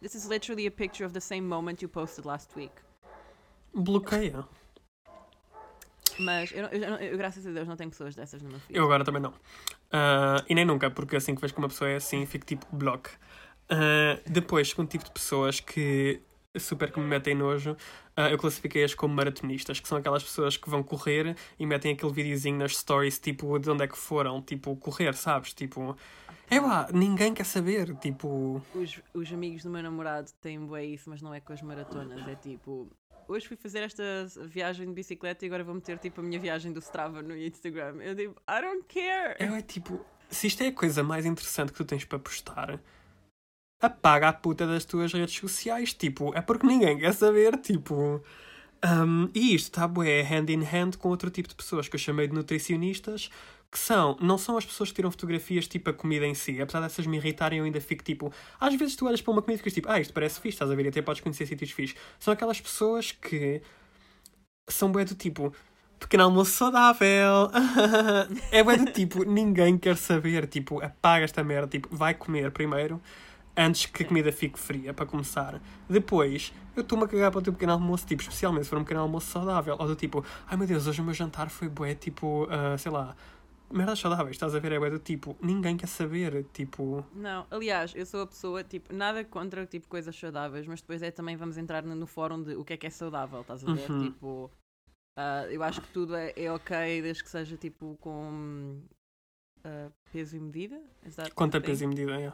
This 0.00 0.14
is 0.14 0.24
literally 0.26 0.66
a 0.66 0.70
picture 0.70 1.04
of 1.04 1.12
the 1.12 1.20
same 1.20 1.42
moment 1.46 1.82
you 1.82 1.88
posted 1.88 2.26
last 2.26 2.54
week. 2.56 2.72
bloqueia. 3.74 4.46
Mas 6.18 6.52
eu, 6.52 6.66
eu- 6.66 6.82
eu- 6.96 7.16
graças 7.18 7.46
a 7.46 7.50
Deus 7.50 7.66
não 7.66 7.76
tenho 7.76 7.90
pessoas 7.90 8.14
dessas 8.14 8.40
no 8.42 8.48
meu 8.50 8.60
feed. 8.60 8.76
Eu 8.78 8.84
agora 8.84 9.04
também 9.04 9.20
não. 9.22 9.32
Ah, 9.92 10.44
e 10.48 10.54
nem 10.54 10.64
nunca, 10.64 10.90
porque 10.90 11.16
assim 11.16 11.34
que 11.34 11.40
vejo 11.40 11.52
que 11.54 11.58
uma 11.58 11.68
pessoa 11.68 11.90
é 11.90 11.96
assim, 11.96 12.24
fico 12.26 12.44
tipo 12.46 12.66
bloco. 12.72 13.10
Ah, 13.68 14.18
depois, 14.26 14.68
segundo 14.70 14.88
tipo 14.88 15.04
de 15.04 15.10
pessoas 15.10 15.60
que 15.60 16.20
super 16.56 16.92
que 16.92 17.00
me 17.00 17.06
metem 17.06 17.34
nojo, 17.34 17.76
ah, 18.16 18.30
eu 18.30 18.38
classifiquei-as 18.38 18.94
como 18.94 19.12
maratonistas, 19.14 19.80
que 19.80 19.88
são 19.88 19.98
aquelas 19.98 20.22
pessoas 20.22 20.56
que 20.56 20.70
vão 20.70 20.82
correr 20.84 21.36
e 21.58 21.66
metem 21.66 21.92
aquele 21.94 22.12
videozinho 22.12 22.56
nas 22.58 22.76
stories, 22.76 23.18
tipo, 23.18 23.58
de 23.58 23.68
onde 23.70 23.82
é 23.84 23.88
que 23.88 23.98
foram, 23.98 24.40
tipo, 24.40 24.76
correr, 24.76 25.14
sabes? 25.14 25.52
Tipo, 25.52 25.96
é 26.48 26.60
lá, 26.60 26.88
ninguém 26.92 27.34
quer 27.34 27.44
saber, 27.44 27.96
tipo. 27.96 28.62
Os, 28.74 29.00
os 29.12 29.32
amigos 29.32 29.64
do 29.64 29.70
meu 29.70 29.82
namorado 29.82 30.30
têm 30.40 30.60
bué 30.64 30.84
isso, 30.84 31.10
mas 31.10 31.20
não 31.22 31.34
é 31.34 31.40
com 31.40 31.52
as 31.52 31.60
maratonas. 31.62 32.24
É 32.28 32.36
tipo, 32.36 32.88
hoje 33.28 33.48
fui 33.48 33.56
fazer 33.56 33.80
esta 33.80 34.26
viagem 34.46 34.86
de 34.86 34.92
bicicleta 34.92 35.44
e 35.44 35.48
agora 35.48 35.64
vou 35.64 35.74
meter 35.74 35.98
tipo 35.98 36.20
a 36.20 36.24
minha 36.24 36.38
viagem 36.38 36.72
do 36.72 36.80
Strava 36.80 37.22
no 37.22 37.36
Instagram. 37.36 37.96
Eu 38.02 38.14
digo, 38.14 38.36
I 38.48 38.60
don't 38.60 38.84
care. 38.88 39.36
É, 39.38 39.58
é 39.58 39.62
tipo, 39.62 40.04
se 40.30 40.46
isto 40.46 40.62
é 40.62 40.68
a 40.68 40.72
coisa 40.72 41.02
mais 41.02 41.24
interessante 41.26 41.72
que 41.72 41.78
tu 41.78 41.84
tens 41.84 42.04
para 42.04 42.18
postar, 42.18 42.80
apaga 43.80 44.28
a 44.28 44.32
puta 44.32 44.66
das 44.66 44.84
tuas 44.84 45.12
redes 45.12 45.34
sociais. 45.34 45.92
Tipo, 45.92 46.34
é 46.34 46.40
porque 46.40 46.66
ninguém 46.66 46.98
quer 46.98 47.12
saber. 47.14 47.56
Tipo, 47.58 48.22
um, 48.84 49.30
e 49.34 49.54
isto 49.54 49.66
está 49.66 49.88
bué 49.88 50.22
hand 50.22 50.50
in 50.50 50.62
hand 50.62 50.96
com 50.98 51.08
outro 51.08 51.30
tipo 51.30 51.48
de 51.48 51.54
pessoas 51.54 51.88
que 51.88 51.96
eu 51.96 52.00
chamei 52.00 52.28
de 52.28 52.34
nutricionistas. 52.34 53.30
Que 53.74 53.80
são, 53.80 54.16
não 54.20 54.38
são 54.38 54.56
as 54.56 54.64
pessoas 54.64 54.90
que 54.90 54.94
tiram 54.94 55.10
fotografias 55.10 55.66
tipo 55.66 55.90
a 55.90 55.92
comida 55.92 56.24
em 56.24 56.32
si, 56.32 56.62
apesar 56.62 56.80
dessas 56.80 57.08
me 57.08 57.16
irritarem, 57.16 57.58
eu 57.58 57.64
ainda 57.64 57.80
fico 57.80 58.04
tipo. 58.04 58.32
Às 58.60 58.72
vezes 58.76 58.94
tu 58.94 59.04
olhas 59.04 59.20
para 59.20 59.32
uma 59.32 59.42
comida 59.42 59.56
e 59.56 59.58
ficas 59.58 59.72
tipo, 59.72 59.90
ah, 59.90 59.98
isto 59.98 60.14
parece 60.14 60.40
fixe, 60.40 60.54
estás 60.54 60.70
a 60.70 60.76
ver, 60.76 60.86
até 60.86 61.02
podes 61.02 61.20
conhecer 61.20 61.44
sítios 61.44 61.72
fixes. 61.72 61.96
São 62.20 62.32
aquelas 62.32 62.60
pessoas 62.60 63.10
que 63.10 63.60
são 64.68 64.92
bué 64.92 65.04
do 65.04 65.16
tipo, 65.16 65.52
pequeno 65.98 66.22
almoço 66.22 66.52
saudável. 66.52 67.50
é 68.52 68.62
bué 68.62 68.76
do 68.76 68.92
tipo, 68.92 69.24
ninguém 69.24 69.76
quer 69.76 69.96
saber. 69.96 70.46
Tipo, 70.46 70.80
apaga 70.80 71.24
esta 71.24 71.42
merda. 71.42 71.66
Tipo, 71.66 71.88
vai 71.90 72.14
comer 72.14 72.52
primeiro, 72.52 73.02
antes 73.56 73.86
que 73.86 74.04
a 74.04 74.06
comida 74.06 74.30
fique 74.30 74.56
fria, 74.56 74.94
para 74.94 75.04
começar. 75.04 75.60
Depois, 75.88 76.52
eu 76.76 76.82
estou-me 76.82 77.04
a 77.04 77.08
cagar 77.08 77.32
para 77.32 77.40
o 77.40 77.42
teu 77.42 77.52
pequeno 77.52 77.72
almoço, 77.72 78.06
tipo, 78.06 78.22
especialmente 78.22 78.64
se 78.64 78.70
for 78.70 78.78
um 78.78 78.84
pequeno 78.84 79.00
almoço 79.00 79.32
saudável. 79.32 79.76
Ou 79.78 79.86
do 79.88 79.96
tipo, 79.96 80.24
ai 80.46 80.56
meu 80.56 80.66
Deus, 80.66 80.86
hoje 80.86 81.00
o 81.00 81.04
meu 81.04 81.14
jantar 81.14 81.50
foi 81.50 81.68
bué, 81.68 81.94
tipo, 81.94 82.46
ah, 82.50 82.78
sei 82.78 82.92
lá, 82.92 83.16
merdas 83.70 83.98
saudáveis, 83.98 84.36
estás 84.36 84.54
a 84.54 84.58
ver? 84.58 84.72
É 84.72 84.90
do 84.90 84.98
tipo, 84.98 85.36
ninguém 85.40 85.76
quer 85.76 85.86
saber. 85.88 86.44
Tipo, 86.52 87.04
Não, 87.14 87.46
aliás, 87.50 87.94
eu 87.94 88.06
sou 88.06 88.22
a 88.22 88.26
pessoa, 88.26 88.62
tipo, 88.64 88.92
nada 88.92 89.24
contra 89.24 89.66
tipo 89.66 89.88
coisas 89.88 90.14
saudáveis, 90.18 90.66
mas 90.66 90.80
depois 90.80 91.02
é 91.02 91.10
também 91.10 91.36
vamos 91.36 91.56
entrar 91.56 91.82
no, 91.82 91.94
no 91.94 92.06
fórum 92.06 92.42
de 92.42 92.54
o 92.54 92.64
que 92.64 92.74
é 92.74 92.76
que 92.76 92.86
é 92.86 92.90
saudável, 92.90 93.40
estás 93.40 93.64
a 93.66 93.72
ver? 93.72 93.90
Uhum. 93.90 94.02
Tipo, 94.04 94.50
ah, 95.18 95.46
eu 95.50 95.62
acho 95.62 95.80
que 95.80 95.88
tudo 95.88 96.14
é, 96.16 96.32
é 96.36 96.50
ok 96.52 97.02
desde 97.02 97.22
que 97.24 97.30
seja 97.30 97.56
tipo 97.56 97.96
com 98.00 98.80
ah, 99.64 99.90
peso 100.12 100.36
e 100.36 100.40
medida. 100.40 100.80
Is 101.06 101.16
that 101.16 101.34
quanto 101.34 101.56
a 101.56 101.58
a 101.58 101.60
thing? 101.60 101.66
peso 101.68 101.84
e 101.84 101.86
medida, 101.86 102.20
é. 102.20 102.32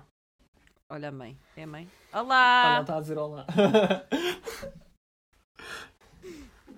Olha 0.93 1.09
a 1.09 1.13
mãe, 1.13 1.39
é 1.57 1.63
a 1.63 1.67
mãe. 1.67 1.89
Olá! 2.13 2.81
está 2.81 2.97
a 2.97 3.01
dizer 3.01 3.17
olá. 3.19 3.47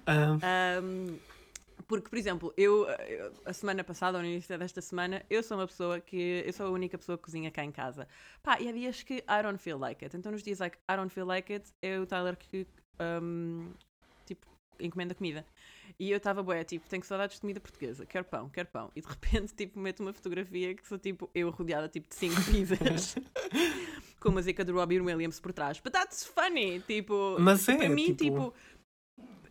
Ah, 0.05 0.81
Um, 0.83 1.19
porque, 1.99 2.09
por 2.11 2.19
exemplo, 2.19 2.53
eu, 2.57 2.87
eu- 2.89 3.33
a 3.45 3.53
semana 3.53 3.85
passada, 3.85 4.17
ou 4.19 4.23
no 4.23 4.29
início 4.31 4.57
desta 4.59 4.81
semana, 4.81 5.25
eu 5.29 5.43
sou 5.43 5.57
uma 5.59 5.67
pessoa 5.67 6.01
que. 6.01 6.43
Eu 6.47 6.53
sou 6.53 6.67
a 6.67 6.71
única 6.71 6.97
pessoa 6.97 7.19
que 7.19 7.25
cozinha 7.25 7.51
cá 7.51 7.65
em 7.65 7.71
casa. 7.73 8.09
Pá, 8.43 8.59
e 8.61 8.69
há 8.69 8.73
dias 8.73 9.03
que 9.03 9.15
I 9.19 9.43
don't 9.43 9.59
feel 9.59 9.79
like 9.79 10.05
it. 10.05 10.17
Então, 10.17 10.33
nos 10.33 10.43
dias 10.43 10.59
like 10.61 10.79
I 10.91 10.97
don't 10.97 11.13
feel 11.13 11.27
like 11.27 11.53
it, 11.53 11.71
é 11.83 11.99
o 12.01 12.07
Tyler 12.07 12.37
que. 12.37 12.67
um, 13.23 13.71
tipo, 14.27 14.47
encomenda 14.81 15.15
comida. 15.15 15.45
E 15.99 16.11
eu 16.11 16.17
estava 16.17 16.43
boé, 16.43 16.65
tipo, 16.65 16.89
tenho 16.89 17.05
saudades 17.05 17.37
de 17.37 17.41
comida 17.43 17.61
portuguesa, 17.61 18.07
quero 18.07 18.25
pão, 18.25 18.49
quero 18.49 18.69
pão. 18.69 18.91
E 18.97 19.01
de 19.03 19.07
repente, 19.07 19.53
tipo, 19.55 19.79
meto 19.79 20.01
uma 20.01 20.13
fotografia 20.13 20.75
que 20.75 20.87
sou 20.89 20.99
tipo 20.99 21.31
eu 21.35 21.51
rodeada 21.51 21.89
tipo 21.89 22.09
de 22.09 22.15
cinco 22.15 22.43
pizzas. 22.51 23.15
com 24.19 24.29
a 24.29 24.33
música 24.33 24.65
do 24.65 24.73
Robbie 24.73 25.01
Williams 25.01 25.39
por 25.41 25.53
trás. 25.53 25.79
But 25.81 25.93
that's 25.93 26.25
funny, 26.25 26.81
tipo, 26.81 27.37
Mas 27.41 27.69
é, 27.69 27.77
para 27.77 27.89
mim, 27.89 28.15
tipo- 28.15 28.25
tipo, 28.25 28.55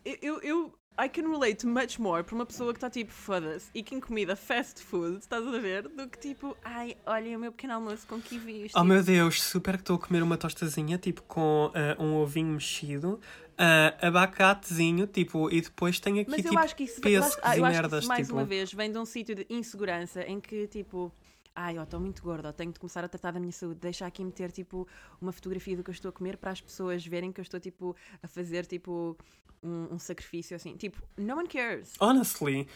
eu, 0.04 0.40
eu 0.42 0.74
I 0.98 1.08
can 1.08 1.28
relate 1.28 1.66
much 1.66 1.98
more 1.98 2.22
para 2.22 2.34
uma 2.34 2.44
pessoa 2.44 2.72
que 2.72 2.76
está 2.76 2.90
tipo, 2.90 3.10
foda-se, 3.10 3.70
e 3.74 3.82
que 3.82 3.94
em 3.94 4.00
comida 4.00 4.36
fast 4.36 4.82
food, 4.82 5.18
estás 5.18 5.46
a 5.46 5.58
ver? 5.58 5.88
Do 5.88 6.08
que 6.08 6.18
tipo, 6.18 6.56
ai, 6.62 6.96
olha 7.06 7.36
o 7.36 7.40
meu 7.40 7.50
pequeno 7.50 7.74
almoço 7.74 8.06
com 8.06 8.20
kiwis. 8.20 8.72
Oh 8.74 8.80
tipo, 8.80 8.84
meu 8.84 9.02
Deus, 9.02 9.42
super 9.42 9.76
que 9.76 9.82
estou 9.82 9.96
a 9.96 9.98
comer 9.98 10.22
uma 10.22 10.36
tostazinha, 10.36 10.98
tipo, 10.98 11.22
com 11.22 11.72
ah, 11.74 12.00
um 12.00 12.16
ovinho 12.16 12.52
mexido, 12.52 13.18
ah, 13.56 13.94
abacatezinho, 14.00 15.06
tipo, 15.06 15.50
e 15.50 15.62
depois 15.62 15.98
tenho 15.98 16.20
aqui, 16.20 16.30
Mas 16.30 16.44
eu 16.44 16.50
tipo, 16.50 16.58
acho 16.58 16.76
que 16.76 16.84
isso, 16.84 16.98
eu 16.98 17.02
pêssegos 17.02 17.26
acho, 17.26 17.38
ah, 17.42 17.56
eu 17.56 17.64
acho 17.64 17.74
que 17.74 17.80
merdas, 17.82 18.06
mais 18.06 18.26
tipo... 18.26 18.38
uma 18.38 18.44
vez, 18.44 18.72
vem 18.72 18.92
de 18.92 18.98
um 18.98 19.04
sítio 19.06 19.34
de 19.34 19.46
insegurança 19.48 20.22
em 20.22 20.40
que, 20.40 20.66
tipo, 20.66 21.10
ai, 21.54 21.78
ó, 21.78 21.82
estou 21.82 22.00
muito 22.00 22.22
gorda, 22.22 22.52
tenho 22.52 22.72
de 22.72 22.78
começar 22.78 23.04
a 23.04 23.08
tratar 23.08 23.32
da 23.32 23.40
minha 23.40 23.52
saúde, 23.52 23.80
deixa 23.80 24.06
aqui 24.06 24.24
meter, 24.24 24.50
tipo, 24.50 24.86
uma 25.20 25.32
fotografia 25.32 25.76
do 25.76 25.84
que 25.84 25.90
eu 25.90 25.94
estou 25.94 26.08
a 26.08 26.12
comer 26.12 26.36
para 26.36 26.50
as 26.50 26.60
pessoas 26.60 27.06
verem 27.06 27.32
que 27.32 27.40
eu 27.40 27.42
estou, 27.42 27.60
tipo, 27.60 27.96
a 28.22 28.28
fazer, 28.28 28.66
tipo, 28.66 29.16
um, 29.62 29.94
um 29.94 29.98
sacrifício, 29.98 30.56
assim. 30.56 30.76
Tipo, 30.76 31.02
no 31.16 31.36
one 31.36 31.48
cares. 31.48 31.94
Honestly, 32.00 32.66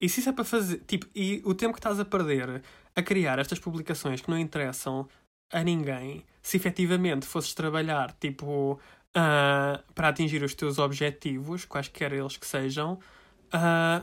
e 0.00 0.08
se 0.08 0.20
isso 0.20 0.28
é 0.28 0.32
para 0.32 0.44
fazer, 0.44 0.78
tipo, 0.86 1.06
e 1.14 1.42
o 1.44 1.54
tempo 1.54 1.72
que 1.72 1.78
estás 1.78 1.98
a 1.98 2.04
perder 2.04 2.62
a 2.94 3.02
criar 3.02 3.38
estas 3.38 3.58
publicações 3.58 4.20
que 4.20 4.30
não 4.30 4.38
interessam 4.38 5.08
a 5.50 5.62
ninguém, 5.62 6.24
se 6.42 6.56
efetivamente 6.56 7.26
fosses 7.26 7.54
trabalhar, 7.54 8.12
tipo, 8.20 8.78
ah, 9.14 9.82
para 9.94 10.08
atingir 10.08 10.42
os 10.42 10.54
teus 10.54 10.78
objetivos, 10.78 11.64
quaisquer 11.64 12.12
eles 12.12 12.36
que 12.36 12.46
sejam, 12.46 12.98
ah, 13.52 14.02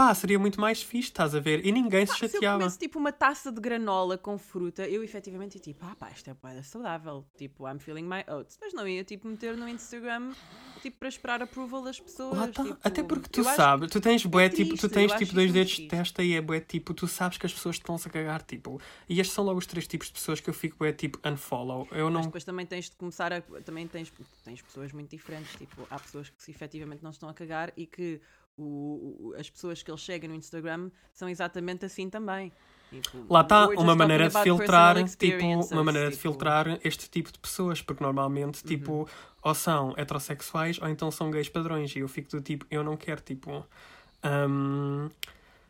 pá, 0.00 0.14
seria 0.14 0.38
muito 0.38 0.58
mais 0.58 0.82
fixe, 0.82 1.10
estás 1.10 1.34
a 1.34 1.40
ver? 1.40 1.66
E 1.66 1.70
ninguém 1.70 2.06
se 2.06 2.12
Pá, 2.12 2.18
se 2.18 2.24
eu 2.24 2.28
chateava. 2.30 2.58
comesse, 2.58 2.78
tipo, 2.78 2.98
uma 2.98 3.12
taça 3.12 3.52
de 3.52 3.60
granola 3.60 4.16
com 4.16 4.38
fruta, 4.38 4.88
eu 4.88 5.04
efetivamente 5.04 5.56
ia, 5.56 5.60
tipo, 5.60 5.84
ah 5.84 5.94
pá, 5.94 6.10
isto 6.10 6.30
é 6.30 6.32
boeda 6.32 6.62
saudável. 6.62 7.26
Tipo, 7.36 7.68
I'm 7.68 7.78
feeling 7.78 8.04
my 8.04 8.24
oats. 8.26 8.58
Mas 8.58 8.72
não 8.72 8.88
ia, 8.88 9.04
tipo, 9.04 9.28
meter 9.28 9.54
no 9.58 9.68
Instagram, 9.68 10.32
tipo, 10.80 10.98
para 10.98 11.08
esperar 11.08 11.42
approval 11.42 11.82
das 11.82 12.00
pessoas. 12.00 12.38
Lá 12.38 12.48
tá. 12.48 12.64
tipo, 12.64 12.78
Até 12.82 13.02
porque 13.02 13.28
tu 13.28 13.44
sabes, 13.44 13.90
tu 13.90 14.00
tens 14.00 14.24
bué, 14.24 14.46
é 14.46 14.48
tipo, 14.48 14.74
tu 14.74 14.88
tens 14.88 15.12
tipo 15.12 15.34
dois 15.34 15.52
dedos 15.52 15.72
de 15.72 15.86
testa 15.86 16.22
e 16.22 16.32
é 16.32 16.40
bué, 16.40 16.60
tipo, 16.60 16.94
tu 16.94 17.06
sabes 17.06 17.36
que 17.36 17.44
as 17.44 17.52
pessoas 17.52 17.76
estão-se 17.76 18.08
a 18.08 18.10
cagar, 18.10 18.40
tipo. 18.42 18.80
E 19.06 19.20
estes 19.20 19.34
são 19.34 19.44
logo 19.44 19.58
os 19.58 19.66
três 19.66 19.86
tipos 19.86 20.06
de 20.06 20.14
pessoas 20.14 20.40
que 20.40 20.48
eu 20.48 20.54
fico 20.54 20.78
bué, 20.78 20.94
tipo, 20.94 21.18
unfollow. 21.28 21.86
Eu 21.90 22.06
Mas 22.06 22.14
não... 22.14 22.22
depois 22.22 22.44
também 22.44 22.64
tens 22.64 22.88
de 22.88 22.96
começar 22.96 23.34
a. 23.34 23.42
Também 23.42 23.86
tens, 23.86 24.10
tens 24.42 24.62
pessoas 24.62 24.92
muito 24.92 25.10
diferentes. 25.10 25.54
Tipo, 25.56 25.86
há 25.90 25.98
pessoas 25.98 26.30
que 26.30 26.42
se 26.42 26.50
efetivamente 26.50 27.02
não 27.02 27.10
estão 27.10 27.28
a 27.28 27.34
cagar 27.34 27.70
e 27.76 27.84
que 27.84 28.18
o, 28.62 29.16
o- 29.30 29.34
as 29.38 29.48
pessoas 29.50 29.82
que 29.82 29.90
eles 29.90 30.00
chegam 30.00 30.28
no 30.30 30.34
Instagram 30.36 30.90
são 31.12 31.28
exatamente 31.28 31.84
assim 31.84 32.08
também. 32.10 32.52
Tipo, 32.90 33.32
Lá 33.32 33.42
está 33.42 33.66
just 33.66 33.78
uma 33.78 33.94
maneira 33.94 34.28
de 34.28 34.42
filtrar, 34.42 34.96
tipo, 35.16 35.44
uma 35.72 35.84
maneira 35.84 36.10
de 36.10 36.16
tipo, 36.16 36.26
Uhum. 36.28 36.32
filtrar 36.34 36.80
este 36.82 37.08
tipo 37.08 37.30
de 37.32 37.38
pessoas, 37.38 37.80
porque 37.80 38.02
normalmente, 38.02 38.64
tipo, 38.64 39.08
ou 39.42 39.54
são 39.54 39.94
heterossexuais 39.96 40.78
ou 40.82 40.88
então 40.88 41.08
são 41.10 41.30
gays 41.30 41.48
padrões. 41.48 41.94
E 41.94 42.00
eu 42.00 42.08
fico 42.08 42.30
do 42.30 42.40
tipo, 42.40 42.66
eu 42.70 42.82
não 42.82 42.96
quero, 42.96 43.20
tipo. 43.20 43.64
hum, 44.24 45.08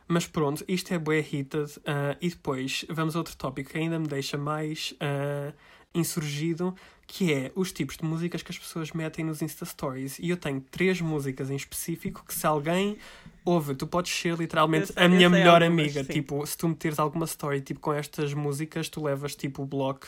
Mas 0.08 0.26
pronto, 0.26 0.64
isto 0.66 0.92
é 0.92 0.98
bué 0.98 1.18
heated. 1.18 1.78
ah, 1.86 2.16
e 2.20 2.30
depois 2.30 2.84
vamos 2.88 3.14
a 3.14 3.18
outro 3.18 3.36
tópico 3.36 3.70
que 3.70 3.78
ainda 3.78 3.98
me 3.98 4.08
deixa 4.08 4.36
mais 4.36 4.92
ah, 4.98 5.52
insurgido, 5.94 6.74
que 7.06 7.32
é 7.32 7.52
os 7.54 7.72
tipos 7.72 7.96
de 7.96 8.04
músicas 8.04 8.42
que 8.42 8.52
as 8.52 8.58
pessoas 8.58 8.92
metem 8.92 9.24
nos 9.24 9.42
Insta 9.42 9.64
Stories. 9.64 10.18
E 10.18 10.30
eu 10.30 10.36
tenho 10.36 10.60
três 10.60 11.00
músicas 11.00 11.50
em 11.50 11.56
específico 11.56 12.24
que 12.26 12.34
se 12.34 12.46
alguém 12.46 12.96
ouve, 13.44 13.74
tu 13.74 13.86
podes 13.86 14.12
ser 14.12 14.36
literalmente 14.36 14.92
Eu 14.94 15.04
a 15.04 15.08
minha 15.08 15.28
melhor 15.28 15.62
algumas, 15.62 15.96
amiga. 15.96 16.04
sim. 16.04 16.12
Tipo, 16.12 16.46
se 16.46 16.56
tu 16.56 16.68
meteres 16.68 16.98
alguma 16.98 17.24
story 17.24 17.60
tipo, 17.60 17.80
com 17.80 17.92
estas 17.92 18.32
músicas, 18.32 18.88
tu 18.88 19.02
levas 19.02 19.34
tipo 19.34 19.62
o 19.62 19.66
bloco 19.66 20.06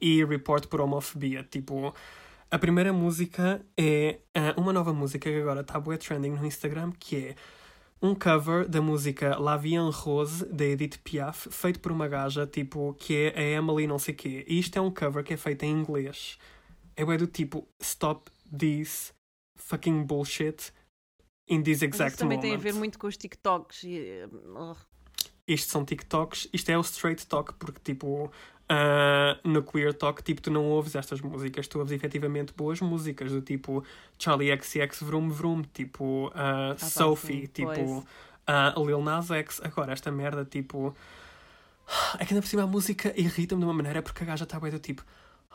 e 0.00 0.24
report 0.24 0.66
por 0.68 0.80
homofobia. 0.80 1.42
Tipo, 1.42 1.92
a 2.50 2.58
primeira 2.58 2.92
música 2.92 3.60
é 3.76 4.18
ah, 4.34 4.54
uma 4.56 4.72
nova 4.72 4.92
música 4.92 5.28
que 5.28 5.40
agora 5.40 5.62
está 5.62 5.80
bué 5.80 5.96
trending 5.96 6.30
no 6.30 6.46
Instagram, 6.46 6.92
que 6.98 7.16
é 7.16 7.34
um 8.04 8.14
cover 8.14 8.68
da 8.68 8.82
música 8.82 9.38
La 9.38 9.56
Vie 9.56 9.76
en 9.76 9.88
Rose, 9.88 10.44
da 10.44 10.62
Edith 10.62 10.98
Piaf, 11.02 11.48
feito 11.50 11.80
por 11.80 11.90
uma 11.90 12.06
gaja, 12.06 12.46
tipo, 12.46 12.92
que 12.98 13.32
é 13.34 13.38
a 13.38 13.42
Emily 13.58 13.86
não 13.86 13.98
sei 13.98 14.12
quê. 14.12 14.44
E 14.46 14.58
isto 14.58 14.76
é 14.76 14.80
um 14.82 14.90
cover 14.90 15.24
que 15.24 15.32
é 15.32 15.38
feito 15.38 15.62
em 15.62 15.70
inglês. 15.70 16.38
É 16.94 17.02
bué 17.02 17.16
do 17.16 17.26
tipo, 17.26 17.66
stop 17.80 18.30
this 18.56 19.14
fucking 19.56 20.04
bullshit 20.04 20.70
in 21.48 21.62
this 21.62 21.80
Mas 21.80 21.94
exact 21.94 22.10
isso 22.10 22.18
também 22.18 22.36
moment. 22.36 22.50
tem 22.50 22.54
a 22.54 22.62
ver 22.62 22.74
muito 22.74 22.98
com 22.98 23.06
os 23.06 23.16
TikToks. 23.16 23.84
E, 23.84 23.98
eh, 23.98 24.28
ugh. 24.54 24.76
Isto 25.48 25.72
são 25.72 25.82
TikToks, 25.82 26.48
isto 26.52 26.68
é 26.70 26.76
o 26.76 26.82
straight 26.82 27.26
talk, 27.26 27.54
porque 27.54 27.80
tipo, 27.82 28.30
ah, 28.68 29.38
no 29.44 29.62
queer 29.62 29.94
talk, 29.94 30.22
tipo, 30.22 30.40
tu 30.40 30.50
não 30.50 30.64
ouves 30.64 30.94
estas 30.94 31.20
músicas, 31.20 31.68
tu 31.68 31.78
ouves 31.78 31.92
efetivamente 31.92 32.52
boas 32.56 32.80
músicas, 32.80 33.30
do 33.32 33.40
tipo 33.40 33.84
Charlie 34.18 34.56
XCX 34.56 35.02
Vroom 35.02 35.30
Vroom, 35.30 35.62
tipo 35.72 36.30
ah, 36.34 36.74
pá, 36.78 36.86
Sophie, 36.86 37.46
tipo 37.48 38.04
ah, 38.46 38.74
Lil 38.76 39.02
Nas 39.02 39.30
X. 39.30 39.60
Agora, 39.62 39.92
esta 39.92 40.10
merda, 40.10 40.44
tipo. 40.44 40.94
É 42.18 42.24
que 42.24 42.32
ainda 42.32 42.40
por 42.40 42.48
cima 42.48 42.62
a 42.62 42.66
música 42.66 43.12
irrita-me 43.14 43.60
de 43.60 43.66
uma 43.66 43.74
maneira 43.74 44.00
porque 44.00 44.22
a 44.22 44.26
gaja 44.26 44.44
está 44.44 44.58
bem 44.58 44.70
do 44.70 44.78
tipo 44.78 45.04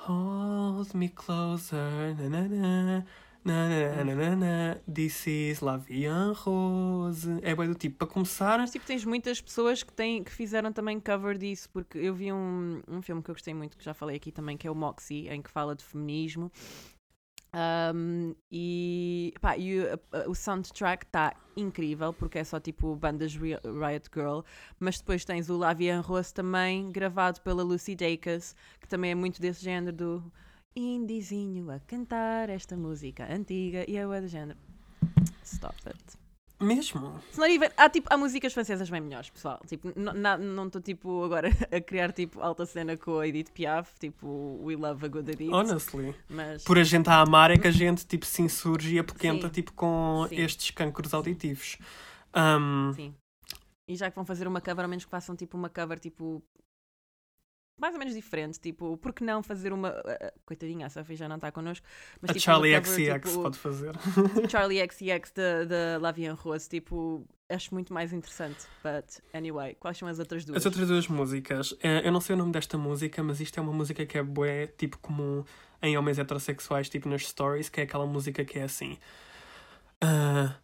Hold 0.05 0.93
me 0.93 1.09
closer, 1.09 2.15
na 2.17 2.29
na 2.29 2.47
na. 2.47 3.03
Na, 3.49 3.67
na, 3.67 4.03
na, 4.03 4.15
na, 4.15 4.35
na, 4.35 4.75
This 4.93 5.25
is 5.25 5.59
La 5.61 5.77
Vie 5.77 6.05
en 6.05 6.33
Rose. 6.33 7.39
É 7.41 7.55
bem 7.55 7.67
do 7.67 7.73
tipo, 7.73 7.97
para 7.97 8.07
começar, 8.07 8.59
Mas 8.59 8.69
tipo, 8.69 8.85
tens 8.85 9.03
muitas 9.03 9.41
pessoas 9.41 9.81
que, 9.81 9.91
têm, 9.91 10.23
que 10.23 10.31
fizeram 10.31 10.71
também 10.71 10.99
cover 10.99 11.35
disso, 11.35 11.67
porque 11.73 11.97
eu 11.97 12.13
vi 12.13 12.31
um, 12.31 12.79
um 12.87 13.01
filme 13.01 13.23
que 13.23 13.31
eu 13.31 13.33
gostei 13.33 13.55
muito, 13.55 13.75
que 13.75 13.83
já 13.83 13.93
falei 13.95 14.17
aqui 14.17 14.31
também, 14.31 14.55
que 14.55 14.67
é 14.67 14.71
o 14.71 14.75
Moxie, 14.75 15.27
em 15.29 15.41
que 15.41 15.49
fala 15.49 15.75
de 15.75 15.83
feminismo. 15.83 16.51
Um, 17.51 18.35
e 18.51 19.33
pá, 19.41 19.57
e 19.57 19.79
o, 19.79 20.29
o 20.29 20.35
soundtrack 20.35 21.05
está 21.05 21.33
incrível 21.57 22.13
porque 22.13 22.37
é 22.37 22.43
só 22.43 22.59
tipo 22.59 22.95
bandas 22.95 23.35
Ri- 23.35 23.57
Riot 23.63 24.07
Girl, 24.13 24.41
mas 24.79 24.99
depois 24.99 25.25
tens 25.25 25.49
o 25.49 25.57
La 25.57 25.73
Vie 25.73 25.89
en 25.89 26.01
Rose 26.01 26.31
também 26.31 26.91
gravado 26.91 27.41
pela 27.41 27.63
Lucy 27.63 27.95
Dacus, 27.95 28.55
que 28.79 28.87
também 28.87 29.09
é 29.09 29.15
muito 29.15 29.41
desse 29.41 29.63
género 29.63 29.97
do 29.97 30.31
indizinho 30.75 31.69
a 31.71 31.79
cantar 31.79 32.49
esta 32.49 32.75
música 32.77 33.31
antiga 33.33 33.85
e 33.87 33.97
é 33.97 34.05
o 34.07 34.21
do 34.21 34.27
género. 34.27 34.57
Stop 35.43 35.75
it. 35.87 35.99
mesmo. 36.61 37.19
Se 37.31 37.39
não 37.39 37.47
even- 37.47 37.71
há, 37.77 37.89
tipo, 37.89 38.07
há 38.13 38.17
músicas 38.17 38.53
francesas 38.53 38.89
bem 38.89 38.99
melhores, 39.01 39.29
pessoal. 39.29 39.59
Tipo, 39.65 39.93
não 39.95 40.67
estou 40.67 40.81
tipo, 40.81 41.23
agora 41.23 41.49
a 41.71 41.79
criar 41.81 42.11
tipo, 42.11 42.41
alta 42.41 42.65
cena 42.65 42.97
com 42.97 43.17
a 43.19 43.27
Edith 43.27 43.51
Piaf, 43.53 43.93
tipo 43.99 44.59
We 44.63 44.75
Love 44.75 45.05
a 45.05 45.09
Good 45.09 45.31
Edith. 45.31 45.51
Honestly. 45.53 46.13
Mas 46.29 46.63
Por 46.63 46.77
a 46.77 46.83
gente 46.83 47.09
a 47.09 47.21
amar 47.21 47.49
é 47.51 47.57
que 47.57 47.67
a 47.67 47.71
gente 47.71 48.05
tipo 48.05 48.25
se 48.25 48.41
insurge 48.41 48.95
e 48.95 48.99
apoquenta 48.99 49.47
Sim. 49.47 49.53
tipo 49.53 49.73
com 49.73 50.25
Sim. 50.29 50.35
estes 50.35 50.71
cânceres 50.71 51.13
auditivos. 51.13 51.77
Um, 52.35 52.93
sim. 52.93 53.15
E 53.87 53.95
já 53.95 54.09
que 54.11 54.15
vão 54.15 54.25
fazer 54.25 54.47
uma 54.47 54.61
cover, 54.61 54.83
ao 54.85 54.89
menos 54.89 55.03
que 55.05 55.09
façam 55.11 55.35
tipo 55.35 55.57
uma 55.57 55.69
cover 55.69 55.97
tipo. 55.97 56.43
Mais 57.79 57.93
ou 57.93 57.99
menos 57.99 58.13
diferente, 58.13 58.59
tipo, 58.59 58.97
por 58.97 59.13
que 59.13 59.23
não 59.23 59.41
fazer 59.41 59.71
uma. 59.71 59.89
ah, 59.89 60.17
ah, 60.21 60.33
Coitadinha, 60.45 60.85
a 60.87 60.89
Sophie 60.89 61.15
já 61.15 61.27
não 61.29 61.35
está 61.37 61.51
connosco. 61.51 61.85
Mas, 62.21 62.31
a 62.31 62.33
tipo, 62.33 62.43
Charlie 62.43 62.75
cover, 62.75 62.93
XCX 62.93 63.29
tipo, 63.29 63.43
pode 63.43 63.57
fazer. 63.57 63.93
Charlie 64.49 64.79
XCX 64.89 65.31
da 65.31 65.63
da 65.65 65.97
La 65.99 66.11
Vie 66.11 66.25
en 66.25 66.33
Rose, 66.35 66.67
tipo, 66.67 67.25
acho 67.49 67.73
muito 67.73 67.93
mais 67.93 68.11
interessante. 68.13 68.67
But, 68.83 69.21
anyway, 69.33 69.75
quais 69.79 69.97
são 69.97 70.07
as 70.07 70.19
outras 70.19 70.43
duas? 70.45 70.57
As 70.57 70.65
outras 70.65 70.87
duas 70.87 71.07
músicas, 71.07 71.75
eh, 71.81 72.05
eu 72.07 72.11
não 72.11 72.19
sei 72.21 72.35
o 72.35 72.37
nome 72.37 72.51
desta 72.51 72.77
música, 72.77 73.23
mas 73.23 73.39
isto 73.39 73.57
é 73.59 73.61
uma 73.63 73.73
música 73.73 74.05
que 74.05 74.17
é 74.17 74.23
bué, 74.23 74.67
tipo 74.67 74.97
comum 74.99 75.43
em 75.81 75.97
homens 75.97 76.19
heterossexuais, 76.19 76.89
tipo 76.89 77.07
nas 77.07 77.25
stories, 77.25 77.69
que 77.69 77.79
é 77.79 77.83
aquela 77.85 78.05
música 78.05 78.43
que 78.43 78.59
é 78.59 78.63
assim. 78.63 78.97
ah, 80.01 80.55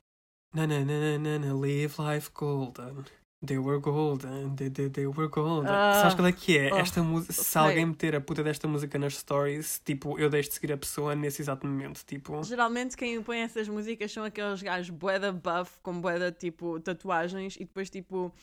na 0.54 0.66
na 0.68 0.86
na 0.86 1.18
na 1.20 1.40
na 1.40 1.54
live 1.54 1.94
life 2.00 2.30
golden. 2.34 3.04
They 3.46 3.58
were 3.58 3.80
golden, 3.80 4.56
they, 4.56 4.70
they, 4.70 4.90
they 4.90 5.06
were 5.08 5.28
golden. 5.28 5.70
Ah, 5.72 5.94
Sabes 6.02 6.16
qual 6.16 6.28
é 6.28 6.32
que 6.32 6.58
é? 6.58 6.74
oh, 6.74 6.78
Esta 6.78 7.02
música, 7.04 7.34
se 7.34 7.58
alguém 7.58 7.86
meter 7.86 8.16
a 8.16 8.22
puta 8.22 8.44
desta 8.44 8.68
música 8.68 8.98
nas 8.98 9.16
stories, 9.18 9.82
tipo, 9.84 10.18
eu 10.20 10.30
deixo 10.30 10.50
de 10.50 10.56
seguir 10.56 10.74
a 10.74 10.78
pessoa 10.78 11.16
nesse 11.16 11.42
exato 11.42 11.66
momento. 11.68 12.04
Tipo, 12.06 12.44
Geralmente 12.44 12.96
quem 12.98 13.22
põe 13.22 13.40
essas 13.40 13.68
músicas 13.68 14.12
são 14.12 14.24
aqueles 14.24 14.62
gajos 14.62 14.90
bué 14.90 15.20
buff, 15.32 15.78
com 15.82 16.00
bué 16.00 16.20
da, 16.20 16.32
tipo 16.32 16.80
tatuagens 16.80 17.56
e 17.56 17.60
depois 17.60 17.90
tipo 17.90 18.34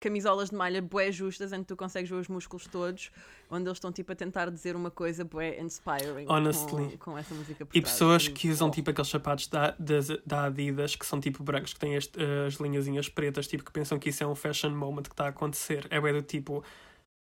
camisolas 0.00 0.50
de 0.50 0.56
malha 0.56 0.80
bué 0.80 1.10
justas 1.10 1.50
que 1.50 1.64
tu 1.64 1.76
consegues 1.76 2.08
ver 2.08 2.16
os 2.16 2.28
músculos 2.28 2.66
todos, 2.66 3.10
onde 3.50 3.68
eles 3.68 3.76
estão 3.76 3.90
tipo 3.92 4.12
a 4.12 4.14
tentar 4.14 4.50
dizer 4.50 4.76
uma 4.76 4.90
coisa 4.90 5.24
bué 5.24 5.60
inspiring 5.60 6.26
Honestly. 6.28 6.96
com, 6.96 7.12
com 7.12 7.18
essa 7.18 7.34
música 7.34 7.66
por 7.66 7.76
E 7.76 7.80
trás. 7.80 7.92
pessoas 7.92 8.28
que 8.28 8.48
usam 8.50 8.68
oh. 8.68 8.70
tipo 8.70 8.90
aqueles 8.90 9.08
sapatos 9.10 9.48
da, 9.48 9.74
das- 9.78 10.08
da 10.24 10.44
Adidas 10.44 10.94
que 10.94 11.04
são 11.06 11.20
tipo 11.20 11.42
brancos, 11.42 11.72
que 11.72 11.80
têm 11.80 11.94
este- 11.94 12.18
as 12.46 12.54
linhazinhas 12.54 13.08
pretas, 13.08 13.46
tipo 13.48 13.64
que 13.64 13.72
pensam 13.72 13.98
que 13.98 14.10
isso 14.10 14.22
é 14.22 14.26
um 14.26 14.34
fashion 14.34 14.70
moment 14.70 15.02
que 15.02 15.10
está 15.12 15.26
a 15.26 15.28
acontecer. 15.28 15.86
É 15.90 16.00
bem 16.00 16.12
do 16.12 16.22
tipo. 16.22 16.62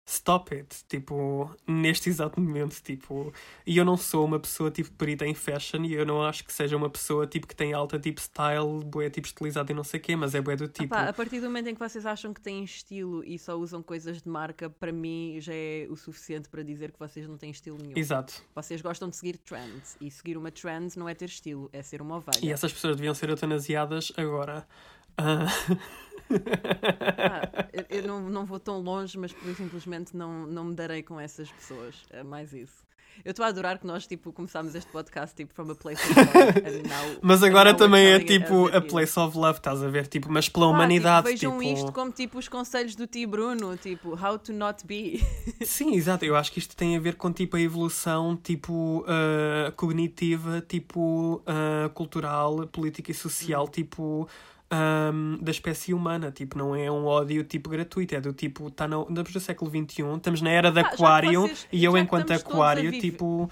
Stop 0.05 0.53
it, 0.53 0.83
tipo, 0.87 1.49
neste 1.67 2.09
exato 2.09 2.39
momento, 2.39 2.81
tipo, 2.81 3.33
e 3.65 3.77
eu 3.77 3.85
não 3.85 3.95
sou 3.95 4.25
uma 4.25 4.39
pessoa, 4.39 4.69
tipo, 4.69 4.91
perita 4.91 5.25
em 5.25 5.33
fashion, 5.33 5.83
e 5.85 5.93
eu 5.93 6.05
não 6.05 6.21
acho 6.21 6.43
que 6.43 6.51
seja 6.51 6.75
uma 6.75 6.89
pessoa, 6.89 7.25
tipo, 7.25 7.47
que 7.47 7.55
tem 7.55 7.73
alta, 7.73 7.97
tipo, 7.97 8.19
style, 8.19 8.83
bué, 8.85 9.09
tipo, 9.09 9.27
estilizada 9.27 9.71
e 9.71 9.75
não 9.75 9.83
sei 9.83 9.99
o 9.99 10.03
quê, 10.03 10.15
mas 10.15 10.35
é 10.35 10.41
bué 10.41 10.55
do 10.55 10.67
tipo... 10.67 10.93
Epá, 10.93 11.07
a 11.07 11.13
partir 11.13 11.39
do 11.39 11.47
momento 11.47 11.69
em 11.69 11.73
que 11.73 11.79
vocês 11.79 12.05
acham 12.05 12.33
que 12.33 12.41
têm 12.41 12.63
estilo 12.63 13.23
e 13.23 13.39
só 13.39 13.55
usam 13.55 13.81
coisas 13.81 14.21
de 14.21 14.27
marca, 14.27 14.69
para 14.69 14.91
mim 14.91 15.37
já 15.39 15.53
é 15.53 15.87
o 15.89 15.95
suficiente 15.95 16.49
para 16.49 16.63
dizer 16.63 16.91
que 16.91 16.99
vocês 16.99 17.27
não 17.27 17.37
têm 17.37 17.51
estilo 17.51 17.77
nenhum. 17.77 17.97
Exato. 17.97 18.33
Vocês 18.53 18.81
gostam 18.81 19.09
de 19.09 19.15
seguir 19.15 19.37
trends, 19.37 19.95
e 20.01 20.11
seguir 20.11 20.37
uma 20.37 20.51
trend 20.51 20.97
não 20.97 21.07
é 21.07 21.15
ter 21.15 21.25
estilo, 21.25 21.69
é 21.71 21.81
ser 21.81 22.01
uma 22.01 22.17
ovelha. 22.17 22.39
E 22.41 22.51
essas 22.51 22.73
pessoas 22.73 22.97
deviam 22.97 23.15
ser 23.15 23.29
eutanasiadas 23.29 24.11
agora. 24.17 24.67
Ah, 25.17 25.45
Ah, 26.29 27.49
eu- 27.89 28.03
não, 28.07 28.29
não 28.29 28.45
vou 28.45 28.59
tão 28.59 28.79
longe, 28.79 29.17
mas 29.17 29.31
por 29.31 29.53
simplesmente 29.55 30.15
não, 30.15 30.45
não 30.47 30.65
me 30.65 30.75
darei 30.75 31.03
com 31.03 31.19
essas 31.19 31.49
pessoas. 31.51 31.95
É 32.09 32.23
mais 32.23 32.53
isso. 32.53 32.83
Eu 33.23 33.29
estou 33.29 33.45
a 33.45 33.49
adorar 33.49 33.77
que 33.77 33.85
nós 33.85 34.07
tipo, 34.07 34.33
começámos 34.33 34.73
este 34.73 34.91
podcast 34.91 35.35
tipo, 35.35 35.53
from 35.53 35.69
a 35.69 35.75
place 35.75 36.01
of 36.01 36.15
love. 36.19 36.81
now- 36.89 37.19
mas 37.21 37.43
agora 37.43 37.71
também 37.75 38.07
é 38.07 38.19
tipo 38.19 38.67
a 38.69 38.79
is. 38.79 38.85
place 38.91 39.19
of 39.19 39.37
love, 39.37 39.59
estás 39.59 39.83
a 39.83 39.87
ver? 39.87 40.07
Tipo, 40.07 40.31
mas 40.31 40.49
pela 40.49 40.65
Pá, 40.65 40.71
humanidade, 40.73 41.27
tipo, 41.27 41.51
vejam 41.51 41.59
tipo... 41.59 41.73
isto 41.79 41.91
como 41.91 42.11
tipo 42.11 42.39
os 42.39 42.47
conselhos 42.47 42.95
do 42.95 43.05
Ti 43.05 43.27
Bruno, 43.27 43.77
tipo, 43.77 44.15
how 44.19 44.39
to 44.39 44.51
not 44.51 44.83
be. 44.87 45.21
Sim, 45.63 45.93
exato. 45.93 46.25
Eu 46.25 46.35
acho 46.35 46.51
que 46.51 46.57
isto 46.57 46.75
tem 46.75 46.97
a 46.97 46.99
ver 46.99 47.13
com 47.15 47.31
tipo 47.31 47.55
a 47.55 47.61
evolução 47.61 48.35
tipo 48.35 49.05
ah, 49.07 49.71
cognitiva, 49.75 50.59
tipo 50.67 51.43
ah, 51.45 51.89
cultural, 51.93 52.65
política 52.67 53.11
e 53.11 53.13
social, 53.13 53.67
tipo 53.67 54.27
ahm, 54.73 55.37
da 55.41 55.51
espécie 55.51 55.93
humana. 55.93 56.31
Tipo, 56.31 56.57
não 56.57 56.75
é 56.75 56.89
um 56.89 57.05
ódio 57.05 57.43
tipo 57.43 57.69
gratuito, 57.69 58.15
é 58.15 58.21
do 58.21 58.33
tipo, 58.33 58.71
tá 58.71 58.87
no, 58.87 59.03
estamos 59.07 59.33
no 59.33 59.39
século 59.39 59.69
XXI, 59.69 60.01
estamos 60.17 60.41
na 60.41 60.49
era 60.49 60.71
de 60.71 60.79
Ah, 60.79 60.87
aquário 60.87 61.41
vocês- 61.43 61.67
e 61.71 61.83
eu 61.83 61.95
enquanto 61.97 62.31
aquário, 62.31 62.91
tipo, 62.99 63.49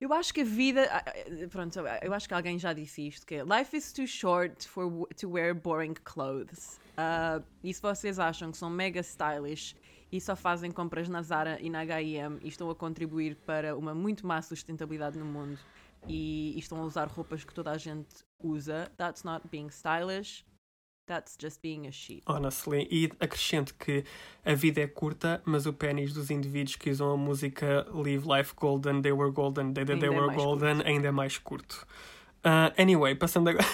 Eu 0.00 0.12
acho 0.12 0.32
que 0.32 0.42
a 0.42 0.44
vida. 0.44 0.86
ah, 0.92 1.02
ah, 1.06 1.48
Pronto, 1.50 1.78
eu 2.02 2.12
acho 2.14 2.28
que 2.28 2.34
alguém 2.34 2.58
já 2.58 2.72
disse 2.72 3.06
isto: 3.08 3.26
que 3.26 3.36
é, 3.36 3.42
Life 3.44 3.76
is 3.76 3.92
too 3.92 4.06
short 4.06 4.68
for, 4.68 5.08
to 5.20 5.30
wear 5.30 5.54
boring 5.54 5.94
clothes. 6.04 6.78
Ah, 6.96 7.40
e 7.64 7.72
se 7.74 7.80
vocês 7.82 8.18
acham 8.18 8.50
que 8.50 8.56
são 8.58 8.70
mega 8.70 9.00
stylish 9.00 9.74
e 10.12 10.20
só 10.20 10.36
fazem 10.36 10.70
compras 10.70 11.08
na 11.08 11.20
Zara 11.22 11.58
e 11.60 11.68
na 11.68 11.80
HM 11.84 12.38
e 12.42 12.48
estão 12.48 12.70
a 12.70 12.74
contribuir 12.74 13.36
para 13.44 13.76
uma 13.76 13.92
muito 13.94 14.26
má 14.26 14.40
sustentabilidade 14.40 15.18
no 15.18 15.24
mundo 15.24 15.58
e, 16.08 16.54
e 16.56 16.58
estão 16.58 16.80
a 16.80 16.84
usar 16.84 17.08
roupas 17.08 17.44
que 17.44 17.54
toda 17.54 17.70
a 17.70 17.78
gente 17.78 18.24
usa, 18.38 18.90
that's 18.96 19.22
not 19.22 19.46
being 19.48 19.68
stylish, 19.68 20.44
that's 21.06 21.36
just 21.40 21.60
being 21.62 21.86
a 21.86 21.92
sheep. 21.92 22.22
honestly, 22.26 22.86
e 22.90 23.10
acrescento 23.20 23.74
que 23.74 24.04
a 24.44 24.54
vida 24.54 24.80
é 24.80 24.86
curta, 24.86 25.40
mas 25.44 25.66
o 25.66 25.72
pênis 25.72 26.12
dos 26.12 26.30
indivíduos 26.30 26.76
que 26.76 26.90
usam 26.90 27.12
a 27.12 27.16
música 27.16 27.86
Live 27.90 28.26
Life 28.26 28.54
Golden, 28.56 29.02
They 29.02 29.12
Were 29.12 29.32
Golden, 29.32 29.72
They, 29.72 29.84
they, 29.84 29.94
Ainda 29.94 30.06
é 30.06 30.10
Were 30.10 30.26
mais 30.26 30.36
Golden, 30.36 30.82
ainda 30.84 31.08
é 31.08 31.12
mais 31.12 31.38
curto. 31.38 31.86
Ah, 32.42 32.72
anyway, 32.78 33.14
passando 33.14 33.48
agora. 33.48 33.66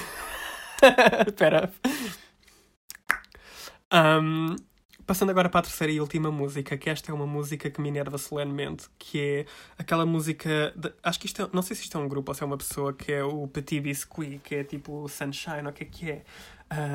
Espera. 1.27 1.73
Um, 3.93 4.57
passando 5.07 5.31
agora 5.31 5.49
para 5.49 5.61
a 5.61 5.63
terceira 5.63 5.93
e 5.93 6.01
última 6.01 6.31
música, 6.31 6.77
que 6.77 6.89
esta 6.91 7.11
é 7.11 7.15
uma 7.15 7.27
música 7.27 7.71
que 7.71 7.81
me 7.81 7.89
enerva 7.89 8.19
solenemente, 8.19 8.89
que 8.99 9.21
é 9.21 9.47
aquela 9.79 10.05
música. 10.07 10.73
de- 10.77 10.93
acho 11.03 11.19
que 11.21 11.27
isto 11.27 11.43
é, 11.43 11.49
não 11.53 11.63
sei 11.63 11.77
se 11.77 11.83
isto 11.83 11.97
é 11.99 12.01
um 12.01 12.09
grupo 12.09 12.31
ou 12.31 12.35
se 12.35 12.43
é 12.43 12.47
uma 12.47 12.57
pessoa, 12.57 12.93
que 12.93 13.13
é 13.13 13.23
o 13.25 13.47
Petit 13.49 13.81
Biscuit, 13.81 14.39
que 14.43 14.55
é 14.57 14.65
tipo 14.65 15.09
Sunshine, 15.09 15.63
ou 15.65 15.71
o 15.71 15.73
que 15.73 15.83
é 15.85 15.87
que 15.87 16.11
é. 16.11 16.23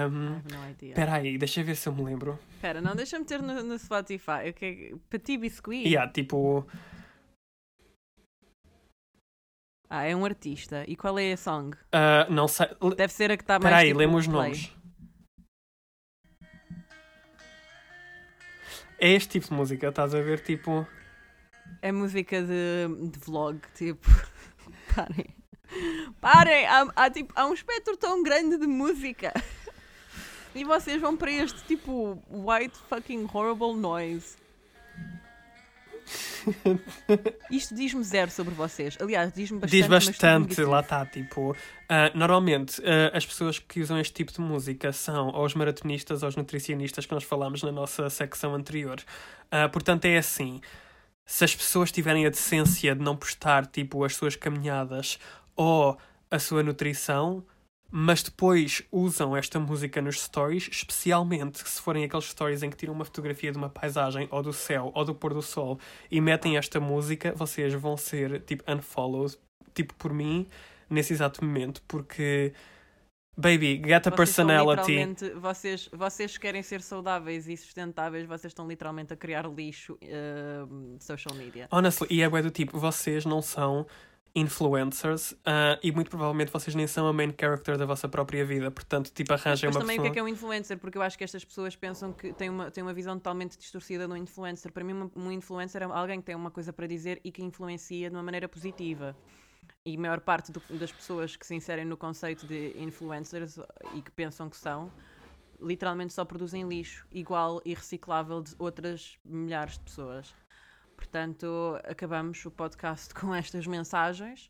Um. 0.09 0.41
Espera 0.81 1.13
aí, 1.15 1.37
deixa 1.37 1.61
eu 1.61 1.65
ver 1.65 1.75
se 1.75 1.87
eu 1.87 1.93
me 1.93 2.03
lembro. 2.03 2.39
Espera, 2.55 2.81
não, 2.81 2.95
deixa-me 2.95 3.23
ter 3.25 3.41
no, 3.43 3.61
no 3.61 3.77
Spotify. 3.77 4.49
O 4.49 4.53
que 4.53 4.65
é- 4.65 4.95
Petit 5.09 5.37
Biscuit? 5.37 5.85
Yeah, 5.87 6.11
tipo. 6.11 6.65
Ah, 9.89 10.03
é 10.05 10.15
um 10.15 10.25
artista. 10.25 10.83
E 10.87 10.95
qual 10.95 11.17
é 11.19 11.31
a 11.33 11.37
song? 11.37 11.77
ah, 11.91 12.25
não 12.29 12.47
sei. 12.47 12.67
Deve 12.95 13.13
ser 13.13 13.31
a 13.31 13.37
que 13.37 13.43
está 13.43 13.53
mais. 13.59 13.65
Espera 13.65 13.77
aí, 13.77 13.87
tipo, 13.89 13.99
lembra 13.99 14.17
os 14.17 14.27
nomes. 14.27 14.71
É 18.99 19.11
este 19.11 19.29
tipo 19.29 19.47
de 19.47 19.53
música, 19.53 19.89
estás 19.89 20.15
a 20.15 20.21
ver? 20.21 20.39
Tipo. 20.39 20.87
É 21.81 21.91
música 21.91 22.41
de, 22.41 23.09
de 23.09 23.19
vlog, 23.19 23.59
tipo. 23.75 24.07
Parem. 24.95 25.35
Parem! 26.19 26.65
Há, 26.65 26.87
há, 26.95 27.09
tipo, 27.09 27.31
há 27.35 27.45
um 27.45 27.53
espectro 27.53 27.95
tão 27.95 28.23
grande 28.23 28.57
de 28.57 28.65
música. 28.65 29.31
E 30.55 30.63
vocês 30.63 30.99
vão 30.99 31.15
para 31.15 31.31
este 31.31 31.61
tipo 31.65 32.23
white 32.29 32.75
fucking 32.89 33.29
horrible 33.31 33.75
noise. 33.75 34.35
Isto 37.51 37.75
diz-me 37.75 38.03
zero 38.03 38.31
sobre 38.31 38.53
vocês. 38.53 38.97
Aliás, 38.99 39.33
diz-me 39.33 39.59
bastante. 39.59 39.79
Diz 39.79 39.87
bastante, 39.87 40.61
lá 40.61 40.79
está, 40.79 41.05
tipo. 41.05 41.55
ah, 41.89 42.11
normalmente, 42.13 42.81
ah, 42.85 43.15
as 43.15 43.25
pessoas 43.25 43.59
que 43.59 43.81
usam 43.81 43.99
este 43.99 44.13
tipo 44.13 44.31
de 44.31 44.41
música 44.41 44.91
são 44.91 45.29
ou 45.29 45.45
os 45.45 45.53
maratonistas 45.53 46.23
ou 46.23 46.29
os 46.29 46.35
nutricionistas 46.35 47.05
que 47.05 47.13
nós 47.13 47.23
falámos 47.23 47.63
na 47.63 47.71
nossa 47.71 48.09
secção 48.09 48.55
anterior. 48.55 48.97
Ah, 49.51 49.69
portanto, 49.69 50.05
é 50.05 50.17
assim. 50.17 50.61
Se 51.25 51.43
as 51.43 51.53
pessoas 51.53 51.91
tiverem 51.91 52.25
a 52.25 52.29
decência 52.29 52.95
de 52.95 53.03
não 53.03 53.15
postar, 53.15 53.65
tipo, 53.65 54.03
as 54.03 54.15
suas 54.15 54.35
caminhadas 54.35 55.19
ou 55.55 55.97
a 56.31 56.39
sua 56.39 56.63
nutrição, 56.63 57.43
mas 57.89 58.21
depois 58.21 58.83
usam 58.91 59.35
esta 59.35 59.59
música 59.59 60.01
nos 60.01 60.21
stories, 60.21 60.69
especialmente 60.71 61.67
se 61.67 61.81
forem 61.81 62.03
aqueles 62.03 62.25
stories 62.25 62.63
em 62.63 62.69
que 62.69 62.77
tiram 62.77 62.93
uma 62.93 63.05
fotografia 63.05 63.51
de 63.51 63.57
uma 63.57 63.69
paisagem 63.69 64.27
ou 64.29 64.43
do 64.43 64.51
céu 64.51 64.91
ou 64.93 65.05
do 65.05 65.15
pôr 65.15 65.33
do 65.33 65.41
sol 65.41 65.79
e 66.11 66.19
metem 66.19 66.57
esta 66.57 66.79
música, 66.79 67.33
vocês 67.33 67.73
vão 67.73 67.95
ser 67.95 68.41
tipo 68.41 68.63
unfollowed, 68.69 69.37
tipo 69.73 69.93
por 69.95 70.13
mim, 70.13 70.47
nesse 70.89 71.13
exato 71.13 71.43
momento, 71.43 71.81
porque 71.87 72.53
baby, 73.37 73.81
get 73.85 74.07
a 74.07 74.09
Vocês 74.09 74.15
personality. 74.15 75.15
Vocês, 75.35 75.89
vocês 75.93 76.37
querem 76.37 76.63
ser 76.63 76.81
saudáveis 76.81 77.47
e 77.47 77.55
sustentáveis, 77.55 78.25
vocês 78.25 78.51
estão 78.51 78.67
literalmente 78.67 79.13
a 79.13 79.15
criar 79.15 79.47
lixo 79.47 79.97
de 80.01 81.03
social 81.03 81.35
media. 81.35 81.67
Honestly, 81.71 82.07
e 82.09 82.21
é 82.21 82.29
do 82.29 82.51
tipo, 82.51 82.79
vocês 82.79 83.25
não 83.25 83.41
são 83.41 83.85
influencers 84.39 85.33
ah, 85.45 85.79
e 85.81 85.91
muito 85.91 86.09
provavelmente 86.09 86.51
vocês 86.51 86.75
nem 86.75 86.85
são 86.87 87.07
a 87.07 87.13
main 87.13 87.33
character 87.39 87.77
da 87.77 87.85
vossa 87.85 88.07
própria 88.07 88.45
vida, 88.45 88.69
portanto, 88.69 89.11
tipo, 89.11 89.33
arranjem 89.33 89.69
Mas 89.69 89.75
uma 89.75 89.81
também 89.81 89.97
o 89.99 90.01
que 90.03 90.09
pessoa... 90.09 90.09
é 90.09 90.13
que 90.13 90.19
é 90.19 90.23
um 90.23 90.27
influencer? 90.27 90.77
Porque 90.77 90.97
eu 90.97 91.01
acho 91.01 91.17
que 91.17 91.23
estas 91.23 91.43
pessoas 91.43 91.75
pensam 91.75 92.13
que 92.13 92.31
têm 92.33 92.49
uma, 92.49 92.69
têm 92.69 92.83
uma 92.83 92.93
visão 92.93 93.15
totalmente 93.17 93.57
distorcida 93.57 94.07
do 94.07 94.15
influencer. 94.15 94.71
Para 94.71 94.83
mim, 94.83 94.93
uma- 94.93 95.11
um 95.15 95.31
influencer 95.31 95.81
é 95.81 95.85
alguém 95.85 96.19
que 96.19 96.25
tem 96.25 96.35
uma 96.35 96.51
coisa 96.51 96.71
para 96.71 96.85
dizer 96.87 97.19
e 97.23 97.31
que 97.31 97.43
influencia 97.43 98.09
de 98.09 98.15
uma 98.15 98.23
maneira 98.23 98.47
positiva. 98.47 99.15
E 99.85 99.95
a 99.95 99.99
maior 99.99 100.19
parte 100.19 100.51
do- 100.51 100.61
das 100.77 100.91
pessoas 100.91 101.35
que 101.35 101.45
se 101.45 101.55
inserem 101.55 101.85
no 101.85 101.97
conceito 101.97 102.45
de 102.45 102.73
influencers 102.77 103.57
e 103.93 104.01
que 104.01 104.11
pensam 104.11 104.49
que 104.49 104.57
são, 104.57 104.91
literalmente 105.59 106.13
só 106.13 106.23
produzem 106.23 106.67
lixo 106.67 107.05
igual 107.11 107.61
e 107.65 107.73
reciclável 107.73 108.41
de 108.41 108.53
outras 108.59 109.17
milhares 109.25 109.73
de 109.73 109.79
pessoas. 109.79 110.35
Portanto, 110.97 111.79
acabamos 111.85 112.43
o 112.45 112.51
podcast 112.51 113.13
com 113.15 113.33
estas 113.33 113.65
mensagens. 113.67 114.49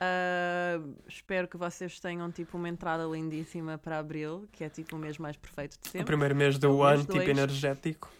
Ah, 0.00 0.80
espero 1.06 1.46
que 1.46 1.58
vocês 1.58 2.00
tenham 2.00 2.30
tipo 2.32 2.56
uma 2.56 2.68
entrada 2.70 3.04
lindíssima 3.04 3.76
para 3.76 3.98
abril, 3.98 4.48
que 4.52 4.64
é 4.64 4.68
tipo 4.70 4.96
o 4.96 4.98
mês 4.98 5.18
mais 5.18 5.36
perfeito 5.36 5.72
de 5.82 5.88
O 5.88 5.90
sempre. 5.90 6.06
primeiro 6.06 6.34
mês 6.34 6.56
do 6.58 6.70
o 6.72 6.82
ano, 6.82 6.98
mês 6.98 7.06
tipo, 7.06 7.30
energético. 7.30 8.10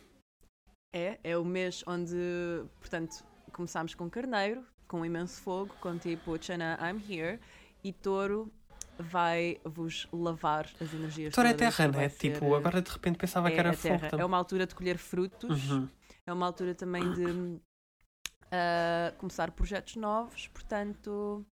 É, 0.95 1.19
é 1.25 1.39
o 1.39 1.45
mês 1.45 1.83
onde, 1.87 2.17
portanto, 2.81 3.25
começámos 3.53 3.95
com 3.95 4.11
Carneiro, 4.11 4.63
com 4.89 5.05
imenso 5.07 5.41
fogo, 5.41 5.75
com 5.81 5.97
tipo 5.97 6.37
Chana, 6.43 6.77
I'm 6.83 7.01
here, 7.09 7.39
e 7.83 7.93
Touro 7.93 8.53
vai 8.99 9.59
vos 9.65 10.07
lavar 10.13 10.69
as 10.81 10.93
energias 10.93 11.33
Touro 11.33 11.49
é 11.49 11.55
terra, 11.55 11.89
né? 11.89 12.09
ser, 12.11 12.33
Tipo, 12.33 12.55
agora 12.55 12.83
de 12.83 12.91
repente 12.91 13.17
pensava 13.17 13.49
é 13.49 13.53
que 13.53 13.59
era 13.59 13.73
fogo. 13.73 14.01
É 14.19 14.25
uma 14.25 14.37
altura 14.37 14.67
de 14.67 14.75
colher 14.75 14.99
frutos, 14.99 15.71
Uhum. 15.71 15.89
É 16.31 16.35
uma 16.35 16.47
altura 16.47 16.75
também 16.75 17.11
de 17.13 17.61
ah, 18.53 19.13
começar 19.19 19.51
projetos 19.51 19.97
novos, 19.97 20.49
portanto, 20.49 21.45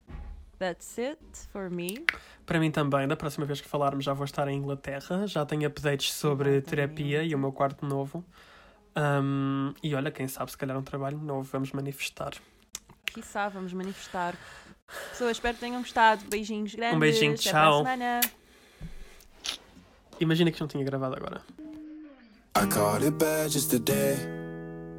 that's 0.59 0.99
it 0.99 1.19
for 1.53 1.71
me. 1.71 2.05
Para 2.47 2.59
mim 2.59 2.71
também, 2.71 3.07
da 3.07 3.17
próxima 3.17 3.47
vez 3.47 3.61
que 3.61 3.69
falarmos 3.69 4.05
já 4.05 4.13
vou 4.13 4.25
estar 4.25 4.49
em 4.49 4.57
Inglaterra, 4.57 5.27
já 5.27 5.45
tenho 5.45 5.67
updates 5.69 6.13
sobre 6.13 6.51
Exatamente. 6.57 6.71
terapia 6.71 7.23
e 7.23 7.35
o 7.35 7.39
meu 7.39 7.53
quarto 7.53 7.85
novo. 7.87 8.25
Ahm, 8.95 9.75
e 9.83 9.95
olha, 9.95 10.11
quem 10.11 10.27
sabe, 10.27 10.51
se 10.51 10.57
calhar 10.57 10.77
um 10.77 10.83
trabalho 10.83 11.19
novo, 11.19 11.49
vamos 11.53 11.73
manifestar. 11.73 12.33
Quiçá, 13.05 13.49
vamos 13.49 13.73
manifestar. 13.73 14.35
Pessoas, 15.11 15.33
espero 15.33 15.55
que 15.55 15.61
tenham 15.61 15.81
gostado. 15.81 16.25
Beijinhos 16.29 16.75
grandes. 16.75 16.99
beijinho, 16.99 17.35
Até 17.35 17.43
tchau. 17.43 17.83
Para 17.83 17.93
a 17.93 17.97
semana. 17.97 18.21
Imagina 20.21 20.51
que 20.51 20.61
não 20.61 20.67
tinha 20.67 20.85
gravado 20.85 21.15
agora. 21.15 21.43
I 22.57 22.67
caught 22.67 23.05
it 23.05 23.17
bad 23.19 23.51
just 23.51 23.71
today. 23.71 24.38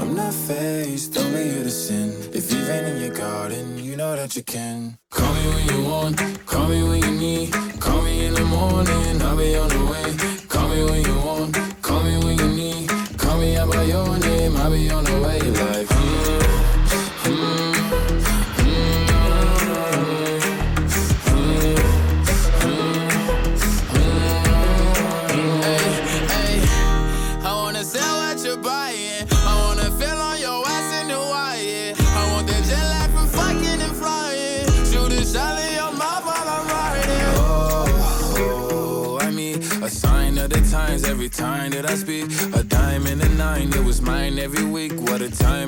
I'm 0.00 0.14
not 0.14 0.34
faced, 0.34 1.16
only 1.18 1.44
here 1.50 1.64
to 1.64 1.70
sin. 1.70 2.10
If 2.32 2.52
you've 2.52 2.68
in 2.68 3.00
your 3.00 3.14
garden, 3.14 3.78
you 3.78 3.96
know 3.96 4.16
that 4.16 4.34
you 4.36 4.42
can. 4.42 4.98
Call 5.10 5.32
me 5.34 5.48
when 5.48 5.66
you 5.68 5.84
want, 5.88 6.46
call 6.46 6.68
me 6.68 6.82
when 6.82 7.02
you 7.02 7.10
need. 7.12 7.71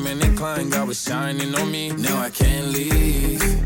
Time 0.05 0.21
and 0.21 0.25
incline, 0.25 0.69
God 0.69 0.89
was 0.89 1.03
shining 1.03 1.55
on 1.55 1.71
me. 1.71 1.89
Now 1.89 2.21
I 2.21 2.29
can't 2.29 2.67
leave. 2.67 3.64